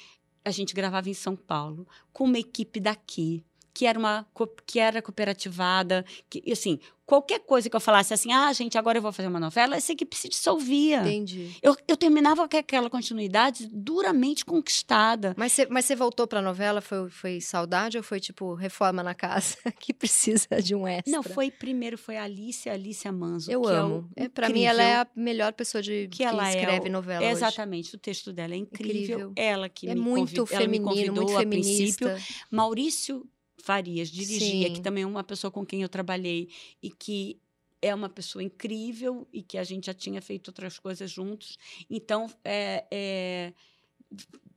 a 0.43 0.49
gente 0.49 0.73
gravava 0.73 1.09
em 1.09 1.13
São 1.13 1.35
Paulo 1.35 1.87
com 2.11 2.23
uma 2.25 2.39
equipe 2.39 2.79
daqui, 2.79 3.45
que 3.77 3.85
era 3.85 3.99
uma 3.99 4.25
que 4.65 4.79
era 4.79 5.03
cooperativada, 5.03 6.03
que 6.27 6.41
assim, 6.51 6.79
qualquer 7.05 7.39
coisa 7.41 7.69
que 7.69 7.75
eu 7.75 7.79
falasse 7.79 8.11
assim, 8.13 8.33
ah, 8.33 8.51
gente, 8.51 8.75
agora 8.75 8.97
eu 8.97 9.01
vou 9.03 9.11
fazer 9.13 9.27
uma 9.29 9.39
novela, 9.39 9.75
essa 9.75 9.91
equipe 9.93 10.15
se 10.17 10.27
dissolvia. 10.27 11.01
Entendi. 11.01 11.51
Eu, 11.61 11.77
eu 11.87 11.95
terminava 11.95 12.49
com 12.49 12.57
aquela 12.57 12.89
continuidade 12.89 13.69
duramente 13.71 14.43
conquistada. 14.43 15.33
Mas 15.37 15.51
você, 15.53 15.67
mas 15.69 15.85
você 15.85 15.95
voltou 15.95 16.25
pra 16.27 16.41
novela? 16.41 16.81
Foi, 16.81 17.07
foi 17.09 17.39
saudade 17.39 17.97
ou 17.97 18.03
foi 18.03 18.19
tipo 18.19 18.55
reforma 18.55 19.03
na 19.03 19.13
casa 19.13 19.55
que 19.79 19.93
precisa 19.93 20.47
de 20.61 20.73
um 20.73 20.87
extra? 20.87 21.11
Não, 21.13 21.21
foi 21.21 21.51
primeiro 21.51 21.97
foi 21.99 22.17
a 22.17 22.23
Alice, 22.23 22.67
a 22.67 22.73
Alice 22.73 23.09
Manzo. 23.11 23.51
Eu 23.51 23.69
é 23.69 23.75
amo. 23.75 24.09
É, 24.15 24.27
pra 24.27 24.49
mim, 24.49 24.63
ela 24.63 24.81
é 24.81 24.95
a 24.95 25.07
melhor 25.15 25.53
pessoa 25.53 25.83
de, 25.83 26.07
que 26.09 26.17
que, 26.17 26.23
ela 26.23 26.47
é 26.51 26.55
escreve 26.59 26.89
o- 26.89 26.91
novela 26.91 27.21
hoje. 27.23 27.31
Exatamente, 27.31 27.95
o 27.95 27.99
texto 27.99 28.33
dela 28.33 28.53
é 28.55 28.57
incrível. 28.57 28.87
Incrível. 29.29 29.33
Ela 29.35 29.69
que 29.69 29.87
É 29.87 29.93
me, 29.93 30.01
muito 30.01 30.41
convid... 30.41 30.55
ela 30.55 30.67
me 30.67 30.77
feminino, 30.77 30.89
convidou 30.89 31.15
muito 31.25 31.37
a 31.37 31.45
princípio. 31.47 32.07
feminista. 32.09 32.47
Maurício 32.51 33.23
Farias 33.71 34.09
dirigia, 34.09 34.67
Sim. 34.69 34.73
que 34.73 34.81
também 34.81 35.03
é 35.03 35.05
uma 35.05 35.25
pessoa 35.25 35.51
com 35.51 35.65
quem 35.65 35.81
eu 35.81 35.89
trabalhei 35.89 36.47
e 36.81 36.89
que 36.89 37.37
é 37.81 37.93
uma 37.93 38.07
pessoa 38.07 38.41
incrível 38.41 39.27
e 39.33 39.43
que 39.43 39.57
a 39.57 39.63
gente 39.65 39.87
já 39.87 39.93
tinha 39.93 40.21
feito 40.21 40.47
outras 40.47 40.79
coisas 40.79 41.11
juntos. 41.11 41.57
Então, 41.89 42.27
é, 42.45 42.85
é, 42.89 43.53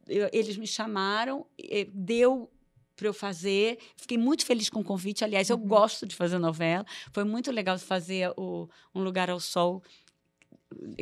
eu- 0.07 0.31
eles 0.33 0.57
me 0.57 0.67
chamaram, 0.67 1.45
deu 1.93 2.49
para 2.95 3.09
eu 3.09 3.13
fazer. 3.15 3.79
Fiquei 3.97 4.17
muito 4.17 4.47
feliz 4.47 4.71
com 4.71 4.81
o 4.81 4.85
convite. 4.85 5.25
Aliás, 5.25 5.51
eu 5.51 5.57
Uhum. 5.57 5.67
gosto 5.67 6.07
de 6.07 6.15
fazer 6.15 6.39
novela. 6.39 6.85
Foi 7.13 7.25
muito 7.25 7.51
legal 7.51 7.79
fazer 7.81 8.33
o 8.37 8.69
Um 8.95 9.03
Lugar 9.03 9.29
ao 9.29 9.41
Sol, 9.41 9.83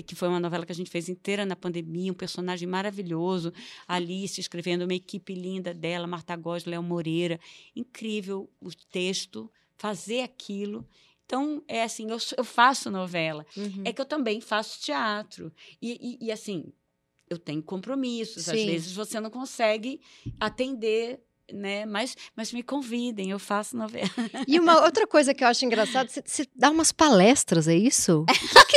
que 0.06 0.14
foi 0.14 0.28
uma 0.28 0.40
novela 0.40 0.64
que 0.64 0.72
a 0.72 0.74
gente 0.74 0.90
fez 0.90 1.08
inteira 1.08 1.44
na 1.44 1.54
pandemia, 1.56 2.10
um 2.10 2.14
personagem 2.14 2.66
maravilhoso, 2.66 3.52
Alice 3.86 4.40
escrevendo 4.40 4.82
uma 4.82 4.94
equipe 4.94 5.34
linda 5.34 5.74
dela, 5.74 6.06
Marta 6.06 6.34
Góes, 6.36 6.64
Léo 6.64 6.82
Moreira, 6.82 7.38
incrível 7.76 8.48
o 8.60 8.70
texto, 8.90 9.50
fazer 9.76 10.22
aquilo. 10.22 10.86
Então, 11.26 11.62
é 11.68 11.82
assim, 11.82 12.10
eu, 12.10 12.16
eu 12.38 12.44
faço 12.44 12.90
novela. 12.90 13.44
Uhum. 13.56 13.82
É 13.84 13.92
que 13.92 14.00
eu 14.00 14.06
também 14.06 14.40
faço 14.40 14.80
teatro. 14.80 15.52
E, 15.82 16.16
e- 16.22 16.26
e, 16.26 16.32
assim, 16.32 16.72
eu 17.28 17.38
tenho 17.38 17.62
compromissos. 17.62 18.48
Às 18.48 18.58
Sim. 18.58 18.66
vezes 18.66 18.92
você 18.94 19.20
não 19.20 19.28
consegue 19.28 20.00
atender, 20.40 21.20
né? 21.52 21.84
Mas, 21.84 22.16
mas 22.34 22.50
me 22.52 22.62
convidem, 22.62 23.30
eu 23.30 23.38
faço 23.38 23.76
novela. 23.76 24.08
E 24.46 24.58
uma 24.58 24.82
outra 24.82 25.06
coisa 25.06 25.34
que 25.34 25.44
eu 25.44 25.48
acho 25.48 25.64
engraçado, 25.66 26.08
você, 26.08 26.22
você 26.24 26.46
dá 26.56 26.70
umas 26.70 26.92
palestras, 26.92 27.68
é 27.68 27.76
isso? 27.76 28.22
O 28.22 28.26
que, 28.66 28.76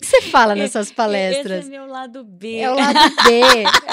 que 0.00 0.06
você 0.06 0.22
fala 0.22 0.54
nessas 0.54 0.90
palestras? 0.92 1.60
Esse 1.64 1.68
é 1.68 1.78
meu 1.78 1.86
lado 1.86 2.24
B. 2.24 2.56
É 2.56 2.70
o 2.70 2.74
lado 2.74 2.98
B. 3.24 3.40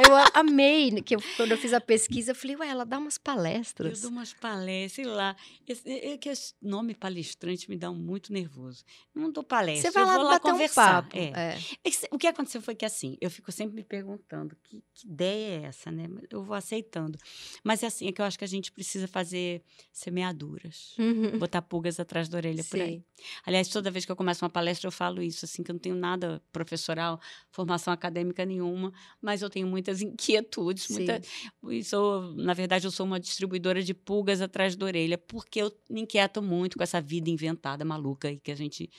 Eu 0.07 0.15
amei 0.33 1.01
que 1.01 1.15
eu- 1.15 1.23
quando 1.37 1.51
eu 1.51 1.57
fiz 1.57 1.73
a 1.73 1.81
pesquisa, 1.81 2.31
eu 2.31 2.35
falei, 2.35 2.55
ué, 2.57 2.67
ela 2.69 2.85
dá 2.85 2.97
umas 2.97 3.15
Eu 3.15 3.21
palestras. 3.23 4.01
dou 4.01 4.11
umas 4.11 4.33
palestras, 4.33 4.91
sei 4.93 5.05
lá. 5.05 5.35
Esse, 5.67 5.89
é 5.89 6.17
que 6.17 6.29
esse 6.29 6.53
nome 6.61 6.93
palestrante 6.95 7.69
me 7.69 7.77
dá 7.77 7.91
muito 7.91 8.31
nervoso. 8.33 8.83
Não 9.13 9.31
dou 9.31 9.43
palestra, 9.43 9.91
Você 9.91 9.93
vai 9.93 10.03
eu 10.03 10.07
lá 10.07 10.15
vou 10.17 10.23
lá 10.25 10.39
conversar. 10.39 11.03
um 11.13 11.17
é. 11.17 11.31
É. 11.53 11.57
É 11.83 11.89
que 11.89 11.97
O 12.11 12.17
que 12.17 12.27
aconteceu 12.27 12.61
foi 12.61 12.75
que 12.75 12.85
assim, 12.85 13.17
eu 13.21 13.29
fico 13.29 13.51
sempre 13.51 13.75
me 13.75 13.83
perguntando 13.83 14.55
que, 14.63 14.83
que 14.93 15.07
ideia 15.07 15.61
é 15.61 15.65
essa, 15.67 15.91
né? 15.91 16.07
Eu 16.29 16.43
vou 16.43 16.55
aceitando. 16.55 17.17
Mas 17.63 17.83
é 17.83 17.87
assim, 17.87 18.07
é 18.07 18.11
que 18.11 18.21
eu 18.21 18.25
acho 18.25 18.37
que 18.37 18.43
a 18.43 18.47
gente 18.47 18.71
precisa 18.71 19.07
fazer 19.07 19.61
semeaduras. 19.91 20.95
Uhum. 20.99 21.37
Botar 21.39 21.61
pulgas 21.61 21.99
atrás 21.99 22.27
da 22.27 22.37
orelha 22.37 22.63
por 22.63 22.79
aí. 22.81 23.03
Aliás, 23.45 23.67
toda 23.69 23.89
vez 23.91 24.05
que 24.05 24.11
eu 24.11 24.15
começo 24.15 24.43
uma 24.43 24.49
palestra, 24.49 24.87
eu 24.87 24.91
falo 24.91 25.21
isso, 25.21 25.45
assim, 25.45 25.63
que 25.63 25.71
eu 25.71 25.73
não 25.73 25.79
tenho 25.79 25.90
nada 25.95 26.41
professoral, 26.51 27.19
formação 27.51 27.93
acadêmica 27.93 28.45
nenhuma, 28.45 28.93
mas 29.21 29.41
eu 29.41 29.49
tenho 29.49 29.67
muitas 29.67 30.01
inquietudes, 30.01 30.89
muita, 30.89 31.21
e 31.69 31.84
sou, 31.84 32.34
na 32.36 32.54
verdade, 32.54 32.86
eu 32.86 32.91
sou 32.91 33.06
uma 33.06 33.19
distribuidora 33.19 33.82
de 33.84 33.93
pulgas 33.93 34.41
atrás 34.41 34.75
da 34.75 34.86
orelha, 34.86 35.17
porque 35.17 35.62
eu 35.62 35.71
me 35.89 36.01
inquieto 36.01 36.41
muito 36.41 36.77
com 36.77 36.84
essa 36.84 37.01
vida 37.01 37.30
inventada, 37.30 37.86
maluca 37.86 38.27
aí 38.27 38.39
que 38.39 38.51
a 38.51 38.56
gente 38.56 38.89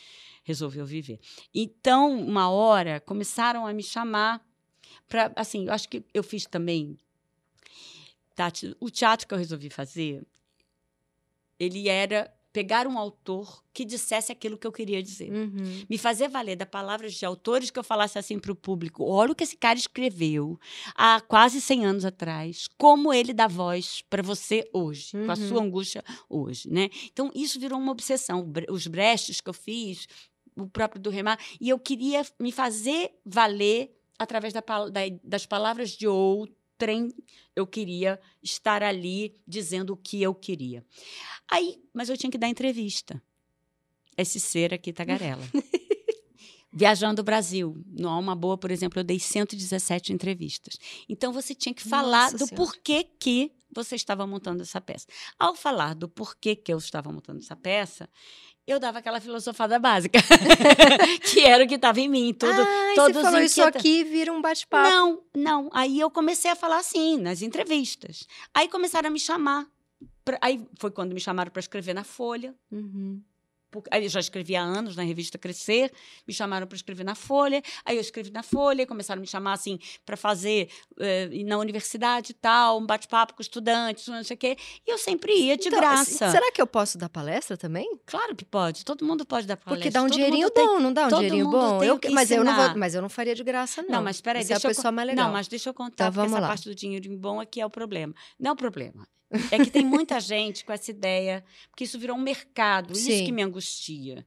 resolveu 0.44 0.84
viver. 0.84 1.20
Então, 1.54 2.18
uma 2.18 2.50
hora, 2.50 3.00
começaram 3.00 3.66
a 3.66 3.72
me 3.72 3.82
chamar 3.82 4.44
para, 5.08 5.32
assim, 5.36 5.66
eu 5.66 5.72
acho 5.72 5.88
que 5.88 6.04
eu 6.12 6.22
fiz 6.22 6.46
também, 6.46 6.98
Tati, 8.34 8.74
o 8.80 8.90
teatro 8.90 9.26
que 9.26 9.34
eu 9.34 9.38
resolvi 9.38 9.68
fazer, 9.68 10.26
ele 11.58 11.88
era 11.88 12.32
pegar 12.52 12.86
um 12.86 12.98
autor 12.98 13.62
que 13.72 13.84
dissesse 13.84 14.30
aquilo 14.30 14.58
que 14.58 14.66
eu 14.66 14.72
queria 14.72 15.02
dizer 15.02 15.32
Uhum. 15.32 15.84
me 15.88 15.96
fazer 15.96 16.28
valer 16.28 16.56
da 16.56 16.66
palavras 16.66 17.14
de 17.14 17.24
autores 17.24 17.70
que 17.70 17.78
eu 17.78 17.84
falasse 17.84 18.18
assim 18.18 18.38
para 18.38 18.52
o 18.52 18.54
público: 18.56 19.04
olha 19.04 19.32
o 19.32 19.34
que 19.34 19.44
esse 19.44 19.56
cara 19.56 19.78
escreveu 19.78 20.58
há 20.94 21.20
quase 21.20 21.60
100 21.60 21.86
anos 21.86 22.04
atrás, 22.04 22.68
como 22.76 23.12
ele 23.12 23.32
dá 23.32 23.46
voz 23.48 24.02
para 24.10 24.22
você 24.22 24.68
hoje, 24.72 25.12
com 25.12 25.30
a 25.30 25.34
Uhum. 25.34 25.48
sua 25.48 25.62
angústia 25.62 26.04
hoje, 26.28 26.68
né? 26.70 26.88
Então 27.12 27.30
isso 27.34 27.58
virou 27.58 27.78
uma 27.78 27.92
obsessão. 27.92 28.50
Os 28.70 28.86
brestes 28.86 29.40
que 29.40 29.48
eu 29.48 29.54
fiz, 29.54 30.06
o 30.56 30.66
próprio 30.68 31.00
do 31.00 31.08
Remar, 31.10 31.38
e 31.60 31.68
eu 31.70 31.78
queria 31.78 32.22
me 32.38 32.52
fazer 32.52 33.10
valer 33.24 33.90
através 34.18 34.52
da 34.52 34.62
das 35.24 35.46
palavras 35.46 35.90
de 35.90 36.06
outrem. 36.82 37.14
Eu 37.54 37.66
queria 37.66 38.20
estar 38.42 38.82
ali 38.82 39.34
dizendo 39.46 39.92
o 39.92 39.96
que 39.96 40.22
eu 40.22 40.34
queria. 40.34 40.84
Aí, 41.50 41.80
mas 41.92 42.08
eu 42.08 42.16
tinha 42.16 42.30
que 42.30 42.38
dar 42.38 42.48
entrevista. 42.48 43.22
Esse 44.16 44.40
ser 44.40 44.74
aqui, 44.74 44.92
tagarela. 44.92 45.42
Viajando 46.74 47.20
o 47.20 47.24
Brasil. 47.24 47.82
No 47.86 48.08
Alma 48.08 48.34
Boa, 48.34 48.56
por 48.56 48.70
exemplo, 48.70 48.98
eu 48.98 49.04
dei 49.04 49.18
117 49.18 50.12
entrevistas. 50.12 50.78
Então, 51.08 51.32
você 51.32 51.54
tinha 51.54 51.74
que 51.74 51.82
falar 51.82 52.32
Nossa 52.32 52.38
do 52.38 52.46
Senhora. 52.46 52.56
porquê 52.56 53.04
que 53.04 53.52
você 53.74 53.94
estava 53.94 54.26
montando 54.26 54.62
essa 54.62 54.80
peça. 54.80 55.06
Ao 55.38 55.54
falar 55.54 55.94
do 55.94 56.08
porquê 56.08 56.56
que 56.56 56.72
eu 56.72 56.78
estava 56.78 57.12
montando 57.12 57.40
essa 57.40 57.56
peça, 57.56 58.08
eu 58.66 58.78
dava 58.80 58.98
aquela 59.00 59.20
filosofada 59.20 59.78
básica, 59.78 60.18
que 61.24 61.40
era 61.40 61.64
o 61.64 61.68
que 61.68 61.74
estava 61.74 62.00
em 62.00 62.08
mim. 62.08 62.32
Tudo, 62.32 62.52
ah, 62.52 62.92
todos 62.94 63.16
você 63.16 63.22
falou 63.22 63.40
isso 63.40 63.60
inquieta- 63.60 63.78
aqui 63.78 64.00
e 64.00 64.04
vira 64.04 64.32
um 64.32 64.40
bate-papo. 64.40 64.88
não, 64.88 65.22
não. 65.34 65.70
Aí 65.72 65.98
eu 65.98 66.10
comecei 66.10 66.50
a 66.50 66.56
falar 66.56 66.78
assim, 66.78 67.18
nas 67.18 67.42
entrevistas. 67.42 68.26
Aí 68.54 68.68
começaram 68.68 69.08
a 69.08 69.12
me 69.12 69.20
chamar. 69.20 69.66
pra- 70.24 70.38
Aí 70.40 70.64
foi 70.78 70.90
quando 70.90 71.12
me 71.12 71.20
chamaram 71.20 71.50
para 71.50 71.60
escrever 71.60 71.94
na 71.94 72.04
Folha. 72.04 72.54
Uhum. 72.70 73.20
Por- 73.72 73.82
Aí 73.90 74.04
eu 74.04 74.08
já 74.10 74.20
escrevi 74.20 74.54
há 74.54 74.60
anos 74.62 74.94
na 74.94 75.02
revista 75.02 75.38
Crescer, 75.38 75.90
me 76.28 76.32
chamaram 76.34 76.66
para 76.66 76.76
escrever 76.76 77.02
na 77.04 77.14
Folha, 77.14 77.62
aí 77.86 77.96
eu 77.96 78.00
escrevi 78.02 78.30
na 78.30 78.42
Folha, 78.42 78.86
começaram 78.86 79.18
a 79.18 79.22
me 79.22 79.26
chamar 79.26 79.54
assim 79.54 79.78
para 80.04 80.16
fazer 80.16 80.68
eh, 81.00 81.28
na 81.46 81.56
universidade 81.58 82.32
e 82.32 82.34
tal, 82.34 82.78
um 82.78 82.84
bate-papo 82.86 83.32
com 83.34 83.40
estudantes, 83.40 84.06
não 84.08 84.22
sei 84.22 84.34
o 84.34 84.38
quê, 84.38 84.56
e 84.86 84.90
eu 84.92 84.98
sempre 84.98 85.32
ia 85.32 85.56
de 85.56 85.68
Então, 85.68 85.80
graça. 85.80 86.30
Será 86.30 86.52
que 86.52 86.60
eu 86.60 86.66
posso 86.66 86.98
dar 86.98 87.08
palestra 87.08 87.56
também? 87.56 87.88
Claro 88.04 88.36
que 88.36 88.44
pode, 88.44 88.84
todo 88.84 89.04
mundo 89.06 89.24
pode 89.24 89.46
dar 89.46 89.56
palestra. 89.56 89.76
Porque 89.84 89.90
dá 89.90 90.02
um 90.02 90.06
todo 90.06 90.14
dinheirinho 90.16 90.42
mundo 90.44 90.52
tem- 90.52 90.66
bom, 90.66 90.78
não 90.78 90.92
dá 90.92 91.06
um 91.06 91.08
dinheirinho 91.08 91.50
bom? 91.50 91.82
Eu, 91.82 91.98
mas, 92.12 92.30
eu 92.30 92.44
não 92.44 92.54
vou, 92.54 92.76
mas 92.76 92.94
eu 92.94 93.00
não 93.00 93.08
faria 93.08 93.34
de 93.34 93.42
graça, 93.42 93.80
não. 93.82 93.88
Não, 93.90 94.02
mas 94.02 94.16
espera 94.16 94.38
aí, 94.38 94.44
Você 94.44 94.52
é 94.52 94.56
a 94.56 94.58
deixa 94.58 94.68
eu 94.68 94.70
pessoa 94.70 94.92
con- 94.92 94.96
mais 94.96 95.08
legal. 95.08 95.24
Não, 95.26 95.32
mas 95.32 95.48
deixa 95.48 95.70
eu 95.70 95.74
contar, 95.74 96.04
porque 96.04 96.16
vamos 96.16 96.32
essa 96.32 96.40
lá. 96.42 96.48
parte 96.48 96.68
do 96.68 96.74
dinheiro 96.74 97.08
bom 97.16 97.40
aqui 97.40 97.58
é 97.58 97.64
o 97.66 97.70
problema. 97.70 98.14
Não 98.38 98.50
é 98.50 98.52
o 98.52 98.56
problema. 98.56 99.06
É 99.50 99.58
que 99.58 99.70
tem 99.70 99.84
muita 99.84 100.20
gente 100.20 100.64
com 100.64 100.72
essa 100.72 100.90
ideia, 100.90 101.44
porque 101.70 101.84
isso 101.84 101.98
virou 101.98 102.16
um 102.16 102.20
mercado, 102.20 102.92
isso 102.92 103.10
Sim. 103.10 103.24
que 103.24 103.32
me 103.32 103.42
angustia. 103.42 104.26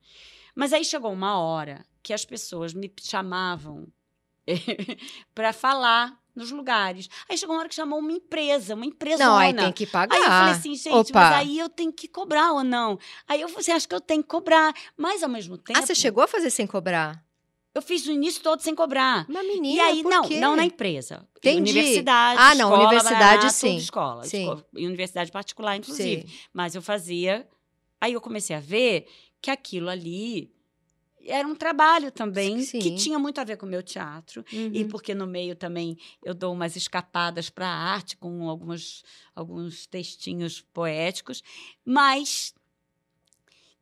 Mas 0.56 0.74
aí 0.74 0.86
chegou 0.86 1.12
uma 1.12 1.39
hora 1.39 1.86
que 2.02 2.13
as 2.13 2.24
pessoas 2.24 2.74
me 2.74 2.91
chamavam 3.02 3.88
para 5.34 5.52
falar 5.52 6.18
nos 6.36 6.52
lugares. 6.52 7.10
Aí 7.30 7.38
chegou 7.38 7.56
uma 7.56 7.62
hora 7.62 7.70
que 7.70 7.76
chamou 7.76 8.00
uma 8.00 8.12
empresa, 8.12 8.76
uma 8.76 8.86
empresa. 8.86 9.24
Não, 9.24 9.38
aí 9.38 9.54
tem 9.54 9.72
que 9.72 9.88
pagar. 9.88 10.15
Aí 10.15 10.22
eu 10.22 10.28
falei 10.28 10.54
assim, 10.54 10.76
gente, 10.76 11.12
Opa. 11.12 11.20
mas 11.20 11.34
aí 11.34 11.58
eu 11.58 11.70
tenho 11.70 11.94
que 11.94 12.08
cobrar 12.08 12.52
ou 12.52 12.63
não? 12.63 13.00
Aí 13.28 13.41
eu 13.41 13.48
falei 13.48 13.62
assim, 13.62 13.72
acho 13.72 13.88
que 13.88 13.96
eu 13.96 14.02
tenho 14.02 14.22
que 14.22 14.30
cobrar. 14.30 14.74
Mas 14.98 15.24
ao 15.24 15.30
mesmo 15.30 15.58
tempo. 15.58 15.80
Ah, 15.80 15.82
você 15.82 15.96
chegou 15.96 16.24
a 16.24 16.28
fazer 16.28 16.50
sem 16.50 16.68
cobrar? 16.68 17.24
Eu 17.75 17.81
fiz 17.81 18.07
o 18.07 18.11
início 18.11 18.41
todo 18.41 18.61
sem 18.61 18.73
cobrar. 18.73 19.25
Mas 19.27 19.45
menina, 19.45 19.75
E 19.75 19.79
aí, 19.81 20.01
não, 20.03 20.23
quê? 20.27 20.39
não 20.39 20.55
na 20.55 20.63
empresa. 20.63 21.27
Entendi. 21.38 21.59
Universidade. 21.59 22.39
Ah, 22.41 22.55
não, 22.55 22.69
escola, 22.69 22.88
universidade, 22.88 23.38
bará, 23.41 23.49
sim. 23.49 23.75
Escola. 23.75 24.23
Sim. 24.23 24.39
escola. 24.43 24.65
E 24.77 24.88
universidade 24.88 25.29
particular, 25.31 25.75
inclusive. 25.75 26.25
Sim. 26.27 26.33
Mas 26.53 26.73
eu 26.73 26.81
fazia. 26.81 27.45
Aí 27.99 28.13
eu 28.13 28.21
comecei 28.21 28.55
a 28.55 28.61
ver 28.61 29.07
que 29.41 29.51
aquilo 29.51 29.89
ali 29.89 30.49
era 31.27 31.45
um 31.47 31.55
trabalho 31.55 32.11
também 32.11 32.61
Sim. 32.61 32.79
que 32.79 32.95
tinha 32.95 33.17
muito 33.19 33.41
a 33.41 33.43
ver 33.43 33.57
com 33.57 33.65
o 33.65 33.69
meu 33.69 33.84
teatro. 33.84 34.45
E 34.53 34.84
Uhum. 34.84 34.88
porque 34.88 35.13
no 35.13 35.28
meio 35.28 35.55
também 35.55 35.97
eu 36.23 36.34
dou 36.34 36.53
umas 36.53 36.76
escapadas 36.78 37.49
para 37.49 37.67
a 37.67 37.76
arte 37.93 38.15
com 38.15 38.47
algumas, 38.47 39.03
alguns 39.36 39.86
textinhos 39.86 40.61
poéticos, 40.71 41.43
mas 41.84 42.53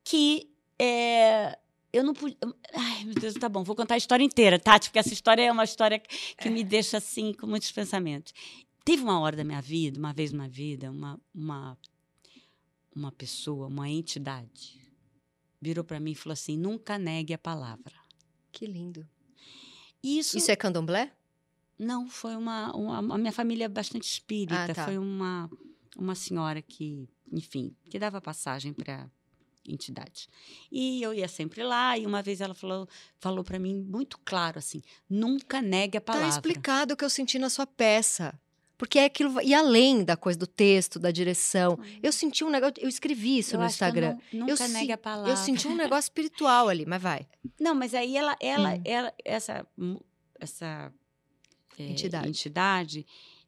que 0.02 0.50
é, 0.78 1.56
eu 1.94 2.02
não 2.02 2.12
pude. 2.12 2.36
Ai, 2.74 3.04
meu 3.04 3.14
Deus, 3.14 3.34
tá 3.34 3.48
bom, 3.48 3.62
vou 3.62 3.76
contar 3.76 3.94
a 3.94 3.96
história 3.96 4.24
inteira, 4.24 4.58
Tati, 4.58 4.88
porque 4.88 4.98
essa 4.98 5.12
história 5.12 5.42
é 5.42 5.52
uma 5.52 5.62
história 5.62 6.00
que, 6.00 6.50
me 6.50 6.64
deixa 6.64 6.96
assim 6.96 7.32
com 7.32 7.46
muitos 7.46 7.70
pensamentos. 7.70 8.34
Teve 8.84 9.02
uma 9.02 9.20
hora 9.20 9.36
da 9.36 9.44
minha 9.44 9.62
vida, 9.62 9.98
uma 9.98 10.12
vez 10.12 10.32
na 10.32 10.48
vida, 10.48 10.90
uma, 10.90 11.20
uma, 11.32 11.78
uma 12.94 13.12
pessoa, 13.12 13.68
uma 13.68 13.88
entidade, 13.88 14.80
virou 15.60 15.84
para 15.84 16.00
mim 16.00 16.10
e 16.10 16.14
falou 16.16 16.32
assim: 16.32 16.58
nunca 16.58 16.98
negue 16.98 17.32
a 17.32 17.38
palavra. 17.38 17.94
Que 18.50 18.66
lindo. 18.66 19.06
Isso, 20.02 20.36
Isso 20.36 20.50
é 20.50 20.56
candomblé? 20.56 21.12
Não, 21.78 22.08
foi 22.08 22.36
uma, 22.36 22.74
uma. 22.74 23.14
A 23.14 23.18
minha 23.18 23.32
família 23.32 23.64
é 23.64 23.68
bastante 23.68 24.04
espírita. 24.04 24.64
Ah, 24.64 24.74
tá. 24.74 24.84
Foi 24.84 24.98
uma, 24.98 25.48
uma 25.96 26.14
senhora 26.14 26.60
que, 26.60 27.08
enfim, 27.32 27.74
que 27.88 27.98
dava 27.98 28.20
passagem 28.20 28.72
para 28.72 29.08
entidades. 29.66 30.28
E 30.70 31.02
eu 31.02 31.12
ia 31.14 31.28
sempre 31.28 31.62
lá, 31.62 31.96
e 31.98 32.06
uma 32.06 32.22
vez 32.22 32.40
ela 32.40 32.54
falou, 32.54 32.88
falou 33.18 33.42
para 33.44 33.58
mim 33.58 33.74
muito 33.74 34.18
claro 34.24 34.58
assim: 34.58 34.82
nunca 35.08 35.60
negue 35.62 35.98
a 35.98 36.00
palavra. 36.00 36.28
Tá 36.28 36.34
explicado 36.34 36.94
o 36.94 36.96
que 36.96 37.04
eu 37.04 37.10
senti 37.10 37.38
na 37.38 37.48
sua 37.50 37.66
peça. 37.66 38.38
Porque 38.76 38.98
é 38.98 39.04
aquilo. 39.04 39.40
E 39.40 39.54
além 39.54 40.02
da 40.04 40.16
coisa 40.16 40.36
do 40.36 40.48
texto, 40.48 40.98
da 40.98 41.12
direção. 41.12 41.78
Eu 42.02 42.10
senti 42.12 42.42
um 42.42 42.50
negócio. 42.50 42.74
Eu 42.80 42.88
escrevi 42.88 43.38
isso 43.38 43.54
Eu 43.54 43.60
no 43.60 43.64
que 43.66 43.70
eu 43.70 43.72
Instagram. 43.72 44.18
não- 44.32 44.46
nunca 44.48 44.64
Eu 44.64 44.68
negue 44.68 44.92
a 44.92 44.98
palavra. 44.98 45.30
Eu 45.30 45.36
senti 45.36 45.68
um 45.68 45.76
negócio 45.76 46.06
espiritual 46.08 46.68
ali, 46.68 46.84
mas 46.84 47.00
vai. 47.00 47.24
Não, 47.58 47.72
mas 47.72 47.94
aí 47.94 48.16
ela, 48.16 48.36
ela, 48.40 48.74
Hum. 48.74 48.82
ela 48.84 49.14
essa, 49.24 49.64
essa 50.40 50.92
é, 51.78 51.84
Entidade. 51.84 52.28
entidade, 52.28 53.06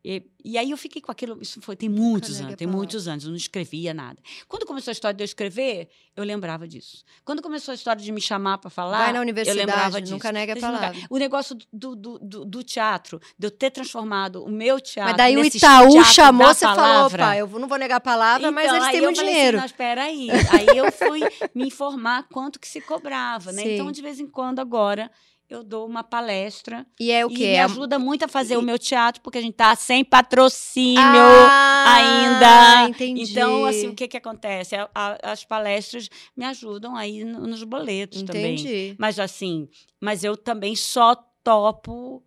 e, 0.09 0.23
e 0.45 0.57
aí 0.57 0.71
eu 0.71 0.77
fiquei 0.77 1.03
com 1.03 1.11
aquilo. 1.11 1.37
Isso 1.43 1.61
foi 1.61 1.75
tem 1.75 1.89
muitos 1.89 2.41
anos, 2.41 2.55
tem 2.55 2.69
muitos 2.69 3.09
anos. 3.09 3.25
Eu 3.25 3.31
não 3.31 3.37
escrevia 3.37 3.93
nada. 3.93 4.17
Quando 4.47 4.65
começou 4.65 4.93
a 4.93 4.93
história 4.93 5.17
de 5.17 5.21
eu 5.21 5.25
escrever, 5.25 5.89
eu 6.15 6.23
lembrava 6.23 6.69
disso. 6.69 7.03
Quando 7.25 7.43
começou 7.43 7.73
a 7.73 7.75
história 7.75 8.01
de 8.01 8.13
me 8.13 8.21
chamar 8.21 8.59
para 8.59 8.71
falar, 8.71 8.99
vai 8.99 9.13
na 9.13 9.19
eu 9.19 9.23
universidade, 9.23 9.59
lembrava 9.59 10.01
disso. 10.01 10.13
nunca 10.13 10.31
nega 10.31 10.53
a 10.53 10.61
palavra. 10.61 10.97
O 11.11 11.19
negócio 11.19 11.59
do, 11.73 11.97
do, 11.97 12.19
do, 12.21 12.45
do 12.45 12.63
teatro, 12.63 13.21
de 13.37 13.49
eu 13.49 13.51
ter 13.51 13.73
transformado 13.73 14.45
o 14.45 14.49
meu 14.49 14.81
teatro. 14.81 15.11
Mas 15.11 15.17
daí 15.17 15.37
o 15.37 15.45
Itaú 15.45 16.05
chamou, 16.05 16.55
você 16.55 16.65
falou, 16.65 17.07
opa, 17.07 17.37
eu 17.37 17.49
não 17.59 17.67
vou 17.67 17.77
negar 17.77 17.97
a 17.97 18.01
palavra, 18.01 18.53
mas 18.53 18.67
Então, 18.67 18.77
eles 18.77 18.87
aí 18.87 18.93
têm 18.93 19.01
eu 19.01 19.05
muito 19.07 19.17
falei 19.17 19.35
dinheiro. 19.35 19.59
Assim, 19.59 19.67
espera 19.67 20.03
aí. 20.05 20.29
Aí 20.53 20.79
eu 20.79 20.93
fui 20.93 21.21
me 21.53 21.67
informar 21.67 22.29
quanto 22.31 22.61
que 22.61 22.69
se 22.69 22.81
cobrava, 22.81 23.51
né? 23.51 23.75
Então, 23.75 23.91
de 23.91 24.01
vez 24.01 24.21
em 24.21 24.29
quando, 24.29 24.61
agora, 24.61 25.11
eu 25.49 25.63
dou 25.63 25.87
uma 25.87 26.03
palestra. 26.03 26.87
E 26.99 27.11
é 27.11 27.25
o 27.25 27.31
e 27.31 27.35
quê? 27.35 27.43
me 27.45 27.55
É 27.55 27.63
ajuda 27.63 27.99
muito 27.99 28.25
a 28.25 28.29
fazer 28.29 28.55
e- 28.55 28.57
o 28.57 28.63
meu 28.63 28.79
teatro, 28.79 29.21
porque 29.23 29.39
a 29.39 29.43
gente 29.43 29.55
tá 29.55 29.75
sem 29.77 30.05
patrocínio. 30.05 31.01
Ah, 31.01 31.95
ainda. 31.95 32.89
Entendi. 32.91 33.31
Então, 33.33 33.65
assim, 33.65 33.89
o 33.89 33.95
que 33.95 34.09
que 34.09 34.17
acontece? 34.17 34.75
A- 34.77 34.89
a- 34.95 35.19
as 35.33 35.45
palestras 35.45 36.09
me 36.37 36.45
ajudam 36.45 36.97
aí 36.97 37.25
no- 37.25 37.47
nos 37.47 37.63
boletos 37.65 38.23
também. 38.23 38.55
Entendi. 38.55 38.95
Mas, 38.99 39.19
assim, 39.19 39.69
mas 40.01 40.25
eu 40.25 40.37
também 40.37 40.75
só 40.77 41.15
topo 41.43 42.23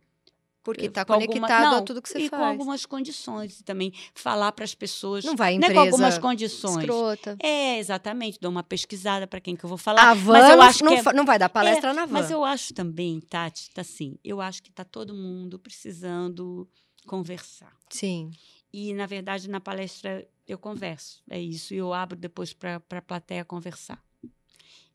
Porque 0.64 0.90
tá 0.90 1.06
com 1.06 1.14
alguma- 1.14 1.28
conectado 1.34 1.66
a 1.66 1.72
não, 1.78 1.86
tudo 1.86 2.02
que 2.02 2.10
você 2.10 2.20
e 2.20 2.30
faz. 2.30 2.42
com 2.42 2.48
algumas 2.48 2.86
condições. 2.86 3.60
E 3.60 3.64
também 3.64 3.94
falar 4.14 4.52
para 4.52 4.66
as 4.66 4.76
pessoas. 4.76 5.24
Não 5.24 5.36
vai 5.36 5.54
é 5.54 5.56
empresa 5.56 5.74
com 5.74 5.80
algumas 5.80 6.18
condições. 6.18 6.78
escrota. 6.80 7.38
É, 7.42 7.80
exatamente. 7.80 8.40
Dou 8.40 8.52
uma 8.52 8.62
pesquisada 8.64 9.26
para 9.26 9.40
quem 9.40 9.56
que 9.56 9.64
eu 9.64 9.70
vou 9.70 9.78
falar. 9.78 10.10
A 10.10 10.14
van 10.14 10.34
mas 10.34 10.50
eu 10.50 10.62
acho 10.62 10.84
não, 10.84 10.94
que 11.02 11.10
é- 11.10 11.14
não 11.14 11.26
vai 11.26 11.40
dar 11.40 11.50
palestra 11.50 11.94
na 11.94 12.06
van. 12.06 12.12
Mas 12.14 12.30
eu 12.30 12.44
acho 12.44 12.74
também, 12.74 13.20
Tati, 13.22 13.70
tá 13.72 13.82
assim, 13.82 14.18
eu 14.24 14.42
acho 14.42 14.62
que 14.62 14.72
tá 14.72 14.84
todo 14.84 15.14
mundo 15.14 15.58
precisando 15.58 16.68
conversar. 17.08 17.72
Sim. 17.90 18.32
E, 18.72 18.94
na 18.94 19.06
verdade, 19.06 19.50
na 19.50 19.60
palestra 19.60 20.28
eu 20.48 20.58
converso. 20.58 21.24
É 21.30 21.40
isso. 21.40 21.74
E 21.74 21.78
eu 21.78 21.94
abro 21.94 22.18
depois 22.18 22.54
para 22.54 22.82
a 22.92 23.02
plateia 23.02 23.44
conversar. 23.46 24.04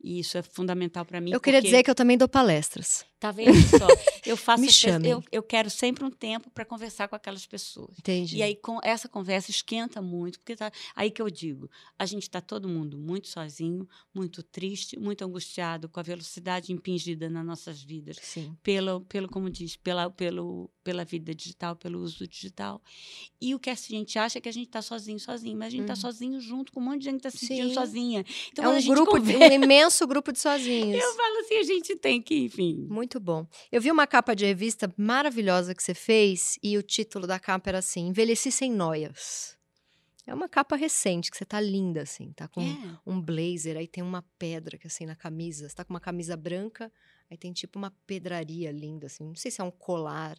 E 0.02 0.20
isso 0.20 0.36
é 0.36 0.42
fundamental 0.42 1.04
para 1.04 1.18
mim. 1.20 1.30
Eu 1.32 1.40
queria 1.40 1.62
dizer 1.62 1.82
que 1.82 1.90
eu 1.90 1.94
também 1.94 2.18
dou 2.18 2.28
palestras. 2.28 3.06
Tá 3.24 3.30
vendo 3.30 3.54
só? 3.78 3.88
Eu 4.26 4.36
faço. 4.36 4.62
Me 4.62 4.72
chamem. 4.72 5.10
eu, 5.10 5.22
eu 5.30 5.42
quero 5.42 5.68
sempre 5.68 6.02
um 6.02 6.10
tempo 6.10 6.50
para 6.50 6.64
conversar 6.64 7.08
com 7.08 7.14
aquelas 7.14 7.46
pessoas. 7.46 7.90
Entendi. 7.98 8.38
E 8.38 8.42
aí, 8.42 8.56
com 8.56 8.80
essa 8.82 9.06
conversa 9.06 9.50
esquenta 9.50 10.00
muito, 10.00 10.38
porque 10.38 10.56
tá, 10.56 10.72
aí 10.96 11.10
que 11.10 11.20
eu 11.20 11.28
digo, 11.28 11.70
a 11.98 12.06
gente 12.06 12.22
está 12.22 12.40
todo 12.40 12.66
mundo 12.66 12.96
muito 12.96 13.28
sozinho, 13.28 13.86
muito 14.14 14.42
triste, 14.42 14.98
muito 14.98 15.22
angustiado 15.24 15.90
com 15.90 16.00
a 16.00 16.02
velocidade 16.02 16.72
impingida 16.72 17.28
nas 17.28 17.44
nossas 17.44 17.82
vidas, 17.82 18.16
Sim. 18.22 18.56
pelo, 18.62 19.02
pelo 19.02 19.28
como 19.28 19.50
diz, 19.50 19.76
pela, 19.76 20.10
pelo, 20.10 20.70
pela 20.82 21.04
vida 21.04 21.34
digital, 21.34 21.76
pelo 21.76 22.00
uso 22.00 22.26
digital. 22.26 22.80
E 23.38 23.54
o 23.54 23.58
que 23.58 23.68
a 23.68 23.74
gente 23.74 24.18
acha 24.18 24.38
é 24.38 24.40
que 24.40 24.48
a 24.48 24.52
gente 24.52 24.68
está 24.68 24.80
sozinho, 24.80 25.20
sozinho, 25.20 25.56
mas 25.58 25.66
a 25.68 25.70
gente 25.70 25.82
está 25.82 25.94
Uhum. 25.94 26.00
sozinho 26.00 26.40
junto 26.40 26.72
com 26.72 26.80
um 26.80 26.84
monte 26.84 27.00
de 27.00 27.04
gente 27.04 27.20
que 27.20 27.26
está 27.28 27.38
se 27.38 27.46
sentindo 27.46 27.68
Sim. 27.68 27.74
sozinha. 27.74 28.24
Então, 28.50 28.64
é 28.64 28.78
um 28.78 28.82
grupo, 28.82 29.18
de, 29.18 29.32
conversa, 29.32 29.54
um 29.54 29.62
imenso 29.62 30.06
grupo 30.06 30.32
de 30.32 30.38
sozinhos. 30.38 30.96
eu 31.04 31.14
falo 31.14 31.38
assim, 31.40 31.56
a 31.58 31.62
gente 31.62 31.94
tem 31.96 32.22
que, 32.22 32.44
enfim. 32.44 32.86
Muito 32.88 33.13
bom. 33.20 33.46
Eu 33.70 33.80
vi 33.80 33.90
uma 33.90 34.06
capa 34.06 34.34
de 34.34 34.44
revista 34.44 34.92
maravilhosa 34.96 35.74
que 35.74 35.82
você 35.82 35.94
fez 35.94 36.58
e 36.62 36.76
o 36.78 36.82
título 36.82 37.26
da 37.26 37.38
capa 37.38 37.70
era 37.70 37.78
assim: 37.78 38.08
Envelheci 38.08 38.50
sem 38.52 38.70
noias. 38.70 39.56
É 40.26 40.32
uma 40.32 40.48
capa 40.48 40.74
recente, 40.74 41.30
que 41.30 41.36
você 41.36 41.44
tá 41.44 41.60
linda, 41.60 42.00
assim, 42.02 42.32
tá 42.32 42.48
com 42.48 42.62
É. 42.62 42.98
um 43.06 43.20
blazer, 43.20 43.76
aí 43.76 43.86
tem 43.86 44.02
uma 44.02 44.22
pedra 44.38 44.78
que 44.78 44.86
assim 44.86 45.04
na 45.04 45.14
camisa. 45.14 45.68
Você 45.68 45.74
tá 45.74 45.84
com 45.84 45.92
uma 45.92 46.00
camisa 46.00 46.34
branca, 46.34 46.90
aí 47.30 47.36
tem 47.36 47.52
tipo 47.52 47.78
uma 47.78 47.90
pedraria 48.06 48.72
linda, 48.72 49.06
assim. 49.06 49.24
Não 49.24 49.34
sei 49.34 49.50
se 49.50 49.60
é 49.60 49.64
um 49.64 49.70
colar. 49.70 50.38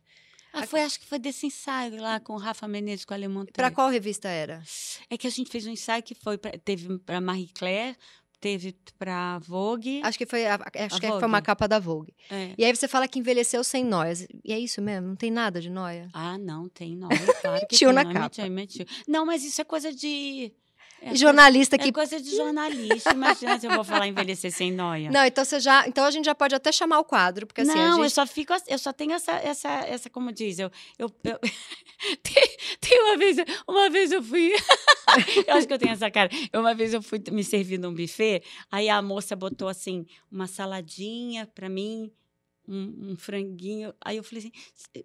Ah, 0.51 0.65
foi, 0.65 0.81
acho 0.81 0.99
que 1.01 1.05
foi 1.05 1.19
desse 1.19 1.45
ensaio 1.45 2.01
lá 2.01 2.19
com 2.19 2.33
o 2.33 2.37
Rafa 2.37 2.65
Menezes, 2.67 3.03
com 3.05 3.13
a 3.13 3.17
Alemão 3.17 3.45
Pra 3.45 3.69
qual 3.69 3.89
revista 3.89 4.29
era? 4.29 4.63
É 5.09 5.17
que 5.17 5.27
a 5.27 5.29
gente 5.29 5.51
fez 5.51 5.67
um 5.67 5.71
ensaio 5.71 6.01
que 6.01 6.15
foi 6.15 6.37
pra, 6.37 6.51
teve 6.57 6.97
para 6.99 7.19
Marie 7.21 7.49
Claire, 7.53 7.95
teve 8.37 8.75
para 8.97 9.39
Vogue. 9.39 10.01
Acho 10.03 10.17
que 10.17 10.25
foi, 10.25 10.45
a- 10.45 10.55
acho 10.55 10.95
A 10.97 10.99
que 10.99 11.07
foi 11.07 11.17
uma 11.19 11.37
Vogue. 11.37 11.41
capa 11.43 11.67
da 11.67 11.79
Vogue. 11.79 12.13
É. 12.29 12.53
E 12.57 12.63
aí 12.65 12.75
você 12.75 12.87
fala 12.87 13.07
que 13.07 13.19
envelheceu 13.19 13.63
sem 13.63 13.83
noias. 13.83 14.27
E 14.43 14.51
é 14.53 14.59
isso 14.59 14.81
mesmo? 14.81 15.07
Não 15.07 15.15
tem 15.15 15.31
nada 15.31 15.59
de 15.61 15.69
noia? 15.69 16.07
Ah, 16.13 16.37
não, 16.37 16.67
tem 16.69 16.95
não. 16.95 17.09
Claro 17.41 17.61
Mentiu 17.71 17.91
na 17.93 18.03
não, 18.03 18.13
capa. 18.13 18.41
mentiu, 18.43 18.51
mentiu. 18.51 18.85
Não, 19.07 19.25
mas 19.25 19.43
isso 19.43 19.61
é 19.61 19.63
coisa 19.63 19.91
de. 19.93 20.51
É 21.05 21.09
coisa- 21.09 21.21
Jornalista 21.21 21.75
É 21.75 21.79
que 21.79 21.91
coisa 21.91 22.19
de 22.19 22.35
jornalista. 22.35 23.11
Imagina 23.13 23.59
se 23.59 23.67
eu 23.67 23.71
vou 23.75 23.83
falar 23.83 24.07
envelhecer 24.07 24.51
sem 24.51 24.71
noia. 24.71 25.11
Não, 25.11 25.23
então 25.23 25.45
você 25.45 25.59
já. 25.59 25.87
Então 25.87 26.03
a 26.03 26.09
gente 26.09 26.25
já 26.25 26.33
pode 26.33 26.55
até 26.55 26.71
chamar 26.71 26.97
o 26.99 27.03
quadro, 27.03 27.45
porque 27.45 27.61
assim, 27.61 27.75
não, 27.75 27.97
a 27.97 27.97
eu 27.99 28.03
gente. 28.05 28.13
só 28.13 28.25
fico, 28.25 28.53
eu 28.67 28.79
só 28.79 28.91
tenho 28.91 29.13
essa, 29.13 29.33
essa, 29.33 29.69
essa 29.69 30.09
como 30.09 30.31
diz, 30.31 30.57
eu, 30.57 30.71
eu, 30.97 31.11
eu- 31.23 31.39
tem, 32.23 32.57
tem 32.81 33.01
uma 33.03 33.17
vez, 33.17 33.37
uma 33.67 33.89
vez 33.89 34.11
eu 34.11 34.23
fui, 34.23 34.51
eu 35.47 35.55
acho 35.55 35.67
que 35.67 35.73
eu 35.73 35.77
tenho 35.79 35.93
essa 35.93 36.09
cara. 36.09 36.29
Uma 36.53 36.73
vez 36.73 36.91
eu 36.93 37.01
fui 37.03 37.21
me 37.31 37.43
servir 37.43 37.77
num 37.77 37.93
buffet, 37.93 38.41
aí 38.71 38.89
a 38.89 38.99
moça 39.01 39.35
botou 39.35 39.67
assim 39.67 40.05
uma 40.31 40.47
saladinha 40.47 41.45
para 41.53 41.69
mim. 41.69 42.11
Um, 42.67 43.11
um 43.11 43.15
franguinho, 43.17 43.93
aí 44.03 44.17
eu 44.17 44.23
falei 44.23 44.39
assim, 44.39 44.51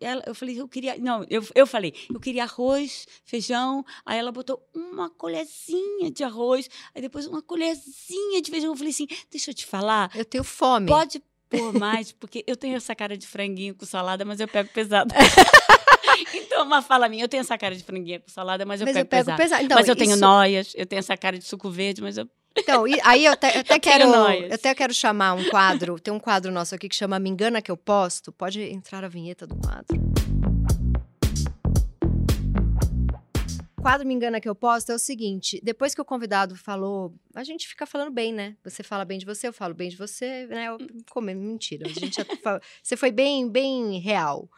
ela, 0.00 0.22
eu 0.26 0.34
falei, 0.34 0.58
eu 0.58 0.66
queria, 0.66 0.96
não, 0.96 1.24
eu, 1.28 1.44
eu 1.54 1.66
falei, 1.66 1.92
eu 2.12 2.18
queria 2.18 2.44
arroz, 2.44 3.06
feijão, 3.24 3.84
aí 4.06 4.18
ela 4.18 4.32
botou 4.32 4.66
uma 4.74 5.10
colherzinha 5.10 6.10
de 6.10 6.24
arroz, 6.24 6.70
aí 6.94 7.02
depois 7.02 7.26
uma 7.26 7.42
colherzinha 7.42 8.40
de 8.40 8.50
feijão, 8.50 8.70
eu 8.70 8.76
falei 8.76 8.92
assim, 8.92 9.06
deixa 9.30 9.50
eu 9.50 9.54
te 9.54 9.66
falar, 9.66 10.10
Eu 10.14 10.24
tenho 10.24 10.42
fome. 10.42 10.86
Pode 10.86 11.22
pôr 11.50 11.72
mais, 11.78 12.12
porque 12.12 12.44
eu 12.46 12.56
tenho 12.56 12.76
essa 12.76 12.94
cara 12.94 13.16
de 13.16 13.26
franguinho 13.26 13.74
com 13.74 13.84
salada, 13.84 14.24
mas 14.24 14.40
eu 14.40 14.48
pego 14.48 14.70
pesado. 14.72 15.12
então, 16.34 16.64
uma 16.64 16.80
fala 16.82 17.08
minha, 17.08 17.24
eu 17.24 17.28
tenho 17.28 17.40
essa 17.40 17.56
cara 17.58 17.74
de 17.76 17.82
franguinho 17.84 18.20
com 18.20 18.28
salada, 18.28 18.64
mas 18.64 18.80
eu 18.80 18.86
mas 18.86 18.94
pego 18.94 19.06
eu 19.06 19.08
pego 19.10 19.24
pesado. 19.24 19.42
pesado. 19.42 19.64
Então, 19.64 19.76
mas 19.78 19.88
eu 19.88 19.96
tenho 19.96 20.12
isso- 20.12 20.20
noias, 20.20 20.72
eu 20.76 20.86
tenho 20.86 20.98
essa 21.00 21.16
cara 21.16 21.38
de 21.38 21.44
suco 21.44 21.70
verde, 21.70 22.00
mas 22.02 22.16
eu. 22.16 22.28
Então, 22.56 22.86
e- 22.86 23.00
aí 23.04 23.24
eu 23.24 23.32
até, 23.32 23.56
eu 23.56 23.60
até 23.60 23.74
Eu 23.76 23.80
quero. 23.80 24.04
Eu 24.08 24.54
até 24.54 24.74
quero 24.74 24.92
chamar 24.94 25.34
um 25.34 25.48
quadro. 25.48 25.98
Tem 26.00 26.12
um 26.12 26.20
quadro 26.20 26.50
nosso 26.52 26.74
aqui 26.74 26.88
que 26.88 26.96
chama 26.96 27.18
Me 27.18 27.30
Engana 27.30 27.62
Que 27.62 27.70
Eu 27.70 27.76
Posto. 27.76 28.32
Pode 28.32 28.60
entrar 28.60 29.04
a 29.04 29.08
vinheta 29.08 29.46
do 29.46 29.56
quadro. 29.56 29.96
O 33.78 33.82
quadro 33.82 34.06
Me 34.06 34.12
Engana 34.12 34.40
Que 34.40 34.48
Eu 34.48 34.54
Posto 34.54 34.92
é 34.92 34.94
o 34.94 34.98
seguinte: 34.98 35.58
depois 35.62 35.94
que 35.94 36.00
o 36.02 36.04
convidado 36.04 36.54
falou, 36.54 37.14
a 37.34 37.42
gente 37.44 37.66
fica 37.66 37.86
falando 37.86 38.10
bem, 38.10 38.32
né? 38.32 38.56
Você 38.62 38.82
fala 38.82 39.04
bem 39.04 39.18
de 39.18 39.24
você, 39.24 39.48
eu 39.48 39.52
falo 39.52 39.72
bem 39.74 39.88
de 39.88 39.96
você, 39.96 40.46
né? 40.46 40.66
Eu, 40.68 40.78
como, 41.10 41.26
mentira. 41.34 41.88
A 41.88 41.92
gente 41.92 42.16
já 42.16 42.26
você 42.82 42.96
foi 42.96 43.10
bem, 43.10 43.48
bem 43.48 43.98
real. 43.98 44.48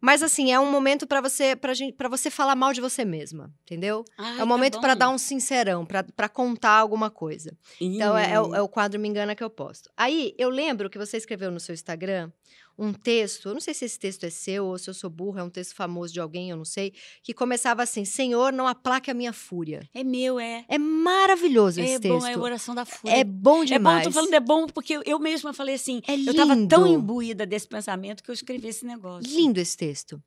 Mas 0.00 0.22
assim, 0.22 0.50
é 0.50 0.58
um 0.58 0.70
momento 0.70 1.06
pra 1.06 1.20
você, 1.20 1.54
pra 1.54 1.74
gente, 1.74 1.94
para 1.94 2.08
você 2.08 2.30
falar 2.30 2.56
mal 2.56 2.72
de 2.72 2.80
você 2.80 3.04
mesma, 3.04 3.52
entendeu? 3.62 4.04
é 4.38 4.42
o 4.42 4.46
momento 4.46 4.80
pra 4.80 4.94
dar 4.94 5.10
um 5.10 5.18
sincerão, 5.18 5.84
pra 5.84 6.02
pra 6.02 6.28
contar 6.28 6.78
alguma 6.78 7.10
coisa. 7.10 7.56
Então, 7.80 8.16
é, 8.16 8.32
é 8.32 8.40
o, 8.40 8.54
é 8.54 8.62
o 8.62 8.68
quadro 8.68 8.98
Me 8.98 9.08
Engana 9.08 9.34
Que 9.34 9.44
Eu 9.44 9.50
Posto. 9.50 9.90
Aí, 9.96 10.34
eu 10.38 10.48
lembro 10.48 10.88
que 10.88 10.98
você 10.98 11.16
escreveu 11.16 11.50
no 11.50 11.60
seu 11.60 11.74
Instagram 11.74 12.30
um 12.80 12.92
texto, 12.94 13.48
eu 13.48 13.52
não 13.54 13.60
sei 13.60 13.74
se 13.74 13.84
esse 13.84 13.98
texto 13.98 14.24
é 14.24 14.30
seu 14.30 14.64
ou 14.64 14.78
se 14.78 14.88
eu 14.88 14.94
sou 14.94 15.10
burra, 15.10 15.42
é 15.42 15.44
um 15.44 15.50
texto 15.50 15.74
famoso 15.74 16.12
de 16.12 16.18
alguém, 16.18 16.48
eu 16.50 16.56
não 16.56 16.64
sei, 16.64 16.94
que 17.22 17.34
começava 17.34 17.82
assim: 17.82 18.04
Senhor, 18.06 18.52
não 18.52 18.66
aplaque 18.66 19.10
a 19.10 19.14
minha 19.14 19.32
fúria. 19.32 19.86
É 19.92 20.02
meu, 20.02 20.40
é. 20.40 20.64
É 20.66 20.78
maravilhoso 20.78 21.80
esse 21.80 21.94
é 21.94 21.98
texto. 21.98 22.18
bom, 22.18 22.26
é 22.26 22.34
a 22.34 22.38
oração 22.38 22.74
da 22.74 22.84
fúria. 22.86 23.14
É 23.16 23.22
bom 23.24 23.60
É 23.60 23.60
bom, 23.60 23.64
demais. 23.64 24.04
tô 24.04 24.10
falando 24.10 24.32
é 24.34 24.40
bom, 24.40 24.66
porque 24.66 24.94
eu, 24.96 25.02
eu 25.04 25.18
mesma 25.18 25.52
falei 25.52 25.74
assim, 25.74 26.00
É 26.06 26.14
eu 26.14 26.34
tava 26.34 26.56
tão 26.66 26.84
lindo. 26.86 26.98
imbuída 26.98 27.44
desse 27.44 27.68
pensamento 27.68 28.22
que 28.22 28.30
eu 28.30 28.34
escrevi 28.34 28.68
esse 28.68 28.86
negócio. 28.86 29.30
Lindo 29.30 29.60
esse 29.60 29.76
texto. 29.76 30.22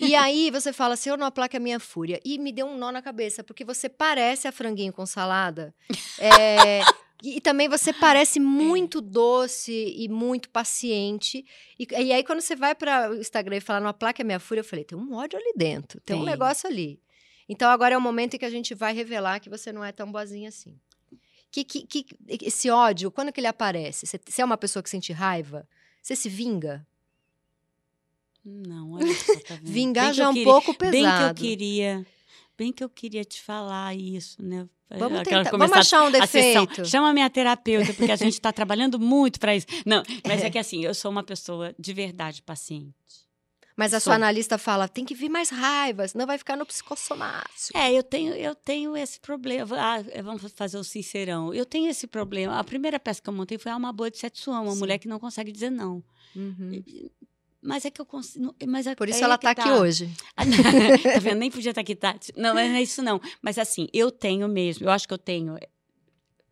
E 0.00 0.14
aí 0.16 0.50
você 0.50 0.72
fala, 0.72 0.96
Senhor, 0.96 1.18
não 1.18 1.26
aplaque 1.26 1.56
a 1.56 1.60
minha 1.60 1.78
fúria. 1.78 2.20
E 2.24 2.38
me 2.38 2.52
deu 2.52 2.66
um 2.66 2.78
nó 2.78 2.90
na 2.90 3.02
cabeça, 3.02 3.44
porque 3.44 3.64
você 3.64 3.88
parece 3.88 4.48
a 4.48 4.52
franguinho 4.52 4.92
com 4.92 5.04
salada. 5.04 5.74
É, 6.18 6.80
e, 7.22 7.36
e 7.36 7.40
também 7.40 7.68
você 7.68 7.92
parece 7.92 8.38
muito 8.40 9.00
doce 9.00 9.72
e 9.96 10.08
muito 10.08 10.48
paciente. 10.50 11.44
E, 11.78 11.86
e 11.90 12.12
aí, 12.12 12.22
quando 12.24 12.40
você 12.40 12.54
vai 12.56 12.74
para 12.74 13.10
o 13.10 13.14
Instagram 13.16 13.56
e 13.56 13.60
fala, 13.60 13.80
não 13.80 13.88
aplaque 13.88 14.22
a 14.22 14.24
minha 14.24 14.38
fúria, 14.40 14.60
eu 14.60 14.64
falei, 14.64 14.84
tem 14.84 14.96
um 14.98 15.14
ódio 15.14 15.38
ali 15.38 15.52
dentro, 15.56 16.00
tem, 16.00 16.16
um 16.16 16.20
Tem. 16.20 16.28
negócio 16.30 16.68
ali. 16.68 17.00
Então 17.48 17.70
agora 17.70 17.94
é 17.94 17.98
o 17.98 18.00
momento 18.00 18.34
em 18.34 18.38
que 18.38 18.44
a 18.44 18.50
gente 18.50 18.74
vai 18.74 18.92
revelar 18.92 19.40
que 19.40 19.48
você 19.48 19.72
não 19.72 19.82
é 19.84 19.90
tão 19.90 20.10
boazinha 20.12 20.48
assim. 20.50 20.78
Que, 21.50 21.64
que, 21.64 21.86
que 21.86 22.06
esse 22.42 22.68
ódio, 22.68 23.10
quando 23.10 23.32
que 23.32 23.40
ele 23.40 23.46
aparece? 23.46 24.06
Você, 24.06 24.20
você 24.28 24.42
é 24.42 24.44
uma 24.44 24.58
pessoa 24.58 24.82
que 24.82 24.90
sente 24.90 25.12
raiva? 25.14 25.66
Você 26.02 26.14
se 26.14 26.28
vinga? 26.28 26.86
Não, 28.44 28.92
olha 28.92 29.14
só, 29.14 29.32
tá? 29.40 29.58
Vingar 29.62 30.12
já 30.14 30.24
é 30.24 30.28
um 30.28 30.32
queria- 30.34 30.52
pouco 30.52 30.72
Bem 30.78 30.90
que 30.90 30.96
eu 30.98 31.02
pesado. 31.02 31.40
queria, 31.40 32.06
bem 32.56 32.72
que 32.72 32.84
eu 32.84 32.88
queria 32.88 33.24
te 33.24 33.40
falar 33.42 33.94
isso, 33.96 34.42
né? 34.42 34.68
Vamos, 34.90 35.20
Aquela 35.20 35.44
tentar, 35.44 35.56
vamos 35.56 35.76
achar 35.76 36.04
um 36.04 36.10
defeito. 36.10 36.84
Chama 36.84 37.12
minha 37.12 37.28
terapeuta, 37.28 37.92
porque 37.92 38.10
a 38.10 38.16
gente 38.16 38.34
está 38.34 38.52
trabalhando 38.52 38.98
muito 38.98 39.38
para 39.38 39.54
isso. 39.54 39.66
Não, 39.84 40.02
mas 40.26 40.42
é 40.42 40.48
que 40.48 40.58
assim, 40.58 40.84
eu 40.84 40.94
sou 40.94 41.10
uma 41.10 41.22
pessoa 41.22 41.74
de 41.78 41.92
verdade 41.92 42.42
paciente. 42.42 42.94
Mas 43.76 43.94
a 43.94 44.00
Sou. 44.00 44.10
sua 44.10 44.14
analista 44.16 44.58
fala, 44.58 44.88
tem 44.88 45.04
que 45.04 45.14
vir 45.14 45.28
mais 45.28 45.50
raiva, 45.50 46.08
senão 46.08 46.26
vai 46.26 46.36
ficar 46.36 46.56
no 46.56 46.66
psicossomático. 46.66 47.78
É, 47.78 47.92
eu 47.92 48.02
tenho, 48.02 48.34
eu 48.34 48.52
tenho 48.52 48.96
esse 48.96 49.20
problema. 49.20 49.76
Ah, 49.78 50.02
é, 50.10 50.20
vamos 50.20 50.50
fazer 50.50 50.78
o 50.78 50.82
sincerão. 50.82 51.54
Eu 51.54 51.64
tenho 51.64 51.88
esse 51.88 52.08
problema. 52.08 52.58
A 52.58 52.64
primeira 52.64 52.98
peça 52.98 53.22
que 53.22 53.28
eu 53.28 53.32
montei 53.32 53.56
foi 53.56 53.70
Alma 53.70 53.92
Boa 53.92 54.10
de 54.10 54.18
Setsuan, 54.18 54.62
uma 54.62 54.72
Sim. 54.72 54.80
mulher 54.80 54.98
que 54.98 55.06
não 55.06 55.20
consegue 55.20 55.52
dizer 55.52 55.70
não. 55.70 56.02
Uhum. 56.34 56.82
Mas 57.60 57.84
é 57.84 57.90
que 57.90 58.00
eu 58.00 58.06
consigo. 58.06 58.54
Mas 58.66 58.86
é- 58.86 58.94
Por 58.94 59.08
isso 59.08 59.18
é 59.18 59.22
ela 59.24 59.36
que 59.36 59.42
tá 59.42 59.50
aqui 59.50 59.68
hoje. 59.70 60.10
Ah, 60.36 60.44
não. 60.44 60.56
tá 61.14 61.18
vendo? 61.20 61.38
Nem 61.38 61.50
podia 61.50 61.70
estar 61.70 61.80
aqui, 61.80 61.94
Tati. 61.96 62.32
Não, 62.36 62.54
mas 62.54 62.68
não 62.70 62.76
é 62.76 62.82
isso 62.82 63.02
não. 63.02 63.20
Mas 63.42 63.58
assim, 63.58 63.88
eu 63.92 64.10
tenho 64.12 64.46
mesmo. 64.48 64.86
Eu 64.86 64.90
acho 64.90 65.08
que 65.08 65.14
eu 65.14 65.18
tenho, 65.18 65.56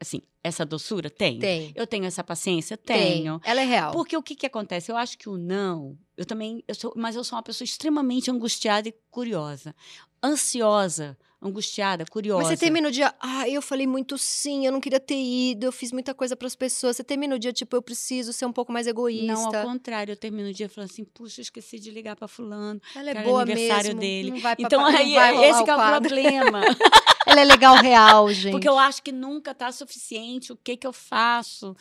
assim, 0.00 0.20
essa 0.42 0.64
doçura? 0.66 1.08
Tenho. 1.08 1.38
Tem. 1.40 1.72
Eu 1.76 1.86
tenho 1.86 2.04
essa 2.04 2.24
paciência? 2.24 2.76
Tem. 2.76 3.22
Tenho. 3.22 3.40
Ela 3.44 3.60
é 3.60 3.64
real. 3.64 3.92
Porque 3.92 4.16
o 4.16 4.22
que 4.22 4.34
que 4.34 4.46
acontece? 4.46 4.90
Eu 4.90 4.96
acho 4.96 5.16
que 5.16 5.28
o 5.28 5.36
não, 5.38 5.96
eu 6.16 6.24
também, 6.26 6.62
eu 6.66 6.74
sou, 6.74 6.92
mas 6.96 7.14
eu 7.14 7.22
sou 7.22 7.36
uma 7.36 7.42
pessoa 7.42 7.64
extremamente 7.64 8.30
angustiada 8.30 8.88
e 8.88 8.94
curiosa. 9.10 9.74
Ansiosa, 10.22 11.16
angustiada, 11.40 12.04
curiosa. 12.06 12.42
Mas 12.42 12.48
você 12.48 12.56
termina 12.56 12.88
o 12.88 12.90
dia, 12.90 13.14
ah, 13.20 13.48
eu 13.48 13.60
falei 13.60 13.86
muito 13.86 14.16
sim, 14.18 14.66
eu 14.66 14.72
não 14.72 14.80
queria 14.80 15.00
ter 15.00 15.16
ido, 15.16 15.66
eu 15.66 15.72
fiz 15.72 15.92
muita 15.92 16.14
coisa 16.14 16.36
pras 16.36 16.54
pessoas. 16.56 16.96
Você 16.96 17.04
termina 17.04 17.34
o 17.34 17.38
dia, 17.38 17.52
tipo, 17.52 17.76
eu 17.76 17.82
preciso 17.82 18.32
ser 18.32 18.46
um 18.46 18.52
pouco 18.52 18.72
mais 18.72 18.86
egoísta. 18.86 19.26
Não, 19.26 19.46
ao 19.46 19.64
contrário, 19.64 20.12
eu 20.12 20.16
termino 20.16 20.48
o 20.48 20.52
dia 20.52 20.68
falando 20.68 20.90
assim, 20.90 21.04
puxa, 21.04 21.40
esqueci 21.40 21.78
de 21.78 21.90
ligar 21.90 22.16
para 22.16 22.28
fulano. 22.28 22.80
Ela 22.94 23.10
é 23.10 23.22
boa 23.22 23.42
aniversário 23.42 23.88
mesmo. 23.88 24.00
dele. 24.00 24.30
Não 24.30 24.40
vai 24.40 24.56
pra, 24.56 24.66
Então 24.66 24.84
aí 24.84 25.14
vai 25.14 25.50
esse 25.50 25.64
que 25.64 25.70
é 25.70 25.76
o 25.76 25.90
problema. 25.90 26.60
Ela 27.26 27.40
é 27.40 27.44
legal 27.44 27.74
real, 27.76 28.32
gente. 28.32 28.52
Porque 28.56 28.68
eu 28.68 28.78
acho 28.78 29.02
que 29.02 29.10
nunca 29.12 29.52
tá 29.54 29.70
suficiente 29.72 30.52
o 30.52 30.56
que 30.56 30.76
que 30.76 30.86
eu 30.86 30.92
faço 30.92 31.76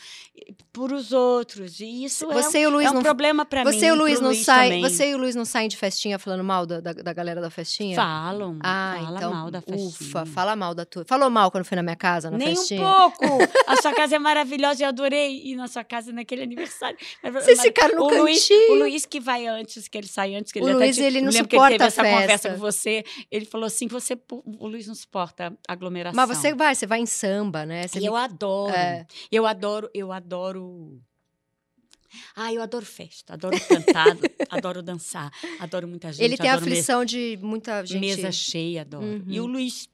por 0.74 0.92
os 0.92 1.12
outros. 1.12 1.80
E 1.80 2.04
isso 2.04 2.30
é, 2.32 2.34
Você 2.34 2.60
e 2.62 2.66
o 2.68 2.70
Luiz 2.72 2.88
é 2.88 2.92
um 2.92 2.96
não 2.96 3.02
problema 3.04 3.46
para 3.46 3.64
mim. 3.64 3.72
Você 3.72 3.86
e 3.88 3.92
o 3.92 3.96
Luiz 3.96 4.20
não 4.20 4.34
saem. 4.34 4.82
também. 4.82 4.90
Você 4.90 5.10
e 5.12 5.16
o 5.16 5.18
Luiz 5.18 5.36
não 5.36 5.46
saem 5.46 5.68
de 5.70 5.78
festinha 5.78 6.18
falando 6.18 6.44
mal 6.44 6.66
da, 6.66 6.80
da, 6.82 6.94
da 6.94 7.14
galera 7.14 7.40
da 7.40 7.50
festinha? 7.50 7.96
falam, 7.96 8.58
Ah, 8.64 8.96
fala 9.04 9.18
então. 9.18 9.32
mal 9.34 9.52
da 9.52 9.62
festinha. 9.62 9.88
Ufa, 9.88 10.26
fala 10.26 10.56
mal 10.56 10.74
da 10.74 10.84
tua. 10.86 11.06
Falou 11.06 11.30
mal 11.30 11.52
quando 11.52 11.64
foi 11.66 11.76
na 11.76 11.84
minha 11.84 11.96
casa, 11.96 12.32
na 12.32 12.38
Nem 12.38 12.56
festinha? 12.56 12.82
um 12.82 13.12
pouco. 13.12 13.26
A 13.68 13.78
sua 13.82 13.94
casa 13.94 14.16
é 14.16 14.20
maravilhosa, 14.20 14.84
eu 14.84 14.88
adorei 14.90 15.42
ir 15.44 15.56
na 15.56 15.68
sua 15.68 15.84
casa 15.84 16.12
naquele 16.12 16.44
aniversário. 16.44 16.98
Vocês 17.24 17.58
mas 17.58 17.62
ficaram 17.68 17.96
no 17.96 18.04
o 18.06 18.22
Luiz, 18.22 18.42
cantinho. 18.48 18.72
o 18.74 18.76
Luiz 18.80 19.06
que 19.06 19.20
vai 19.20 19.46
antes, 19.48 19.88
que 19.88 19.98
ele 19.98 20.08
sai 20.08 20.36
antes, 20.36 20.52
que 20.52 20.60
O 20.60 20.64
ele 20.64 20.72
até 20.72 20.86
Luiz, 20.86 20.96
te- 20.96 21.02
ele 21.04 21.22
não 21.22 21.32
lembro 21.32 21.48
que 21.48 21.56
ele 21.56 21.64
teve 21.68 21.76
suporta 21.76 21.84
a 21.84 21.88
essa 21.88 22.02
festa. 22.04 22.22
conversa 22.22 22.50
com 22.52 22.58
você. 22.58 23.04
Ele 23.32 23.46
falou 23.46 23.66
assim: 23.68 23.88
você, 23.88 24.18
o 24.60 24.68
Luiz 24.68 24.88
não 24.88 24.96
suporta 24.96 25.35
aglomeração. 25.68 26.16
Mas 26.16 26.38
você 26.38 26.54
vai, 26.54 26.76
você 26.76 26.86
vai 26.88 27.00
em 27.00 27.06
samba, 27.06 27.66
né? 27.66 27.88
Você 27.88 28.00
E 28.00 28.06
eu 28.06 28.16
adoro. 28.16 28.74
É. 28.74 29.06
Eu 29.32 29.46
adoro, 29.46 29.90
eu 29.94 30.12
adoro. 30.12 31.00
Ah, 32.36 32.54
eu 32.54 32.62
adoro 32.62 32.86
festa, 32.86 33.34
adoro 33.34 33.60
cantar, 33.68 34.16
adoro 34.50 34.82
dançar, 34.82 35.30
adoro 35.60 35.86
muita 35.88 36.14
gente. 36.14 36.24
Ele 36.24 36.38
tem 36.38 36.50
a 36.50 36.54
adoro 36.54 36.66
mesa- 36.70 36.80
aflição 36.80 37.04
de 37.04 37.38
muita 37.42 37.86
gente. 37.86 38.00
Mesa 38.00 38.32
cheia, 38.32 38.82
adoro. 38.82 39.06
Uhum. 39.06 39.26
E 39.28 39.40
o 39.40 39.46
Luiz. 39.46 39.90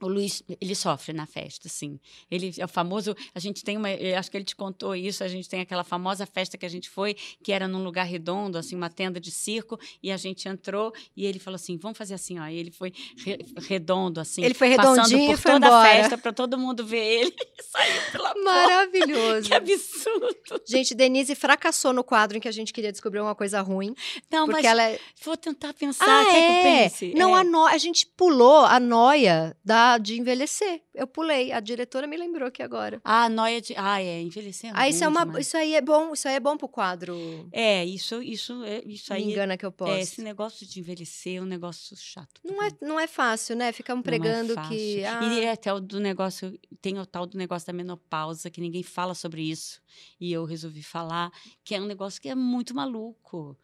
O 0.00 0.08
Luiz, 0.08 0.42
ele 0.60 0.74
sofre 0.74 1.12
na 1.12 1.24
festa, 1.24 1.68
assim. 1.68 2.00
Ele 2.30 2.52
é 2.58 2.64
o 2.64 2.68
famoso. 2.68 3.14
A 3.34 3.38
gente 3.38 3.62
tem 3.62 3.76
uma. 3.76 3.88
Acho 4.18 4.28
que 4.30 4.36
ele 4.36 4.44
te 4.44 4.56
contou 4.56 4.94
isso. 4.94 5.22
A 5.22 5.28
gente 5.28 5.48
tem 5.48 5.60
aquela 5.60 5.84
famosa 5.84 6.26
festa 6.26 6.58
que 6.58 6.66
a 6.66 6.68
gente 6.68 6.90
foi, 6.90 7.14
que 7.42 7.52
era 7.52 7.68
num 7.68 7.82
lugar 7.82 8.04
redondo, 8.04 8.58
assim, 8.58 8.74
uma 8.74 8.90
tenda 8.90 9.20
de 9.20 9.30
circo, 9.30 9.78
e 10.02 10.10
a 10.10 10.16
gente 10.16 10.48
entrou 10.48 10.92
e 11.16 11.24
ele 11.24 11.38
falou 11.38 11.54
assim: 11.54 11.76
vamos 11.78 11.96
fazer 11.96 12.14
assim, 12.14 12.40
ó. 12.40 12.46
E 12.48 12.56
ele 12.56 12.72
foi 12.72 12.92
re- 13.24 13.38
redondo, 13.68 14.20
assim. 14.20 14.44
Ele 14.44 14.52
foi 14.52 14.74
passando 14.74 14.96
redondinho 14.96 15.26
por 15.28 15.34
e 15.34 15.36
foi 15.42 15.52
toda 15.52 15.66
embora. 15.66 15.88
a 15.88 15.92
festa 15.94 16.18
para 16.18 16.32
todo 16.32 16.58
mundo 16.58 16.84
ver 16.84 17.20
ele 17.20 17.34
e 17.38 17.62
saiu 17.62 18.02
pela 18.12 18.34
porta. 18.34 18.42
Maravilhoso. 18.44 19.48
Que 19.48 19.54
absurdo. 19.54 20.62
Gente, 20.66 20.94
Denise 20.94 21.34
fracassou 21.34 21.92
no 21.92 22.02
quadro 22.02 22.36
em 22.36 22.40
que 22.40 22.48
a 22.48 22.52
gente 22.52 22.72
queria 22.72 22.90
descobrir 22.90 23.20
uma 23.20 23.34
coisa 23.34 23.60
ruim. 23.60 23.94
Não, 24.30 24.46
porque 24.46 24.62
mas 24.62 24.64
ela 24.70 24.82
é. 24.90 24.98
vou 25.24 25.36
tentar 25.36 25.72
pensar. 25.74 26.04
Ah, 26.04 26.24
Quer 26.24 26.32
que 26.32 26.36
eu 26.36 26.42
é? 26.52 26.62
pense? 26.82 27.14
Não, 27.14 27.36
É. 27.36 27.40
a, 27.40 27.44
no... 27.44 27.64
a 27.66 27.78
gente 27.78 28.06
pulou 28.16 28.64
a 28.64 28.80
noia 28.80 29.56
da... 29.64 29.83
de 30.00 30.18
envelhecer. 30.20 30.82
Eu 30.94 31.06
pulei. 31.06 31.52
A 31.52 31.60
diretora 31.60 32.06
me 32.06 32.16
lembrou 32.16 32.48
aqui 32.48 32.62
agora. 32.62 33.00
Ah, 33.04 33.28
noia 33.28 33.60
de. 33.60 33.74
Ah, 33.76 34.00
é, 34.00 34.20
envelhecendo. 34.20 34.74
Ah, 34.76 34.88
isso 34.88 35.02
é 35.04 35.08
uma. 35.08 35.24
demais. 35.24 35.46
Isso 35.46 35.56
aí 35.56 35.74
é 35.74 35.80
bom. 35.80 36.12
Isso 36.12 36.26
aí 36.28 36.34
é 36.34 36.40
bom 36.40 36.56
pro 36.56 36.68
quadro. 36.68 37.14
É, 37.52 37.84
isso, 37.84 38.22
isso, 38.22 38.62
é, 38.64 38.82
isso 38.86 39.12
Me 39.12 39.18
aí. 39.18 39.30
engana 39.32 39.56
que 39.56 39.64
eu 39.64 39.70
É, 39.70 39.72
posso. 39.72 39.92
esse 39.98 40.22
negócio 40.22 40.66
de 40.66 40.80
envelhecer 40.80 41.36
é 41.38 41.40
um 41.42 41.46
negócio 41.46 41.96
chato. 41.96 42.40
Não 42.44 42.62
é, 42.62 42.68
não 42.80 42.98
é 43.00 43.06
fácil, 43.06 43.56
né? 43.56 43.72
Ficam 43.72 44.00
pregando 44.02 44.54
Não 44.54 44.62
é 44.64 44.68
que. 44.68 45.04
ah, 45.04 45.20
E 45.24 45.40
é 45.44 45.50
até 45.52 45.72
o 45.72 45.80
do 45.80 46.00
negócio, 46.00 46.58
tem 46.80 46.98
o 46.98 47.06
tal 47.06 47.26
do 47.26 47.36
negócio 47.38 47.66
da 47.66 47.72
menopausa, 47.72 48.50
que 48.50 48.60
ninguém 48.60 48.82
fala 48.82 49.14
sobre 49.14 49.42
isso. 49.42 49.80
E 50.20 50.32
eu 50.32 50.44
resolvi 50.44 50.82
falar, 50.82 51.30
que 51.64 51.74
é 51.74 51.80
um 51.80 51.86
negócio 51.86 52.20
que 52.20 52.28
é 52.28 52.34
muito 52.34 52.74
maluco. 52.74 53.56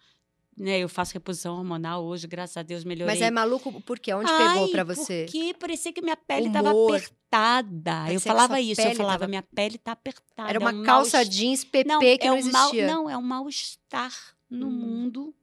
Né? 0.56 0.78
Eu 0.80 0.88
faço 0.88 1.14
reposição 1.14 1.56
hormonal 1.56 2.04
hoje, 2.04 2.26
graças 2.26 2.56
a 2.56 2.62
Deus 2.62 2.84
melhorei. 2.84 3.14
Mas 3.14 3.22
é 3.22 3.30
maluco 3.30 3.80
por 3.82 3.98
quê? 3.98 4.12
Onde 4.12 4.30
Ai, 4.30 4.48
pegou 4.54 4.68
pra 4.70 4.84
você? 4.84 5.24
Porque 5.24 5.54
parecia 5.58 5.92
que 5.92 6.02
minha 6.02 6.16
pele 6.16 6.48
estava 6.48 6.70
Humor. 6.70 6.96
apertada. 6.96 7.92
Parecia 7.92 8.14
eu 8.16 8.20
falava 8.20 8.60
isso, 8.60 8.80
eu 8.80 8.94
falava, 8.94 9.18
tava- 9.20 9.28
minha 9.28 9.42
pele 9.42 9.76
está 9.76 9.92
apertada. 9.92 10.48
Era 10.50 10.58
é 10.58 10.60
uma 10.60 10.72
um 10.72 10.82
calça 10.82 11.16
mal-estar. 11.18 11.24
jeans 11.24 11.64
PP 11.64 11.88
não, 11.88 12.00
que 12.00 12.06
é 12.06 12.18
não 12.28 12.38
um 12.38 12.50
mal, 12.50 12.68
existia. 12.68 12.86
não, 12.86 13.08
é 13.10 13.16
um 13.16 13.22
mal-estar 13.22 14.12
no 14.50 14.66
Hum. 14.66 14.70
mundo 14.70 15.34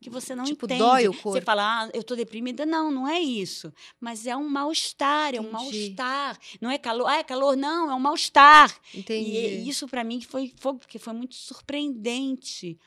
que 0.00 0.10
você 0.10 0.34
não 0.36 0.44
Tipo, 0.44 0.66
entende. 0.66 0.78
dói 0.80 1.08
o 1.08 1.12
Você 1.14 1.22
corpo. 1.22 1.44
fala, 1.46 1.84
ah, 1.84 1.90
eu 1.94 2.02
estou 2.02 2.14
deprimida. 2.16 2.66
Não, 2.66 2.90
não 2.92 3.08
é 3.08 3.18
isso. 3.18 3.72
Mas 3.98 4.26
é 4.26 4.36
um 4.36 4.46
mal-estar, 4.48 5.34
é 5.34 5.40
um 5.40 5.50
mal-estar. 5.50 6.38
Não 6.60 6.70
é 6.70 6.76
calor. 6.76 7.06
Ah, 7.08 7.16
é 7.16 7.24
calor? 7.24 7.56
Não, 7.56 7.90
é 7.90 7.94
um 7.94 7.98
mal-estar. 8.00 8.78
Entendi. 8.94 9.30
E 9.30 9.68
isso 9.68 9.88
para 9.88 10.04
mim 10.04 10.20
foi, 10.20 10.52
foi 10.60 10.74
porque 10.74 10.98
foi 10.98 11.14
muito 11.14 11.34
surpreendente. 11.34 12.78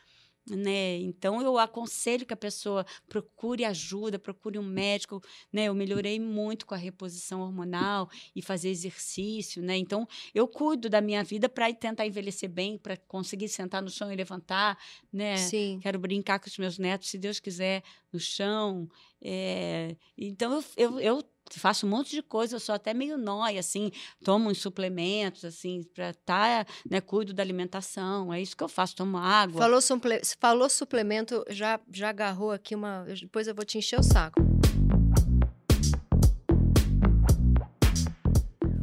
Né? 0.49 0.97
Então 0.99 1.41
eu 1.41 1.57
aconselho 1.57 2.25
que 2.25 2.33
a 2.33 2.37
pessoa 2.37 2.85
procure 3.09 3.65
ajuda, 3.65 4.17
procure 4.17 4.57
um 4.57 4.63
médico, 4.63 5.21
né? 5.51 5.65
Eu 5.65 5.75
melhorei 5.75 6.19
muito 6.19 6.65
com 6.65 6.73
a 6.73 6.77
reposição 6.77 7.41
hormonal 7.41 8.09
e 8.35 8.41
fazer 8.41 8.69
exercício, 8.69 9.61
né? 9.61 9.75
Então 9.77 10.07
eu 10.33 10.47
cuido 10.47 10.89
da 10.89 11.01
minha 11.01 11.23
vida 11.23 11.49
para 11.49 11.73
tentar 11.73 12.05
envelhecer 12.05 12.49
bem, 12.49 12.77
para 12.77 12.95
conseguir 12.95 13.49
sentar 13.49 13.81
no 13.81 13.89
chão 13.89 14.11
e 14.11 14.15
levantar, 14.15 14.77
né? 15.11 15.35
Sim. 15.35 15.79
Quero 15.81 15.99
brincar 15.99 16.39
com 16.39 16.47
os 16.47 16.57
meus 16.57 16.77
netos, 16.77 17.09
se 17.09 17.17
Deus 17.17 17.39
quiser, 17.39 17.83
no 18.11 18.19
chão. 18.19 18.87
É, 19.21 19.95
Então, 20.17 20.53
eu, 20.53 20.63
eu, 20.77 20.99
eu 20.99 21.23
faço 21.51 21.85
um 21.85 21.89
monte 21.89 22.11
de 22.11 22.21
coisa, 22.21 22.55
eu 22.55 22.59
sou 22.59 22.75
até 22.75 22.93
meio 22.93 23.17
nóia, 23.17 23.59
assim, 23.59 23.91
tomo 24.23 24.49
uns 24.49 24.59
suplementos, 24.59 25.45
assim, 25.45 25.83
para 25.93 26.09
estar, 26.11 26.67
né, 26.89 27.01
cuido 27.01 27.33
da 27.33 27.43
alimentação, 27.43 28.33
é 28.33 28.41
isso 28.41 28.55
que 28.55 28.63
eu 28.63 28.69
faço, 28.69 28.95
tomo 28.95 29.17
água. 29.17 29.61
Falou, 29.61 29.81
suple... 29.81 30.21
Falou 30.39 30.69
suplemento, 30.69 31.43
já, 31.49 31.79
já 31.91 32.09
agarrou 32.09 32.51
aqui 32.51 32.75
uma. 32.75 33.05
Depois 33.19 33.47
eu 33.47 33.55
vou 33.55 33.65
te 33.65 33.77
encher 33.77 33.99
o 33.99 34.03
saco. 34.03 34.39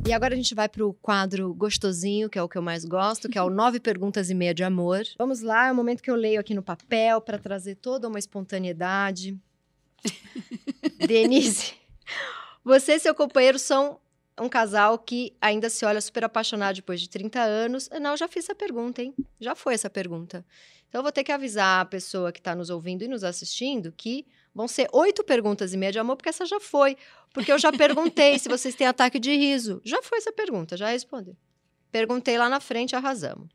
E 0.06 0.12
agora 0.12 0.34
a 0.34 0.36
gente 0.36 0.54
vai 0.54 0.68
pro 0.68 0.92
quadro 1.00 1.54
gostosinho, 1.54 2.28
que 2.28 2.38
é 2.38 2.42
o 2.42 2.48
que 2.48 2.58
eu 2.58 2.62
mais 2.62 2.84
gosto, 2.84 3.26
que 3.26 3.38
é 3.38 3.42
o 3.42 3.48
Nove 3.50 3.80
Perguntas 3.80 4.28
e 4.28 4.34
Meia 4.34 4.52
de 4.52 4.62
Amor. 4.62 5.02
Vamos 5.18 5.40
lá, 5.40 5.68
é 5.68 5.72
o 5.72 5.74
momento 5.74 6.02
que 6.02 6.10
eu 6.10 6.14
leio 6.14 6.38
aqui 6.38 6.52
no 6.52 6.62
papel 6.62 7.22
para 7.22 7.38
trazer 7.38 7.76
toda 7.76 8.06
uma 8.06 8.18
espontaneidade. 8.18 9.38
Denise, 11.08 11.72
você 12.64 12.94
e 12.94 12.98
seu 12.98 13.14
companheiro 13.14 13.58
são 13.58 14.00
um 14.40 14.48
casal 14.48 14.98
que 14.98 15.36
ainda 15.40 15.68
se 15.70 15.84
olha 15.84 16.00
super 16.00 16.24
apaixonado 16.24 16.76
depois 16.76 17.00
de 17.00 17.08
30 17.08 17.40
anos. 17.40 17.88
Não, 18.00 18.16
já 18.16 18.26
fiz 18.26 18.44
essa 18.44 18.54
pergunta, 18.54 19.02
hein? 19.02 19.14
Já 19.40 19.54
foi 19.54 19.74
essa 19.74 19.88
pergunta. 19.88 20.44
Então, 20.88 21.00
eu 21.00 21.02
vou 21.02 21.12
ter 21.12 21.24
que 21.24 21.32
avisar 21.32 21.80
a 21.80 21.84
pessoa 21.84 22.32
que 22.32 22.40
está 22.40 22.54
nos 22.54 22.70
ouvindo 22.70 23.02
e 23.02 23.08
nos 23.08 23.24
assistindo 23.24 23.92
que 23.92 24.26
vão 24.54 24.68
ser 24.68 24.88
oito 24.92 25.24
perguntas 25.24 25.72
e 25.72 25.76
meia 25.76 25.92
de 25.92 25.98
amor, 25.98 26.16
porque 26.16 26.28
essa 26.28 26.46
já 26.46 26.60
foi. 26.60 26.96
Porque 27.32 27.50
eu 27.50 27.58
já 27.58 27.72
perguntei 27.72 28.38
se 28.38 28.48
vocês 28.48 28.74
têm 28.74 28.86
ataque 28.86 29.18
de 29.18 29.34
riso. 29.36 29.80
Já 29.84 30.02
foi 30.02 30.18
essa 30.18 30.32
pergunta, 30.32 30.76
já 30.76 30.88
respondeu. 30.88 31.36
Perguntei 31.90 32.38
lá 32.38 32.48
na 32.48 32.60
frente, 32.60 32.96
arrasamos. 32.96 33.48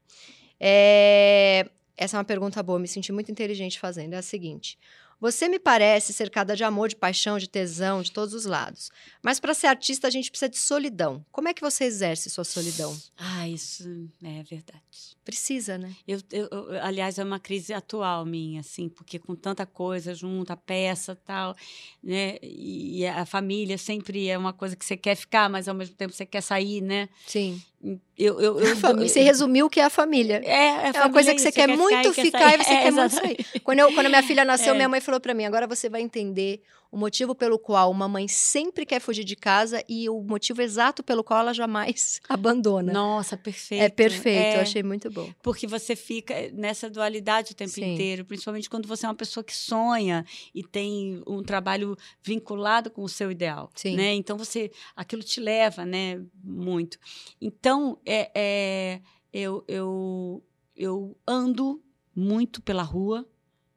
É... 0.60 1.70
Essa 1.98 2.16
é 2.16 2.18
uma 2.18 2.24
pergunta 2.24 2.64
boa, 2.64 2.80
me 2.80 2.88
senti 2.88 3.12
muito 3.12 3.30
inteligente 3.30 3.80
fazendo. 3.80 4.14
É 4.14 4.18
a 4.18 4.22
seguinte: 4.22 4.78
você 5.20 5.48
me 5.48 5.60
parece 5.60 6.14
cercada 6.14 6.56
de 6.56 6.64
amor, 6.64 6.90
de 6.90 6.96
paixão, 6.96 7.38
de 7.38 7.50
tesão, 7.50 8.02
de 8.02 8.12
todos 8.12 8.34
os 8.34 8.46
lados. 8.46 8.90
Mas 9.22 9.40
para 9.40 9.54
ser 9.54 9.68
artista, 9.68 10.08
a 10.08 10.10
gente 10.10 10.30
precisa 10.30 10.50
de 10.50 10.58
solidão. 10.58 11.26
Como 11.32 11.48
é 11.48 11.54
que 11.54 11.62
você 11.62 11.84
exerce 11.84 12.30
sua 12.30 12.44
solidão? 12.44 12.96
Ah, 13.18 13.48
isso 13.48 13.84
é 14.24 14.44
verdade. 14.44 14.80
Precisa, 15.26 15.78
né? 15.78 15.94
Eu, 16.08 16.22
eu, 16.32 16.48
eu, 16.48 16.84
aliás, 16.84 17.20
é 17.20 17.24
uma 17.24 17.40
crise 17.40 17.74
atual 17.74 18.26
minha, 18.26 18.62
assim, 18.62 18.90
porque 18.90 19.20
com 19.20 19.36
tanta 19.36 19.66
coisa 19.66 20.16
junto, 20.16 20.52
a 20.52 20.58
peça 20.58 21.16
tal, 21.16 21.56
né? 22.02 22.38
E 22.42 23.06
a 23.06 23.26
família 23.26 23.78
sempre 23.78 24.28
é 24.28 24.38
uma 24.38 24.54
coisa 24.54 24.76
que 24.76 24.86
você 24.86 24.98
quer 24.98 25.16
ficar, 25.16 25.50
mas 25.50 25.68
ao 25.68 25.76
mesmo 25.76 25.96
tempo 25.96 26.14
você 26.14 26.26
quer 26.26 26.42
sair, 26.42 26.82
né? 26.82 27.10
Sim. 27.28 27.62
Eu, 27.82 28.42
eu, 28.42 28.60
eu, 28.60 28.76
você 28.98 29.22
resumiu 29.22 29.68
o 29.68 29.70
que 29.70 29.80
é 29.80 29.86
a 29.86 29.90
família. 29.90 30.42
É, 30.44 30.90
é 30.90 30.92
uma 30.92 31.10
coisa 31.10 31.34
que 31.34 31.40
você, 31.40 31.52
quer, 31.52 31.68
quer, 31.68 31.78
muito 31.78 32.14
ficar, 32.14 32.52
ficar 32.52 32.60
e, 32.60 32.64
você 32.64 32.74
é, 32.74 32.82
quer 32.82 32.92
muito 32.92 33.16
sair. 33.16 33.46
Quando, 33.64 33.80
eu, 33.80 33.94
quando 33.94 34.08
a 34.08 34.10
minha 34.10 34.24
filha 34.24 34.44
nasceu, 34.44 34.74
É. 34.74 34.76
minha 34.76 34.90
mãe 34.90 35.00
falou 35.00 35.20
pra 35.22 35.34
mim: 35.34 35.46
agora 35.46 35.66
você 35.66 35.88
vai 35.88 36.02
entender 36.02 36.62
o 36.92 36.98
motivo 36.98 37.36
pelo 37.36 37.60
qual 37.60 37.92
uma 37.92 38.08
mãe 38.08 38.28
sempre 38.28 38.86
quer 38.86 39.00
fugir 39.00 39.24
de 39.24 39.36
casa 39.36 39.84
e 39.88 40.10
o 40.10 40.24
motivo 40.24 40.62
exato 40.62 41.04
pelo 41.04 41.24
qual 41.24 41.42
ela 41.42 41.54
jamais 41.54 42.20
abandona. 42.28 42.92
Nossa, 42.92 43.38
perfeito. 43.38 43.84
é 43.84 43.90
perfeito, 43.90 44.56
eu 44.56 44.60
É, 44.60 44.62
achei 44.62 44.82
muito 44.82 45.10
bom. 45.12 45.32
Porque 45.44 45.68
você 45.68 45.96
fica 45.96 46.34
nessa 46.52 46.90
dualidade 46.90 47.52
o 47.52 47.56
tempo 47.56 47.70
Sim. 47.72 47.94
inteiro, 47.94 48.26
principalmente 48.26 48.70
quando 48.70 48.88
você 48.88 49.06
é 49.06 49.10
uma 49.10 49.16
pessoa 49.16 49.44
que 49.44 49.56
sonha 49.56 50.26
e 50.54 50.64
tem 50.64 51.22
um 51.28 51.44
trabalho 51.44 51.96
vinculado 52.24 52.90
com 52.90 53.04
o 53.04 53.10
seu 53.10 53.30
ideal, 53.30 53.70
Sim. 53.76 53.96
né? 53.96 54.14
Então 54.16 54.38
você, 54.38 54.72
aquilo 54.96 55.22
te 55.22 55.40
leva, 55.40 55.86
né, 55.86 56.20
muito. 56.44 56.98
Então, 57.40 58.00
é, 58.06 58.32
é, 58.34 59.02
eu, 59.32 59.64
eu, 59.68 60.44
eu 60.76 61.16
ando 61.28 61.84
muito 62.16 62.62
pela 62.62 62.82
rua, 62.84 63.28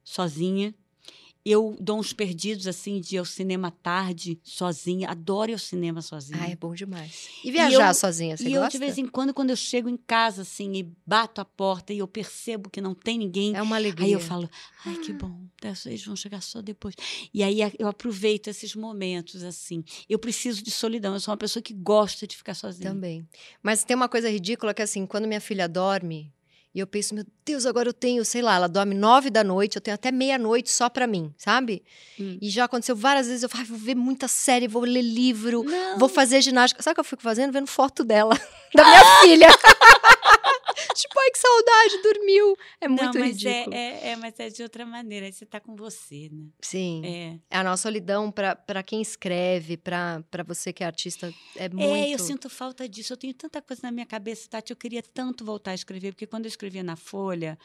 sozinha. 0.03 0.73
Eu 1.45 1.75
dou 1.79 1.99
uns 1.99 2.13
perdidos, 2.13 2.67
assim, 2.67 3.01
de 3.01 3.15
ir 3.15 3.17
ao 3.17 3.25
cinema 3.25 3.69
tarde, 3.69 4.39
sozinha. 4.41 5.09
Adoro 5.09 5.51
ir 5.51 5.53
ao 5.53 5.59
cinema 5.59 6.01
sozinha. 6.01 6.39
Ah, 6.41 6.49
é 6.49 6.55
bom 6.55 6.73
demais. 6.73 7.27
E 7.43 7.51
viajar 7.51 7.89
eu- 7.89 7.93
sozinha, 7.93 8.37
você 8.37 8.43
e 8.47 8.51
gosta? 8.51 8.65
eu, 8.67 8.69
de 8.69 8.77
vez 8.77 8.97
em 8.97 9.05
quando, 9.05 9.33
quando 9.33 9.49
eu 9.49 9.55
chego 9.57 9.89
em 9.89 9.97
casa, 9.97 10.43
assim, 10.43 10.73
e 10.77 10.83
bato 11.05 11.41
a 11.41 11.45
porta 11.45 11.91
e 11.93 11.97
eu 11.99 12.07
percebo 12.07 12.69
que 12.69 12.79
não 12.79 12.95
tem 12.95 13.17
ninguém, 13.17 13.53
É 13.55 13.61
uma 13.61 13.75
alegria. 13.75 14.05
aí 14.05 14.13
eu 14.13 14.21
falo, 14.21 14.49
ai, 14.85 14.95
que 14.95 15.11
bom, 15.11 15.41
dessa 15.61 15.89
vez 15.89 16.05
vão 16.05 16.15
chegar 16.15 16.41
só 16.41 16.61
depois. 16.61 16.95
E 17.33 17.43
aí 17.43 17.59
eu 17.77 17.89
aproveito 17.89 18.47
esses 18.47 18.73
momentos, 18.73 19.43
assim. 19.43 19.83
Eu 20.07 20.17
preciso 20.19 20.63
de 20.63 20.71
solidão, 20.71 21.13
eu 21.13 21.19
sou 21.19 21.33
uma 21.33 21.37
pessoa 21.37 21.61
que 21.61 21.73
gosta 21.73 22.25
de 22.25 22.37
ficar 22.37 22.53
sozinha. 22.53 22.89
Também. 22.89 23.27
Mas 23.61 23.83
tem 23.83 23.95
uma 23.97 24.07
coisa 24.07 24.29
ridícula 24.29 24.73
que, 24.73 24.81
assim, 24.81 25.05
quando 25.05 25.27
minha 25.27 25.41
filha 25.41 25.67
dorme, 25.67 26.31
e 26.75 26.79
eu 26.79 26.87
penso, 26.87 27.13
meu 27.13 27.23
Deus, 27.45 27.65
agora 27.65 27.87
eu 27.89 27.93
tenho, 27.93 28.23
sei 28.25 28.41
lá, 28.41 28.55
ela 28.55 28.67
dorme 28.67 28.95
nove 28.95 29.29
da 29.29 29.43
noite, 29.43 29.75
eu 29.75 29.81
tenho 29.81 29.93
até 29.95 30.11
meia-noite 30.11 30.71
só 30.71 30.89
pra 30.89 31.05
mim, 31.05 31.33
sabe? 31.37 31.83
Hum. 32.19 32.37
E 32.41 32.49
já 32.49 32.65
aconteceu 32.65 32.95
várias 32.95 33.27
vezes, 33.27 33.43
eu 33.43 33.49
falo, 33.49 33.61
"Ai, 33.63 33.67
vou 33.69 33.77
ver 33.77 33.95
muita 33.95 34.27
série, 34.27 34.67
vou 34.67 34.83
ler 34.83 35.01
livro, 35.01 35.63
Não. 35.63 35.99
vou 35.99 36.09
fazer 36.09 36.41
ginástica. 36.41 36.81
Sabe 36.81 36.93
o 36.93 36.95
que 36.95 36.99
eu 37.01 37.05
fico 37.05 37.21
fazendo? 37.21 37.51
Vendo 37.53 37.67
foto 37.67 38.03
dela, 38.03 38.33
da 38.73 38.83
minha 38.83 39.03
filha. 39.21 39.47
tipo, 40.95 41.19
ai, 41.19 41.31
que 41.31 41.37
saudade, 41.37 42.01
dormiu. 42.01 42.55
É 42.81 42.87
muito 42.87 43.03
não, 43.03 43.13
mas 43.13 43.41
ridículo. 43.41 43.75
É, 43.75 43.77
é, 43.77 44.07
é, 44.09 44.15
mas 44.15 44.39
é 44.39 44.49
de 44.49 44.63
outra 44.63 44.85
maneira. 44.85 45.25
Aí 45.25 45.33
você 45.33 45.45
tá 45.45 45.59
com 45.59 45.75
você, 45.75 46.29
né? 46.31 46.47
Sim. 46.61 47.01
É. 47.05 47.39
É 47.49 47.57
a 47.57 47.63
nossa 47.63 47.83
solidão 47.83 48.31
pra 48.31 48.83
quem 48.83 49.01
escreve, 49.01 49.77
pra 49.77 50.23
você 50.45 50.73
que 50.73 50.83
é 50.83 50.87
artista, 50.87 51.33
é 51.55 51.69
muito... 51.69 51.83
É, 51.83 52.09
eu 52.09 52.19
sinto 52.19 52.49
falta 52.49 52.87
disso. 52.87 53.13
Eu 53.13 53.17
tenho 53.17 53.33
tanta 53.33 53.61
coisa 53.61 53.81
na 53.83 53.91
minha 53.91 54.05
cabeça, 54.05 54.49
Tati. 54.49 54.71
Eu 54.71 54.77
queria 54.77 55.01
tanto 55.01 55.45
voltar 55.45 55.71
a 55.71 55.75
escrever, 55.75 56.13
porque 56.13 56.27
quando 56.27 56.45
eu 56.45 56.49
escrevia 56.49 56.83
na 56.83 56.95
Folha, 56.95 57.57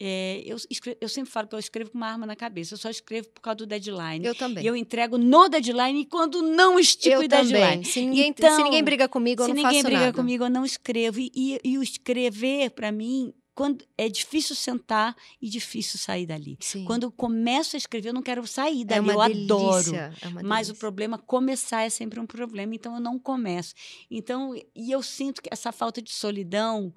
é, 0.00 0.42
eu, 0.44 0.56
escre- 0.70 0.96
eu 1.00 1.08
sempre 1.08 1.30
falo 1.30 1.46
que 1.46 1.54
eu 1.54 1.58
escrevo 1.58 1.90
com 1.90 1.96
uma 1.98 2.08
arma 2.08 2.26
na 2.26 2.34
cabeça. 2.36 2.74
Eu 2.74 2.78
só 2.78 2.90
escrevo 2.90 3.28
por 3.30 3.40
causa 3.40 3.58
do 3.58 3.66
deadline. 3.66 4.24
Eu 4.26 4.34
também. 4.34 4.64
E 4.64 4.66
eu 4.66 4.74
entrego 4.74 5.16
no 5.16 5.48
deadline 5.48 6.00
e 6.00 6.04
quando 6.04 6.42
não 6.42 6.78
estico 6.78 7.14
eu 7.14 7.20
o 7.20 7.28
deadline. 7.28 7.60
também. 7.60 7.84
Se 7.84 8.00
ninguém, 8.00 8.28
Então, 8.30 8.56
se 8.56 8.62
ninguém 8.62 8.82
briga 8.82 9.08
comigo, 9.08 9.42
eu 9.42 9.46
Se 9.46 9.52
não 9.54 9.56
ninguém 9.62 9.80
faço 9.82 9.84
briga 9.86 10.00
nada. 10.06 10.12
comigo, 10.16 10.44
eu 10.44 10.50
não 10.50 10.64
escrevo. 10.64 11.20
E, 11.20 11.30
e, 11.34 11.60
e 11.64 11.78
o 11.78 11.82
escrever, 11.82 12.70
para 12.70 12.90
mim, 12.90 13.32
quando 13.54 13.84
é 13.96 14.08
difícil 14.08 14.56
sentar 14.56 15.14
e 15.40 15.48
difícil 15.48 15.96
sair 15.96 16.26
dali. 16.26 16.56
Sim. 16.60 16.84
Quando 16.84 17.04
eu 17.04 17.12
começo 17.12 17.76
a 17.76 17.78
escrever, 17.78 18.08
eu 18.08 18.12
não 18.14 18.22
quero 18.22 18.44
sair 18.48 18.80
é 18.82 18.84
dali. 18.84 19.00
uma 19.00 19.12
eu 19.12 19.20
adoro. 19.20 19.74
delícia, 19.84 20.12
é 20.20 20.26
uma 20.26 20.42
Mas 20.42 20.68
o 20.70 20.74
problema, 20.74 21.16
começar 21.18 21.82
é 21.82 21.88
sempre 21.88 22.18
um 22.18 22.26
problema, 22.26 22.74
então 22.74 22.94
eu 22.96 23.00
não 23.00 23.16
começo. 23.16 23.72
Então, 24.10 24.56
e 24.74 24.90
eu 24.90 25.00
sinto 25.04 25.40
que 25.40 25.48
essa 25.52 25.70
falta 25.70 26.02
de 26.02 26.12
solidão 26.12 26.92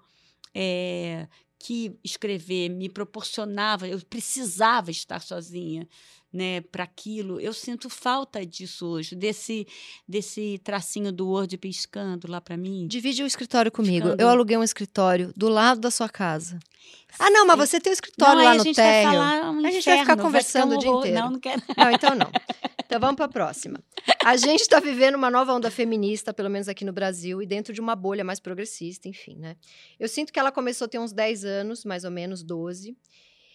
é, 0.54 1.28
que 1.60 1.98
escrever 2.04 2.70
me 2.70 2.88
proporcionava, 2.90 3.88
eu 3.88 4.00
precisava 4.10 4.92
estar 4.92 5.22
sozinha. 5.22 5.88
Né, 6.32 6.60
para 6.60 6.84
aquilo, 6.84 7.40
eu 7.40 7.54
sinto 7.54 7.90
falta 7.90 8.46
disso 8.46 8.86
hoje, 8.86 9.16
desse 9.16 9.66
desse 10.06 10.60
tracinho 10.62 11.10
do 11.10 11.30
Word 11.30 11.58
piscando 11.58 12.30
lá 12.30 12.42
para 12.42 12.58
mim. 12.58 12.86
Divide 12.86 13.24
o 13.24 13.26
escritório 13.26 13.72
comigo. 13.72 14.08
Ficando- 14.08 14.22
Eu 14.22 14.28
aluguei 14.28 14.58
um 14.58 14.62
escritório 14.64 15.32
do 15.38 15.48
lado 15.48 15.80
da 15.80 15.90
sua 15.90 16.10
casa. 16.10 16.60
Ah, 17.18 17.30
não, 17.32 17.46
mas 17.46 17.58
você 17.58 17.80
tem 17.80 17.92
o 17.92 17.94
escritório 17.94 18.36
não, 18.40 18.44
lá 18.44 18.52
aí 18.52 18.58
no 18.58 18.62
a 18.62 18.66
gente 18.66 18.76
vai 18.76 18.86
térreo. 18.86 19.12
falar 19.14 19.52
um 19.52 19.66
A 19.66 19.72
gente 19.72 19.86
vai 19.86 20.00
ficar 20.00 20.18
conversando 20.18 20.74
um 20.74 20.76
o 20.76 20.80
dia 20.80 20.90
inteiro. 20.90 21.18
Não, 21.20 21.32
não 21.32 21.40
quero. 21.40 21.62
Não, 21.78 21.92
então 21.92 22.14
não. 22.14 22.30
Então 22.88 23.02
vamos 23.02 23.18
para 23.18 23.26
a 23.26 23.30
próxima. 23.30 23.84
A 24.24 24.38
gente 24.38 24.62
está 24.62 24.80
vivendo 24.80 25.16
uma 25.16 25.30
nova 25.30 25.54
onda 25.54 25.70
feminista, 25.70 26.34
pelo 26.34 26.50
menos 26.50 26.70
aqui 26.70 26.86
no 26.86 26.94
Brasil, 26.94 27.42
e 27.42 27.46
dentro 27.46 27.74
de 27.74 27.82
uma 27.82 27.98
bolha 27.98 28.24
mais 28.24 28.40
progressista, 28.40 29.10
enfim, 29.10 29.36
né? 29.36 29.58
Eu 30.00 30.08
sinto 30.08 30.32
que 30.32 30.40
ela 30.40 30.54
começou 30.54 30.86
a 30.86 30.88
ter 30.88 30.98
uns 30.98 31.12
10 31.12 31.44
anos, 31.44 31.84
mais 31.84 32.06
ou 32.06 32.12
menos 32.12 32.42
12. 32.44 32.98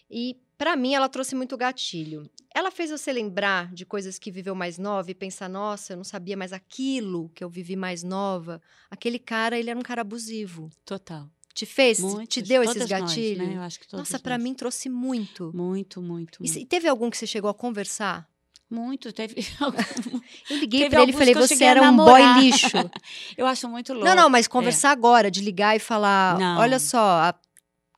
E 0.07 0.37
para 0.55 0.75
mim 0.75 0.93
ela 0.93 1.09
trouxe 1.09 1.33
muito 1.33 1.57
gatilho. 1.57 2.29
Ela 2.53 2.69
fez 2.69 2.91
você 2.91 3.11
lembrar 3.11 3.73
de 3.73 3.87
coisas 3.87 4.19
que 4.19 4.29
viveu 4.29 4.53
mais 4.53 4.77
nova 4.77 5.09
e 5.09 5.15
pensar, 5.15 5.49
nossa, 5.49 5.93
eu 5.93 5.97
não 5.97 6.03
sabia 6.03 6.37
mais 6.37 6.53
aquilo 6.53 7.29
que 7.29 7.43
eu 7.43 7.49
vivi 7.49 7.75
mais 7.75 8.03
nova. 8.03 8.61
Aquele 8.91 9.17
cara, 9.17 9.57
ele 9.57 9.71
era 9.71 9.79
um 9.79 9.83
cara 9.83 10.01
abusivo. 10.01 10.69
Total. 10.85 11.27
Te 11.55 11.65
fez? 11.65 11.97
te 11.97 12.03
Muitas, 12.03 12.43
deu 12.43 12.61
esses 12.61 12.75
todas 12.75 12.89
nós, 12.89 13.01
gatilhos? 13.01 13.47
né? 13.47 13.57
Eu 13.57 13.61
acho 13.61 13.79
que 13.79 13.87
todas 13.87 14.07
Nossa, 14.07 14.19
para 14.21 14.37
mim 14.37 14.53
trouxe 14.53 14.89
muito. 14.89 15.51
Muito, 15.55 16.01
muito. 16.01 16.43
E, 16.43 16.59
e 16.59 16.65
teve 16.65 16.87
algum 16.87 17.09
que 17.09 17.17
você 17.17 17.25
chegou 17.25 17.49
a 17.49 17.53
conversar? 17.53 18.27
Muito 18.73 19.13
teve 19.13 19.35
Eu 20.49 20.57
liguei 20.57 20.89
pra 20.89 21.03
ele 21.03 21.11
e 21.11 21.13
falei, 21.13 21.33
você 21.33 21.63
era 21.63 21.81
um 21.81 21.85
namorar." 21.85 22.35
boy 22.35 22.43
lixo. 22.43 22.67
Eu 23.37 23.45
acho 23.45 23.69
muito 23.69 23.93
louco. 23.93 24.07
não, 24.07 24.15
não, 24.15 24.29
mas 24.29 24.47
conversar 24.47 24.91
agora, 24.91 25.29
de 25.29 25.41
ligar 25.41 25.75
e 25.75 25.79
falar, 25.79 26.37
Não. 26.39 26.59
olha 26.59 26.79
só, 26.79 26.99
há 26.99 27.35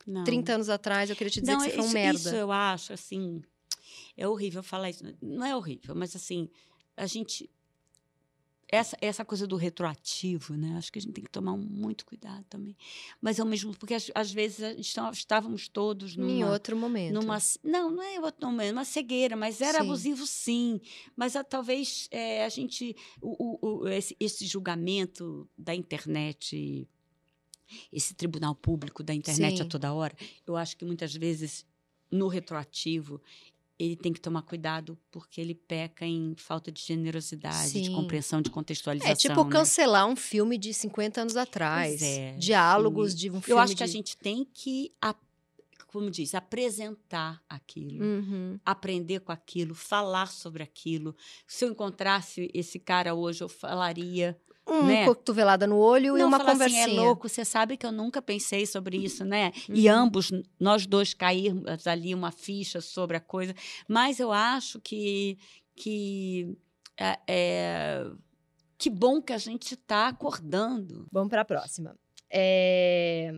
Não. 0.06 0.24
30 0.24 0.54
anos 0.54 0.70
atrás 0.70 1.10
eu 1.10 1.16
queria 1.16 1.32
te 1.32 1.40
dizer 1.40 1.54
não, 1.54 1.60
que 1.62 1.66
você 1.66 1.72
foi 1.72 1.84
um 1.84 1.86
isso, 1.86 1.94
merda. 1.94 2.20
Isso 2.20 2.36
eu 2.36 2.52
acho, 2.52 2.94
assim, 2.94 3.42
é 4.18 4.28
horrível 4.28 4.62
falar 4.62 4.90
isso. 4.90 5.04
Não 5.22 5.46
é 5.46 5.56
horrível, 5.56 5.96
mas 5.96 6.16
assim, 6.16 6.50
a 6.98 7.06
gente... 7.08 7.50
Essa, 8.76 8.98
essa 9.02 9.26
coisa 9.26 9.48
do 9.48 9.56
retroativo, 9.56 10.56
né? 10.56 10.76
Acho 10.78 10.92
que 10.92 11.00
a 11.00 11.02
gente 11.02 11.14
tem 11.14 11.24
que 11.24 11.30
tomar 11.32 11.56
muito 11.58 12.06
cuidado 12.06 12.44
também. 12.50 12.76
Mas 13.22 13.40
ao 13.40 13.46
mesmo 13.46 13.76
porque 13.78 13.94
às, 13.94 14.12
às 14.14 14.32
vezes 14.32 14.62
a 14.62 15.02
tá- 15.04 15.12
estávamos 15.12 15.68
todos 15.68 16.16
numa, 16.16 16.32
Em 16.32 16.44
outro 16.44 16.76
momento. 16.76 17.14
numa 17.14 17.38
não 17.64 17.90
não 17.92 18.04
é 18.04 18.20
outro 18.20 18.46
momento, 18.50 18.72
uma 18.74 18.86
cegueira 18.86 19.36
mas 19.36 19.62
era 19.62 19.80
Sim. 19.80 19.86
abusivo 19.86 20.26
sim 20.28 20.80
mas 21.16 21.36
ah, 21.36 21.44
talvez 21.44 22.08
eh, 22.12 22.44
a 22.46 22.50
gente 22.50 22.96
o, 23.22 23.32
o- 23.68 23.84
o- 23.84 23.88
esse, 23.88 24.16
esse 24.20 24.46
julgamento 24.46 25.48
da 25.58 25.74
internet 25.74 26.88
esse 27.92 28.14
tribunal 28.14 28.54
público 28.56 29.04
da 29.04 29.14
internet 29.14 29.58
Sim. 29.58 29.64
a 29.64 29.66
toda 29.66 29.94
hora 29.94 30.16
eu 30.46 30.56
acho 30.56 30.78
que 30.78 30.86
muitas 30.86 31.14
vezes 31.16 31.66
no 32.12 32.28
retroativo 32.28 33.22
ele 33.78 33.96
tem 33.96 34.14
que 34.14 34.22
tomar 34.22 34.42
cuidado 34.44 34.98
porque 35.12 35.42
ele 35.42 35.54
peca 35.54 36.06
em 36.06 36.34
falta 36.38 36.72
de 36.72 36.82
generosidade, 36.82 37.74
de 37.74 37.86
Sim. 37.88 37.94
compreensão, 37.96 38.42
de 38.42 38.50
contextualização. 38.50 39.12
É 39.12 39.16
tipo 39.16 39.44
né? 39.44 39.52
cancelar 39.52 40.08
um 40.08 40.16
filme 40.16 40.58
de 40.58 40.74
50 40.74 41.22
anos 41.22 41.36
atrás. 41.36 42.02
é, 42.02 42.34
Diálogos 42.38 43.12
sim. 43.12 43.18
de 43.18 43.30
um 43.32 43.42
filme 43.42 43.52
Eu 43.52 43.60
acho 43.60 43.76
que 43.76 43.84
a 43.84 43.86
de- 43.86 43.92
gente 43.92 44.16
tem 44.18 44.46
que, 44.54 44.94
como 45.88 46.10
diz, 46.12 46.34
apresentar 46.36 47.42
aquilo. 47.50 48.04
Uhum. 48.04 48.60
aprender 48.66 49.20
com 49.22 49.32
aquilo, 49.32 49.74
falar 49.76 50.28
sobre 50.28 50.62
aquilo. 50.64 51.16
Se 51.48 51.64
eu 51.66 51.70
encontrasse 51.70 52.50
esse 52.54 52.80
cara 52.80 53.14
hoje, 53.14 53.44
eu 53.44 53.50
falaria. 53.50 54.38
Uma 54.68 54.82
Né? 54.84 55.06
cotovelada 55.06 55.68
no 55.68 55.78
olho 55.78 56.18
e 56.18 56.20
não 56.20 56.28
uma 56.28 56.38
falar 56.40 56.54
conversinha. 56.54 56.86
assim, 56.86 56.98
é 56.98 57.00
louco, 57.02 57.30
você 57.30 57.46
sabe 57.46 57.78
que 57.78 57.86
eu 57.86 57.92
nunca 57.92 58.22
pensei 58.22 58.66
sobre 58.66 58.98
isso, 58.98 59.24
né? 59.24 59.52
E 59.70 59.88
Uhum. 59.90 59.96
ambos, 59.96 60.32
nós 60.60 60.88
dois, 60.88 61.14
cairmos 61.14 61.86
ali 61.86 62.14
uma 62.16 62.32
ficha 62.32 62.82
sobre 62.82 63.16
a 63.18 63.20
coisa. 63.20 63.54
Mas 63.88 64.20
eu 64.20 64.32
acho 64.32 64.80
que. 64.82 65.38
que 65.76 66.58
é, 66.98 67.20
é, 67.28 68.06
que 68.78 68.90
bom 68.90 69.22
que 69.22 69.34
a 69.34 69.38
gente 69.38 69.74
está 69.76 70.08
acordando. 70.08 71.08
Vamos 71.12 71.30
para 71.30 71.42
a 71.42 71.46
próxima. 71.46 71.96
É, 72.30 73.34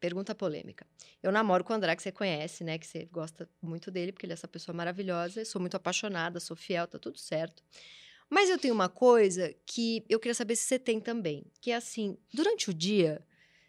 pergunta 0.00 0.34
polêmica. 0.34 0.86
Eu 1.22 1.30
namoro 1.32 1.62
com 1.64 1.72
o 1.72 1.76
André, 1.76 1.94
que 1.96 2.02
você 2.02 2.10
conhece, 2.12 2.64
né? 2.64 2.78
Que 2.78 2.86
você 2.86 3.08
gosta 3.12 3.48
muito 3.60 3.90
dele, 3.90 4.12
porque 4.12 4.26
ele 4.26 4.32
é 4.32 4.34
essa 4.34 4.48
pessoa 4.48 4.74
maravilhosa. 4.76 5.40
Eu 5.40 5.46
sou 5.46 5.60
muito 5.60 5.76
apaixonada, 5.76 6.38
sou 6.40 6.56
fiel, 6.56 6.86
tá 6.86 6.98
tudo 6.98 7.18
certo. 7.18 7.62
Mas 8.32 8.48
eu 8.48 8.56
tenho 8.56 8.72
uma 8.72 8.88
coisa 8.88 9.54
que 9.66 10.02
eu 10.08 10.18
queria 10.18 10.34
saber 10.34 10.56
se 10.56 10.62
você 10.62 10.78
tem 10.78 10.98
também, 10.98 11.44
que 11.60 11.70
é 11.70 11.76
assim, 11.76 12.16
durante 12.32 12.70
o 12.70 12.72
dia, 12.72 13.22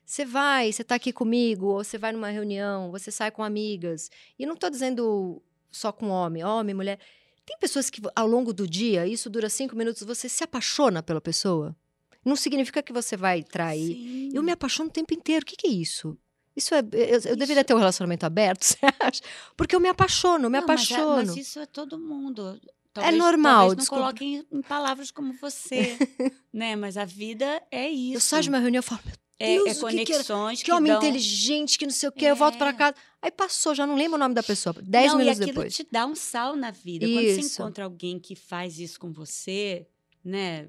você 0.05 0.24
vai, 0.24 0.72
você 0.72 0.86
tá 0.86 0.95
aqui 0.95 1.11
comigo, 1.11 1.66
ou 1.66 1.84
você 1.84 1.97
vai 1.97 2.14
numa 2.14 2.30
reunião, 2.30 2.89
você 2.89 3.11
sai 3.11 3.30
com 3.30 3.43
amigas. 3.43 4.09
E 4.39 4.45
não 4.45 4.55
tô 4.55 4.70
dizendo 4.70 5.43
só 5.70 5.91
com 5.91 6.07
homem, 6.07 6.45
homem, 6.45 6.74
mulher. 6.74 6.97
Tem 7.45 7.57
pessoas 7.59 7.89
que 7.89 8.01
ao 8.16 8.26
longo 8.26 8.53
do 8.53 8.66
dia, 8.66 9.05
isso 9.05 9.30
dura 9.30 9.49
cinco 9.49 9.76
minutos, 9.76 10.01
você 10.03 10.30
se 10.30 10.45
apaixona 10.45 11.03
pela 11.03 11.20
pessoa. 11.20 11.76
Não 12.24 12.38
significa 12.38 12.82
que 12.82 12.93
você 12.93 13.18
vai 13.18 13.43
trair. 13.43 13.97
Sim. 13.97 14.30
Eu 14.34 14.41
me 14.41 14.53
apaixono 14.53 14.88
o 14.88 14.93
tempo 14.93 15.14
inteiro. 15.14 15.43
O 15.43 15.45
que, 15.45 15.57
que 15.57 15.68
é 15.68 15.72
isso? 15.72 16.18
Isso 16.55 16.74
é. 16.74 16.80
Eu, 16.80 17.20
eu 17.32 17.36
deveria 17.36 17.66
ter 17.66 17.74
um 17.74 17.80
relacionamento 17.80 18.26
aberto, 18.26 18.64
você 18.64 18.78
acha? 18.97 19.22
Porque 19.57 19.76
eu 19.76 19.82
me 19.82 19.89
apaixono, 19.89 20.45
eu 20.45 20.49
me 20.49 20.57
Não, 20.57 20.66
mas 20.66 20.89
é- 20.89 20.93
apaixono. 20.93 21.36
Mas, 21.36 21.36
isso 21.36 21.59
é 21.59 21.66
todo 21.66 21.99
mundo. 21.99 22.57
Talvez, 22.94 23.18
normal, 23.18 23.54
Talvez 23.54 23.70
não 23.72 23.76
desculpa. 23.82 24.02
coloquem 24.04 24.46
em 24.52 24.62
palavras 24.62 25.10
como 25.12 25.34
você, 25.34 25.98
né? 26.54 26.76
Mas 26.76 26.96
a 26.96 27.06
vida 27.06 27.62
é 27.72 27.89
isso. 27.89 28.16
Eu 28.18 28.22
saio 28.22 28.44
de 28.44 28.50
uma 28.50 28.60
reunião 28.60 28.82
e 28.82 28.84
falo, 28.84 29.02
meu 29.06 29.16
é, 29.39 29.56
Deus, 29.56 29.68
é 29.68 29.72
o 29.86 29.88
que 29.89 30.06
que 30.06 30.14
conexões 30.14 30.62
que 30.64 30.72
homem 30.72 30.91
dão... 30.91 31.02
inteligente, 31.02 31.78
que 31.78 31.86
não 31.86 31.91
sei 31.94 32.08
o 32.10 32.12
quê. 32.12 32.26
Eu 32.26 32.36
volto 32.36 32.58
pra 32.58 32.70
É. 32.70 32.74
casa. 32.74 32.96
Aí 33.22 33.32
passou, 33.32 33.74
já 33.74 33.88
não 33.88 33.96
lembro 33.96 34.16
o 34.16 34.20
nome 34.20 34.36
da 34.36 34.44
pessoa. 34.44 34.76
Dez 34.82 35.12
não, 35.12 35.18
minutos 35.18 35.39
e 35.39 35.44
aquilo 35.44 35.56
depois. 35.58 35.76
te 35.76 35.88
dá 35.91 36.06
um 36.06 36.14
sal 36.16 36.56
na 36.56 36.70
vida. 36.72 37.06
Quando 37.08 37.16
você 37.26 37.39
Isso. 37.39 37.62
encontra 37.62 37.84
alguém 37.86 38.20
que 38.20 38.36
faz 38.36 38.78
isso 38.80 39.00
com 39.00 39.12
você, 39.12 39.88
né? 40.24 40.68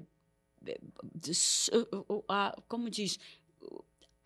Como 2.67 2.89
diz, 2.89 3.19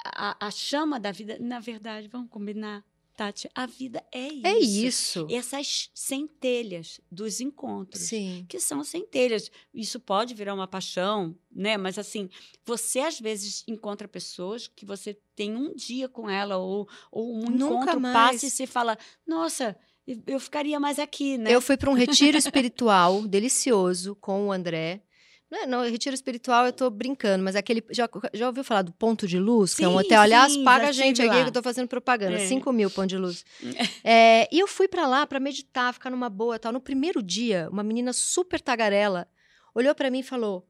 a, 0.05 0.47
a 0.47 0.51
chama 0.51 0.99
da 0.99 1.11
vida, 1.11 1.37
na 1.39 1.59
verdade, 1.59 2.07
vamos 2.07 2.29
combinar, 2.29 2.83
Tati, 3.19 3.49
a 3.53 3.65
vida 3.65 4.01
é 4.13 4.29
isso. 4.29 4.47
É 4.47 4.59
isso. 4.59 5.27
Essas 5.29 5.89
centelhas 5.93 7.01
dos 7.11 7.41
encontros. 7.41 8.03
Sim. 8.03 8.45
que 8.47 8.61
são 8.61 8.81
centelhas. 8.81 9.51
Isso 9.73 9.99
pode 9.99 10.33
virar 10.33 10.53
uma 10.53 10.69
paixão, 10.69 11.35
né? 11.51 11.75
Mas 11.75 11.99
assim, 11.99 12.29
você 12.65 13.01
às 13.01 13.19
vezes 13.19 13.65
encontra 13.67 14.07
pessoas 14.07 14.69
que 14.69 14.85
você 14.85 15.19
tem 15.35 15.53
um 15.53 15.75
dia 15.75 16.07
com 16.07 16.29
ela 16.29 16.55
ou, 16.55 16.87
ou 17.11 17.35
um 17.35 17.49
Nunca 17.49 17.65
encontro 17.65 17.99
mais. 17.99 18.13
passa 18.13 18.45
e 18.45 18.49
você 18.49 18.65
fala, 18.65 18.97
nossa, 19.27 19.77
eu 20.25 20.39
ficaria 20.39 20.79
mais 20.79 20.97
aqui, 20.97 21.37
né? 21.37 21.53
Eu 21.53 21.59
fui 21.59 21.75
para 21.75 21.89
um 21.89 21.95
retiro 21.95 22.37
espiritual 22.37 23.27
delicioso 23.27 24.15
com 24.15 24.47
o 24.47 24.51
André. 24.53 25.03
Não, 25.49 25.63
é- 25.63 25.65
não, 25.65 25.81
retiro 25.83 26.13
espiritual 26.13 26.65
eu 26.65 26.73
tô 26.73 26.89
brincando, 26.89 27.43
mas 27.43 27.55
aquele. 27.55 27.83
Já, 27.89 28.07
já 28.33 28.47
ouviu 28.47 28.63
falar 28.63 28.83
do 28.83 28.91
Ponto 28.91 29.27
de 29.27 29.39
Luz? 29.39 29.73
que 29.73 29.83
é 29.83 29.87
um 29.87 29.91
Sim, 29.93 30.05
hotel. 30.05 30.21
Aliás, 30.21 30.53
sim, 30.53 30.63
paga 30.63 30.89
a 30.89 30.91
gente 30.91 31.21
aqui 31.21 31.35
lá. 31.35 31.41
que 31.43 31.49
eu 31.49 31.53
tô 31.53 31.63
fazendo 31.63 31.87
propaganda. 31.87 32.35
É. 32.35 32.45
5 32.47 32.71
mil 32.71 32.89
Ponto 32.91 33.07
de 33.07 33.17
Luz. 33.17 33.43
É, 34.03 34.47
e 34.51 34.59
eu 34.59 34.67
fui 34.67 34.87
para 34.87 35.07
lá 35.07 35.25
para 35.27 35.39
meditar, 35.39 35.93
ficar 35.93 36.09
numa 36.09 36.29
boa 36.29 36.55
e 36.55 36.59
tal. 36.59 36.71
No 36.71 36.79
primeiro 36.79 37.21
dia, 37.21 37.67
uma 37.71 37.83
menina 37.83 38.13
super 38.13 38.61
tagarela 38.61 39.27
olhou 39.73 39.93
para 39.95 40.09
mim 40.09 40.19
e 40.19 40.23
falou: 40.23 40.67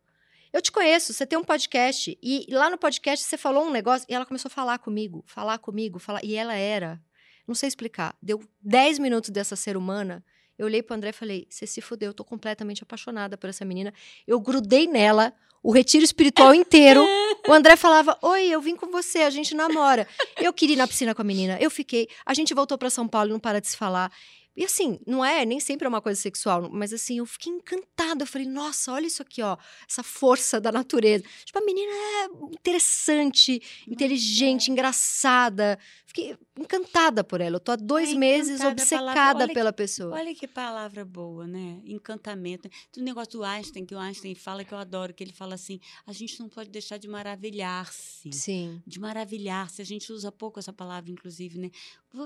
Eu 0.53 0.61
te 0.61 0.71
conheço, 0.71 1.13
você 1.13 1.25
tem 1.25 1.38
um 1.38 1.43
podcast. 1.43 2.17
E 2.21 2.47
lá 2.49 2.69
no 2.69 2.77
podcast 2.77 3.25
você 3.25 3.38
falou 3.38 3.65
um 3.65 3.71
negócio. 3.71 4.05
E 4.09 4.13
ela 4.13 4.25
começou 4.25 4.49
a 4.49 4.51
falar 4.51 4.80
comigo, 4.80 5.23
falar 5.27 5.57
comigo, 5.57 5.99
falar. 5.99 6.23
E 6.23 6.36
ela 6.36 6.53
era. 6.53 7.01
Não 7.47 7.55
sei 7.55 7.67
explicar. 7.67 8.15
Deu 8.21 8.41
10 8.61 8.99
minutos 8.99 9.30
dessa 9.30 9.55
ser 9.55 9.75
humana. 9.75 10.23
Eu 10.60 10.66
olhei 10.66 10.84
pro 10.84 10.93
André 10.93 11.12
e 11.12 11.14
falei: 11.14 11.47
Você 11.49 11.66
se 11.66 11.80
fudeu, 11.80 12.10
eu 12.10 12.14
tô 12.14 12.26
completamente 12.26 12.84
apaixonada 12.84 13.38
por 13.38 13.49
essa 13.49 13.64
menina. 13.64 13.93
Eu 14.28 14.41
grudei 14.41 14.88
nela 14.88 15.34
o 15.64 15.72
retiro 15.72 16.03
espiritual 16.03 16.53
inteiro. 16.53 17.01
O 17.47 17.53
André 17.53 17.78
falava: 17.78 18.18
Oi, 18.22 18.49
eu 18.49 18.60
vim 18.62 18.76
com 18.76 18.91
você, 18.91 19.20
a 19.20 19.30
gente 19.30 19.55
namora. 19.55 20.05
Eu 20.38 20.51
queria 20.51 20.76
ir 20.76 20.78
na 20.78 20.86
piscina 20.86 21.16
com 21.16 21.22
a 21.22 21.26
menina, 21.26 21.57
eu 21.62 21.72
fiquei. 21.72 22.10
A 22.26 22.34
gente 22.34 22.53
voltou 22.53 22.78
pra 22.78 22.89
São 22.89 23.07
Paulo 23.07 23.30
e 23.30 23.32
não 23.32 23.39
para 23.39 23.62
de 23.62 23.70
se 23.70 23.78
falar. 23.78 24.12
E 24.60 24.66
assim, 24.66 24.99
não 25.07 25.24
é, 25.24 25.45
nem 25.45 25.57
sempre 25.60 25.86
é 25.86 25.89
uma 25.89 26.01
coisa 26.01 26.20
sexual, 26.20 26.70
mas 26.70 26.91
assim, 26.91 27.20
eu 27.20 27.26
fiquei 27.26 27.53
encantada. 27.53 28.24
Eu 28.24 28.28
falei, 28.28 28.45
nossa, 28.45 28.91
olha 28.91 29.07
isso 29.07 29.22
aqui, 29.22 29.41
ó, 29.41 29.55
essa 29.89 30.03
força 30.03 30.60
da 30.60 30.70
natureza. 30.70 31.24
Tipo, 31.45 31.60
a 31.60 31.62
menina 31.66 31.89
é 31.91 32.26
interessante, 32.53 33.62
inteligente, 33.88 34.70
engraçada. 34.70 35.80
Fiquei 36.05 36.36
encantada 36.57 37.24
por 37.24 37.39
ela. 37.39 37.55
Eu 37.55 37.60
tô 37.60 37.72
há 37.72 37.76
dois 37.76 38.10
É 38.10 38.16
meses 38.16 38.60
encantada, 38.60 38.82
a 38.84 38.86
palavra- 38.86 39.12
obcecada 39.14 39.39
olha 39.39 39.47
que- 39.47 39.53
pela 39.53 39.72
pessoa. 39.74 40.16
Olha 40.16 40.36
que 40.36 40.47
palavra 40.47 41.05
boa, 41.05 41.47
né? 41.47 41.80
Encantamento. 41.86 42.70
Do 42.93 43.01
negócio 43.01 43.32
do 43.34 43.43
Einstein, 43.43 43.86
que 43.86 43.95
o 43.95 43.99
Einstein 43.99 44.36
fala, 44.36 44.64
que 44.66 44.74
eu 44.74 44.78
adoro, 44.78 45.14
que 45.14 45.24
ele 45.24 45.32
fala 45.34 45.55
assim: 45.55 45.80
a 46.05 46.12
gente 46.12 46.39
não 46.39 46.49
pode 46.49 46.70
deixar 46.70 46.97
de 46.97 47.07
maravilhar-se. 47.07 48.32
Sim. 48.34 48.82
De 48.86 48.99
maravilhar-se. 48.99 49.82
A 49.82 49.86
gente 49.86 50.12
usa 50.12 50.32
pouco 50.32 50.60
essa 50.60 50.74
palavra, 50.74 51.10
inclusive, 51.12 51.57
né? 51.60 51.70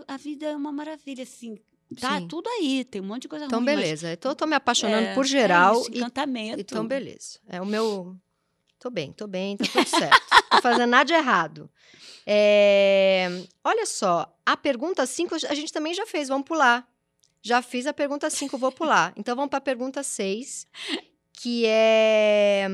A 0.07 0.17
vida 0.17 0.45
é 0.47 0.55
uma 0.55 0.71
maravilha, 0.71 1.23
assim. 1.23 1.57
Tá 1.95 2.19
Sim. 2.19 2.27
tudo 2.27 2.47
aí, 2.49 2.83
tem 2.85 3.01
um 3.01 3.05
monte 3.05 3.23
de 3.23 3.27
coisa 3.27 3.45
Então, 3.45 3.59
ruim. 3.59 3.65
mas 3.65 3.75
beleza. 3.79 4.11
Então, 4.13 4.31
eu 4.31 4.35
tô 4.35 4.45
me 4.45 4.55
apaixonando 4.55 5.07
é- 5.07 5.13
por 5.13 5.25
é 5.25 5.27
geral. 5.27 5.79
isso, 5.81 5.91
e 5.91 5.97
encantamento. 5.97 6.59
Então, 6.61 6.85
beleza. 6.85 7.39
É 7.47 7.61
o 7.61 7.65
meu. 7.65 8.15
Tô 8.79 8.89
bem, 8.89 9.13
tô 9.13 9.27
bem, 9.27 9.55
tá 9.55 9.65
tudo 9.71 9.87
certo. 9.87 10.21
tô 10.51 10.61
fazendo 10.61 10.89
nada 10.89 11.05
de 11.05 11.13
errado. 11.13 11.69
É, 12.25 13.27
Olha 13.63 13.85
só, 13.85 14.35
a 14.45 14.57
pergunta 14.57 15.05
5 15.05 15.35
a 15.35 15.53
gente 15.53 15.71
também 15.71 15.93
já 15.93 16.05
fez, 16.05 16.27
vamos 16.27 16.45
pular. 16.45 16.87
Já 17.41 17.61
fiz 17.61 17.85
a 17.87 17.93
pergunta 17.93 18.29
5, 18.29 18.57
vou 18.57 18.71
pular. 18.71 19.13
Então 19.17 19.35
vamos 19.35 19.49
para 19.49 19.57
a 19.59 19.61
pergunta 19.61 20.01
6, 20.03 20.65
que 21.33 21.65
é. 21.65 22.67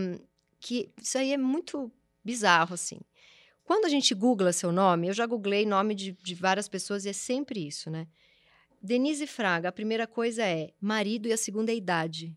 que 0.59 0.89
Isso 1.01 1.17
aí 1.17 1.33
é 1.33 1.37
muito 1.37 1.91
bizarro, 2.23 2.73
assim. 2.73 2.99
Quando 3.63 3.85
a 3.85 3.89
gente 3.89 4.13
googla 4.15 4.51
seu 4.51 4.71
nome, 4.71 5.07
eu 5.07 5.13
já 5.13 5.25
googlei 5.27 5.65
nome 5.65 5.93
de, 5.93 6.11
de 6.23 6.33
várias 6.35 6.67
pessoas 6.67 7.05
e 7.05 7.09
é 7.09 7.13
sempre 7.13 7.67
isso, 7.67 7.89
né? 7.91 8.07
Denise 8.81 9.27
Fraga, 9.27 9.69
a 9.69 9.71
primeira 9.71 10.07
coisa 10.07 10.43
é 10.43 10.71
marido 10.79 11.27
e 11.27 11.33
a 11.33 11.37
segunda 11.37 11.71
é 11.71 11.75
idade. 11.75 12.35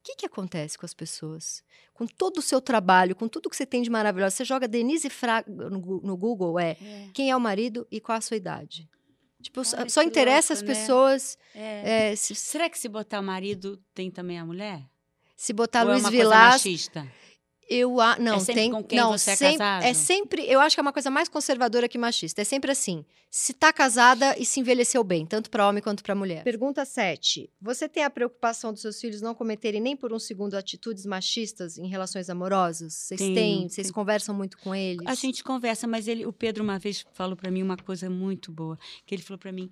O 0.00 0.02
que, 0.02 0.16
que 0.16 0.26
acontece 0.26 0.78
com 0.78 0.86
as 0.86 0.94
pessoas? 0.94 1.62
Com 1.92 2.06
todo 2.06 2.38
o 2.38 2.42
seu 2.42 2.60
trabalho, 2.60 3.14
com 3.14 3.28
tudo 3.28 3.50
que 3.50 3.56
você 3.56 3.66
tem 3.66 3.82
de 3.82 3.90
maravilhoso, 3.90 4.34
você 4.36 4.44
joga 4.44 4.66
Denise 4.66 5.10
Fraga 5.10 5.50
no, 5.50 6.16
Google, 6.16 6.58
é 6.58 6.70
É, 6.80 7.08
quem 7.12 7.30
é 7.30 7.36
o 7.36 7.40
marido 7.40 7.86
e 7.90 8.00
qual 8.00 8.16
a 8.16 8.20
sua 8.20 8.36
idade. 8.36 8.88
Tipo, 9.42 9.64
só- 9.64 9.78
Olha 9.78 9.88
só 9.88 10.02
interessa 10.02 10.54
louco, 10.54 10.64
as 10.64 10.68
né? 10.68 10.74
pessoas. 10.80 11.38
é. 11.54 12.10
é, 12.12 12.16
se, 12.16 12.34
Será 12.34 12.68
que 12.68 12.78
se 12.78 12.88
botar 12.88 13.20
o 13.20 13.22
marido 13.22 13.82
tem 13.94 14.10
também 14.10 14.38
a 14.38 14.44
mulher? 14.44 14.82
se 15.36 15.54
botar 15.54 15.84
Ou 15.84 15.88
é 15.90 15.92
Luiz 15.92 16.04
uma 16.04 16.10
coisa 16.10 16.22
Vilas, 16.24 16.52
machista? 16.52 17.12
Eu 17.70 18.00
a, 18.00 18.18
não 18.18 18.40
sempre 18.40 18.62
tem 18.62 18.70
com 18.70 18.82
quem 18.82 18.98
não 18.98 19.12
você 19.12 19.30
é 19.30 19.36
sempre, 19.36 19.58
casado? 19.58 19.84
é 19.84 19.94
sempre 19.94 20.44
eu 20.46 20.60
acho 20.60 20.76
que 20.76 20.80
é 20.80 20.82
uma 20.82 20.92
coisa 20.92 21.10
mais 21.10 21.28
conservadora 21.28 21.88
que 21.88 21.96
machista 21.96 22.42
é 22.42 22.44
sempre 22.44 22.72
assim 22.72 23.04
se 23.30 23.52
tá 23.54 23.72
casada 23.72 24.36
e 24.36 24.44
se 24.44 24.58
envelheceu 24.60 25.04
bem 25.04 25.24
tanto 25.24 25.48
para 25.48 25.68
homem 25.68 25.82
quanto 25.82 26.02
para 26.02 26.14
mulher 26.14 26.42
pergunta 26.42 26.84
7 26.84 27.48
você 27.62 27.88
tem 27.88 28.02
a 28.02 28.10
preocupação 28.10 28.72
dos 28.72 28.82
seus 28.82 29.00
filhos 29.00 29.20
não 29.22 29.34
cometerem 29.34 29.80
nem 29.80 29.96
por 29.96 30.12
um 30.12 30.18
segundo 30.18 30.54
atitudes 30.54 31.06
machistas 31.06 31.78
em 31.78 31.86
relações 31.86 32.28
amorosas 32.28 32.92
vocês 32.92 33.20
Tenho, 33.20 33.34
têm 33.34 33.68
vocês 33.68 33.86
tenho. 33.86 33.94
conversam 33.94 34.34
muito 34.34 34.58
com 34.58 34.74
eles 34.74 35.06
A 35.06 35.14
gente 35.14 35.44
conversa, 35.44 35.86
mas 35.86 36.08
ele, 36.08 36.26
o 36.26 36.32
Pedro 36.32 36.64
uma 36.64 36.78
vez 36.78 37.04
falou 37.12 37.36
para 37.36 37.50
mim 37.50 37.62
uma 37.62 37.76
coisa 37.76 38.10
muito 38.10 38.50
boa, 38.50 38.78
que 39.06 39.14
ele 39.14 39.22
falou 39.22 39.38
para 39.38 39.52
mim, 39.52 39.70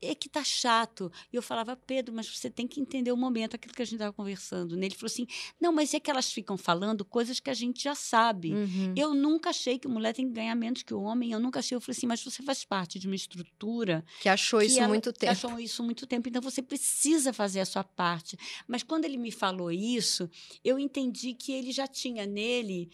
é, 0.00 0.14
que 0.14 0.28
tá 0.28 0.42
chato. 0.44 1.10
E 1.32 1.36
eu 1.36 1.42
falava, 1.42 1.76
Pedro, 1.76 2.14
mas 2.14 2.28
você 2.28 2.48
tem 2.50 2.66
que 2.66 2.80
entender 2.80 3.10
o 3.12 3.16
momento, 3.16 3.54
aquilo 3.54 3.74
que 3.74 3.82
a 3.82 3.84
gente 3.84 3.94
estava 3.94 4.12
conversando. 4.12 4.76
Né? 4.76 4.86
Ele 4.86 4.94
falou 4.94 5.06
assim, 5.06 5.26
não, 5.60 5.72
mas 5.72 5.92
é 5.94 6.00
que 6.00 6.10
elas 6.10 6.30
ficam 6.32 6.56
falando 6.56 7.04
coisas 7.04 7.40
que 7.40 7.50
a 7.50 7.54
gente 7.54 7.82
já 7.82 7.94
sabe. 7.94 8.52
Uhum. 8.54 8.94
Eu 8.96 9.14
nunca 9.14 9.50
achei 9.50 9.78
que 9.78 9.88
mulher 9.88 10.12
tem 10.14 10.26
que 10.26 10.32
ganhar 10.34 10.54
menos 10.54 10.82
que 10.82 10.94
o 10.94 11.00
homem. 11.02 11.32
Eu 11.32 11.40
nunca 11.40 11.58
achei. 11.60 11.74
Eu 11.76 11.80
falei 11.80 11.96
assim, 11.96 12.06
mas 12.06 12.22
você 12.22 12.42
faz 12.42 12.64
parte 12.64 12.98
de 12.98 13.06
uma 13.06 13.16
estrutura 13.16 14.04
que 14.20 14.28
achou 14.28 14.60
que 14.60 14.66
isso 14.66 14.78
ela- 14.78 14.88
muito 14.88 15.12
que 15.12 15.18
tempo 15.20 15.32
achou 15.32 15.58
isso 15.58 15.82
muito 15.82 16.06
tempo. 16.06 16.28
Então 16.28 16.42
você 16.42 16.62
precisa 16.62 17.32
fazer 17.32 17.60
a 17.60 17.66
sua 17.66 17.84
parte. 17.84 18.36
Mas 18.66 18.82
quando 18.82 19.04
ele 19.04 19.16
me 19.16 19.30
falou 19.30 19.70
isso, 19.70 20.28
eu 20.64 20.78
entendi 20.78 21.34
que 21.34 21.52
ele 21.52 21.72
já 21.72 21.86
tinha 21.86 22.26
nele. 22.26 22.90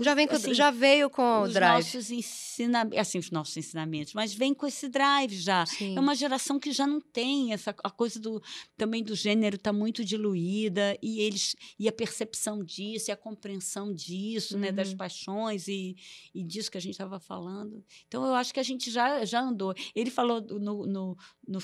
Já 0.00 0.14
vem 0.14 0.26
com, 0.26 0.34
assim, 0.36 0.54
já 0.54 0.70
veio 0.70 1.08
com 1.10 1.22
o 1.22 1.42
os 1.42 1.52
drive 1.54 1.84
nossos 1.84 2.10
ensinamentos, 2.10 2.98
assim, 2.98 3.18
os 3.18 3.30
nossos 3.30 3.56
ensinamentos, 3.56 4.12
mas 4.14 4.34
vem 4.34 4.52
com 4.54 4.66
esse 4.66 4.88
drive 4.88 5.34
já. 5.36 5.64
Sim. 5.66 5.96
É 5.96 6.00
uma 6.00 6.14
geração 6.14 6.58
que 6.58 6.72
já 6.72 6.86
não 6.86 7.00
tem 7.00 7.52
essa 7.52 7.74
a 7.82 7.90
coisa 7.90 8.18
do 8.20 8.42
também 8.76 9.02
do 9.02 9.14
gênero 9.14 9.56
está 9.56 9.72
muito 9.72 10.04
diluída 10.04 10.96
e 11.02 11.20
eles 11.20 11.54
e 11.78 11.88
a 11.88 11.92
percepção 11.92 12.62
disso, 12.64 13.10
e 13.10 13.12
a 13.12 13.16
compreensão 13.16 13.92
disso, 13.92 14.58
né, 14.58 14.70
das 14.72 14.90
Uhum. 14.90 14.96
paixões 14.96 15.68
e, 15.68 15.96
e 16.34 16.42
disso 16.42 16.70
que 16.70 16.78
a 16.78 16.80
gente 16.80 16.92
estava 16.92 17.18
falando. 17.20 17.82
Então 18.06 18.26
eu 18.26 18.34
acho 18.34 18.52
que 18.52 18.60
a 18.60 18.62
gente 18.64 18.90
já 18.90 19.24
já 19.24 19.40
andou. 19.40 19.74
Ele 19.94 20.10
falou 20.10 20.40
no, 20.40 20.86
no, 20.86 21.16
no- 21.46 21.62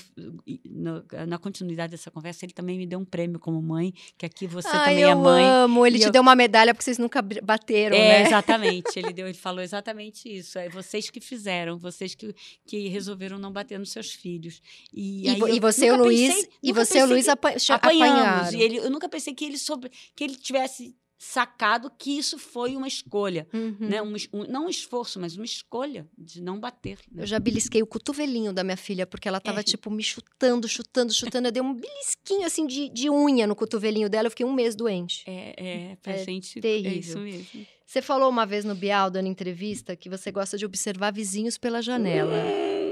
no- 0.65 1.05
na 1.27 1.37
continuidade 1.37 1.91
dessa 1.91 2.09
conversa, 2.11 2.45
ele 2.45 2.53
também 2.53 2.77
me 2.77 2.85
deu 2.87 2.99
um 2.99 3.05
prêmio 3.05 3.39
como 3.39 3.61
mãe, 3.61 3.93
que 4.17 4.25
aqui 4.25 4.47
você 4.47 4.67
Ai, 4.69 4.89
também 4.91 4.99
eu 5.03 5.09
é 5.09 5.15
mãe. 5.15 5.43
amo. 5.45 5.85
Ele 5.85 5.99
te 5.99 6.05
eu- 6.05 6.11
deu 6.11 6.21
uma 6.21 6.35
medalha 6.35 6.73
porque 6.73 6.83
vocês 6.83 6.97
nunca 6.97 7.21
bateram, 7.21 7.95
É, 7.95 7.99
né? 7.99 8.14
Exatamente. 8.21 8.97
Ele, 8.99 9.11
deu, 9.13 9.27
ele 9.27 9.37
falou 9.37 9.61
exatamente 9.61 10.27
isso. 10.33 10.57
É 10.59 10.69
vocês 10.69 11.09
que 11.09 11.19
fizeram, 11.19 11.77
vocês 11.77 12.15
que, 12.15 12.33
que 12.65 12.87
resolveram 12.87 13.37
não 13.37 13.51
bater 13.51 13.77
nos 13.79 13.91
seus 13.91 14.11
filhos. 14.13 14.61
E, 14.93 15.23
E, 15.25 15.29
aí 15.29 15.39
vo- 15.39 15.47
eu 15.47 15.55
e 15.55 15.59
você 15.59 15.87
e 15.87 15.91
o 15.91 15.97
Luiz, 15.97 16.33
pensei- 16.33 16.49
e 16.63 16.71
você 16.73 17.01
o 17.01 17.05
Luiz 17.05 17.27
apanhamos. 17.27 18.53
E 18.53 18.61
ele, 18.61 18.77
eu 18.77 18.89
nunca 18.89 19.07
pensei 19.09 19.33
que 19.33 19.45
ele 19.45 19.57
sobre, 19.57 19.91
que 20.15 20.23
ele 20.23 20.35
tivesse 20.35 20.95
sacado 21.17 21.91
que 21.97 22.17
isso 22.17 22.37
foi 22.37 22.75
uma 22.75 22.87
escolha, 22.87 23.47
Uhum. 23.53 23.75
né? 23.79 24.01
Um, 24.01 24.13
um- 24.33 24.43
não 24.47 24.65
um 24.65 24.69
esforço, 24.69 25.19
mas 25.19 25.35
uma 25.35 25.45
escolha 25.45 26.07
de 26.17 26.41
não 26.41 26.59
bater. 26.59 26.99
né? 27.11 27.23
Eu 27.23 27.27
já 27.27 27.39
belisquei 27.39 27.81
o 27.81 27.87
cotovelinho 27.87 28.51
da 28.53 28.63
minha 28.63 28.77
filha, 28.77 29.07
porque 29.07 29.27
ela 29.27 29.39
tava, 29.39 29.61
É. 29.61 29.63
tipo, 29.63 29.89
me 29.89 30.03
chutando, 30.03 30.67
chutando, 30.67 31.13
chutando. 31.13 31.47
Eu 31.47 31.51
dei 31.51 31.61
um 31.63 31.73
belisquinho, 31.73 32.45
assim, 32.45 32.67
de, 32.67 32.89
de 32.89 33.09
unha 33.09 33.47
no 33.47 33.55
cotovelinho 33.55 34.09
dela. 34.09 34.27
Eu 34.27 34.31
fiquei 34.31 34.45
um 34.45 34.53
mês 34.53 34.75
doente. 34.75 35.23
É, 35.25 35.91
é, 35.91 35.95
pra 36.01 36.13
É 36.13 36.23
gente 36.25 36.59
é 36.59 36.61
terrível. 36.61 36.99
isso 36.99 37.19
mesmo. 37.19 37.65
Você 37.85 38.01
falou 38.01 38.29
uma 38.29 38.45
vez 38.45 38.65
no 38.65 38.73
Bial, 38.75 39.09
dando 39.11 39.27
entrevista, 39.27 39.95
que 39.95 40.09
você 40.09 40.31
gosta 40.31 40.57
de 40.57 40.65
observar 40.65 41.11
vizinhos 41.13 41.57
pela 41.57 41.81
janela. 41.81 42.33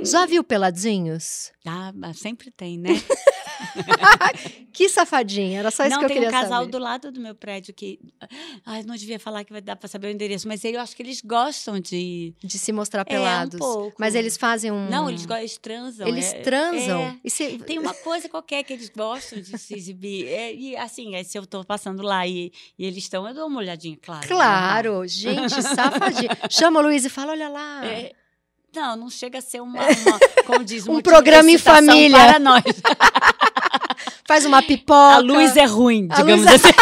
Já 0.03 0.26
viu 0.26 0.43
peladinhos? 0.43 1.51
Ah, 1.65 1.91
sempre 2.13 2.51
tem, 2.51 2.78
né? 2.78 2.89
Que 4.74 4.89
safadinha, 4.89 5.59
era 5.59 5.70
só 5.70 5.84
isso 5.84 5.91
não, 5.91 5.99
que 5.99 6.05
eu 6.05 6.07
tem 6.07 6.16
queria 6.18 6.30
um 6.30 6.32
casal 6.32 6.61
saber. 6.61 6.72
do 6.72 6.80
lado 6.80 7.11
do 7.11 7.20
meu 7.22 7.36
prédio 7.36 7.72
que. 7.76 7.99
Ai, 8.66 8.82
não 8.82 8.95
devia 8.95 9.20
falar 9.20 9.43
que 9.43 9.51
vai 9.51 9.61
dar 9.61 9.76
pra 9.76 9.88
saber 9.88 10.07
o 10.07 10.09
endereço, 10.09 10.47
mas 10.47 10.64
eu 10.66 10.80
acho 10.80 10.95
que 10.95 11.03
eles 11.03 11.22
gostam 11.22 11.80
de. 11.80 12.34
De 12.43 12.57
se 12.57 12.72
mostrar 12.72 13.01
É, 13.01 13.03
um 13.03 13.05
pelados. 13.05 13.59
pouco. 13.59 13.95
Mas 13.99 14.16
eles 14.16 14.36
fazem 14.36 14.72
um... 14.72 14.89
Não, 14.89 15.07
eles, 15.07 15.28
eles 15.30 15.57
transam. 15.59 16.07
Eles 16.07 16.34
é- 16.34 16.41
transam? 16.41 17.01
é. 17.01 17.18
E 17.24 17.30
se- 17.30 17.59
Tem 17.59 17.78
uma 17.78 17.93
coisa 17.93 18.28
qualquer 18.28 18.64
que 18.64 18.74
eles 18.74 18.89
gostam 18.89 19.39
de 19.39 19.55
se 19.59 19.76
exibir. 19.76 20.28
É, 20.28 20.51
e 20.53 20.76
assim, 20.76 21.14
aí 21.16 21.24
se 21.24 21.38
eu 21.38 21.45
tô 21.45 21.64
passando 21.64 22.01
lá 22.01 22.26
e, 22.26 22.51
e 22.78 22.84
eles 22.86 23.03
estão, 23.03 23.28
eu 23.28 23.34
dou 23.36 23.45
uma 23.47 23.59
olhadinha, 23.59 23.95
claro. 24.01 24.28
Claro, 24.28 25.05
gente, 25.07 25.53
safadinha. 25.61 26.32
Chama 26.49 26.80
o 26.80 26.84
Luiz 26.84 27.05
e 27.05 27.09
fala, 27.09 27.34
olha 27.34 27.47
lá. 27.47 27.86
É, 27.86 28.11
não, 28.76 28.95
não 28.95 29.09
chega 29.11 29.38
a 29.38 29.41
ser 29.41 29.61
uma, 29.61 29.82
uma 29.86 30.20
como 30.47 30.66
diz, 30.66 30.88
Um 30.88 30.99
programa 30.99 31.51
em 31.51 31.59
família. 31.59 32.18
para 32.18 32.39
nós. 32.39 32.64
Faz 34.28 34.45
uma 34.45 34.61
pipoca. 34.61 35.15
A 35.15 35.17
luz 35.19 35.55
é 35.57 35.65
ruim, 35.65 36.07
digamos 36.07 36.45
é- 36.45 36.55
assim. 36.55 36.67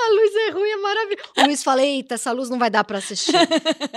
A 0.00 0.10
luz 0.10 0.34
é 0.34 0.50
ruim, 0.50 0.70
é 0.70 0.76
maravilhoso. 0.78 1.28
O 1.36 1.44
Luiz 1.44 1.62
fala, 1.62 1.82
eita, 1.82 2.14
essa 2.14 2.32
luz 2.32 2.48
não 2.48 2.58
vai 2.58 2.70
dar 2.70 2.84
pra 2.84 2.98
assistir. 2.98 3.34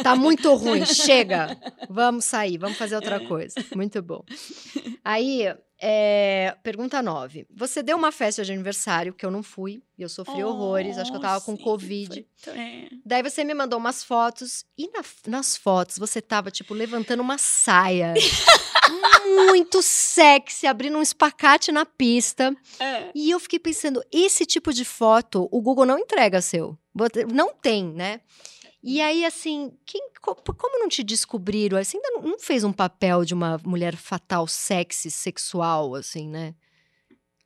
Tá 0.04 0.16
muito 0.16 0.54
ruim, 0.56 0.86
chega. 0.86 1.58
Vamos 1.90 2.26
sair, 2.26 2.58
vamos 2.58 2.78
fazer 2.78 2.96
outra 2.96 3.20
coisa. 3.22 3.56
Muito 3.74 4.02
bom. 4.02 4.22
Aí, 5.04 5.48
é, 5.82 6.56
pergunta 6.62 7.02
9. 7.02 7.48
Você 7.56 7.82
deu 7.82 7.98
uma 7.98 8.12
festa 8.12 8.44
de 8.46 8.52
aniversário, 8.54 9.14
que 9.14 9.26
eu 9.26 9.32
não 9.32 9.42
fui, 9.42 9.82
e 9.98 10.04
eu 10.04 10.10
sofri 10.10 10.44
horrores, 10.44 10.98
acho 10.98 11.10
que 11.12 11.18
eu 11.18 11.22
tava 11.22 11.42
com 11.44 11.54
Oh, 11.54 11.58
sim, 11.58 11.64
Covid. 11.64 12.28
é. 12.48 12.88
Daí 13.06 13.24
você 13.24 13.44
me 13.44 13.54
mandou 13.54 13.80
umas 13.80 14.04
fotos, 14.04 14.64
e 14.78 14.88
na- 14.92 15.04
nas 15.28 15.58
fotos 15.58 15.98
você 15.98 16.22
tava, 16.22 16.52
tipo, 16.52 16.74
levantando 16.74 17.22
uma 17.22 17.38
saia. 17.40 18.14
muito 19.48 19.82
sexy, 19.82 20.66
abrindo 20.68 20.98
um 20.98 21.02
espacate 21.02 21.72
na 21.72 21.86
pista. 21.86 22.56
É. 22.80 23.10
E 23.14 23.30
eu 23.32 23.40
fiquei 23.40 23.60
pensando, 23.60 24.04
esse 24.12 24.46
tipo 24.46 24.74
de 24.74 24.84
foto 24.86 25.48
o 25.52 25.62
Google 25.62 25.86
não 25.86 25.98
entrega 26.00 26.42
seu. 26.42 26.78
Não 27.34 27.54
tem, 27.54 27.86
né? 27.86 28.22
E 28.84 29.00
aí, 29.00 29.24
assim, 29.26 29.78
quem, 29.86 30.10
co- 30.22 30.36
como 30.36 30.80
não 30.80 30.90
te 30.90 31.04
descobriram? 31.04 31.82
Você 31.84 31.98
ainda 31.98 32.10
não, 32.12 32.22
não 32.32 32.40
fez 32.40 32.64
um 32.64 32.74
papel 32.74 33.24
de 33.24 33.34
uma 33.34 33.60
mulher 33.64 33.96
fatal, 33.96 34.48
sexy, 34.48 35.12
sexual, 35.12 35.94
assim, 35.96 36.28
né? 36.28 36.56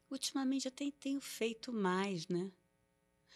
Ultimamente 0.10 0.66
eu 0.66 0.72
tenho, 0.72 0.92
tenho 0.94 1.20
feito 1.20 1.74
mais, 1.74 2.28
né? 2.28 2.50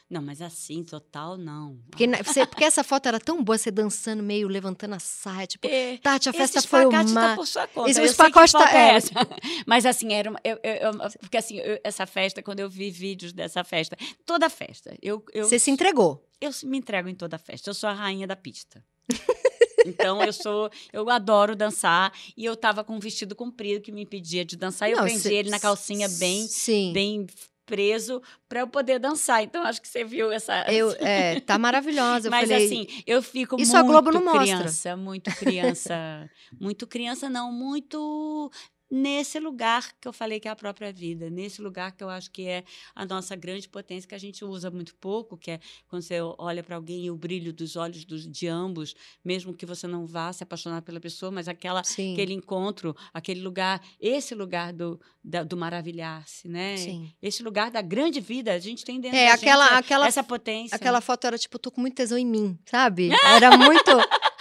Não, 0.09 0.23
mas 0.23 0.41
assim, 0.41 0.83
total, 0.83 1.37
não. 1.37 1.77
Porque, 1.91 2.07
você- 2.23 2.43
porque 2.45 2.63
essa 2.63 2.83
foto 2.83 3.05
era 3.07 3.19
tão 3.19 3.43
boa, 3.43 3.57
você 3.57 3.69
dançando 3.69 4.23
meio, 4.23 4.47
levantando 4.47 4.95
a 4.95 4.99
saia, 4.99 5.45
tipo, 5.45 5.67
É, 5.67 5.97
Tati, 5.97 6.27
a 6.29 6.33
festa 6.33 6.57
esse 6.57 6.67
foi 6.67 6.81
espacate 6.81 7.11
uma... 7.11 7.21
tá 7.29 7.35
por 7.35 7.45
sua 7.47 7.67
conta. 7.67 7.91
Esse 7.91 8.01
espacate 8.03 8.51
tá- 8.53 8.71
é 8.73 8.77
é. 8.77 8.95
essa. 8.95 9.11
Mas 9.67 9.85
assim, 9.85 10.11
era 10.13 10.31
uma, 10.31 10.39
eu, 10.43 10.57
eu- 10.63 10.73
eu- 10.93 10.93
porque 11.19 11.37
assim, 11.37 11.59
essa 11.83 12.07
festa, 12.07 12.41
quando 12.41 12.59
eu 12.59 12.69
vi 12.69 12.89
vídeos 12.89 13.31
dessa 13.33 13.63
festa, 13.63 13.95
toda 14.25 14.49
festa, 14.49 14.95
eu, 14.99 15.23
Você 15.35 15.59
se 15.59 15.69
entregou. 15.69 16.27
eu 16.41 16.49
me 16.63 16.79
entrego 16.79 17.07
em 17.07 17.13
toda 17.15 17.37
festa. 17.37 17.69
Eu 17.69 17.73
sou 17.75 17.87
a 17.87 17.93
rainha 17.93 18.25
da 18.25 18.35
pista. 18.35 18.83
Então 19.85 20.21
eu 20.21 20.33
sou, 20.33 20.69
eu 20.91 21.09
adoro 21.09 21.55
dançar 21.55 22.11
e 22.35 22.43
eu 22.43 22.53
tava 22.55 22.83
com 22.83 22.97
um 22.97 22.99
vestido 22.99 23.33
comprido 23.33 23.81
que 23.81 23.93
me 23.93 24.01
impedia 24.01 24.43
de 24.43 24.57
dançar. 24.57 24.89
e 24.89 24.91
eu 24.91 25.01
prendi 25.01 25.33
ele 25.33 25.49
na 25.49 25.57
calcinha 25.59 26.07
bem, 26.09 26.45
Sim. 26.47 26.91
bem 26.91 27.25
preso 27.69 28.19
para 28.49 28.61
eu 28.61 28.67
poder 28.67 28.97
dançar. 28.97 29.43
Então 29.43 29.61
acho 29.63 29.79
que 29.79 29.87
você 29.87 30.03
viu 30.03 30.31
essa. 30.31 30.65
Eu, 30.71 30.91
é, 30.99 31.39
tá 31.39 31.59
maravilhosa. 31.59 32.27
Eu 32.27 32.31
Mas 32.31 32.49
falei, 32.49 32.65
assim, 32.65 32.87
eu 33.05 33.21
fico 33.21 33.61
Isso 33.61 33.73
muito 33.73 33.85
a 33.85 33.87
Globo 33.87 34.11
não 34.11 34.25
mostra. 34.25 34.57
criança, 34.57 34.97
muito 34.97 35.31
criança, 35.35 36.29
muito 36.59 36.87
criança 36.87 37.29
não, 37.29 37.51
muito 37.51 38.51
nesse 38.89 39.39
lugar 39.39 39.93
que 39.99 40.07
eu 40.07 40.13
falei 40.13 40.39
que 40.39 40.47
é 40.47 40.51
a 40.51 40.55
própria 40.55 40.91
vida, 40.91 41.29
nesse 41.29 41.61
lugar 41.61 41.91
que 41.91 42.03
eu 42.03 42.09
acho 42.09 42.31
que 42.31 42.47
é 42.47 42.63
a 42.95 43.05
nossa 43.05 43.35
grande 43.35 43.69
potência 43.69 44.07
que 44.07 44.15
a 44.15 44.19
gente 44.19 44.43
usa 44.43 44.71
muito 44.71 44.95
pouco, 44.95 45.37
que 45.37 45.51
é 45.51 45.59
quando 45.87 46.01
você 46.01 46.19
olha 46.37 46.63
para 46.63 46.75
alguém 46.75 47.05
e 47.05 47.11
o 47.11 47.15
brilho 47.15 47.53
dos 47.53 47.75
olhos 47.75 48.03
dos, 48.05 48.27
de 48.27 48.47
ambos, 48.47 48.95
mesmo 49.23 49.53
que 49.53 49.65
você 49.65 49.85
não 49.87 50.05
vá 50.05 50.33
se 50.33 50.43
apaixonar 50.43 50.81
pela 50.81 50.99
pessoa, 50.99 51.31
mas 51.31 51.47
aquela 51.47 51.83
sim, 51.83 52.13
aquele 52.13 52.33
encontro, 52.33 52.95
aquele 53.13 53.41
lugar, 53.41 53.81
esse 53.99 54.33
lugar 54.33 54.73
do, 54.73 54.99
da- 55.23 55.43
do 55.43 55.55
maravilhar-se, 55.55 56.47
né? 56.47 56.77
sim. 56.77 57.13
Esse 57.21 57.43
lugar 57.43 57.69
da 57.71 57.81
grande 57.81 58.19
vida, 58.19 58.53
a 58.53 58.59
gente 58.59 58.83
tem 58.83 58.99
dentro 58.99 59.17
É, 59.17 59.27
da 59.27 59.33
aquela- 59.33 59.67
gente 59.69 59.77
aquela- 59.79 60.07
essa 60.07 60.23
potência. 60.23 60.75
Aquela 60.75 61.01
foto 61.01 61.25
era 61.27 61.37
tipo, 61.37 61.59
tô 61.59 61.69
com 61.71 61.81
muito 61.81 61.95
tesão 61.95 62.17
em 62.17 62.25
mim, 62.25 62.57
sabe? 62.65 63.09
Era 63.45 63.55
muito, 63.57 63.91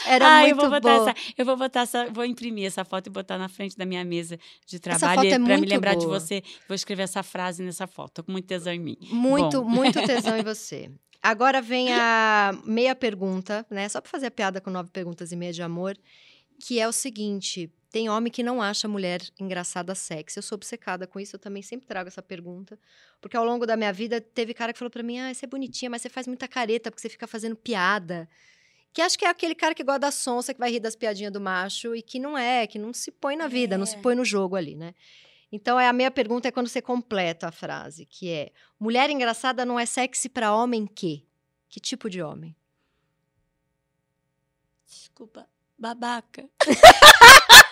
era 0.08 0.26
ah, 0.26 0.40
muito 0.40 0.52
eu 0.52 0.56
vou 0.56 0.70
botar 0.70 0.98
boa. 0.98 1.10
essa, 1.10 1.20
eu 1.36 1.44
vou 1.44 1.56
botar 1.56 1.80
essa, 1.80 2.10
vou 2.10 2.24
imprimir 2.24 2.66
essa 2.66 2.84
foto 2.84 3.08
e 3.08 3.10
botar 3.10 3.38
na 3.38 3.48
frente 3.48 3.76
da 3.76 3.84
minha 3.84 4.04
mesa 4.04 4.38
de 4.66 4.78
trabalho 4.78 5.26
é 5.26 5.38
para 5.38 5.58
me 5.58 5.66
lembrar 5.66 5.94
de 5.94 6.06
boa. 6.06 6.18
você. 6.18 6.42
Vou 6.66 6.74
escrever 6.74 7.02
essa 7.02 7.22
frase 7.22 7.62
nessa 7.62 7.86
foto. 7.86 8.14
Tô 8.14 8.24
com 8.24 8.32
muito 8.32 8.46
tesão 8.46 8.72
em 8.72 8.80
mim. 8.80 8.96
Muito, 9.10 9.62
Bom. 9.62 9.68
muito 9.68 10.00
tesão 10.04 10.36
em 10.36 10.42
você. 10.44 10.90
Agora 11.22 11.60
vem 11.60 11.92
a 11.92 12.56
meia 12.64 12.94
pergunta, 12.94 13.66
né? 13.70 13.88
Só 13.88 14.00
pra 14.00 14.10
fazer 14.10 14.26
a 14.26 14.30
piada 14.30 14.60
com 14.60 14.70
nove 14.70 14.90
perguntas 14.90 15.32
e 15.32 15.36
meia 15.36 15.52
de 15.52 15.62
amor, 15.62 15.96
que 16.60 16.78
é 16.78 16.86
o 16.86 16.92
seguinte: 16.92 17.70
tem 17.90 18.08
homem 18.08 18.30
que 18.30 18.42
não 18.42 18.60
acha 18.60 18.86
mulher 18.86 19.20
engraçada 19.38 19.94
sexy. 19.94 20.38
Eu 20.38 20.42
sou 20.42 20.56
obcecada 20.56 21.06
com 21.06 21.18
isso, 21.18 21.36
eu 21.36 21.40
também 21.40 21.62
sempre 21.62 21.86
trago 21.86 22.08
essa 22.08 22.22
pergunta. 22.22 22.78
Porque 23.20 23.36
ao 23.36 23.44
longo 23.44 23.66
da 23.66 23.76
minha 23.76 23.92
vida 23.92 24.20
teve 24.20 24.54
cara 24.54 24.72
que 24.72 24.78
falou 24.78 24.90
pra 24.90 25.02
mim: 25.02 25.18
ah, 25.18 25.32
você 25.32 25.44
é 25.44 25.48
bonitinha, 25.48 25.90
mas 25.90 26.02
você 26.02 26.08
faz 26.08 26.26
muita 26.26 26.46
careta 26.46 26.90
porque 26.90 27.00
você 27.00 27.08
fica 27.08 27.26
fazendo 27.26 27.56
piada. 27.56 28.28
Que 28.92 29.02
acho 29.02 29.18
que 29.18 29.24
é 29.24 29.28
aquele 29.28 29.54
cara 29.54 29.74
que 29.74 29.84
gosta 29.84 29.98
da 30.00 30.10
sonsa, 30.10 30.52
que 30.52 30.58
vai 30.60 30.70
rir 30.70 30.80
das 30.80 30.96
piadinhas 30.96 31.32
do 31.32 31.40
macho 31.40 31.94
e 31.94 32.02
que 32.02 32.18
não 32.18 32.36
é, 32.36 32.66
que 32.66 32.78
não 32.78 32.92
se 32.92 33.10
põe 33.10 33.36
na 33.36 33.46
vida, 33.46 33.78
não 33.78 33.86
se 33.86 33.96
É. 33.96 34.00
põe 34.00 34.14
no 34.14 34.24
jogo 34.24 34.56
ali, 34.56 34.74
né? 34.74 34.94
Então, 35.52 35.78
é 35.80 35.88
a 35.88 35.92
minha 35.92 36.10
pergunta 36.10 36.48
é 36.48 36.50
quando 36.50 36.68
você 36.68 36.82
completa 36.82 37.48
a 37.48 37.52
frase, 37.52 38.04
que 38.04 38.30
é: 38.30 38.52
mulher 38.78 39.08
engraçada 39.08 39.64
não 39.64 39.78
é 39.78 39.86
sexy 39.86 40.28
pra 40.28 40.54
homem 40.54 40.86
que? 40.86 41.26
Que 41.68 41.80
tipo 41.80 42.10
de 42.10 42.20
homem? 42.22 42.54
Desculpa, 44.86 45.46
babaca. 45.78 46.48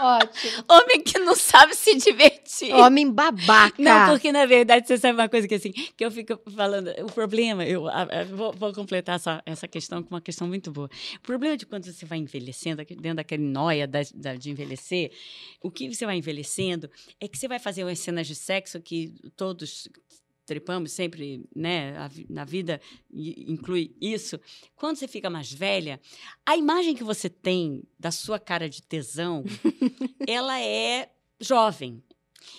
Ótimo. 0.00 0.64
Homem 0.68 1.02
que 1.02 1.18
não 1.18 1.34
sabe 1.34 1.74
se 1.74 1.94
divertir. 1.96 2.72
Homem 2.74 3.10
babaca. 3.10 3.74
Não, 3.82 4.12
porque 4.12 4.32
na 4.32 4.46
verdade 4.46 4.86
você 4.86 4.96
sabe 4.98 5.14
uma 5.18 5.28
coisa 5.28 5.46
que 5.46 5.54
assim, 5.54 5.70
que 5.72 6.04
eu 6.04 6.10
fico 6.10 6.38
falando, 6.54 6.88
o 7.02 7.12
problema, 7.12 7.64
eu 7.64 7.84
vou, 8.34 8.52
vou 8.52 8.72
completar 8.72 9.16
essa, 9.16 9.42
essa 9.44 9.68
questão 9.68 10.02
com 10.02 10.14
uma 10.14 10.20
questão 10.20 10.46
muito 10.48 10.70
boa. 10.70 10.88
O 11.16 11.20
problema 11.20 11.56
de 11.56 11.66
quando 11.66 11.84
você 11.84 12.04
vai 12.06 12.18
envelhecendo, 12.18 12.84
dentro 12.84 13.14
daquele 13.16 13.42
noia 13.42 13.86
da- 13.86 14.00
da- 14.14 14.34
de 14.34 14.50
envelhecer, 14.50 15.10
o 15.62 15.70
que 15.70 15.92
você 15.92 16.06
vai 16.06 16.16
envelhecendo 16.16 16.90
é 17.20 17.28
que 17.28 17.36
você 17.38 17.46
vai 17.48 17.58
fazer 17.58 17.84
umas 17.84 17.98
cenas 17.98 18.26
de 18.26 18.34
sexo 18.34 18.80
que 18.80 19.12
todos 19.36 19.88
trepamos 20.50 20.90
sempre, 20.90 21.44
né, 21.54 21.96
a 21.96 22.10
na 22.28 22.44
vida 22.44 22.80
inclui 23.12 23.94
isso. 24.00 24.36
Quando 24.74 24.96
você 24.96 25.06
fica 25.06 25.30
mais 25.30 25.52
velha, 25.52 26.00
a 26.44 26.56
imagem 26.56 26.92
que 26.96 27.04
você 27.04 27.28
tem 27.30 27.84
da 27.96 28.10
sua 28.10 28.36
cara 28.40 28.68
de 28.68 28.82
tesão, 28.82 29.44
ela 30.26 30.60
é 30.60 31.08
jovem. 31.40 32.02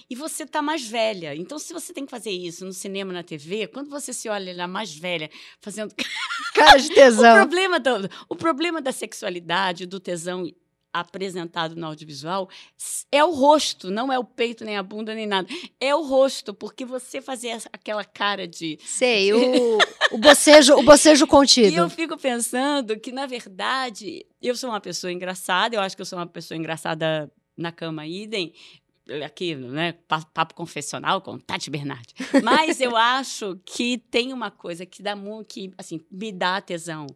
E 0.10 0.16
você 0.16 0.44
está 0.44 0.62
mais 0.62 0.88
velha. 0.88 1.36
Então, 1.36 1.60
se 1.60 1.74
você 1.74 1.92
tem 1.92 2.06
que 2.06 2.12
fazer 2.12 2.32
isso 2.32 2.64
no 2.64 2.72
cinema, 2.72 3.12
na 3.12 3.24
TV, 3.24 3.68
quando 3.68 3.90
você 3.90 4.14
se 4.14 4.30
olha 4.30 4.56
lá 4.56 4.68
mais 4.68 4.96
velha, 4.96 5.30
fazendo. 5.60 5.94
Cara 6.56 6.78
de 6.78 6.92
O 6.92 6.94
tesão. 6.94 7.36
problema, 7.36 7.78
do, 7.80 8.10
o 8.30 8.36
problema 8.38 8.82
da 8.82 8.92
sexualidade, 8.94 9.86
do 9.86 10.00
tesão 10.00 10.50
apresentado 10.94 11.76
no 11.76 11.86
audiovisual, 11.88 12.50
é 13.12 13.24
o 13.24 13.32
rosto, 13.32 13.90
não 13.90 14.12
é 14.12 14.20
o 14.20 14.24
peito, 14.24 14.66
nem 14.66 14.78
a 14.78 14.84
bunda, 14.84 15.14
nem 15.16 15.26
nada. 15.26 15.48
É 15.80 15.96
o 15.96 16.02
rosto, 16.04 16.54
porque 16.54 16.84
você 16.86 17.22
fazer 17.22 17.50
essa- 17.50 17.70
aquela 17.72 18.04
cara 18.04 18.48
de. 18.48 18.78
Sei, 18.84 19.32
o, 19.34 19.38
o, 20.12 20.18
bocejo, 20.18 20.76
o 20.76 20.84
bocejo 20.84 21.26
E 21.26 21.28
contido. 21.28 21.76
eu 21.76 21.90
fico 21.90 22.18
pensando 22.18 23.00
que, 23.00 23.12
na 23.12 23.26
verdade, 23.26 24.26
eu 24.42 24.56
sou 24.56 24.70
uma 24.70 24.82
pessoa 24.82 25.12
engraçada, 25.12 25.76
eu 25.76 25.82
acho 25.82 25.96
que 25.96 26.02
eu 26.02 26.06
sou 26.06 26.20
uma 26.20 26.28
pessoa 26.28 26.58
engraçada 26.58 27.32
na 27.58 27.72
cama, 27.72 28.06
idem. 28.08 28.54
Aqui, 29.26 29.56
né? 29.56 29.94
pa- 30.08 30.24
Papo 30.34 30.54
confessional 30.54 31.20
com 31.22 31.38
Tati 31.38 31.70
Bernardi. 31.70 32.14
Mas 32.44 32.80
eu 32.80 32.96
acho 32.96 33.60
que 33.66 33.98
tem 33.98 34.32
uma 34.32 34.50
coisa 34.52 34.86
que 34.86 35.02
dá 35.04 35.16
muito, 35.16 35.48
que, 35.48 35.74
assim, 35.78 36.00
me 36.10 36.32
dá 36.32 36.62
tesão. 36.62 37.08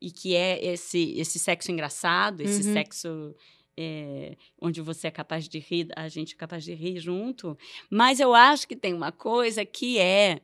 E 0.00 0.10
que 0.10 0.34
é 0.34 0.64
esse, 0.64 1.12
esse 1.18 1.38
sexo 1.38 1.70
engraçado, 1.72 2.40
esse 2.42 2.66
Uhum. 2.66 2.72
sexo. 2.72 3.34
é, 3.80 4.36
onde 4.60 4.80
você 4.80 5.06
é 5.06 5.10
capaz 5.10 5.48
de 5.48 5.60
rir, 5.60 5.88
a 5.94 6.08
gente 6.08 6.34
é 6.34 6.36
capaz 6.36 6.64
de 6.64 6.74
rir 6.74 6.98
junto. 6.98 7.56
Mas 7.88 8.18
eu 8.18 8.34
acho 8.34 8.66
que 8.66 8.74
tem 8.74 8.92
uma 8.92 9.12
coisa 9.12 9.64
que 9.64 9.98
é 10.00 10.40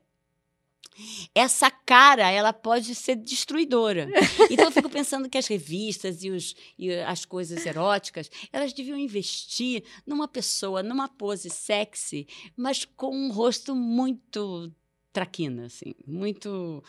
essa 1.35 1.71
cara 1.71 2.31
ela 2.31 2.53
pode 2.53 2.95
ser 2.95 3.17
destruidora. 3.17 4.09
Então 4.51 4.67
eu 4.67 4.71
fico 4.71 4.89
pensando 4.89 5.29
que 5.29 5.39
as 5.39 5.47
revistas 5.47 6.23
e, 6.23 6.31
os, 6.31 6.55
e 6.79 6.93
as 6.93 7.25
coisas 7.25 7.65
eróticas 7.67 8.31
elas 8.53 8.73
deviam 8.73 8.97
investir 8.99 9.83
numa 10.07 10.29
pessoa, 10.29 10.83
numa 10.83 11.09
pose 11.09 11.51
sexy, 11.51 12.27
mas 12.57 12.85
com 12.85 13.11
um 13.17 13.33
rosto 13.33 13.75
muito 13.75 14.71
traquina, 15.13 15.67
assim, 15.67 15.95
muito 16.07 16.83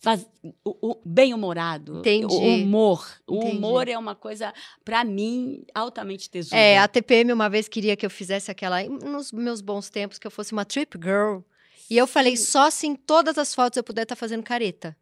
Faz, 0.00 0.26
o, 0.64 0.92
o 0.92 1.02
bem-humorado. 1.04 1.98
O 2.32 2.38
humor. 2.38 3.06
O 3.26 3.36
Entendi. 3.36 3.56
humor 3.56 3.86
é 3.86 3.98
uma 3.98 4.14
coisa, 4.14 4.52
para 4.82 5.04
mim, 5.04 5.62
altamente 5.74 6.30
tesoura. 6.30 6.58
É, 6.58 6.78
a 6.78 6.88
TPM 6.88 7.30
uma 7.32 7.50
vez 7.50 7.68
queria 7.68 7.94
que 7.94 8.06
eu 8.06 8.10
fizesse 8.10 8.50
aquela. 8.50 8.82
Nos 8.82 9.30
meus 9.30 9.60
bons 9.60 9.90
tempos, 9.90 10.18
que 10.18 10.26
eu 10.26 10.30
fosse 10.30 10.52
uma 10.52 10.64
trip 10.64 10.98
girl. 10.98 11.40
E 11.90 11.98
eu 11.98 12.06
falei, 12.06 12.36
só 12.36 12.70
se 12.70 12.86
em 12.86 12.94
todas 12.96 13.36
as 13.36 13.54
fotos 13.54 13.76
eu 13.76 13.84
puder 13.84 14.02
estar 14.04 14.16
fazendo 14.16 14.42
careta. 14.42 14.96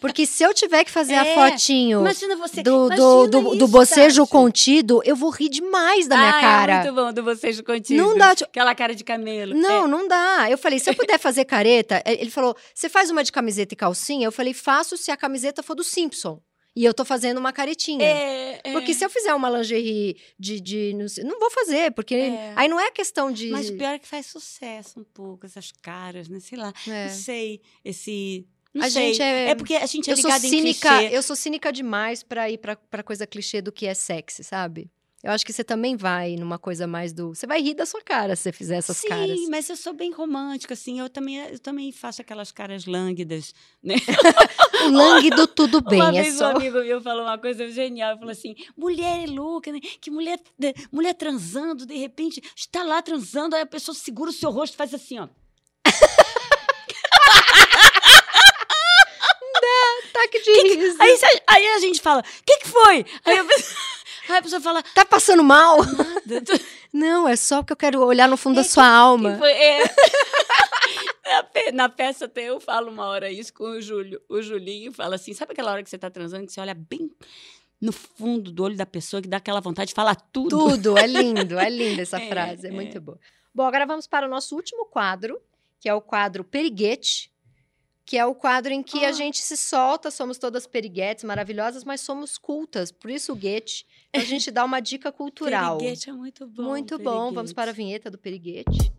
Porque 0.00 0.26
se 0.26 0.42
eu 0.44 0.54
tiver 0.54 0.84
que 0.84 0.90
fazer 0.90 1.14
a 1.14 1.26
É, 1.26 1.34
fotinho 1.34 2.00
Imagina 2.00 2.36
você. 2.36 2.62
do, 2.62 2.88
do, 2.90 3.26
do, 3.26 3.42
do 3.50 3.54
isso, 3.56 3.68
bocejo 3.68 4.22
Tati. 4.22 4.30
contido, 4.32 5.02
eu 5.04 5.16
vou 5.16 5.30
rir 5.30 5.48
demais 5.48 6.06
da 6.06 6.16
minha 6.16 6.30
Ah, 6.36 6.40
cara. 6.40 6.72
É 6.72 6.82
muito 6.82 6.94
bom 6.94 7.12
do 7.12 7.22
bocejo 7.22 7.64
contigo. 7.64 8.00
Não 8.00 8.16
dá, 8.16 8.34
tipo- 8.34 8.48
Aquela 8.50 8.74
cara 8.74 8.94
de 8.94 9.02
camelo. 9.02 9.54
Não, 9.54 9.86
É. 9.86 9.88
não 9.88 10.06
dá. 10.06 10.46
Eu 10.50 10.58
falei, 10.58 10.78
se 10.78 10.88
eu 10.90 10.94
puder 10.94 11.18
fazer 11.18 11.44
careta, 11.46 12.02
eh, 12.04 12.20
ele 12.20 12.30
falou: 12.30 12.54
você 12.74 12.88
faz 12.88 13.10
uma 13.10 13.24
de 13.24 13.32
camiseta 13.32 13.74
e 13.74 13.76
calcinha? 13.76 14.26
Eu 14.26 14.32
falei, 14.32 14.52
faço 14.54 14.96
se 14.96 15.10
a 15.10 15.16
camiseta 15.16 15.62
for 15.62 15.74
do 15.74 15.82
Simpson. 15.82 16.40
E 16.76 16.84
eu 16.84 16.94
tô 16.94 17.04
fazendo 17.04 17.38
uma 17.38 17.52
caretinha. 17.52 18.04
É, 18.06 18.60
é. 18.62 18.72
Porque 18.72 18.94
se 18.94 19.04
eu 19.04 19.10
fizer 19.10 19.34
uma 19.34 19.50
lingerie 19.50 20.16
de. 20.38 20.60
de 20.60 20.94
não, 20.94 21.08
sei- 21.08 21.24
não 21.24 21.40
vou 21.40 21.50
fazer, 21.50 21.90
porque 21.92 22.14
É. 22.14 22.52
aí 22.54 22.68
não 22.68 22.78
é 22.78 22.88
questão 22.92 23.32
de. 23.32 23.50
Mas 23.50 23.68
o 23.68 23.76
pior 23.76 23.94
é 23.94 23.98
que 23.98 24.06
faz 24.06 24.26
sucesso 24.26 25.00
um 25.00 25.04
pouco, 25.04 25.44
essas 25.44 25.72
caras, 25.82 26.28
né? 26.28 26.38
Sei 26.38 26.56
lá. 26.56 26.72
É. 26.86 27.06
Não 27.08 27.14
sei, 27.14 27.60
esse. 27.84 28.46
Não 28.74 28.84
A 28.86 28.90
sei. 28.90 29.14
gente 29.14 29.22
é- 29.22 29.54
porque 29.54 29.74
a 29.74 29.86
gente 29.86 30.08
é 30.08 30.12
eu 30.12 30.16
sou 30.16 30.30
ligado 30.30 30.44
em 30.44 30.50
cínica, 30.50 30.98
clichê. 30.98 31.16
eu 31.16 31.22
sou 31.22 31.34
cínica 31.36 31.72
demais 31.72 32.22
pra 32.22 32.50
ir 32.50 32.58
pra, 32.58 32.76
pra 32.76 33.02
coisa 33.02 33.26
clichê 33.26 33.60
do 33.62 33.72
que 33.72 33.86
é 33.86 33.94
sexy, 33.94 34.44
sabe? 34.44 34.90
Eu 35.20 35.32
acho 35.32 35.44
que 35.44 35.52
você 35.52 35.64
também 35.64 35.96
vai 35.96 36.36
numa 36.36 36.60
coisa 36.60 36.86
mais 36.86 37.12
do. 37.12 37.34
Você 37.34 37.44
vai 37.44 37.60
rir 37.60 37.74
da 37.74 37.84
sua 37.84 38.00
cara 38.00 38.36
se 38.36 38.42
você 38.44 38.52
fizer 38.52 38.76
essas 38.76 38.98
Sim, 38.98 39.08
caras. 39.08 39.36
mas 39.48 39.68
eu 39.68 39.74
sou 39.74 39.92
bem 39.92 40.12
romântica, 40.12 40.74
assim. 40.74 41.00
Eu 41.00 41.08
também, 41.08 41.38
eu 41.38 41.58
também 41.58 41.90
faço 41.90 42.22
aquelas 42.22 42.52
caras 42.52 42.86
lânguidas, 42.86 43.52
né? 43.82 43.96
O 44.86 44.90
langue 44.90 45.30
do 45.30 45.48
tudo 45.48 45.80
bem. 45.80 46.00
uma 46.00 46.10
é 46.16 46.22
vez 46.22 46.34
só. 46.36 46.52
um 46.52 46.56
amigo 46.56 46.78
meu 46.78 47.00
falou 47.00 47.24
uma 47.24 47.36
coisa 47.36 47.68
genial. 47.68 48.16
Falou 48.16 48.30
assim: 48.30 48.54
mulher 48.76 49.24
é 49.24 49.26
louca, 49.26 49.72
né? 49.72 49.80
Que 50.00 50.08
mulher, 50.08 50.38
mulher 50.92 51.14
transando, 51.14 51.84
de 51.84 51.96
repente, 51.96 52.40
está 52.56 52.84
lá 52.84 53.02
transando, 53.02 53.56
aí 53.56 53.62
a 53.62 53.66
pessoa 53.66 53.96
segura 53.96 54.30
o 54.30 54.32
seu 54.32 54.52
rosto 54.52 54.74
e 54.74 54.76
faz 54.76 54.94
assim, 54.94 55.18
ó. 55.18 55.28
Ataque 60.18 60.42
de 60.42 60.74
riso. 60.76 60.96
Aí, 61.00 61.18
aí 61.46 61.66
a 61.68 61.78
gente 61.80 62.00
fala: 62.00 62.20
o 62.20 62.44
que, 62.44 62.58
que 62.58 62.68
foi? 62.68 63.04
Aí 63.24 63.38
a, 63.38 63.44
pessoa, 63.44 63.80
aí 64.30 64.36
a 64.36 64.42
pessoa 64.42 64.60
fala: 64.60 64.82
Tá 64.82 65.04
passando 65.04 65.42
mal? 65.44 65.78
nada. 65.84 66.42
Não, 66.92 67.28
é 67.28 67.36
só 67.36 67.58
porque 67.58 67.72
eu 67.72 67.76
quero 67.76 68.00
olhar 68.02 68.28
no 68.28 68.36
fundo 68.36 68.58
É 68.60 68.62
da 68.62 68.68
sua 68.68 68.86
alma. 68.86 69.32
Que 69.32 69.38
foi- 69.38 69.52
é. 69.52 69.82
na 71.72 71.88
peça 71.88 72.24
até 72.24 72.44
eu 72.44 72.58
falo 72.60 72.90
uma 72.90 73.06
hora 73.06 73.30
isso 73.30 73.52
com 73.52 73.64
o 73.64 73.80
Júlio. 73.80 74.20
O 74.28 74.40
Julinho 74.42 74.92
fala 74.92 75.16
assim: 75.16 75.32
sabe 75.34 75.52
aquela 75.52 75.72
hora 75.72 75.82
que 75.82 75.90
você 75.90 75.98
tá 75.98 76.10
transando, 76.10 76.46
que 76.46 76.52
você 76.52 76.60
olha 76.60 76.74
bem 76.74 77.10
no 77.80 77.92
fundo 77.92 78.50
do 78.50 78.64
olho 78.64 78.76
da 78.76 78.86
pessoa, 78.86 79.22
que 79.22 79.28
dá 79.28 79.36
aquela 79.36 79.60
vontade 79.60 79.88
de 79.88 79.94
falar 79.94 80.14
tudo? 80.16 80.48
Tudo, 80.70 80.98
é 80.98 81.06
lindo, 81.06 81.58
é 81.58 81.68
linda 81.70 82.02
essa 82.02 82.20
É, 82.20 82.28
frase, 82.28 82.66
é, 82.66 82.70
é. 82.70 82.72
muito 82.72 83.00
boa. 83.00 83.18
Bom, 83.54 83.64
agora 83.64 83.86
vamos 83.86 84.06
para 84.06 84.26
o 84.26 84.30
nosso 84.30 84.56
último 84.56 84.86
quadro, 84.86 85.40
que 85.80 85.88
é 85.88 85.94
o 85.94 86.00
quadro 86.00 86.42
Periguete, 86.42 87.30
que 88.08 88.16
é 88.16 88.24
o 88.24 88.34
quadro 88.34 88.72
em 88.72 88.82
que 88.82 89.04
a 89.04 89.10
Ah. 89.10 89.12
gente 89.12 89.36
se 89.42 89.54
solta, 89.54 90.10
somos 90.10 90.38
todas 90.38 90.66
periguetes 90.66 91.24
maravilhosas, 91.24 91.84
mas 91.84 92.00
somos 92.00 92.38
cultas, 92.38 92.90
por 92.90 93.10
isso 93.10 93.32
o 93.34 93.36
guete, 93.36 93.86
então 94.08 94.22
a 94.22 94.24
gente 94.24 94.50
dá 94.50 94.64
uma 94.64 94.80
dica 94.80 95.12
cultural. 95.12 95.76
Periguete 95.76 96.08
é 96.08 96.12
muito 96.14 96.46
bom. 96.46 96.62
muito 96.62 96.98
bom, 96.98 97.30
vamos 97.34 97.52
para 97.52 97.70
a 97.70 97.74
vinheta 97.74 98.10
do 98.10 98.16
Periguete. 98.16 98.90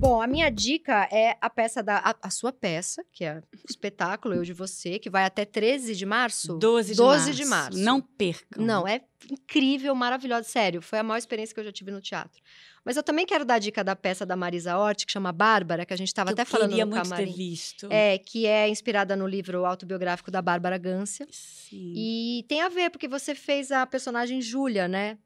Bom, 0.00 0.22
a 0.22 0.26
minha 0.28 0.48
dica 0.48 1.08
é 1.10 1.36
a 1.40 1.50
peça 1.50 1.82
da. 1.82 1.96
A, 1.98 2.14
a 2.22 2.30
sua 2.30 2.52
peça, 2.52 3.02
que 3.12 3.24
é 3.24 3.38
o 3.38 3.66
espetáculo 3.68 4.34
Eu 4.34 4.44
de 4.44 4.52
Você, 4.52 4.96
que 4.98 5.10
vai 5.10 5.24
até 5.24 5.44
13 5.44 5.96
de 5.96 6.06
março. 6.06 6.56
12 6.56 6.92
de 6.92 6.96
12 6.96 7.18
março. 7.24 7.32
de 7.36 7.44
março. 7.44 7.78
Não 7.78 8.00
percam. 8.00 8.64
Não, 8.64 8.86
é 8.86 9.00
incrível, 9.30 9.94
maravilhosa. 9.94 10.48
Sério, 10.48 10.80
foi 10.82 10.98
a 10.98 11.02
maior 11.02 11.18
experiência 11.18 11.54
que 11.54 11.60
eu 11.60 11.64
já 11.64 11.72
tive 11.72 11.90
no 11.90 12.00
teatro. 12.00 12.40
Mas 12.84 12.96
eu 12.96 13.02
também 13.02 13.26
quero 13.26 13.44
dar 13.44 13.56
a 13.56 13.58
dica 13.58 13.84
da 13.84 13.94
peça 13.94 14.24
da 14.24 14.34
Marisa 14.34 14.78
Hort, 14.78 15.04
que 15.04 15.12
chama 15.12 15.30
Bárbara, 15.30 15.84
que 15.84 15.92
a 15.92 15.96
gente 15.96 16.08
estava 16.08 16.30
até 16.30 16.42
falando 16.44 16.70
no 16.70 16.86
muito 16.86 17.02
camarim. 17.02 17.26
ter 17.26 17.36
visto. 17.36 17.86
É, 17.90 18.16
que 18.16 18.46
é 18.46 18.66
inspirada 18.68 19.14
no 19.14 19.26
livro 19.26 19.66
autobiográfico 19.66 20.30
da 20.30 20.40
Bárbara 20.40 20.78
Gância. 20.78 21.26
Sim. 21.30 21.92
E 21.94 22.44
tem 22.48 22.62
a 22.62 22.68
ver, 22.70 22.88
porque 22.88 23.06
você 23.06 23.34
fez 23.34 23.70
a 23.70 23.84
personagem 23.84 24.40
Júlia, 24.40 24.88
né? 24.88 25.18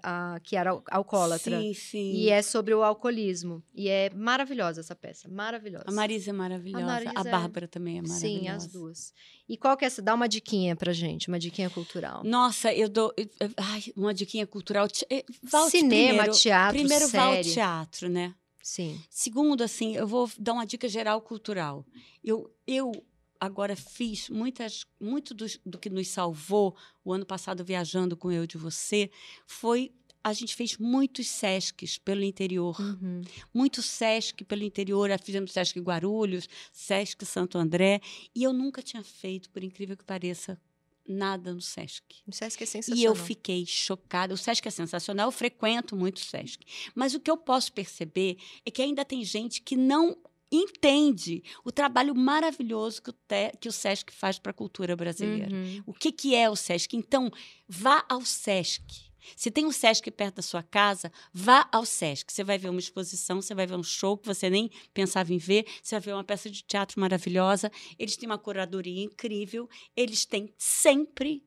A- 0.00 0.34
a- 0.34 0.40
que 0.40 0.54
era 0.54 0.70
al- 0.70 0.84
alcoólatra. 0.90 1.58
Sim, 1.60 1.74
sim. 1.74 2.12
E 2.12 2.30
é 2.30 2.40
sobre 2.40 2.72
o 2.74 2.84
alcoolismo. 2.84 3.64
E 3.74 3.88
é 3.88 4.10
maravilhosa 4.14 4.80
essa 4.80 4.94
peça, 4.94 5.28
maravilhosa. 5.28 5.86
A 5.88 5.92
Marisa 5.92 6.30
é 6.30 6.32
maravilhosa. 6.32 6.84
A, 6.84 6.86
Marisa 6.86 7.28
é- 7.28 7.32
Bárbara 7.32 7.66
também 7.66 7.98
é 7.98 8.02
maravilhosa. 8.02 8.38
Sim, 8.40 8.48
as 8.48 8.66
duas. 8.68 9.12
E 9.48 9.56
qual 9.56 9.76
que 9.76 9.84
é 9.84 9.86
essa? 9.86 10.02
Dá 10.02 10.14
uma 10.14 10.28
diquinha 10.28 10.76
pra 10.76 10.92
gente, 10.92 11.28
uma 11.28 11.38
diquinha 11.38 11.70
cultural. 11.70 12.22
Nossa, 12.24 12.72
eu 12.74 12.88
dou. 12.88 13.12
Ai, 13.56 13.84
uma 13.96 14.12
diquinha 14.12 14.46
cultural. 14.46 14.86
Eh, 15.08 15.24
ao 15.52 15.70
Cinema, 15.70 16.08
primeiro, 16.08 16.32
teatro, 16.32 16.78
Primeiro 16.78 17.08
vá 17.08 17.22
ao 17.22 17.32
série. 17.34 17.52
teatro, 17.52 18.08
né? 18.08 18.34
Sim. 18.62 19.00
Segundo, 19.08 19.62
assim, 19.64 19.96
eu 19.96 20.06
vou 20.06 20.30
dar 20.38 20.52
uma 20.52 20.66
dica 20.66 20.86
geral 20.88 21.22
cultural. 21.22 21.86
Eu, 22.22 22.52
eu 22.66 22.92
agora 23.40 23.74
fiz 23.74 24.28
muitas, 24.28 24.84
muito 25.00 25.32
dos- 25.32 25.58
do, 25.64 25.78
que 25.78 25.88
nos 25.88 26.08
salvou 26.08 26.76
o 27.02 27.12
ano 27.12 27.24
passado 27.24 27.64
viajando 27.64 28.16
com 28.16 28.30
eu 28.30 28.46
de 28.46 28.58
você 28.58 29.10
foi 29.46 29.90
a 30.22 30.32
gente 30.32 30.54
fez 30.54 30.76
muitos 30.78 31.26
sescs 31.28 31.96
pelo 31.98 32.22
interior, 32.22 32.78
Uhum. 32.80 33.22
muito 33.54 33.82
sesc 33.82 34.44
pelo 34.44 34.62
interior. 34.62 35.08
Fizemos 35.22 35.52
sesc 35.52 35.78
Guarulhos, 35.80 36.48
sesc 36.72 37.24
Santo 37.24 37.56
André 37.58 38.00
e 38.34 38.42
eu 38.42 38.52
nunca 38.52 38.82
tinha 38.82 39.02
feito, 39.02 39.48
por 39.50 39.62
incrível 39.64 39.96
que 39.96 40.04
pareça, 40.04 40.60
nada 41.06 41.54
no 41.54 41.60
sesc. 41.62 42.02
O 42.26 42.32
Sesc 42.32 42.62
é 42.62 42.66
sensacional. 42.66 43.00
E 43.00 43.04
eu 43.04 43.14
fiquei 43.14 43.64
chocada. 43.64 44.34
O 44.34 44.36
Sesc 44.36 44.68
é 44.68 44.70
sensacional, 44.70 45.28
eu 45.28 45.32
frequento 45.32 45.96
muito 45.96 46.18
o 46.18 46.20
Sesc. 46.20 46.66
Mas 46.94 47.14
o 47.14 47.20
que 47.20 47.30
eu 47.30 47.36
posso 47.38 47.72
perceber 47.72 48.36
é 48.66 48.70
que 48.70 48.82
ainda 48.82 49.06
tem 49.06 49.24
gente 49.24 49.62
que 49.62 49.74
não 49.74 50.18
entende 50.52 51.42
o 51.64 51.70
trabalho 51.72 52.14
maravilhoso 52.14 53.02
que 53.02 53.10
o, 53.10 53.12
te- 53.12 53.52
que 53.60 53.68
o 53.68 53.72
Sesc 53.72 54.12
faz 54.12 54.38
para 54.38 54.50
a 54.50 54.54
cultura 54.54 54.94
brasileira. 54.96 55.54
Uhum. 55.54 55.82
O 55.86 55.92
que, 55.94 56.12
que 56.12 56.34
é 56.34 56.48
o 56.50 56.56
Sesc? 56.56 56.94
Então, 56.96 57.30
vá 57.66 58.04
ao 58.08 58.22
Sesc. 58.24 59.07
Se 59.36 59.50
tem 59.50 59.66
um 59.66 59.72
Sesc 59.72 60.10
perto 60.10 60.36
da 60.36 60.42
sua 60.42 60.62
casa, 60.62 61.12
vá 61.32 61.68
ao 61.72 61.84
Sesc. 61.84 62.32
Você 62.32 62.44
vai 62.44 62.58
ver 62.58 62.70
uma 62.70 62.80
exposição, 62.80 63.40
você 63.40 63.54
vai 63.54 63.66
ver 63.66 63.76
um 63.76 63.82
show 63.82 64.16
que 64.16 64.26
você 64.26 64.48
nem 64.50 64.70
pensava 64.92 65.32
em 65.32 65.38
ver, 65.38 65.66
você 65.82 65.94
vai 65.96 66.00
ver 66.00 66.12
uma 66.14 66.24
peça 66.24 66.50
de 66.50 66.62
teatro 66.62 67.00
maravilhosa. 67.00 67.70
Eles 67.98 68.16
têm 68.16 68.28
uma 68.28 68.38
curadoria 68.38 69.02
incrível, 69.02 69.68
eles 69.96 70.24
têm 70.24 70.52
sempre 70.56 71.42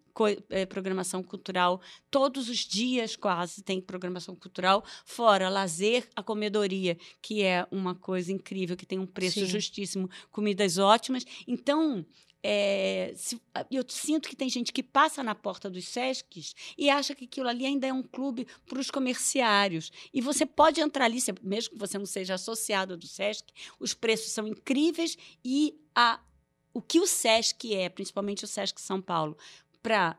eh, 0.50 0.66
programação 0.66 1.24
cultural, 1.24 1.82
todos 2.10 2.50
os 2.50 2.60
dias 2.60 3.16
quase 3.16 3.64
tem 3.64 3.80
programação 3.80 4.36
cultural, 4.36 4.84
fora 5.06 5.48
lazer, 5.48 6.08
a 6.16 6.22
comedoria, 6.22 6.98
que 7.22 7.42
é 7.42 7.66
uma 7.72 7.96
coisa 7.96 8.32
incrível, 8.32 8.76
que 8.76 8.86
tem 8.86 9.00
um 9.00 9.06
preço 9.06 9.40
Sim. 9.40 9.46
justíssimo, 9.46 10.10
comidas 10.30 10.78
ótimas. 10.78 11.26
Então, 11.48 12.06
é, 12.44 13.14
se- 13.16 13.42
eu 13.70 13.84
sinto 13.88 14.28
que 14.28 14.36
tem 14.36 14.50
gente 14.50 14.72
que 14.74 14.82
passa 14.82 15.24
na 15.24 15.36
porta 15.36 15.70
dos 15.70 15.88
Sescs 15.88 16.56
e 16.78 16.90
acha 16.90 17.14
que 17.14 17.26
aquilo 17.26 17.48
ali 17.48 17.66
ainda 17.66 17.88
é 17.88 17.94
um 17.94 18.04
clube 18.04 18.48
para 18.66 18.80
os 18.80 18.90
comerciários. 18.90 19.92
E 20.14 20.22
você 20.22 20.46
pode 20.46 20.82
entrar 20.82 21.06
ali, 21.06 21.20
mesmo 21.42 21.74
que 21.74 21.80
você 21.80 21.98
não 21.98 22.06
seja 22.06 22.34
associado 22.36 22.98
do 22.98 23.08
Sesc, 23.08 23.52
os 23.80 23.94
preços 23.94 24.32
são 24.32 24.48
incríveis 24.48 25.18
e 25.46 25.80
a, 25.94 26.20
o 26.74 26.82
que 26.82 27.00
o 27.00 27.08
Sesc 27.08 27.74
é, 27.76 27.90
principalmente 27.90 28.44
o 28.44 28.48
Sesc 28.48 28.82
São 28.82 29.02
Paulo, 29.02 29.38
para 29.82 30.18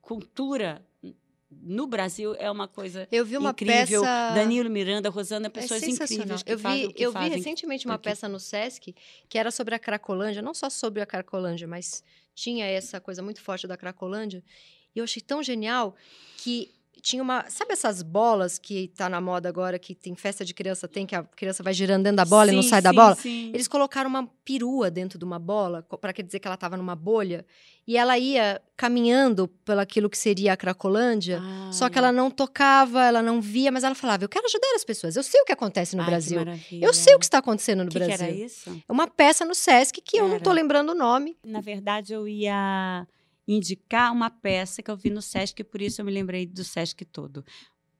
cultura 0.00 0.86
no 1.62 1.86
Brasil 1.86 2.34
é 2.36 2.50
uma 2.50 2.66
coisa 2.68 3.06
Eu 3.10 3.24
vi 3.24 3.36
uma 3.36 3.50
incrível. 3.50 4.02
peça. 4.02 4.34
Danilo 4.34 4.68
Miranda, 4.70 5.08
Rosana, 5.08 5.46
É 5.46 5.50
pessoas 5.50 5.80
sensacional. 5.80 6.24
incríveis 6.24 6.42
que 6.42 6.52
eu 6.52 6.58
fazem 6.58 6.86
vi, 6.88 6.92
que 6.94 7.02
eu 7.02 7.10
vi 7.12 7.18
fazem. 7.18 7.30
recentemente 7.36 7.86
uma 7.86 7.94
aqui. 7.94 8.04
peça 8.04 8.28
no 8.28 8.38
Sesc 8.40 8.94
que 9.28 9.38
era 9.38 9.50
sobre 9.50 9.74
a 9.74 9.78
Cracolândia, 9.78 10.42
não 10.42 10.54
só 10.54 10.68
sobre 10.70 11.00
a 11.02 11.06
Cracolândia, 11.06 11.66
mas 11.66 12.02
tinha 12.34 12.66
essa 12.66 13.00
coisa 13.00 13.22
muito 13.22 13.40
forte 13.40 13.66
da 13.66 13.76
Cracolândia. 13.76 14.42
E 14.94 14.98
eu 14.98 15.04
achei 15.04 15.22
tão 15.22 15.42
genial 15.42 15.94
que 16.38 16.70
tinha 17.00 17.22
uma. 17.22 17.44
Sabe 17.48 17.72
essas 17.72 18.02
bolas 18.02 18.58
que 18.58 18.88
tá 18.88 19.08
na 19.08 19.20
moda 19.20 19.48
agora, 19.48 19.78
que 19.78 19.94
tem 19.94 20.14
festa 20.14 20.44
de 20.44 20.54
criança, 20.54 20.86
tem 20.88 21.06
que 21.06 21.14
a 21.14 21.22
criança 21.22 21.62
vai 21.62 21.72
girando 21.72 22.04
dentro 22.04 22.16
da 22.16 22.24
bola 22.24 22.46
sim, 22.46 22.52
e 22.52 22.56
não 22.56 22.62
sai 22.62 22.80
sim, 22.80 22.84
da 22.84 22.92
bola? 22.92 23.14
Sim. 23.14 23.50
Eles 23.52 23.68
colocaram 23.68 24.08
uma 24.08 24.26
perua 24.44 24.90
dentro 24.90 25.18
de 25.18 25.24
uma 25.24 25.38
bola, 25.38 25.82
para 26.00 26.12
quer 26.12 26.22
dizer 26.22 26.38
que 26.38 26.46
ela 26.48 26.54
estava 26.54 26.76
numa 26.76 26.94
bolha, 26.94 27.44
e 27.86 27.96
ela 27.96 28.18
ia 28.18 28.60
caminhando 28.76 29.48
pelaquilo 29.64 30.08
que 30.10 30.16
seria 30.18 30.52
a 30.52 30.56
Cracolândia, 30.56 31.40
só 31.70 31.88
que 31.88 31.98
ela 31.98 32.10
não 32.10 32.30
tocava, 32.30 33.04
ela 33.04 33.22
não 33.22 33.40
via, 33.40 33.70
mas 33.70 33.84
ela 33.84 33.94
falava: 33.94 34.24
Eu 34.24 34.28
quero 34.28 34.46
ajudar 34.46 34.74
as 34.74 34.84
pessoas, 34.84 35.16
eu 35.16 35.22
sei 35.22 35.40
o 35.40 35.44
que 35.44 35.52
acontece 35.52 35.94
no 35.96 36.02
Ai, 36.02 36.06
que 36.06 36.10
Brasil. 36.10 36.40
Eu 36.80 36.92
sei 36.94 37.14
o 37.14 37.18
que 37.18 37.24
está 37.24 37.38
acontecendo 37.38 37.84
no 37.84 37.90
que 37.90 37.98
que 37.98 38.04
Brasil. 38.04 38.26
era 38.26 38.34
isso? 38.34 38.82
É 38.88 38.92
uma 38.92 39.06
peça 39.06 39.44
no 39.44 39.54
Sesc 39.54 40.00
que 40.00 40.16
eu 40.16 40.26
não 40.26 40.36
Era. 40.36 40.44
tô 40.44 40.52
lembrando 40.52 40.90
o 40.90 40.94
nome. 40.94 41.36
Na 41.44 41.60
verdade, 41.60 42.12
eu 42.12 42.26
ia 42.26 43.06
indicar 43.46 44.12
uma 44.12 44.30
peça 44.30 44.82
que 44.82 44.90
eu 44.90 44.96
vi 44.96 45.10
no 45.10 45.22
Sesc, 45.22 45.62
por 45.64 45.80
isso 45.80 46.00
eu 46.00 46.04
me 46.04 46.12
lembrei 46.12 46.46
do 46.46 46.64
Sesc 46.64 47.04
todo. 47.04 47.44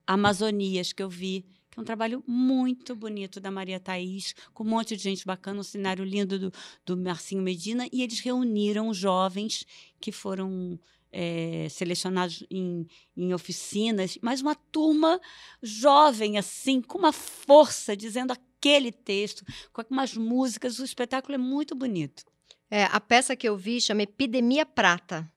Amazonias, 0.07 0.93
que 0.93 1.01
eu 1.01 1.09
vi, 1.09 1.45
que 1.69 1.79
é 1.79 1.81
um 1.81 1.85
trabalho 1.85 2.23
muito 2.27 2.95
bonito 2.95 3.39
da 3.39 3.51
Maria 3.51 3.79
Thaís, 3.79 4.33
com 4.53 4.63
um 4.63 4.69
monte 4.69 4.95
de 4.95 5.03
gente 5.03 5.25
bacana, 5.25 5.59
um 5.59 5.63
cenário 5.63 6.05
lindo 6.05 6.39
do, 6.39 6.53
do 6.85 6.97
Marcinho 6.97 7.41
Medina, 7.41 7.87
e 7.91 8.01
eles 8.01 8.19
reuniram 8.19 8.93
jovens 8.93 9.65
que 9.99 10.11
foram 10.11 10.79
eh, 11.11 11.67
selecionados 11.69 12.43
em, 12.51 12.85
em 13.15 13.33
oficinas, 13.33 14.17
mas 14.21 14.41
uma 14.41 14.53
turma 14.53 15.19
jovem, 15.61 16.37
assim, 16.37 16.81
com 16.81 16.97
uma 16.97 17.13
força, 17.13 17.95
dizendo 17.95 18.31
aquele 18.31 18.91
texto, 18.91 19.45
com 19.71 19.81
umas 19.89 20.15
músicas, 20.15 20.77
o 20.79 20.83
espetáculo 20.83 21.35
é 21.35 21.37
muito 21.37 21.73
bonito. 21.73 22.23
É, 22.69 22.83
a 22.83 22.99
peça 22.99 23.35
que 23.35 23.47
eu 23.47 23.55
vi 23.55 23.79
chama 23.79 24.03
Epidemia 24.03 24.65
Prata. 24.65 25.31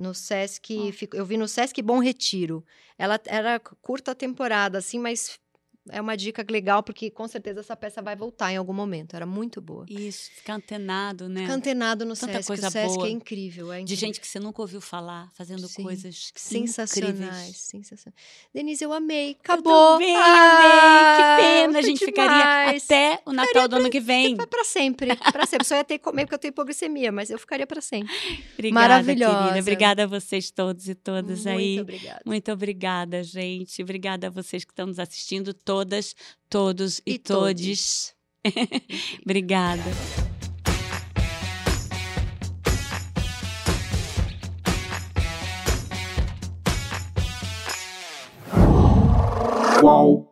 No 0.00 0.14
Sesc, 0.14 0.92
fico- 0.92 1.14
eu 1.16 1.26
vi 1.26 1.36
no 1.36 1.46
Sesc 1.46 1.82
Bom 1.82 1.98
Retiro. 1.98 2.64
Ela 2.96 3.20
era 3.26 3.60
curta 3.60 4.14
temporada, 4.14 4.78
assim, 4.78 4.98
mas 4.98 5.38
é 5.92 6.00
uma 6.00 6.16
dica 6.16 6.44
legal, 6.48 6.82
porque 6.82 7.10
com 7.10 7.26
certeza 7.28 7.60
essa 7.60 7.76
peça 7.76 8.00
vai 8.02 8.16
voltar 8.16 8.52
em 8.52 8.56
algum 8.56 8.72
momento. 8.72 9.14
Era 9.16 9.26
muito 9.26 9.60
boa. 9.60 9.84
Isso, 9.88 10.30
ficar 10.36 10.54
antenado, 10.54 11.28
né? 11.28 11.42
Fica 11.42 11.54
antenado 11.54 12.04
no 12.04 12.14
Tanta 12.14 12.32
Sesc. 12.34 12.46
coisa 12.46 12.68
o 12.68 12.70
Sesc 12.70 12.94
boa. 12.96 13.06
é 13.08 13.10
incrível, 13.10 13.72
é 13.72 13.76
De 13.76 13.82
incrível. 13.82 14.00
gente 14.00 14.20
que 14.20 14.26
você 14.26 14.38
nunca 14.40 14.60
ouviu 14.62 14.80
falar, 14.80 15.28
fazendo 15.34 15.66
Sim, 15.68 15.82
coisas 15.82 16.32
Sensacionais, 16.34 17.14
incríveis. 17.14 17.56
sensacionais. 17.56 18.20
Denise, 18.54 18.84
eu 18.84 18.92
amei. 18.92 19.30
Eu 19.32 19.36
Acabou. 19.40 19.92
também 19.94 20.16
Ah, 20.16 20.56
amei. 20.56 21.16
Que 21.16 21.42
pena, 21.66 21.78
a 21.78 21.82
gente 21.82 21.98
demais. 22.04 22.10
ficaria 22.10 22.76
até 23.16 23.22
o 23.26 23.32
Natal 23.32 23.68
do 23.68 23.76
ano 23.76 23.90
que 23.90 24.00
vem. 24.00 24.34
Vai 24.36 24.46
pra 24.46 24.64
sempre, 24.64 25.14
pra 25.32 25.46
sempre. 25.46 25.66
Só 25.66 25.74
ia 25.76 25.84
ter 25.84 25.98
que 25.98 26.04
comer 26.04 26.24
porque 26.24 26.34
eu 26.34 26.38
tenho 26.38 26.50
hipoglicemia, 26.52 27.10
mas 27.12 27.30
eu 27.30 27.38
ficaria 27.38 27.66
pra 27.66 27.80
sempre. 27.80 28.10
Obrigada, 28.54 28.88
Maravilhosa. 28.88 29.38
querida. 29.38 29.60
Obrigada 29.60 30.04
a 30.04 30.06
vocês 30.06 30.50
todos 30.50 30.88
e 30.88 30.94
todas 30.94 31.44
Muito 31.44 31.48
aí. 31.58 31.80
obrigada. 31.80 32.20
Muito 32.24 32.52
obrigada, 32.52 33.22
gente. 33.22 33.82
Obrigada 33.82 34.26
a 34.26 34.30
vocês 34.30 34.64
que 34.64 34.72
estão 34.72 34.86
nos 34.86 34.98
assistindo, 34.98 35.52
todas, 35.80 36.14
todos 36.48 36.98
e, 37.06 37.14
E 37.14 37.18
todes. 37.18 38.14
obrigada. 39.24 39.82
Qual 49.80 50.29